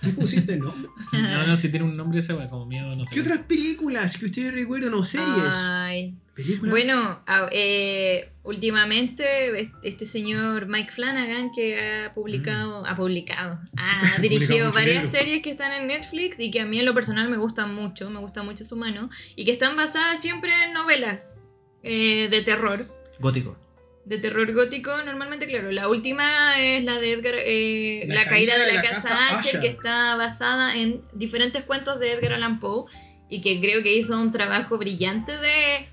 ¿Tú 0.00 0.14
pusiste 0.14 0.56
nombre? 0.56 0.88
No, 1.12 1.46
no, 1.46 1.56
si 1.56 1.68
tiene 1.68 1.84
un 1.84 1.96
nombre 1.96 2.20
ese 2.20 2.34
como 2.48 2.64
miedo, 2.66 2.96
no 2.96 3.04
sé. 3.04 3.14
¿Qué 3.14 3.20
otras 3.20 3.40
películas 3.40 4.16
que 4.16 4.26
ustedes 4.26 4.52
recuerdan 4.54 4.94
o 4.94 5.04
series? 5.04 5.28
Ay. 5.52 6.14
¿Películas? 6.34 6.70
Bueno, 6.70 7.22
eh, 7.50 8.32
últimamente 8.42 9.60
es- 9.60 9.68
este 9.82 10.06
señor 10.06 10.66
Mike 10.66 10.90
Flanagan 10.90 11.50
que 11.54 11.78
ha 12.06 12.14
publicado, 12.14 12.86
ha 12.86 12.96
publicado, 12.96 13.60
ha 13.76 14.18
dirigido 14.22 14.72
varias 14.72 15.02
libro. 15.04 15.18
series 15.18 15.42
que 15.42 15.50
están 15.50 15.72
en 15.72 15.86
Netflix 15.88 16.40
y 16.40 16.50
que 16.50 16.60
a 16.62 16.64
mí 16.64 16.78
en 16.78 16.86
lo 16.86 16.94
personal 16.94 17.28
me 17.28 17.36
gustan 17.36 17.74
mucho, 17.74 18.08
me 18.08 18.18
gusta 18.20 18.42
mucho 18.42 18.64
su 18.64 18.76
mano 18.76 19.10
y 19.36 19.44
que 19.44 19.52
están 19.52 19.76
basadas 19.76 20.22
siempre 20.22 20.50
en 20.64 20.72
novelas 20.72 21.40
eh, 21.82 22.28
de 22.30 22.40
terror. 22.40 22.88
Gótico. 23.20 23.58
De 24.04 24.18
terror 24.18 24.52
gótico, 24.52 24.90
normalmente, 25.04 25.46
claro. 25.46 25.70
La 25.70 25.88
última 25.88 26.60
es 26.60 26.82
la 26.82 26.98
de 26.98 27.12
Edgar, 27.12 27.34
eh, 27.38 28.04
La 28.08 28.14
la, 28.16 28.24
caída 28.26 28.58
de 28.58 28.72
la, 28.72 28.82
casa, 28.82 29.08
Casa 29.08 29.38
Asher, 29.38 29.60
que 29.60 29.68
está 29.68 30.16
basada 30.16 30.76
en 30.76 31.02
diferentes 31.12 31.62
cuentos 31.62 32.00
de 32.00 32.12
Edgar 32.12 32.32
Allan 32.32 32.58
Poe 32.58 32.90
y 33.30 33.40
que 33.40 33.60
creo 33.60 33.82
que 33.82 33.94
hizo 33.94 34.20
un 34.20 34.32
trabajo 34.32 34.76
brillante 34.76 35.38
de 35.38 35.88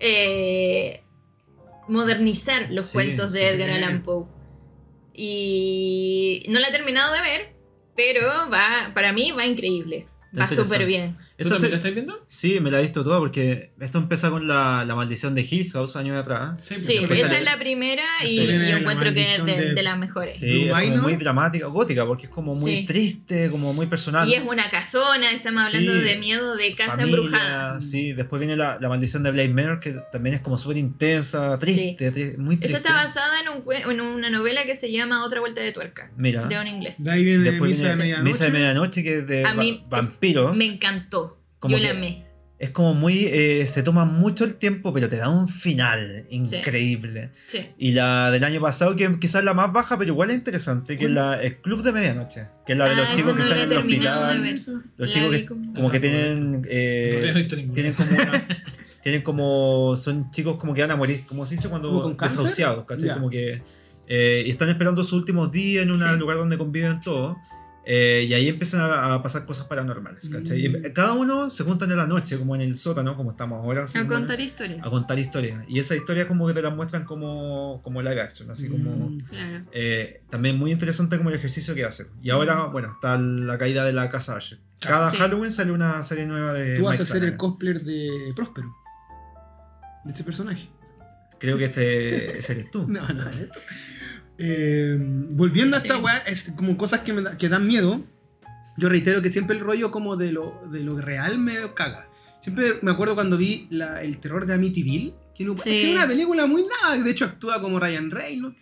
eh, 0.00 1.04
modernizar 1.86 2.68
los 2.70 2.88
Sí, 2.88 2.94
cuentos 2.94 3.32
de 3.32 3.40
sí, 3.40 3.46
Edgar 3.46 3.68
sí. 3.68 3.74
Allan 3.76 4.02
Poe. 4.02 4.26
Y 5.14 6.44
no 6.48 6.58
la 6.58 6.68
he 6.68 6.72
terminado 6.72 7.14
de 7.14 7.20
ver, 7.20 7.52
pero 7.94 8.50
va, 8.50 8.90
para 8.92 9.12
mí 9.12 9.30
va 9.30 9.46
increíble. 9.46 10.06
Va 10.38 10.48
súper 10.48 10.86
bien. 10.86 11.16
¿Tú 11.42 11.48
Esta 11.48 11.54
también 11.54 11.70
la 11.72 11.76
estás 11.78 11.94
viendo? 11.94 12.24
Sí, 12.28 12.60
me 12.60 12.70
la 12.70 12.78
he 12.78 12.82
visto 12.82 13.04
toda 13.04 13.18
porque 13.18 13.72
esto 13.80 13.98
empieza 13.98 14.30
con 14.30 14.46
la, 14.48 14.84
la 14.86 14.94
maldición 14.94 15.34
de 15.34 15.42
Hill 15.48 15.70
House 15.72 15.96
años 15.96 16.16
atrás. 16.20 16.62
Sí, 16.64 16.74
esa 17.10 17.36
es 17.38 17.44
la 17.44 17.58
primera 17.58 18.02
y 18.24 18.26
Sí. 18.28 18.46
yo 18.46 18.52
La 18.58 18.78
encuentro 18.78 19.12
que 19.12 19.34
es 19.34 19.44
de, 19.44 19.52
de- 19.56 19.74
de 19.74 19.82
las 19.82 19.98
mejores. 19.98 20.34
Sí, 20.34 20.64
es 20.64 20.72
como 20.72 20.96
muy 21.02 21.16
dramática, 21.16 21.66
gótica, 21.66 22.06
porque 22.06 22.24
es 22.24 22.30
como 22.30 22.54
muy 22.54 22.78
Sí. 22.78 22.84
triste, 22.86 23.50
como 23.50 23.72
muy 23.72 23.86
personal. 23.86 24.28
Y 24.28 24.34
es 24.34 24.42
una 24.46 24.68
casona, 24.70 25.30
estamos 25.32 25.64
hablando 25.64 25.92
Sí. 25.92 26.00
de 26.00 26.16
miedo 26.16 26.56
de 26.56 26.74
casa 26.74 26.96
Familia, 26.96 27.16
embrujada. 27.16 27.80
Sí, 27.80 28.12
después 28.12 28.40
viene 28.40 28.56
la, 28.56 28.78
la 28.80 28.88
maldición 28.88 29.22
de 29.22 29.30
Blade 29.30 29.48
Manor, 29.48 29.80
que 29.80 29.94
también 30.12 30.34
es 30.36 30.40
como 30.40 30.58
súper 30.58 30.76
intensa, 30.78 31.58
triste, 31.58 32.12
tri- 32.12 32.36
muy 32.38 32.56
triste. 32.56 32.78
Esa 32.78 32.88
está 32.88 32.94
basada 32.94 33.40
en, 33.40 33.48
un, 33.48 33.62
en 33.72 34.00
una 34.00 34.30
novela 34.30 34.64
que 34.64 34.76
se 34.76 34.90
llama 34.90 35.24
Otra 35.24 35.40
Vuelta 35.40 35.60
de 35.60 35.72
Tuerca, 35.72 36.10
Mira, 36.16 36.46
de 36.46 36.58
un 36.58 36.66
inglés. 36.66 37.02
De 37.02 37.10
ahí 37.10 37.24
viene 37.24 37.50
después 37.50 37.70
Misa 37.70 37.82
de 37.82 37.88
viene 37.88 38.02
Medianoche. 38.04 38.28
Misa 38.32 38.44
de 38.44 38.50
Medianoche, 38.50 39.02
que 39.02 39.18
es 39.18 39.26
de 39.26 39.40
A 39.44 39.54
va- 39.54 39.54
mí 39.54 39.80
es- 39.82 39.88
vampiros. 39.90 40.56
Me 40.56 40.64
encantó. 40.66 41.31
Como 41.62 41.78
Yo 41.78 41.84
la 41.84 41.90
amé. 41.92 42.24
Es 42.58 42.70
como 42.70 42.92
muy. 42.94 43.24
eh, 43.26 43.66
se 43.66 43.82
toma 43.82 44.04
mucho 44.04 44.44
el 44.44 44.54
tiempo, 44.54 44.92
pero 44.92 45.08
te 45.08 45.16
da 45.16 45.28
un 45.28 45.48
final 45.48 46.24
increíble. 46.30 47.30
Sí. 47.46 47.66
Y 47.78 47.92
la 47.92 48.30
del 48.30 48.44
año 48.44 48.60
pasado, 48.60 48.94
que 48.94 49.18
quizás 49.18 49.40
es 49.40 49.44
la 49.44 49.54
más 49.54 49.72
baja, 49.72 49.96
pero 49.98 50.12
igual 50.12 50.30
es 50.30 50.36
interesante, 50.36 50.96
que 50.96 51.06
es 51.06 51.10
la, 51.10 51.42
el 51.42 51.56
Club 51.56 51.82
de 51.82 51.90
Medianoche. 51.92 52.46
Que 52.66 52.72
es 52.72 52.78
la 52.78 52.88
de 52.88 52.96
los 52.96 53.06
Ah, 53.08 53.12
chicos 53.12 53.32
esa 53.32 53.36
que 53.36 53.42
no 53.42 53.50
están 53.50 53.64
en 53.64 53.72
el 53.72 53.78
hospital. 53.78 54.82
Los 54.96 55.08
La 55.08 55.12
chicos 55.14 55.30
que 55.36 55.46
como- 55.46 55.74
como 55.74 55.90
que 55.90 56.00
tienen. 56.00 56.66
eh, 56.68 57.18
no 57.22 57.28
he 57.28 57.32
visto 57.32 57.56
ninguna. 57.56 57.74
tienen 57.74 57.92
como 57.94 58.10
una- 58.12 58.46
tienen 59.02 59.22
como. 59.22 59.96
Son 59.96 60.30
chicos 60.30 60.56
como 60.58 60.74
que 60.74 60.82
van 60.82 60.90
a 60.92 60.96
morir, 60.96 61.24
como 61.26 61.44
se 61.46 61.54
dice 61.56 61.68
¿Como 61.68 61.80
cuando 61.80 62.14
desahuciados, 62.28 62.84
¿cachai? 62.84 63.08
Ya. 63.08 63.14
Como 63.14 63.28
que. 63.28 63.62
eh, 64.08 64.42
y 64.46 64.50
están 64.50 64.68
esperando 64.68 65.02
sus 65.02 65.14
últimos 65.14 65.50
días 65.50 65.82
en 65.84 65.90
un 65.90 65.98
Sí. 65.98 66.04
lugar 66.18 66.36
donde 66.36 66.58
conviven 66.58 67.00
todos. 67.00 67.36
Eh, 67.84 68.26
y 68.28 68.34
ahí 68.34 68.48
empiezan 68.48 68.80
a, 68.80 69.14
a 69.14 69.22
pasar 69.22 69.44
cosas 69.44 69.66
paranormales, 69.66 70.28
¿cachai? 70.28 70.68
Mm. 70.68 70.86
Y 70.86 70.92
cada 70.92 71.12
uno 71.14 71.50
se 71.50 71.64
juntan 71.64 71.90
en 71.90 71.96
la 71.96 72.06
noche, 72.06 72.38
como 72.38 72.54
en 72.54 72.60
el 72.60 72.76
sótano, 72.76 73.16
como 73.16 73.32
estamos 73.32 73.58
ahora. 73.58 73.84
A 73.84 74.06
contar 74.06 74.40
historias. 74.40 74.86
a 74.86 74.90
contar 74.90 75.18
historias. 75.18 75.64
Y 75.68 75.78
esa 75.78 75.96
historia 75.96 76.28
como 76.28 76.46
que 76.46 76.54
te 76.54 76.62
la 76.62 76.70
muestran 76.70 77.04
como, 77.04 77.80
como 77.82 78.00
live 78.02 78.20
action, 78.20 78.50
así 78.50 78.68
como... 78.68 78.90
Mm. 79.08 79.20
Claro. 79.22 79.64
eh, 79.72 80.22
también 80.30 80.56
muy 80.56 80.70
interesante 80.70 81.16
como 81.16 81.30
el 81.30 81.36
ejercicio 81.36 81.74
que 81.74 81.84
hacen. 81.84 82.06
Y 82.22 82.30
ahora, 82.30 82.66
bueno, 82.66 82.90
está 82.90 83.18
la 83.18 83.58
caída 83.58 83.84
de 83.84 83.92
la 83.92 84.08
casa 84.08 84.36
Asher. 84.36 84.58
Cada 84.80 85.10
Sí. 85.10 85.16
Halloween 85.16 85.50
sale 85.50 85.72
una 85.72 86.02
serie 86.02 86.26
nueva 86.26 86.52
de 86.52 86.76
Tú 86.76 86.84
vas 86.84 86.98
Mike 86.98 87.02
a 87.02 87.06
ser 87.14 87.24
el 87.24 87.36
cosplayer 87.36 87.82
de 87.82 88.32
Próspero. 88.34 88.74
De 90.04 90.12
ese 90.12 90.24
personaje. 90.24 90.68
Creo 91.38 91.58
que 91.58 91.66
este 91.66 92.38
ese 92.38 92.52
eres 92.52 92.70
tú. 92.70 92.86
No, 92.88 93.06
no, 93.08 93.28
esto. 93.28 93.58
Eh, 94.38 94.96
volviendo 95.30 95.76
a 95.76 95.80
esta 95.80 95.98
weá, 95.98 96.16
es 96.26 96.44
como 96.56 96.76
cosas 96.76 97.00
que, 97.00 97.12
me 97.12 97.22
da- 97.22 97.36
que 97.36 97.48
dan 97.48 97.66
miedo. 97.66 98.02
Yo 98.76 98.88
reitero 98.88 99.20
que 99.22 99.30
siempre 99.30 99.56
el 99.56 99.62
rollo 99.62 99.90
como 99.90 100.16
de 100.16 100.32
lo, 100.32 100.60
de 100.72 100.82
lo 100.82 100.96
real 101.00 101.38
me 101.38 101.54
caga. 101.74 102.08
Siempre 102.42 102.78
me 102.82 102.90
acuerdo 102.90 103.14
cuando 103.14 103.36
vi 103.36 103.66
la- 103.70 104.02
el 104.02 104.18
terror 104.18 104.46
de 104.46 104.54
Amityville, 104.54 105.14
que 105.36 105.44
no 105.44 105.52
Sí. 105.54 105.58
parece 105.64 105.92
una 105.92 106.06
película 106.06 106.46
muy 106.46 106.64
nada, 106.82 106.98
de 107.02 107.10
hecho 107.10 107.24
actúa 107.26 107.60
como 107.60 107.78
Ryan 107.78 108.10
Reynolds, 108.10 108.56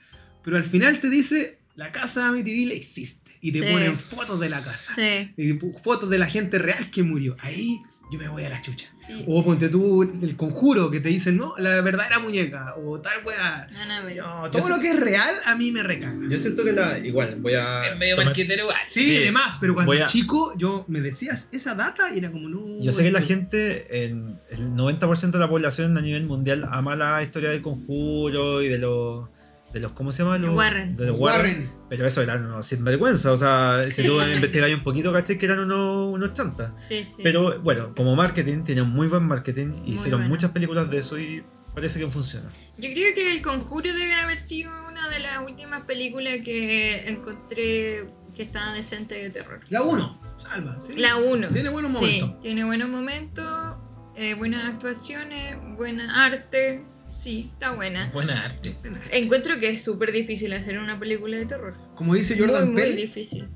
pero 0.44 0.56
al 0.56 0.64
final 0.64 1.00
te 1.00 1.08
dice, 1.08 1.60
la 1.76 1.92
casa 1.92 2.20
de 2.20 2.26
Amityville 2.26 2.74
existe. 2.74 3.18
Y 3.40 3.52
te 3.52 3.60
Sí. 3.66 3.72
ponen 3.72 3.94
fotos 3.94 4.38
de 4.40 4.50
la 4.50 4.60
casa. 4.60 4.94
Sí. 4.94 5.32
Y 5.36 5.54
fotos 5.82 6.10
de 6.10 6.18
la 6.18 6.26
gente 6.26 6.58
real 6.58 6.90
que 6.90 7.02
murió. 7.02 7.36
Ahí 7.40 7.80
yo 8.12 8.18
me 8.18 8.28
voy 8.28 8.44
a 8.44 8.50
la 8.50 8.60
chucha. 8.60 8.86
Sí. 9.10 9.24
O 9.26 9.44
ponte 9.44 9.68
tú 9.68 10.02
el 10.02 10.36
conjuro 10.36 10.90
que 10.90 11.00
te 11.00 11.08
dicen, 11.08 11.36
no, 11.36 11.54
la 11.58 11.80
verdadera 11.80 12.18
muñeca. 12.18 12.74
O 12.76 13.00
tal 13.00 13.24
weá. 13.24 13.66
Annabelle. 13.82 14.20
No, 14.20 14.44
Yo 14.46 14.50
todo 14.50 14.62
sé- 14.62 14.68
lo 14.70 14.78
que 14.80 14.90
es 14.90 15.00
real 15.00 15.34
a 15.46 15.54
mí 15.56 15.72
me 15.72 15.82
recaga. 15.82 16.16
Yo 16.28 16.38
siento 16.38 16.64
que 16.64 16.72
la... 16.72 16.98
Igual, 16.98 17.36
voy 17.40 17.54
a... 17.54 17.88
Es 17.88 17.98
medio 17.98 18.14
tomar- 18.16 18.26
marquetero 18.26 18.62
igual. 18.64 18.76
Sí, 18.88 19.00
Sí. 19.04 19.16
además, 19.18 19.56
pero 19.60 19.74
cuando 19.74 19.92
a- 19.92 20.06
chico 20.06 20.52
yo 20.56 20.84
me 20.88 21.00
decías 21.00 21.48
esa 21.52 21.74
data 21.74 22.14
y 22.14 22.18
era 22.18 22.30
como, 22.30 22.48
no. 22.48 22.82
Yo 22.82 22.92
sé 22.92 23.02
que 23.02 23.10
la 23.12 23.22
gente, 23.22 24.04
en 24.06 24.38
el 24.50 24.70
90% 24.74 25.30
de 25.32 25.38
la 25.38 25.48
población 25.48 25.96
a 25.96 26.00
nivel 26.00 26.24
mundial 26.24 26.66
ama 26.70 26.96
la 26.96 27.22
historia 27.22 27.50
del 27.50 27.62
conjuro 27.62 28.62
y 28.62 28.68
de 28.68 28.78
los... 28.78 29.28
De 29.72 29.80
los 29.80 29.92
¿Cómo 29.92 30.10
se 30.10 30.22
llama? 30.22 30.36
Los, 30.38 30.54
Warren. 30.54 30.96
De 30.96 31.06
los 31.06 31.18
Warren. 31.18 31.56
Warren. 31.56 31.72
Pero 31.88 32.06
eso 32.06 32.22
eran 32.22 32.44
unos 32.44 32.66
sinvergüenza. 32.66 33.30
O 33.30 33.36
sea, 33.36 33.84
si 33.90 34.02
tú 34.02 34.20
investigáis 34.34 34.74
un 34.74 34.82
poquito, 34.82 35.12
¿cachai? 35.12 35.38
Que 35.38 35.46
eran 35.46 35.60
unos, 35.60 36.12
unos 36.12 36.34
chantas. 36.34 36.72
Sí, 36.76 37.04
sí. 37.04 37.20
Pero 37.22 37.60
bueno, 37.60 37.94
como 37.94 38.16
marketing, 38.16 38.64
tienen 38.64 38.88
muy 38.88 39.06
buen 39.06 39.24
marketing. 39.24 39.66
Muy 39.66 39.90
hicieron 39.90 40.20
bueno. 40.20 40.28
muchas 40.34 40.50
películas 40.50 40.90
de 40.90 40.98
eso 40.98 41.18
y 41.18 41.44
parece 41.74 42.00
que 42.00 42.08
funciona. 42.08 42.50
Yo 42.78 42.90
creo 42.92 43.14
que 43.14 43.32
El 43.32 43.42
Conjuro 43.42 43.92
debe 43.92 44.14
haber 44.14 44.38
sido 44.38 44.72
una 44.88 45.08
de 45.08 45.20
las 45.20 45.44
últimas 45.44 45.84
películas 45.84 46.40
que 46.44 47.08
encontré 47.08 48.06
que 48.34 48.42
estaba 48.42 48.72
decente 48.72 49.14
de 49.14 49.30
terror. 49.30 49.60
La 49.68 49.82
1. 49.82 50.20
salva. 50.38 50.80
sí. 50.86 50.96
La 50.96 51.16
1. 51.16 51.48
Tiene 51.48 51.68
buenos 51.68 51.90
momentos. 51.92 52.28
Sí, 52.30 52.36
tiene 52.42 52.64
buenos 52.64 52.88
momentos, 52.88 53.76
eh, 54.16 54.34
buenas 54.34 54.64
actuaciones, 54.72 55.56
buena 55.76 56.24
arte. 56.24 56.84
Sí, 57.12 57.50
está 57.52 57.72
buena. 57.72 58.08
Buena 58.12 58.44
arte. 58.44 58.76
Encuentro 59.12 59.58
que 59.58 59.70
es 59.70 59.82
súper 59.82 60.12
difícil 60.12 60.52
hacer 60.52 60.78
una 60.78 60.98
película 60.98 61.36
de 61.36 61.46
terror. 61.46 61.74
Como 61.94 62.14
dice 62.14 62.36
Jordan 62.38 62.64
muy, 62.66 62.72
muy 62.74 62.82
Peele, 62.82 62.96
difícil. 63.02 63.48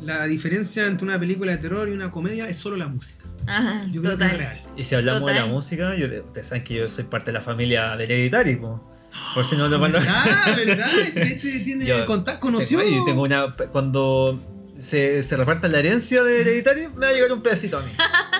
la 0.00 0.26
diferencia 0.26 0.86
entre 0.86 1.06
una 1.06 1.18
película 1.18 1.52
de 1.52 1.58
terror 1.58 1.88
y 1.88 1.92
una 1.92 2.10
comedia 2.10 2.48
es 2.48 2.56
solo 2.56 2.76
la 2.76 2.88
música. 2.88 3.24
Ajá, 3.46 3.84
Yo 3.92 4.00
creo 4.02 4.16
que 4.18 4.24
es 4.24 4.30
total. 4.30 4.38
real. 4.38 4.62
Y 4.76 4.84
si 4.84 4.94
hablamos 4.94 5.26
de 5.26 5.34
la 5.34 5.40
Total. 5.42 5.54
música, 5.54 5.94
yo, 5.96 6.06
ustedes 6.24 6.46
saben 6.48 6.64
que 6.64 6.74
yo 6.74 6.88
soy 6.88 7.04
parte 7.04 7.26
de 7.26 7.34
la 7.34 7.40
familia 7.40 7.96
de 7.96 8.04
Hereditary, 8.04 8.56
po. 8.56 8.92
Por 9.34 9.44
si 9.44 9.56
no 9.56 9.68
lo 9.68 9.78
van 9.78 9.94
Ah, 9.96 10.54
¿verdad? 10.56 10.90
Este 11.14 11.60
tiene 11.60 11.86
Yo- 11.86 12.04
contacto, 12.04 12.40
conoció. 12.40 12.80
Ay, 12.80 12.96
tengo 13.06 13.22
una. 13.22 13.54
Cuando 13.72 14.38
se, 14.78 15.22
se 15.22 15.36
reparta 15.36 15.68
la 15.68 15.78
herencia 15.78 16.22
de 16.22 16.40
Hereditary, 16.42 16.88
me 16.88 17.06
va 17.06 17.08
a 17.08 17.12
llegar 17.12 17.32
un 17.32 17.40
pedacito 17.42 17.78
a 17.78 17.82
mí. 17.82 17.90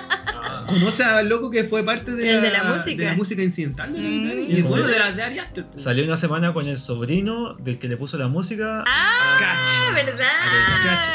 Conoce 0.67 1.03
al 1.03 1.27
loco 1.29 1.49
que 1.49 1.63
fue 1.63 1.83
parte 1.83 2.11
de, 2.13 2.33
la, 2.33 2.41
de 2.41 2.51
la 2.51 2.63
música. 2.65 3.03
de 3.03 3.09
la 3.09 3.15
música 3.15 3.41
incidental 3.41 3.93
de 3.93 3.99
Mm. 3.99 4.51
Y 4.51 4.59
es 4.59 4.69
bueno 4.69 4.87
de 4.87 4.99
las 4.99 5.15
de 5.15 5.23
Ari 5.23 5.39
Aster. 5.39 5.65
Salió 5.75 6.03
una 6.03 6.17
semana 6.17 6.53
con 6.53 6.67
el 6.67 6.77
sobrino 6.77 7.55
del 7.55 7.79
que 7.79 7.87
le 7.87 7.97
puso 7.97 8.17
la 8.17 8.27
música. 8.27 8.83
Ah, 8.87 9.35
Cacha. 9.39 9.91
¿verdad? 9.93 10.23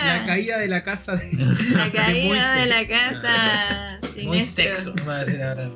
La 0.07 0.27
caída 0.27 0.59
de 0.59 0.69
la 0.69 0.83
casa 0.83 1.17
de. 1.17 1.31
La 1.73 1.91
caída 1.93 2.55
de 2.57 2.67
la 2.67 2.87
casa. 2.89 3.99
Muy 4.25 4.43
sexo, 4.43 4.95
va 5.09 5.17
a 5.17 5.25
decir 5.25 5.43
ahora. 5.43 5.69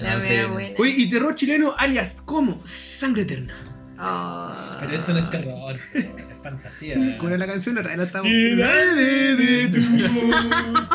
La 0.00 0.18
buena. 0.48 0.74
Oye, 0.78 0.94
y 0.96 1.10
terror 1.10 1.34
chileno 1.34 1.74
alias 1.78 2.22
como 2.24 2.60
Sangre 2.66 3.22
Eterna. 3.22 3.54
Oh. 3.98 4.52
Pero 4.80 4.92
eso 4.94 5.12
no 5.14 5.20
es 5.20 5.30
terror, 5.30 5.78
es 6.46 6.52
fantasía. 6.52 7.18
Con 7.18 7.38
la 7.38 7.46
canción 7.46 7.74
la 7.74 8.02
estamos. 8.04 8.30
de 8.30 9.70
tu 9.72 9.80
voz, 10.08 10.88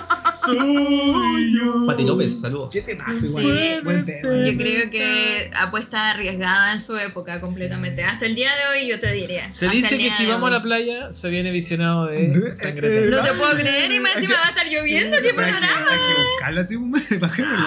soy 0.45 1.53
yo. 1.57 1.85
Pati 1.85 2.03
López, 2.03 2.39
saludos. 2.39 2.69
¿Qué 2.71 2.81
te 2.81 2.95
pasa, 2.95 3.19
Sí. 3.19 3.25
igual? 3.27 3.81
Buen 3.83 4.05
tema. 4.05 4.45
Yo 4.45 4.57
creo 4.57 4.91
que 4.91 5.51
apuesta 5.55 6.09
arriesgada 6.11 6.73
en 6.73 6.81
su 6.81 6.95
época 6.97 7.39
completamente. 7.41 8.03
Hasta 8.03 8.25
el 8.25 8.35
día 8.35 8.51
de 8.55 8.79
hoy 8.79 8.87
yo 8.87 8.99
te 8.99 9.11
diría. 9.13 9.51
Se 9.51 9.67
dice 9.69 9.97
que 9.97 10.11
si 10.11 10.25
vamos 10.25 10.43
a 10.43 10.53
hoy. 10.53 10.57
la 10.59 10.61
playa, 10.61 11.11
se 11.11 11.29
viene 11.29 11.51
visionado 11.51 12.07
de 12.07 12.27
De- 12.29 12.53
sangre 12.55 13.05
eh. 13.05 13.09
No 13.09 13.21
te 13.21 13.31
puedo 13.33 13.55
creer 13.57 13.91
y 13.91 13.99
más 13.99 14.15
encima 14.15 14.35
va 14.35 14.45
a 14.47 14.49
estar 14.49 14.67
lloviendo. 14.67 15.17
¿Qué 15.21 15.33
panorama? 15.33 15.87
Hay 15.91 15.97
que 16.15 16.21
buscarla 16.31 16.61
así. 16.61 16.75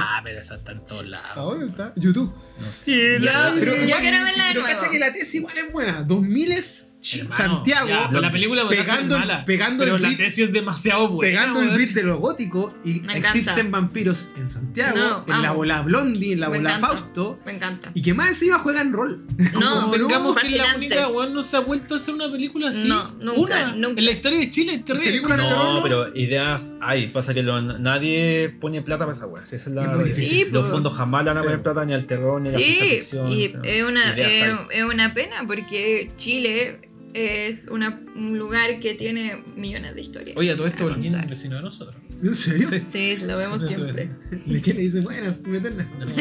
Ah, 0.07 0.21
pero 0.23 0.39
esa 0.41 0.57
está 0.57 0.73
en 0.73 0.85
todos 0.85 1.01
¿A 1.01 1.05
lados. 1.05 1.35
dónde 1.37 1.67
está? 1.67 1.93
YouTube. 1.97 2.33
No 2.61 2.71
sé. 2.73 3.19
Yo, 3.21 3.31
Pero, 3.59 3.75
yo 3.75 3.97
quiero 3.99 4.25
verla 4.25 4.45
de 4.45 4.51
pero 4.53 4.63
nuevo. 4.63 4.79
cacha 4.79 4.91
que 4.91 4.99
la 4.99 5.13
tesis 5.13 5.35
igual 5.37 5.57
es 5.59 5.73
buena. 5.73 6.03
2000 6.03 6.53
es 6.53 6.91
Hermano, 7.13 7.37
Santiago. 7.37 7.89
ya, 7.89 8.07
pero 8.09 8.21
la 8.23 8.33
película 8.33 8.69
pegando, 8.69 9.19
mala, 9.19 9.45
pegando 9.45 9.85
pero 9.85 9.97
el 9.97 10.03
la 10.03 10.09
beat, 10.09 10.19
tesis 10.21 10.47
es 10.47 10.53
demasiado 10.53 11.09
buena. 11.09 11.21
pegando 11.21 11.61
el 11.61 11.77
beat 11.77 11.91
de 11.91 12.03
lo 12.03 12.19
gótico 12.19 12.75
y 12.85 13.01
Me 13.01 13.19
existen 13.19 13.53
encanta. 13.67 13.79
vampiros 13.81 14.29
en 14.37 14.49
Santiago, 14.49 14.97
No, 15.27 15.35
en 15.35 15.43
la 15.43 15.53
bola 15.53 15.83
Blondie, 15.83 16.33
en 16.33 16.41
la 16.41 16.49
Me 16.49 16.59
bola 16.59 16.77
encanta. 16.77 16.89
Fausto. 16.97 17.39
Me 17.45 17.53
encanta. 17.53 17.91
Y 17.95 18.01
que 18.03 18.15
más 18.15 18.31
encima 18.31 18.59
juegan 18.59 18.93
rol. 18.93 19.25
No, 19.55 19.61
Como, 19.61 19.81
Convengamos 19.91 20.37
que 20.39 20.51
la 20.57 20.77
única, 20.77 21.09
weón, 21.09 21.33
no 21.35 21.43
se 21.43 21.57
ha 21.57 21.61
vuelto 21.61 21.95
a 21.95 21.97
hacer 21.99 22.15
una 22.15 22.31
película 22.31 22.71
así. 22.71 22.89
No, 22.89 23.11
nunca, 23.21 23.35
Una, 23.41 23.73
nunca. 23.77 24.01
En 24.01 24.05
la 24.07 24.11
historia 24.13 24.39
de 24.39 24.51
Chile, 24.51 24.75
es 24.75 24.85
terrible. 24.85 25.11
Película 25.11 25.37
de 25.37 25.43
No, 25.43 25.49
terror, 25.49 25.75
¿no? 25.75 25.83
pero 25.83 26.17
ideas 26.17 26.75
hay. 26.81 27.09
Pasa 27.09 27.35
que 27.35 27.43
lo- 27.43 27.61
nadie 27.61 28.49
pone 28.61 28.81
plata 28.83 29.05
para 29.05 29.13
esa 29.17 29.27
weá. 29.27 29.45
Si 29.47 29.57
esa 29.57 29.71
es 29.71 29.77
la 29.77 30.03
Es. 30.03 30.17
Sí, 30.17 30.47
Los 30.51 30.69
fondos 30.71 30.97
jamás 30.97 31.25
le 31.25 31.31
van 31.31 31.39
a 31.39 31.43
poner 31.43 31.63
plata 31.63 31.85
ni 31.85 31.93
al 31.93 32.07
terror 32.07 32.41
ni 32.41 32.49
a 32.49 32.53
la 32.53 32.59
ciencia 32.59 32.85
Sí, 32.85 32.91
ficción. 32.97 33.29
es 33.63 34.85
una 34.85 35.13
pena 35.15 35.45
porque 35.47 36.13
Chile 36.17 36.91
es 37.15 37.67
una, 37.71 38.01
un 38.17 38.39
lugar 38.39 38.81
que 38.81 38.95
tiene 38.95 39.43
millones 39.57 39.95
de 39.95 40.01
historias. 40.01 40.37
Oye, 40.37 40.51
a 40.51 40.57
todo 40.57 40.67
esto, 40.67 40.87
Holguín 40.87 41.15
vecino 41.29 41.57
de 41.57 41.63
nosotros. 41.63 41.97
¿En 42.23 42.35
serio? 42.35 42.69
Sí. 42.69 42.79
Sí, 42.81 43.17
lo 43.25 43.37
vemos 43.37 43.61
Sí, 43.63 43.69
siempre. 43.69 44.11
¿De 44.47 44.63
qué 44.63 44.75
le 44.75 44.83
dice 44.83 45.01
buenas? 45.01 45.43
Una 45.47 45.59
eterna. 45.59 45.89
No. 45.99 46.07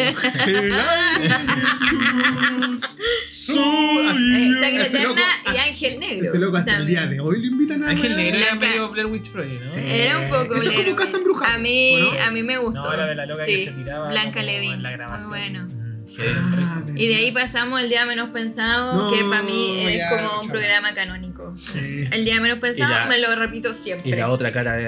Eh, 3.46 4.52
Sangre 4.62 4.88
Eterna 4.88 5.22
y 5.54 5.58
Ángel 5.58 6.00
Negro. 6.00 6.30
Ese 6.30 6.40
loco 6.40 6.58
hasta 6.58 6.78
el 6.78 6.88
día 6.88 7.06
de 7.08 7.20
hoy 7.20 7.40
lo 7.42 7.48
invitan 7.48 7.84
a. 7.84 7.90
Ángel 7.90 8.16
Negro 8.16 8.40
era 8.40 8.56
medio 8.56 8.90
Blair 8.90 9.08
Witch 9.08 9.32
Project, 9.32 9.64
¿no? 9.64 9.70
Sí. 9.70 9.80
Era 9.84 10.20
un 10.20 10.30
poco. 10.30 10.56
Eso 10.56 10.64
es 10.64 10.70
como 10.70 10.82
Blair 10.82 10.96
Casa 10.96 11.12
Witch. 11.12 11.18
Embrujada, 11.18 11.54
A 11.56 11.60
mí, 11.60 12.00
a 12.26 12.32
mí 12.32 12.44
me 12.44 12.58
gustó. 12.58 12.82
No, 12.84 12.94
era 12.94 13.06
de 13.08 13.16
la 13.16 13.26
loca 13.26 13.44
sí. 13.46 13.52
que 13.52 13.66
se 13.66 13.72
tiraba 13.72 14.10
Blanca 14.12 14.44
Levin. 14.44 14.74
en 14.74 14.84
la 14.84 14.90
Muy 14.90 14.98
grabación. 14.98 15.30
bueno. 15.30 15.83
Ah, 16.22 16.84
Y 16.96 17.08
de 17.08 17.16
ahí 17.16 17.32
pasamos 17.32 17.82
el 17.82 17.90
día 17.90 18.06
menos 18.06 18.30
pensado, 18.30 19.10
No, 19.10 19.12
que 19.12 19.24
para 19.26 19.42
mí 19.44 19.82
es 19.88 19.98
ya, 19.98 20.10
como 20.10 20.42
un 20.42 20.48
programa 20.50 20.94
canónico. 20.94 21.56
Sí. 21.72 22.06
El 22.12 22.26
día 22.26 22.40
menos 22.40 22.60
pensado 22.60 22.94
la- 22.94 23.06
me 23.08 23.18
lo 23.20 23.36
repito 23.36 23.74
siempre. 23.74 24.10
Y 24.10 24.16
la 24.16 24.30
otra 24.30 24.52
cara 24.52 24.74
de, 24.74 24.84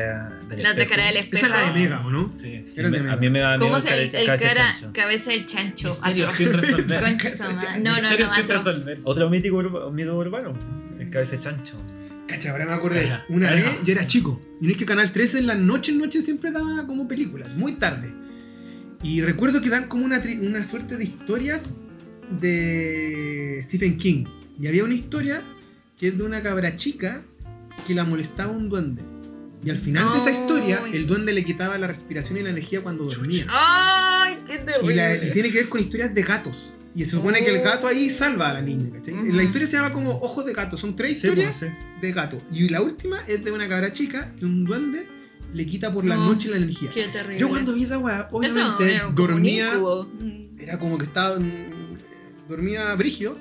del 0.47 0.63
La 0.63 0.71
otra 0.71 0.83
espejo. 0.83 0.89
cara 0.89 1.05
del 1.05 1.17
Esa 1.17 1.25
espejo. 1.25 1.45
es 1.45 1.51
la 1.51 1.61
de 1.73 1.79
Mega, 1.79 2.05
¿o 2.05 2.09
no? 2.11 2.31
Sí. 2.35 2.63
Sí, 2.67 2.81
de 2.81 2.89
me- 2.89 2.99
Mega. 2.99 3.13
a 3.13 3.15
mí 3.17 3.29
me 3.29 3.39
da 3.39 3.57
miedo 3.57 3.59
¿Cómo 3.71 3.77
el, 3.77 3.81
se 3.83 3.89
cara, 3.89 4.01
el, 4.01 4.15
el 4.15 4.25
cabeza 4.25 4.47
de 4.47 4.53
cara, 4.53 4.73
chancho. 4.73 4.93
cabeza 4.93 5.31
de 5.31 5.45
chancho? 5.45 5.87
Misterio 5.89 6.29
sin 6.29 6.53
resolver. 6.53 6.85
De. 7.15 7.79
No, 7.81 8.01
no, 8.01 8.17
no, 8.17 8.35
sin 8.35 8.47
resolver. 8.47 8.97
Otro 9.03 9.29
mítico 9.29 9.91
mito 9.91 10.17
urbano. 10.17 10.53
El 10.99 11.09
cabeza 11.09 11.31
de 11.33 11.39
chancho. 11.39 11.81
Cacha, 12.27 12.51
ahora 12.51 12.65
me 12.65 12.73
acordé. 12.73 13.11
Una 13.29 13.51
vez 13.51 13.65
yo 13.83 13.91
era 13.93 14.07
chico. 14.07 14.41
Y 14.59 14.65
no 14.65 14.71
es 14.71 14.77
que 14.77 14.85
Canal 14.85 15.11
13 15.11 15.39
en 15.39 15.47
las 15.47 15.57
noches, 15.57 15.93
noches 15.95 16.25
siempre 16.25 16.51
daba 16.51 16.85
como 16.87 17.07
películas, 17.07 17.49
muy 17.51 17.73
tarde. 17.73 18.13
Y 19.05 19.21
recuerdo 19.21 19.61
que 19.61 19.69
dan 19.69 19.87
como 19.87 20.03
una, 20.03 20.19
una 20.41 20.63
suerte 20.63 20.97
de 20.97 21.03
historias 21.03 21.79
de 22.41 23.61
Stephen 23.65 23.97
King. 23.97 24.25
Y 24.59 24.67
había 24.67 24.83
una 24.83 24.95
historia 24.95 25.43
que 25.99 26.07
es 26.09 26.17
de 26.17 26.23
una 26.23 26.41
cabra 26.41 26.75
chica 26.75 27.21
que 27.85 27.93
la 27.93 28.03
molestaba 28.03 28.51
un 28.51 28.67
duende. 28.69 29.01
Y 29.63 29.69
al 29.69 29.77
final 29.77 30.11
de 30.13 30.19
esa 30.19 30.31
historia, 30.31 30.81
el 30.93 31.07
duende 31.07 31.33
le 31.33 31.43
quitaba 31.43 31.77
la 31.77 31.87
respiración 31.87 32.37
y 32.39 32.43
la 32.43 32.49
energía 32.49 32.81
cuando 32.81 33.03
dormía. 33.05 33.45
¡Ay, 33.49 34.39
qué 34.47 34.55
Y, 34.55 34.65
terrible! 34.65 34.95
la- 34.95 35.15
y 35.23 35.31
tiene 35.31 35.51
que 35.51 35.57
ver 35.59 35.69
con 35.69 35.81
historias 35.81 36.13
de 36.13 36.21
gatos. 36.23 36.73
Y 36.95 37.03
se 37.03 37.11
supone 37.11 37.39
que 37.43 37.49
el 37.49 37.61
gato 37.61 37.87
ahí 37.87 38.09
salva 38.09 38.49
a 38.51 38.53
la 38.53 38.61
niña. 38.61 38.89
¿cachai? 38.93 39.13
Ujú. 39.15 39.33
La 39.33 39.43
historia 39.43 39.67
se 39.67 39.73
llama 39.73 39.91
como 39.91 40.11
Ojos 40.11 40.45
de 40.45 40.53
Gato. 40.53 40.77
Son 40.77 40.95
tres 40.95 41.19
Sí, 41.19 41.27
historias 41.27 41.57
pues, 41.59 41.71
sí. 41.71 41.77
de 42.01 42.11
gato. 42.13 42.37
Y 42.51 42.69
la 42.69 42.81
última 42.81 43.19
es 43.27 43.43
de 43.43 43.51
una 43.51 43.67
cabra 43.67 43.91
chica 43.91 44.31
que 44.39 44.45
un 44.45 44.63
duende 44.65 45.07
le 45.53 45.65
quita 45.65 45.91
por 45.93 46.05
la 46.05 46.15
No. 46.15 46.25
noche 46.25 46.49
la 46.49 46.57
energía. 46.57 46.91
Qué 46.93 47.07
terrible. 47.07 47.39
Yo 47.39 47.49
cuando 47.49 47.73
vi 47.73 47.83
esa 47.83 47.97
weá, 47.99 48.27
obviamente 48.31 49.01
dormía. 49.13 49.71
Mm. 49.77 50.59
Era 50.59 50.79
como 50.79 50.97
que 50.97 51.05
estaba. 51.05 51.39
mm, 51.39 51.85
Dormía 52.47 52.93
brigio. 52.95 53.33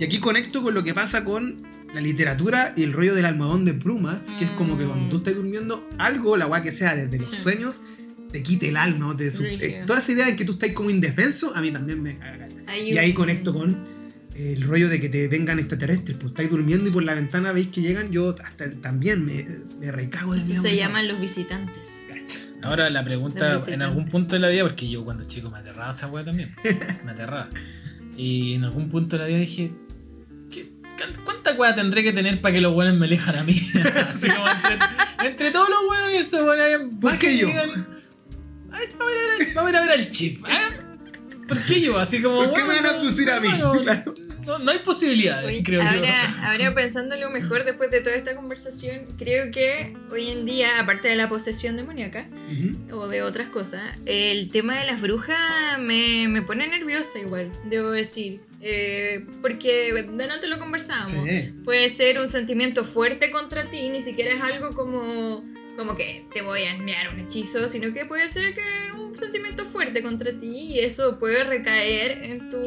Y 0.00 0.04
aquí 0.04 0.18
conecto 0.18 0.62
con 0.62 0.72
lo 0.72 0.82
que 0.82 0.94
pasa 0.94 1.24
con 1.24 1.62
la 1.92 2.00
literatura 2.00 2.72
y 2.74 2.84
el 2.84 2.92
rollo 2.94 3.14
del 3.14 3.26
almohadón 3.26 3.66
de 3.66 3.74
plumas, 3.74 4.22
que 4.38 4.46
es 4.46 4.50
como 4.52 4.78
que 4.78 4.84
cuando 4.86 5.08
tú 5.10 5.16
estás 5.16 5.34
durmiendo, 5.34 5.86
algo, 5.98 6.36
la 6.38 6.46
weá 6.46 6.62
que 6.62 6.70
sea, 6.72 6.94
desde 6.96 7.18
los 7.18 7.30
Sí. 7.34 7.42
sueños, 7.42 7.80
te 8.32 8.42
quite 8.42 8.68
el 8.70 8.76
alma. 8.78 9.14
Te 9.14 9.30
sub- 9.30 9.44
eh, 9.44 9.82
toda 9.86 9.98
esa 9.98 10.12
idea 10.12 10.24
de 10.26 10.36
que 10.36 10.44
tú 10.46 10.52
estás 10.52 10.70
como 10.70 10.88
indefenso, 10.88 11.54
a 11.54 11.60
mí 11.60 11.70
también 11.70 12.02
me 12.02 12.16
caga. 12.16 12.48
Y 12.78 12.96
ahí 12.96 13.12
conecto 13.12 13.52
con 13.52 13.76
el 14.38 14.62
rollo 14.62 14.88
de 14.88 15.00
que 15.00 15.08
te 15.08 15.28
vengan 15.28 15.58
extraterrestres. 15.58 16.16
Pues 16.16 16.32
estáis 16.32 16.50
durmiendo 16.50 16.88
y 16.88 16.92
por 16.92 17.02
la 17.04 17.14
ventana 17.14 17.52
veis 17.52 17.68
que 17.68 17.80
llegan, 17.80 18.10
yo 18.12 18.34
hasta 18.42 18.70
también 18.80 19.24
me, 19.24 19.46
me 19.80 19.90
recago 19.92 20.34
de 20.34 20.40
Eso 20.40 20.48
miedo. 20.50 20.62
se 20.62 20.76
llaman 20.76 21.08
los 21.08 21.20
visitantes. 21.20 21.86
Cacha. 22.08 22.38
Ahora 22.62 22.90
la 22.90 23.04
pregunta, 23.04 23.60
en 23.66 23.82
algún 23.82 24.06
punto 24.06 24.34
de 24.34 24.40
la 24.40 24.48
vida, 24.48 24.62
porque 24.62 24.88
yo 24.88 25.04
cuando 25.04 25.24
chico 25.24 25.50
me 25.50 25.58
aterraba 25.58 25.90
esa 25.90 26.06
weá 26.08 26.24
también. 26.24 26.54
Me 27.04 27.10
aterraba. 27.12 27.48
Y 28.16 28.54
en 28.54 28.64
algún 28.64 28.88
punto 28.88 29.16
de 29.16 29.22
la 29.22 29.28
vida 29.28 29.38
dije, 29.38 29.72
¿qué- 30.50 30.70
¿cuánta 31.24 31.52
weá 31.52 31.74
tendré 31.74 32.02
que 32.02 32.12
tener 32.12 32.40
para 32.40 32.54
que 32.54 32.60
los 32.62 32.72
buenos 32.72 32.96
me 32.96 33.06
elijan 33.06 33.36
a 33.36 33.44
mí? 33.44 33.54
Así 34.08 34.28
como 34.28 34.48
entre, 34.48 34.78
entre 35.28 35.50
todos 35.50 35.68
los 35.68 35.84
buenos 35.86 36.14
y 36.14 36.22
se 36.28 36.38
ponen 36.38 36.98
¿Por 36.98 37.18
qué 37.18 37.36
yo? 37.38 37.48
Ay, 37.48 38.86
vamos 38.98 39.12
a 39.12 39.38
ver, 39.44 39.54
vamos 39.54 39.74
a 39.74 39.80
ver 39.86 40.00
el 40.00 40.10
chip. 40.10 40.42
¿ah? 40.46 40.70
¿Por 41.48 41.62
qué 41.64 41.80
yo? 41.80 41.98
Así 41.98 42.20
como. 42.22 42.44
¿Por 42.44 42.54
qué 42.54 42.62
me 42.64 42.74
van 42.74 42.86
a 42.86 43.00
pusir 43.00 43.30
a 43.30 43.40
mí? 43.40 43.48
Claro. 43.82 44.14
no, 44.44 44.58
no 44.58 44.70
hay 44.70 44.78
posibilidades, 44.78 45.46
Oye, 45.46 45.62
creo 45.64 45.80
yo. 45.82 45.88
ahora, 46.42 46.74
pensándolo 46.74 47.30
mejor 47.30 47.64
después 47.64 47.90
de 47.90 48.00
toda 48.00 48.14
esta 48.16 48.34
conversación, 48.36 49.02
creo 49.18 49.50
que 49.50 49.96
hoy 50.10 50.30
en 50.30 50.44
día, 50.46 50.80
aparte 50.80 51.08
de 51.08 51.16
la 51.16 51.28
posesión 51.28 51.76
demoníaca 51.76 52.28
o 52.92 53.08
de 53.08 53.22
otras 53.22 53.48
cosas, 53.48 53.82
el 54.06 54.50
tema 54.50 54.78
de 54.78 54.86
las 54.86 55.00
brujas 55.00 55.78
me, 55.78 56.28
me 56.28 56.42
pone 56.42 56.66
nerviosa 56.68 57.18
igual, 57.18 57.50
debo 57.64 57.90
decir. 57.90 58.40
Eh, 58.60 59.26
porque 59.42 59.92
delante 60.14 60.46
lo 60.46 60.58
conversábamos. 60.58 61.28
Sí. 61.28 61.52
Puede 61.64 61.88
ser 61.90 62.18
un 62.18 62.26
sentimiento 62.28 62.84
fuerte 62.84 63.30
contra 63.30 63.68
ti, 63.70 63.88
ni 63.90 64.00
siquiera 64.00 64.32
es 64.32 64.40
algo 64.42 64.74
como, 64.74 65.44
como 65.76 65.94
que 65.96 66.24
te 66.32 66.42
voy 66.42 66.62
a 66.62 66.74
enviar 66.74 67.12
un 67.12 67.20
hechizo, 67.20 67.68
sino 67.68 67.92
que 67.92 68.04
puede 68.06 68.28
ser 68.30 68.54
que 68.54 68.62
un 68.98 69.16
sentimiento 69.16 69.64
fuerte 69.64 70.02
contra 70.02 70.32
ti 70.36 70.46
y 70.74 70.78
eso 70.80 71.18
puede 71.18 71.44
recaer 71.44 72.22
en 72.24 72.48
tu, 72.50 72.58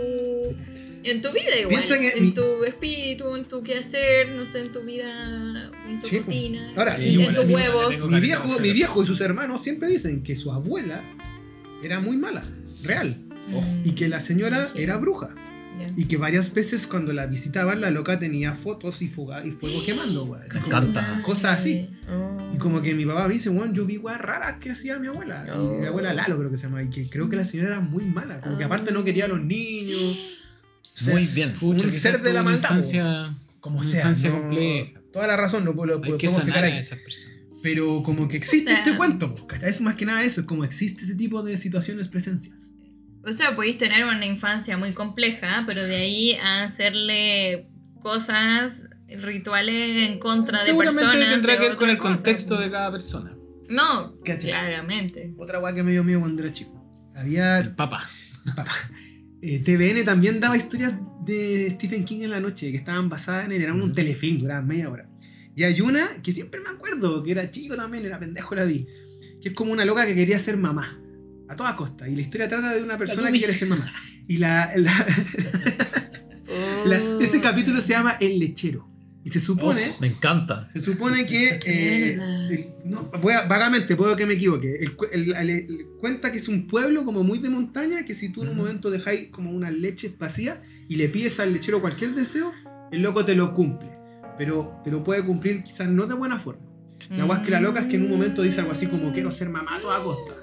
en 1.03 1.21
tu 1.21 1.31
vida 1.31 1.57
igual, 1.59 1.83
Piensa 1.83 1.97
en 2.17 2.23
mi- 2.25 2.31
tu 2.31 2.63
espíritu, 2.63 3.35
en 3.35 3.45
tu 3.45 3.63
quehacer, 3.63 4.29
no 4.29 4.45
sé, 4.45 4.59
en 4.61 4.71
tu 4.71 4.81
vida, 4.81 5.71
en 5.87 5.99
tu 6.01 6.07
Sí, 6.07 6.15
pues. 6.17 6.25
rutina, 6.27 6.73
Ahora, 6.75 6.95
Sí, 6.95 7.03
en 7.07 7.19
igual, 7.21 7.35
tus 7.35 7.49
huevos. 7.51 8.09
Mi 8.09 8.19
viejo, 8.19 8.59
mi 8.59 8.71
viejo 8.71 9.03
y 9.03 9.05
sus 9.05 9.21
hermanos 9.21 9.61
siempre 9.63 9.87
dicen 9.89 10.23
que 10.23 10.35
su 10.35 10.51
abuela 10.51 11.03
era 11.83 11.99
muy 11.99 12.17
mala, 12.17 12.43
real. 12.83 13.17
Ojo. 13.53 13.65
Y 13.83 13.93
que 13.93 14.07
la 14.07 14.19
señora 14.21 14.69
era 14.75 14.97
bruja. 14.97 15.33
Y 15.95 16.05
que 16.05 16.17
varias 16.17 16.53
veces 16.53 16.87
cuando 16.87 17.13
la 17.13 17.25
visitaban, 17.27 17.81
la 17.81 17.89
loca 17.91 18.19
tenía 18.19 18.53
fotos 18.53 19.01
y, 19.01 19.07
fuga, 19.07 19.45
y 19.45 19.51
fuego 19.51 19.83
quemando, 19.83 20.23
weón. 20.23 20.43
Me 20.53 20.59
encanta. 20.59 21.21
Cosas 21.23 21.59
así. 21.59 21.89
Oh. 22.09 22.51
Y 22.53 22.57
como 22.57 22.81
que 22.81 22.93
mi 22.95 23.05
papá 23.05 23.27
me 23.27 23.33
dice, 23.33 23.49
weón, 23.49 23.73
yo 23.73 23.85
vi 23.85 23.97
weas 23.97 24.19
raras 24.21 24.57
que 24.59 24.71
hacía 24.71 24.97
mi 24.99 25.07
abuela. 25.07 25.45
Y 25.47 25.57
mi 25.57 25.85
Oh. 25.85 25.89
abuela 25.89 26.13
Lalo 26.13 26.37
creo 26.37 26.51
que 26.51 26.57
se 26.57 26.63
llama. 26.63 26.83
Y 26.83 26.89
que 26.89 27.09
creo 27.09 27.29
que 27.29 27.35
la 27.35 27.45
señora 27.45 27.69
era 27.69 27.79
muy 27.79 28.05
mala. 28.05 28.39
Como 28.41 28.57
que 28.57 28.63
aparte 28.63 28.91
no 28.91 29.03
quería 29.03 29.25
a 29.25 29.27
los 29.27 29.41
niños. 29.41 30.17
O 30.95 31.03
sea, 31.03 31.13
Muy 31.13 31.25
bien. 31.27 31.53
Pucha, 31.53 31.85
Un 31.85 31.91
que 31.91 31.99
ser 31.99 32.21
de 32.21 32.33
la 32.33 32.43
maldad, 32.43 32.69
Infancia, 32.69 33.35
Como 33.61 33.83
sea. 33.83 33.99
infancia 33.99 34.29
no- 34.31 34.39
compleja. 34.41 34.99
Toda 35.13 35.27
la 35.27 35.37
razón, 35.37 35.65
no 35.65 35.73
puedo, 35.73 35.95
Hay 35.95 36.01
que 36.17 36.27
explicar 36.27 36.39
sanar 36.45 36.63
a 36.63 36.67
ahí. 36.67 36.77
esas 36.77 36.99
personas. 36.99 37.35
Pero 37.63 38.03
como 38.03 38.27
que 38.27 38.37
existe 38.37 38.69
O 38.71 38.73
sea- 38.75 38.83
este 38.85 38.95
cuento, 38.97 39.35
¿cachai? 39.47 39.69
Es 39.69 39.81
más 39.81 39.95
que 39.95 40.05
nada 40.05 40.23
eso, 40.23 40.41
es 40.41 40.47
como 40.47 40.63
existe 40.63 41.03
ese 41.03 41.15
tipo 41.15 41.41
de 41.43 41.57
situaciones, 41.57 42.07
presencias. 42.07 42.55
O 43.29 43.33
sea, 43.33 43.55
podéis 43.55 43.77
tener 43.77 44.03
una 44.05 44.25
infancia 44.25 44.77
muy 44.77 44.93
compleja, 44.93 45.63
pero 45.67 45.83
de 45.85 45.95
ahí 45.95 46.33
a 46.35 46.63
hacerle 46.63 47.67
cosas, 48.01 48.87
rituales 49.07 50.09
en 50.09 50.19
contra 50.19 50.59
de 50.59 50.65
Seguramente 50.65 51.03
personas. 51.05 51.31
tendrá 51.33 51.53
es 51.53 51.59
que 51.59 51.67
ver 51.67 51.77
con 51.77 51.89
el 51.89 51.97
cosa. 51.97 52.13
contexto 52.15 52.59
de 52.59 52.71
cada 52.71 52.91
persona. 52.91 53.35
No, 53.69 54.19
¿Cachai? 54.25 54.49
claramente. 54.49 55.33
Otra 55.37 55.59
wea 55.59 55.73
que 55.73 55.83
me 55.83 55.91
dio 55.91 56.03
miedo 56.03 56.19
cuando 56.21 56.41
era 56.43 56.51
chico. 56.51 56.73
Había 57.15 57.59
El 57.59 57.75
papa. 57.75 58.07
Eh, 59.41 59.59
TVN 59.59 60.03
también 60.03 60.39
daba 60.41 60.57
historias 60.57 60.97
de 61.23 61.69
Stephen 61.71 62.03
King 62.03 62.21
en 62.23 62.31
la 62.31 62.39
noche 62.41 62.71
que 62.71 62.77
estaban 62.77 63.07
basadas 63.09 63.45
en 63.45 63.53
él. 63.53 63.61
Era 63.61 63.73
un 63.73 63.81
Ujú. 63.83 63.91
telefilm, 63.93 64.39
duraba 64.39 64.61
media 64.61 64.89
hora. 64.89 65.09
Y 65.55 65.63
hay 65.63 65.79
una 65.81 66.07
que 66.21 66.31
siempre 66.33 66.59
me 66.61 66.69
acuerdo, 66.69 67.23
que 67.23 67.31
era 67.31 67.49
chico 67.49 67.75
también, 67.75 68.05
era 68.05 68.19
pendejo, 68.19 68.53
la 68.55 68.65
vi. 68.65 68.85
Que 69.41 69.49
es 69.49 69.55
como 69.55 69.71
una 69.71 69.85
loca 69.85 70.05
que 70.05 70.13
quería 70.15 70.37
ser 70.39 70.57
mamá. 70.57 70.99
A 71.49 71.55
toda 71.55 71.75
costa. 71.75 72.07
Y 72.07 72.15
la 72.15 72.21
historia 72.21 72.47
trata 72.47 72.73
de 72.73 72.81
una 72.83 72.97
persona 72.97 73.31
que 73.31 73.39
quiere 73.39 73.53
ser 73.53 73.67
mamá. 73.67 73.91
Y 74.27 74.37
la, 74.37 74.71
la- 74.77 75.05
las- 76.85 77.05
ese 77.19 77.41
capítulo 77.41 77.81
se 77.81 77.89
llama 77.89 78.17
El 78.19 78.39
lechero. 78.39 78.87
Y 79.23 79.29
se 79.31 79.39
supone. 79.41 79.81
Me 79.99 80.07
encanta. 80.07 80.69
Se 80.71 80.79
supone 80.79 81.25
que. 81.25 81.59
eh, 81.65 82.13
el- 82.49 82.69
no, 82.85 83.11
voy 83.21 83.33
a- 83.33 83.41
vagamente, 83.47 83.95
puedo 83.95 84.15
que 84.15 84.25
me 84.25 84.35
equivoque. 84.35 84.75
El 84.79 84.95
cu- 84.95 85.07
el- 85.11 85.33
el- 85.35 85.49
el- 85.49 85.85
cuenta 85.99 86.31
que 86.31 86.37
es 86.37 86.47
un 86.47 86.67
pueblo 86.67 87.03
como 87.03 87.23
muy 87.23 87.39
de 87.39 87.49
montaña. 87.49 88.05
Que 88.05 88.13
si 88.13 88.29
tú 88.29 88.43
en 88.43 88.49
un 88.49 88.57
momento 88.57 88.89
dejáis 88.89 89.29
como 89.29 89.51
unas 89.51 89.73
leches 89.73 90.17
vacías 90.17 90.59
y 90.87 90.95
le 90.95 91.09
pides 91.09 91.39
al 91.39 91.51
lechero 91.53 91.81
cualquier 91.81 92.13
deseo, 92.15 92.51
el 92.91 93.01
loco 93.01 93.25
te 93.25 93.35
lo 93.35 93.53
cumple. 93.53 93.89
Pero 94.37 94.79
te 94.85 94.89
lo 94.91 95.03
puede 95.03 95.23
cumplir 95.25 95.63
quizás 95.63 95.89
no 95.89 96.05
de 96.07 96.13
buena 96.15 96.39
forma. 96.39 96.61
La 97.09 97.23
guas 97.25 97.39
que 97.39 97.51
la 97.51 97.59
loca 97.59 97.79
es 97.81 97.87
que 97.87 97.95
en 97.95 98.03
un 98.03 98.11
momento 98.11 98.41
dice 98.41 98.59
algo 98.59 98.71
así 98.71 98.85
como 98.85 99.11
quiero 99.11 99.31
ser 99.31 99.49
mamá 99.49 99.75
a 99.77 99.81
toda 99.81 100.01
costa. 100.03 100.33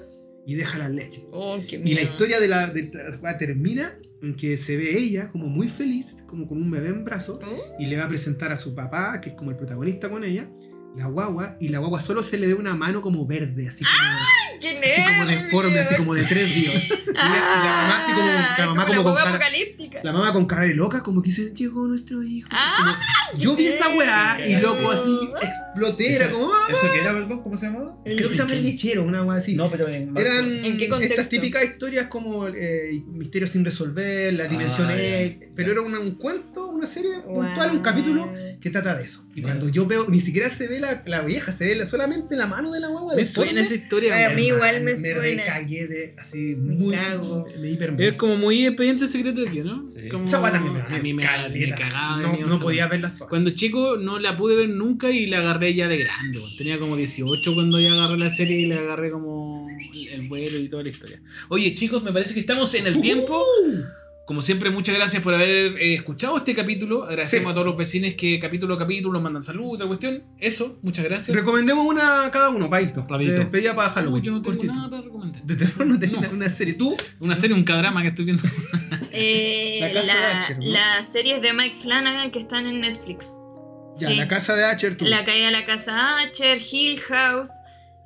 Y 0.47 0.55
deja 0.55 0.79
las 0.79 0.89
leches. 0.91 1.23
Oh, 1.31 1.59
qué 1.67 1.75
Y 1.83 1.93
la 1.93 2.01
historia 2.01 2.39
de 2.39 2.47
la, 2.47 2.67
de 2.67 2.89
la 3.21 3.37
termina 3.37 3.97
en 4.21 4.33
que 4.35 4.57
se 4.57 4.77
ve 4.77 4.97
ella 4.97 5.27
como 5.29 5.47
muy 5.47 5.67
feliz, 5.67 6.23
como 6.25 6.47
con 6.47 6.61
un 6.61 6.71
bebé 6.71 6.87
en 6.87 7.03
brazos, 7.03 7.39
Oh, 7.43 7.75
y 7.77 7.85
le 7.87 7.97
va 7.97 8.05
a 8.05 8.07
presentar 8.07 8.51
a 8.53 8.57
su 8.57 8.73
papá, 8.73 9.19
que 9.21 9.29
es 9.29 9.35
como 9.35 9.51
el 9.51 9.57
protagonista 9.57 10.09
con 10.09 10.23
ella, 10.23 10.49
la 10.95 11.05
guagua, 11.07 11.57
y 11.59 11.69
la 11.69 11.79
guagua 11.79 12.01
solo 12.01 12.23
se 12.23 12.37
le 12.37 12.47
ve 12.47 12.53
una 12.55 12.73
mano 12.75 13.01
como 13.01 13.25
verde, 13.27 13.67
así 13.67 13.83
como, 13.83 13.97
¡Qué 14.59 14.69
así 14.79 15.03
como 15.13 15.25
deforme, 15.29 15.79
así 15.79 15.95
como 15.95 16.13
de 16.15 16.23
tres 16.23 16.55
días. 16.55 16.83
Y 16.89 17.13
la, 17.13 17.23
mamá 17.23 18.03
así 18.03 18.13
como, 18.13 18.27
la 18.27 18.65
mamá 18.67 18.81
Ah, 18.81 18.85
como 18.87 18.97
la 18.97 19.03
con 19.03 19.15
cara, 19.15 19.29
apocalíptica. 19.29 19.99
la 20.03 20.13
mamá 20.13 20.33
con 20.33 20.45
cara 20.47 20.63
de 20.65 20.73
loca, 20.73 21.03
como 21.03 21.21
que 21.21 21.29
dice, 21.29 21.53
llegó 21.53 21.87
nuestro 21.87 22.23
hijo. 22.23 22.47
Ah, 22.51 22.97
Como- 23.31 23.41
yo 23.43 23.55
vi 23.55 23.67
esa 23.67 23.89
weá 23.89 24.39
y 24.47 24.55
loco 24.55 24.89
así 24.89 25.19
exploté, 25.41 26.15
era 26.15 26.31
como, 26.31 26.51
"Ah". 26.51 26.67
¿Eso 26.71 26.87
qué 26.91 26.99
era, 27.01 27.13
perdón? 27.13 27.43
¿Cómo 27.43 27.57
se 27.57 27.67
llamaba? 27.67 27.95
creo 28.03 28.29
que 28.29 28.35
se 28.35 28.41
llama 28.41 28.53
el 28.53 28.63
lechero, 28.63 29.03
una 29.03 29.23
weá 29.23 29.37
así. 29.39 29.53
No, 29.55 29.69
pero 29.69 29.87
en 29.89 30.15
Eran 30.17 30.65
¿En 30.65 30.77
qué 30.77 30.89
contexto? 30.89 31.13
estas 31.13 31.29
típicas 31.29 31.63
historias 31.63 32.07
como 32.07 32.47
eh, 32.47 33.03
Misterios 33.07 33.51
sin 33.51 33.63
resolver, 33.65 34.33
La 34.33 34.47
Dimensión 34.47 34.87
Ah, 34.89 34.97
X, 34.99 35.49
pero 35.55 35.71
era 35.71 35.81
una- 35.81 35.99
un 35.99 36.11
cuento, 36.15 36.67
una 36.69 36.87
serie 36.87 37.19
Wow. 37.25 37.35
puntual, 37.43 37.71
un 37.71 37.79
capítulo 37.79 38.31
que 38.59 38.69
trata 38.71 38.95
de 38.97 39.03
eso. 39.03 39.23
Y 39.35 39.41
cuando 39.43 39.69
yo 39.69 39.85
veo, 39.85 40.07
ni 40.09 40.19
siquiera 40.19 40.49
se 40.49 40.67
ve 40.67 40.79
la, 40.79 40.86
la 41.05 41.21
vieja, 41.21 41.51
se 41.51 41.65
ve 41.65 41.75
la- 41.75 41.85
solamente 41.85 42.35
la 42.35 42.47
mano 42.47 42.71
de 42.71 42.79
la 42.79 42.87
guagua. 42.87 43.15
Me 43.15 43.25
suena 43.25 43.61
esa 43.61 43.75
historia. 43.75 44.15
Ay, 44.15 44.23
a 44.23 44.29
mí 44.31 44.47
igual 44.47 44.81
me 44.83 44.95
Me 44.95 45.13
suena. 45.13 45.43
recagué 45.43 45.87
de 45.87 46.13
así, 46.17 46.55
Me 46.55 46.75
muy. 46.75 46.95
cago. 46.95 47.45
Me 47.59 48.07
Es 48.07 48.13
como 48.13 48.37
muy 48.37 48.65
expediente 48.65 49.07
secreto 49.07 49.41
de 49.41 49.49
aquí, 49.49 49.59
¿no? 49.61 49.85
Sí. 49.85 50.07
Como- 50.09 50.25
Esa 50.25 50.41
también 50.51 50.73
me, 50.73 50.81
a 50.81 50.99
mí 50.99 51.13
me, 51.13 51.23
me 51.23 51.69
cagaba. 51.69 52.21
No, 52.21 52.37
no 52.47 52.59
podía 52.59 52.89
todas. 52.89 53.13
Cuando 53.29 53.49
chico 53.51 53.97
no 53.97 54.19
la 54.19 54.35
pude 54.37 54.55
ver 54.55 54.69
nunca 54.69 55.09
y 55.09 55.25
la 55.27 55.39
agarré 55.39 55.73
ya 55.73 55.87
de 55.87 55.97
grande. 55.97 56.39
Tenía 56.57 56.79
como 56.79 56.95
18 56.97 57.53
cuando 57.53 57.79
ya 57.79 57.93
agarré 57.93 58.17
la 58.17 58.29
serie 58.29 58.57
y 58.59 58.65
le 58.65 58.75
agarré 58.75 59.09
como 59.11 59.67
el- 59.69 60.07
el 60.09 60.21
vuelo 60.27 60.57
y 60.57 60.67
toda 60.69 60.83
la 60.83 60.89
historia. 60.89 61.21
Oye 61.49 61.73
chicos, 61.73 62.03
me 62.03 62.11
parece 62.11 62.33
que 62.33 62.39
estamos 62.39 62.73
en 62.75 62.87
el 62.87 62.99
tiempo. 63.01 63.43
Como 64.27 64.41
siempre, 64.41 64.69
muchas 64.71 64.93
gracias 64.93 65.23
por 65.23 65.33
haber 65.33 65.77
eh, 65.77 65.93
escuchado 65.95 66.35
este 66.35 66.53
capítulo. 66.53 67.05
Agradecemos 67.05 67.45
Sí. 67.47 67.51
a 67.51 67.53
todos 67.53 67.65
los 67.65 67.77
vecinos 67.77 68.13
que 68.17 68.37
capítulo 68.39 68.73
a 68.75 68.77
capítulo 68.77 69.13
nos 69.13 69.21
mandan 69.23 69.41
salud, 69.41 69.75
otra 69.75 69.87
cuestión. 69.87 70.21
Eso, 70.37 70.77
muchas 70.81 71.05
gracias. 71.05 71.33
Recomendemos 71.35 71.85
una 71.85 72.25
a 72.25 72.31
cada 72.31 72.49
uno, 72.49 72.69
Paito. 72.69 73.05
Rapidito. 73.09 73.33
De 73.35 73.39
despedida 73.39 73.73
para 73.73 73.89
Halloween. 73.89 74.21
yo 74.21 74.33
no 74.33 74.41
tengo 74.41 74.53
cortito. 74.57 74.73
nada 74.73 74.89
para 74.89 75.01
recomendar. 75.03 75.41
De 75.43 75.55
terror 75.55 75.87
no 75.87 75.97
tenía 75.97 76.19
No. 76.19 76.29
una 76.31 76.49
serie. 76.49 76.73
¿Tú? 76.73 76.97
Una 77.21 77.35
serie, 77.35 77.55
un 77.55 77.63
cadrama 77.63 78.01
que 78.01 78.09
estoy 78.09 78.25
viendo. 78.25 78.43
Eh, 79.19 79.77
La 79.79 79.87
la, 79.87 79.93
casa 80.01 80.13
de 80.17 80.25
Archer, 80.25 80.57
¿no? 80.59 80.65
Las 80.67 81.11
series 81.11 81.41
de 81.41 81.53
Mike 81.53 81.77
Flanagan 81.81 82.29
que 82.29 82.37
están 82.39 82.67
en 82.67 82.81
Netflix. 82.81 83.25
Ya, 83.99 84.09
Sí. 84.09 84.15
la 84.17 84.27
casa 84.27 84.55
de 84.55 84.63
Archer, 84.65 84.95
tú. 84.97 85.05
La 85.05 85.23
caída 85.25 85.45
de 85.47 85.51
la 85.53 85.65
casa 85.65 86.19
Archer, 86.19 86.59
Hill 86.71 86.99
House, 86.99 87.49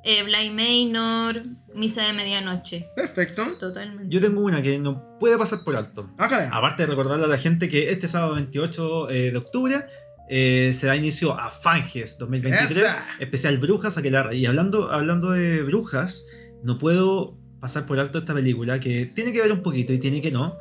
eh, 0.04 0.22
Bly 0.22 0.50
Manor, 0.50 1.42
Misa 1.74 2.02
de 2.02 2.12
Medianoche. 2.12 2.88
Perfecto. 2.96 3.44
Totalmente. 3.58 4.08
Yo 4.08 4.20
tengo 4.20 4.40
una 4.40 4.62
que 4.62 4.78
no 4.78 5.18
puede 5.18 5.38
pasar 5.38 5.62
por 5.64 5.76
alto. 5.76 6.10
Ah. 6.18 6.48
Aparte 6.52 6.82
de 6.82 6.88
recordarle 6.88 7.24
a 7.24 7.28
la 7.28 7.38
gente 7.38 7.68
que 7.68 7.90
este 7.90 8.08
sábado 8.08 8.34
28 8.34 9.10
eh, 9.10 9.30
de 9.30 9.36
octubre 9.36 9.86
eh, 10.28 10.70
se 10.72 10.86
da 10.86 10.96
inicio 10.96 11.38
a 11.38 11.50
Fanges 11.50 12.18
2023, 12.18 12.76
Esa. 12.78 13.06
especial 13.20 13.58
Brujas, 13.58 13.96
Aquelarre. 13.98 14.36
Y 14.36 14.46
hablando, 14.46 14.90
hablando 14.90 15.30
de 15.30 15.62
brujas, 15.62 16.26
no 16.62 16.78
puedo 16.78 17.38
pasar 17.60 17.86
por 17.86 18.00
alto 18.00 18.18
esta 18.18 18.34
película 18.34 18.80
que 18.80 19.06
tiene 19.06 19.32
que 19.32 19.40
ver 19.40 19.52
un 19.52 19.62
poquito 19.62 19.92
y 19.92 19.98
tiene 19.98 20.20
que 20.20 20.30
no, 20.30 20.58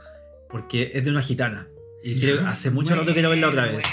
porque 0.49 0.91
es 0.93 1.03
de 1.03 1.09
una 1.09 1.21
gitana. 1.21 1.67
Y 2.03 2.19
creo, 2.19 2.45
hace 2.47 2.69
mucho 2.71 2.95
rato 2.95 3.13
quiero 3.13 3.29
verla 3.29 3.49
otra 3.49 3.65
vez. 3.65 3.85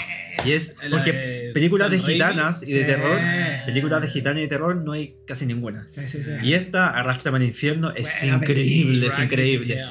Y 0.45 0.53
es 0.53 0.75
La 0.83 0.97
porque 0.97 1.51
películas 1.53 1.91
de 1.91 1.99
gitanas 1.99 2.63
y 2.63 2.71
de 2.73 2.81
Sí. 2.81 2.85
terror, 2.85 3.19
películas 3.65 4.01
de 4.01 4.07
gitanas 4.07 4.37
y 4.39 4.41
de 4.41 4.47
terror 4.47 4.75
no 4.83 4.93
hay 4.93 5.15
casi 5.25 5.45
ninguna. 5.45 5.87
Sí, 5.89 6.01
sí, 6.07 6.19
sí. 6.23 6.31
Y 6.43 6.53
esta, 6.53 6.89
Arrastrame 6.89 7.37
al 7.37 7.43
infierno, 7.43 7.91
es 7.91 8.17
Buena 8.21 8.37
increíble, 8.37 9.07
es 9.07 9.19
increíble. 9.19 9.81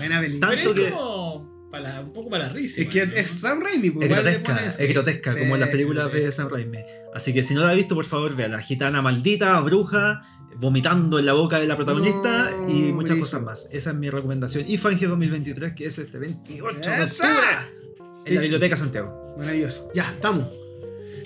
Tanto 0.40 0.74
que- 0.74 0.90
como 0.90 1.68
para 1.70 2.00
un 2.00 2.12
poco 2.14 2.30
para 2.30 2.46
la 2.46 2.52
risa. 2.52 2.80
Es 2.80 2.88
que 2.88 3.06
¿no? 3.06 3.14
es 3.14 3.28
Sam 3.30 3.60
Raimi, 3.60 3.90
pues, 3.90 4.10
Es 4.10 4.88
grotesca, 4.88 5.32
Sí. 5.34 5.38
como 5.40 5.54
en 5.54 5.60
las 5.60 5.68
películas 5.68 6.10
de 6.12 6.30
Sam 6.32 6.48
Raimi. 6.50 6.78
Así 7.14 7.34
que 7.34 7.42
si 7.42 7.52
no 7.54 7.62
la 7.62 7.70
ha 7.70 7.74
visto, 7.74 7.94
por 7.94 8.06
favor, 8.06 8.34
vea 8.34 8.48
la 8.48 8.60
gitana 8.62 9.02
maldita, 9.02 9.60
bruja, 9.60 10.22
vomitando 10.56 11.18
en 11.18 11.26
la 11.26 11.34
boca 11.34 11.60
de 11.60 11.66
la 11.66 11.76
protagonista 11.76 12.50
No, 12.62 12.68
y 12.70 12.92
muchas 12.92 13.16
cosas 13.18 13.42
más. 13.42 13.68
Esa 13.70 13.90
es 13.90 13.96
mi 13.96 14.08
recomendación. 14.10 14.64
Y 14.66 14.78
Fange 14.78 15.06
2023, 15.06 15.74
que 15.74 15.86
es 15.86 15.98
este 15.98 16.18
28 16.18 16.90
de 16.90 17.02
octubre 17.04 17.77
en 18.28 18.34
la 18.34 18.40
Biblioteca 18.42 18.76
Santiago. 18.76 19.34
Maravilloso. 19.38 19.88
Ya, 19.94 20.12
estamos. 20.14 20.48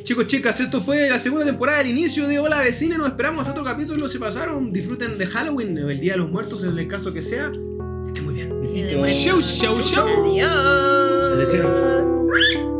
Chicos, 0.02 0.26
chicas, 0.26 0.58
esto 0.58 0.80
fue 0.80 1.08
la 1.08 1.18
segunda 1.20 1.46
temporada, 1.46 1.80
el 1.80 1.86
inicio 1.88 2.26
de 2.26 2.38
Hola 2.38 2.60
Vecina. 2.60 2.98
Nos 2.98 3.08
esperamos 3.08 3.40
hasta 3.40 3.52
otro 3.52 3.64
capítulo. 3.64 4.08
Se 4.08 4.18
pasaron. 4.18 4.72
Disfruten 4.72 5.16
de 5.16 5.26
Halloween 5.26 5.78
o 5.78 5.90
el 5.90 6.00
Día 6.00 6.12
de 6.12 6.18
los 6.18 6.30
Muertos, 6.30 6.64
en 6.64 6.76
el 6.76 6.88
caso 6.88 7.12
que 7.12 7.22
sea. 7.22 7.50
Que 7.50 8.08
estén 8.08 8.24
muy 8.24 8.34
bien. 8.34 8.60
Besitos. 8.60 9.10
Show, 9.10 9.40
show, 9.40 9.80
show. 9.80 10.06
Adiós. 10.24 11.38
Lechero. 11.38 12.71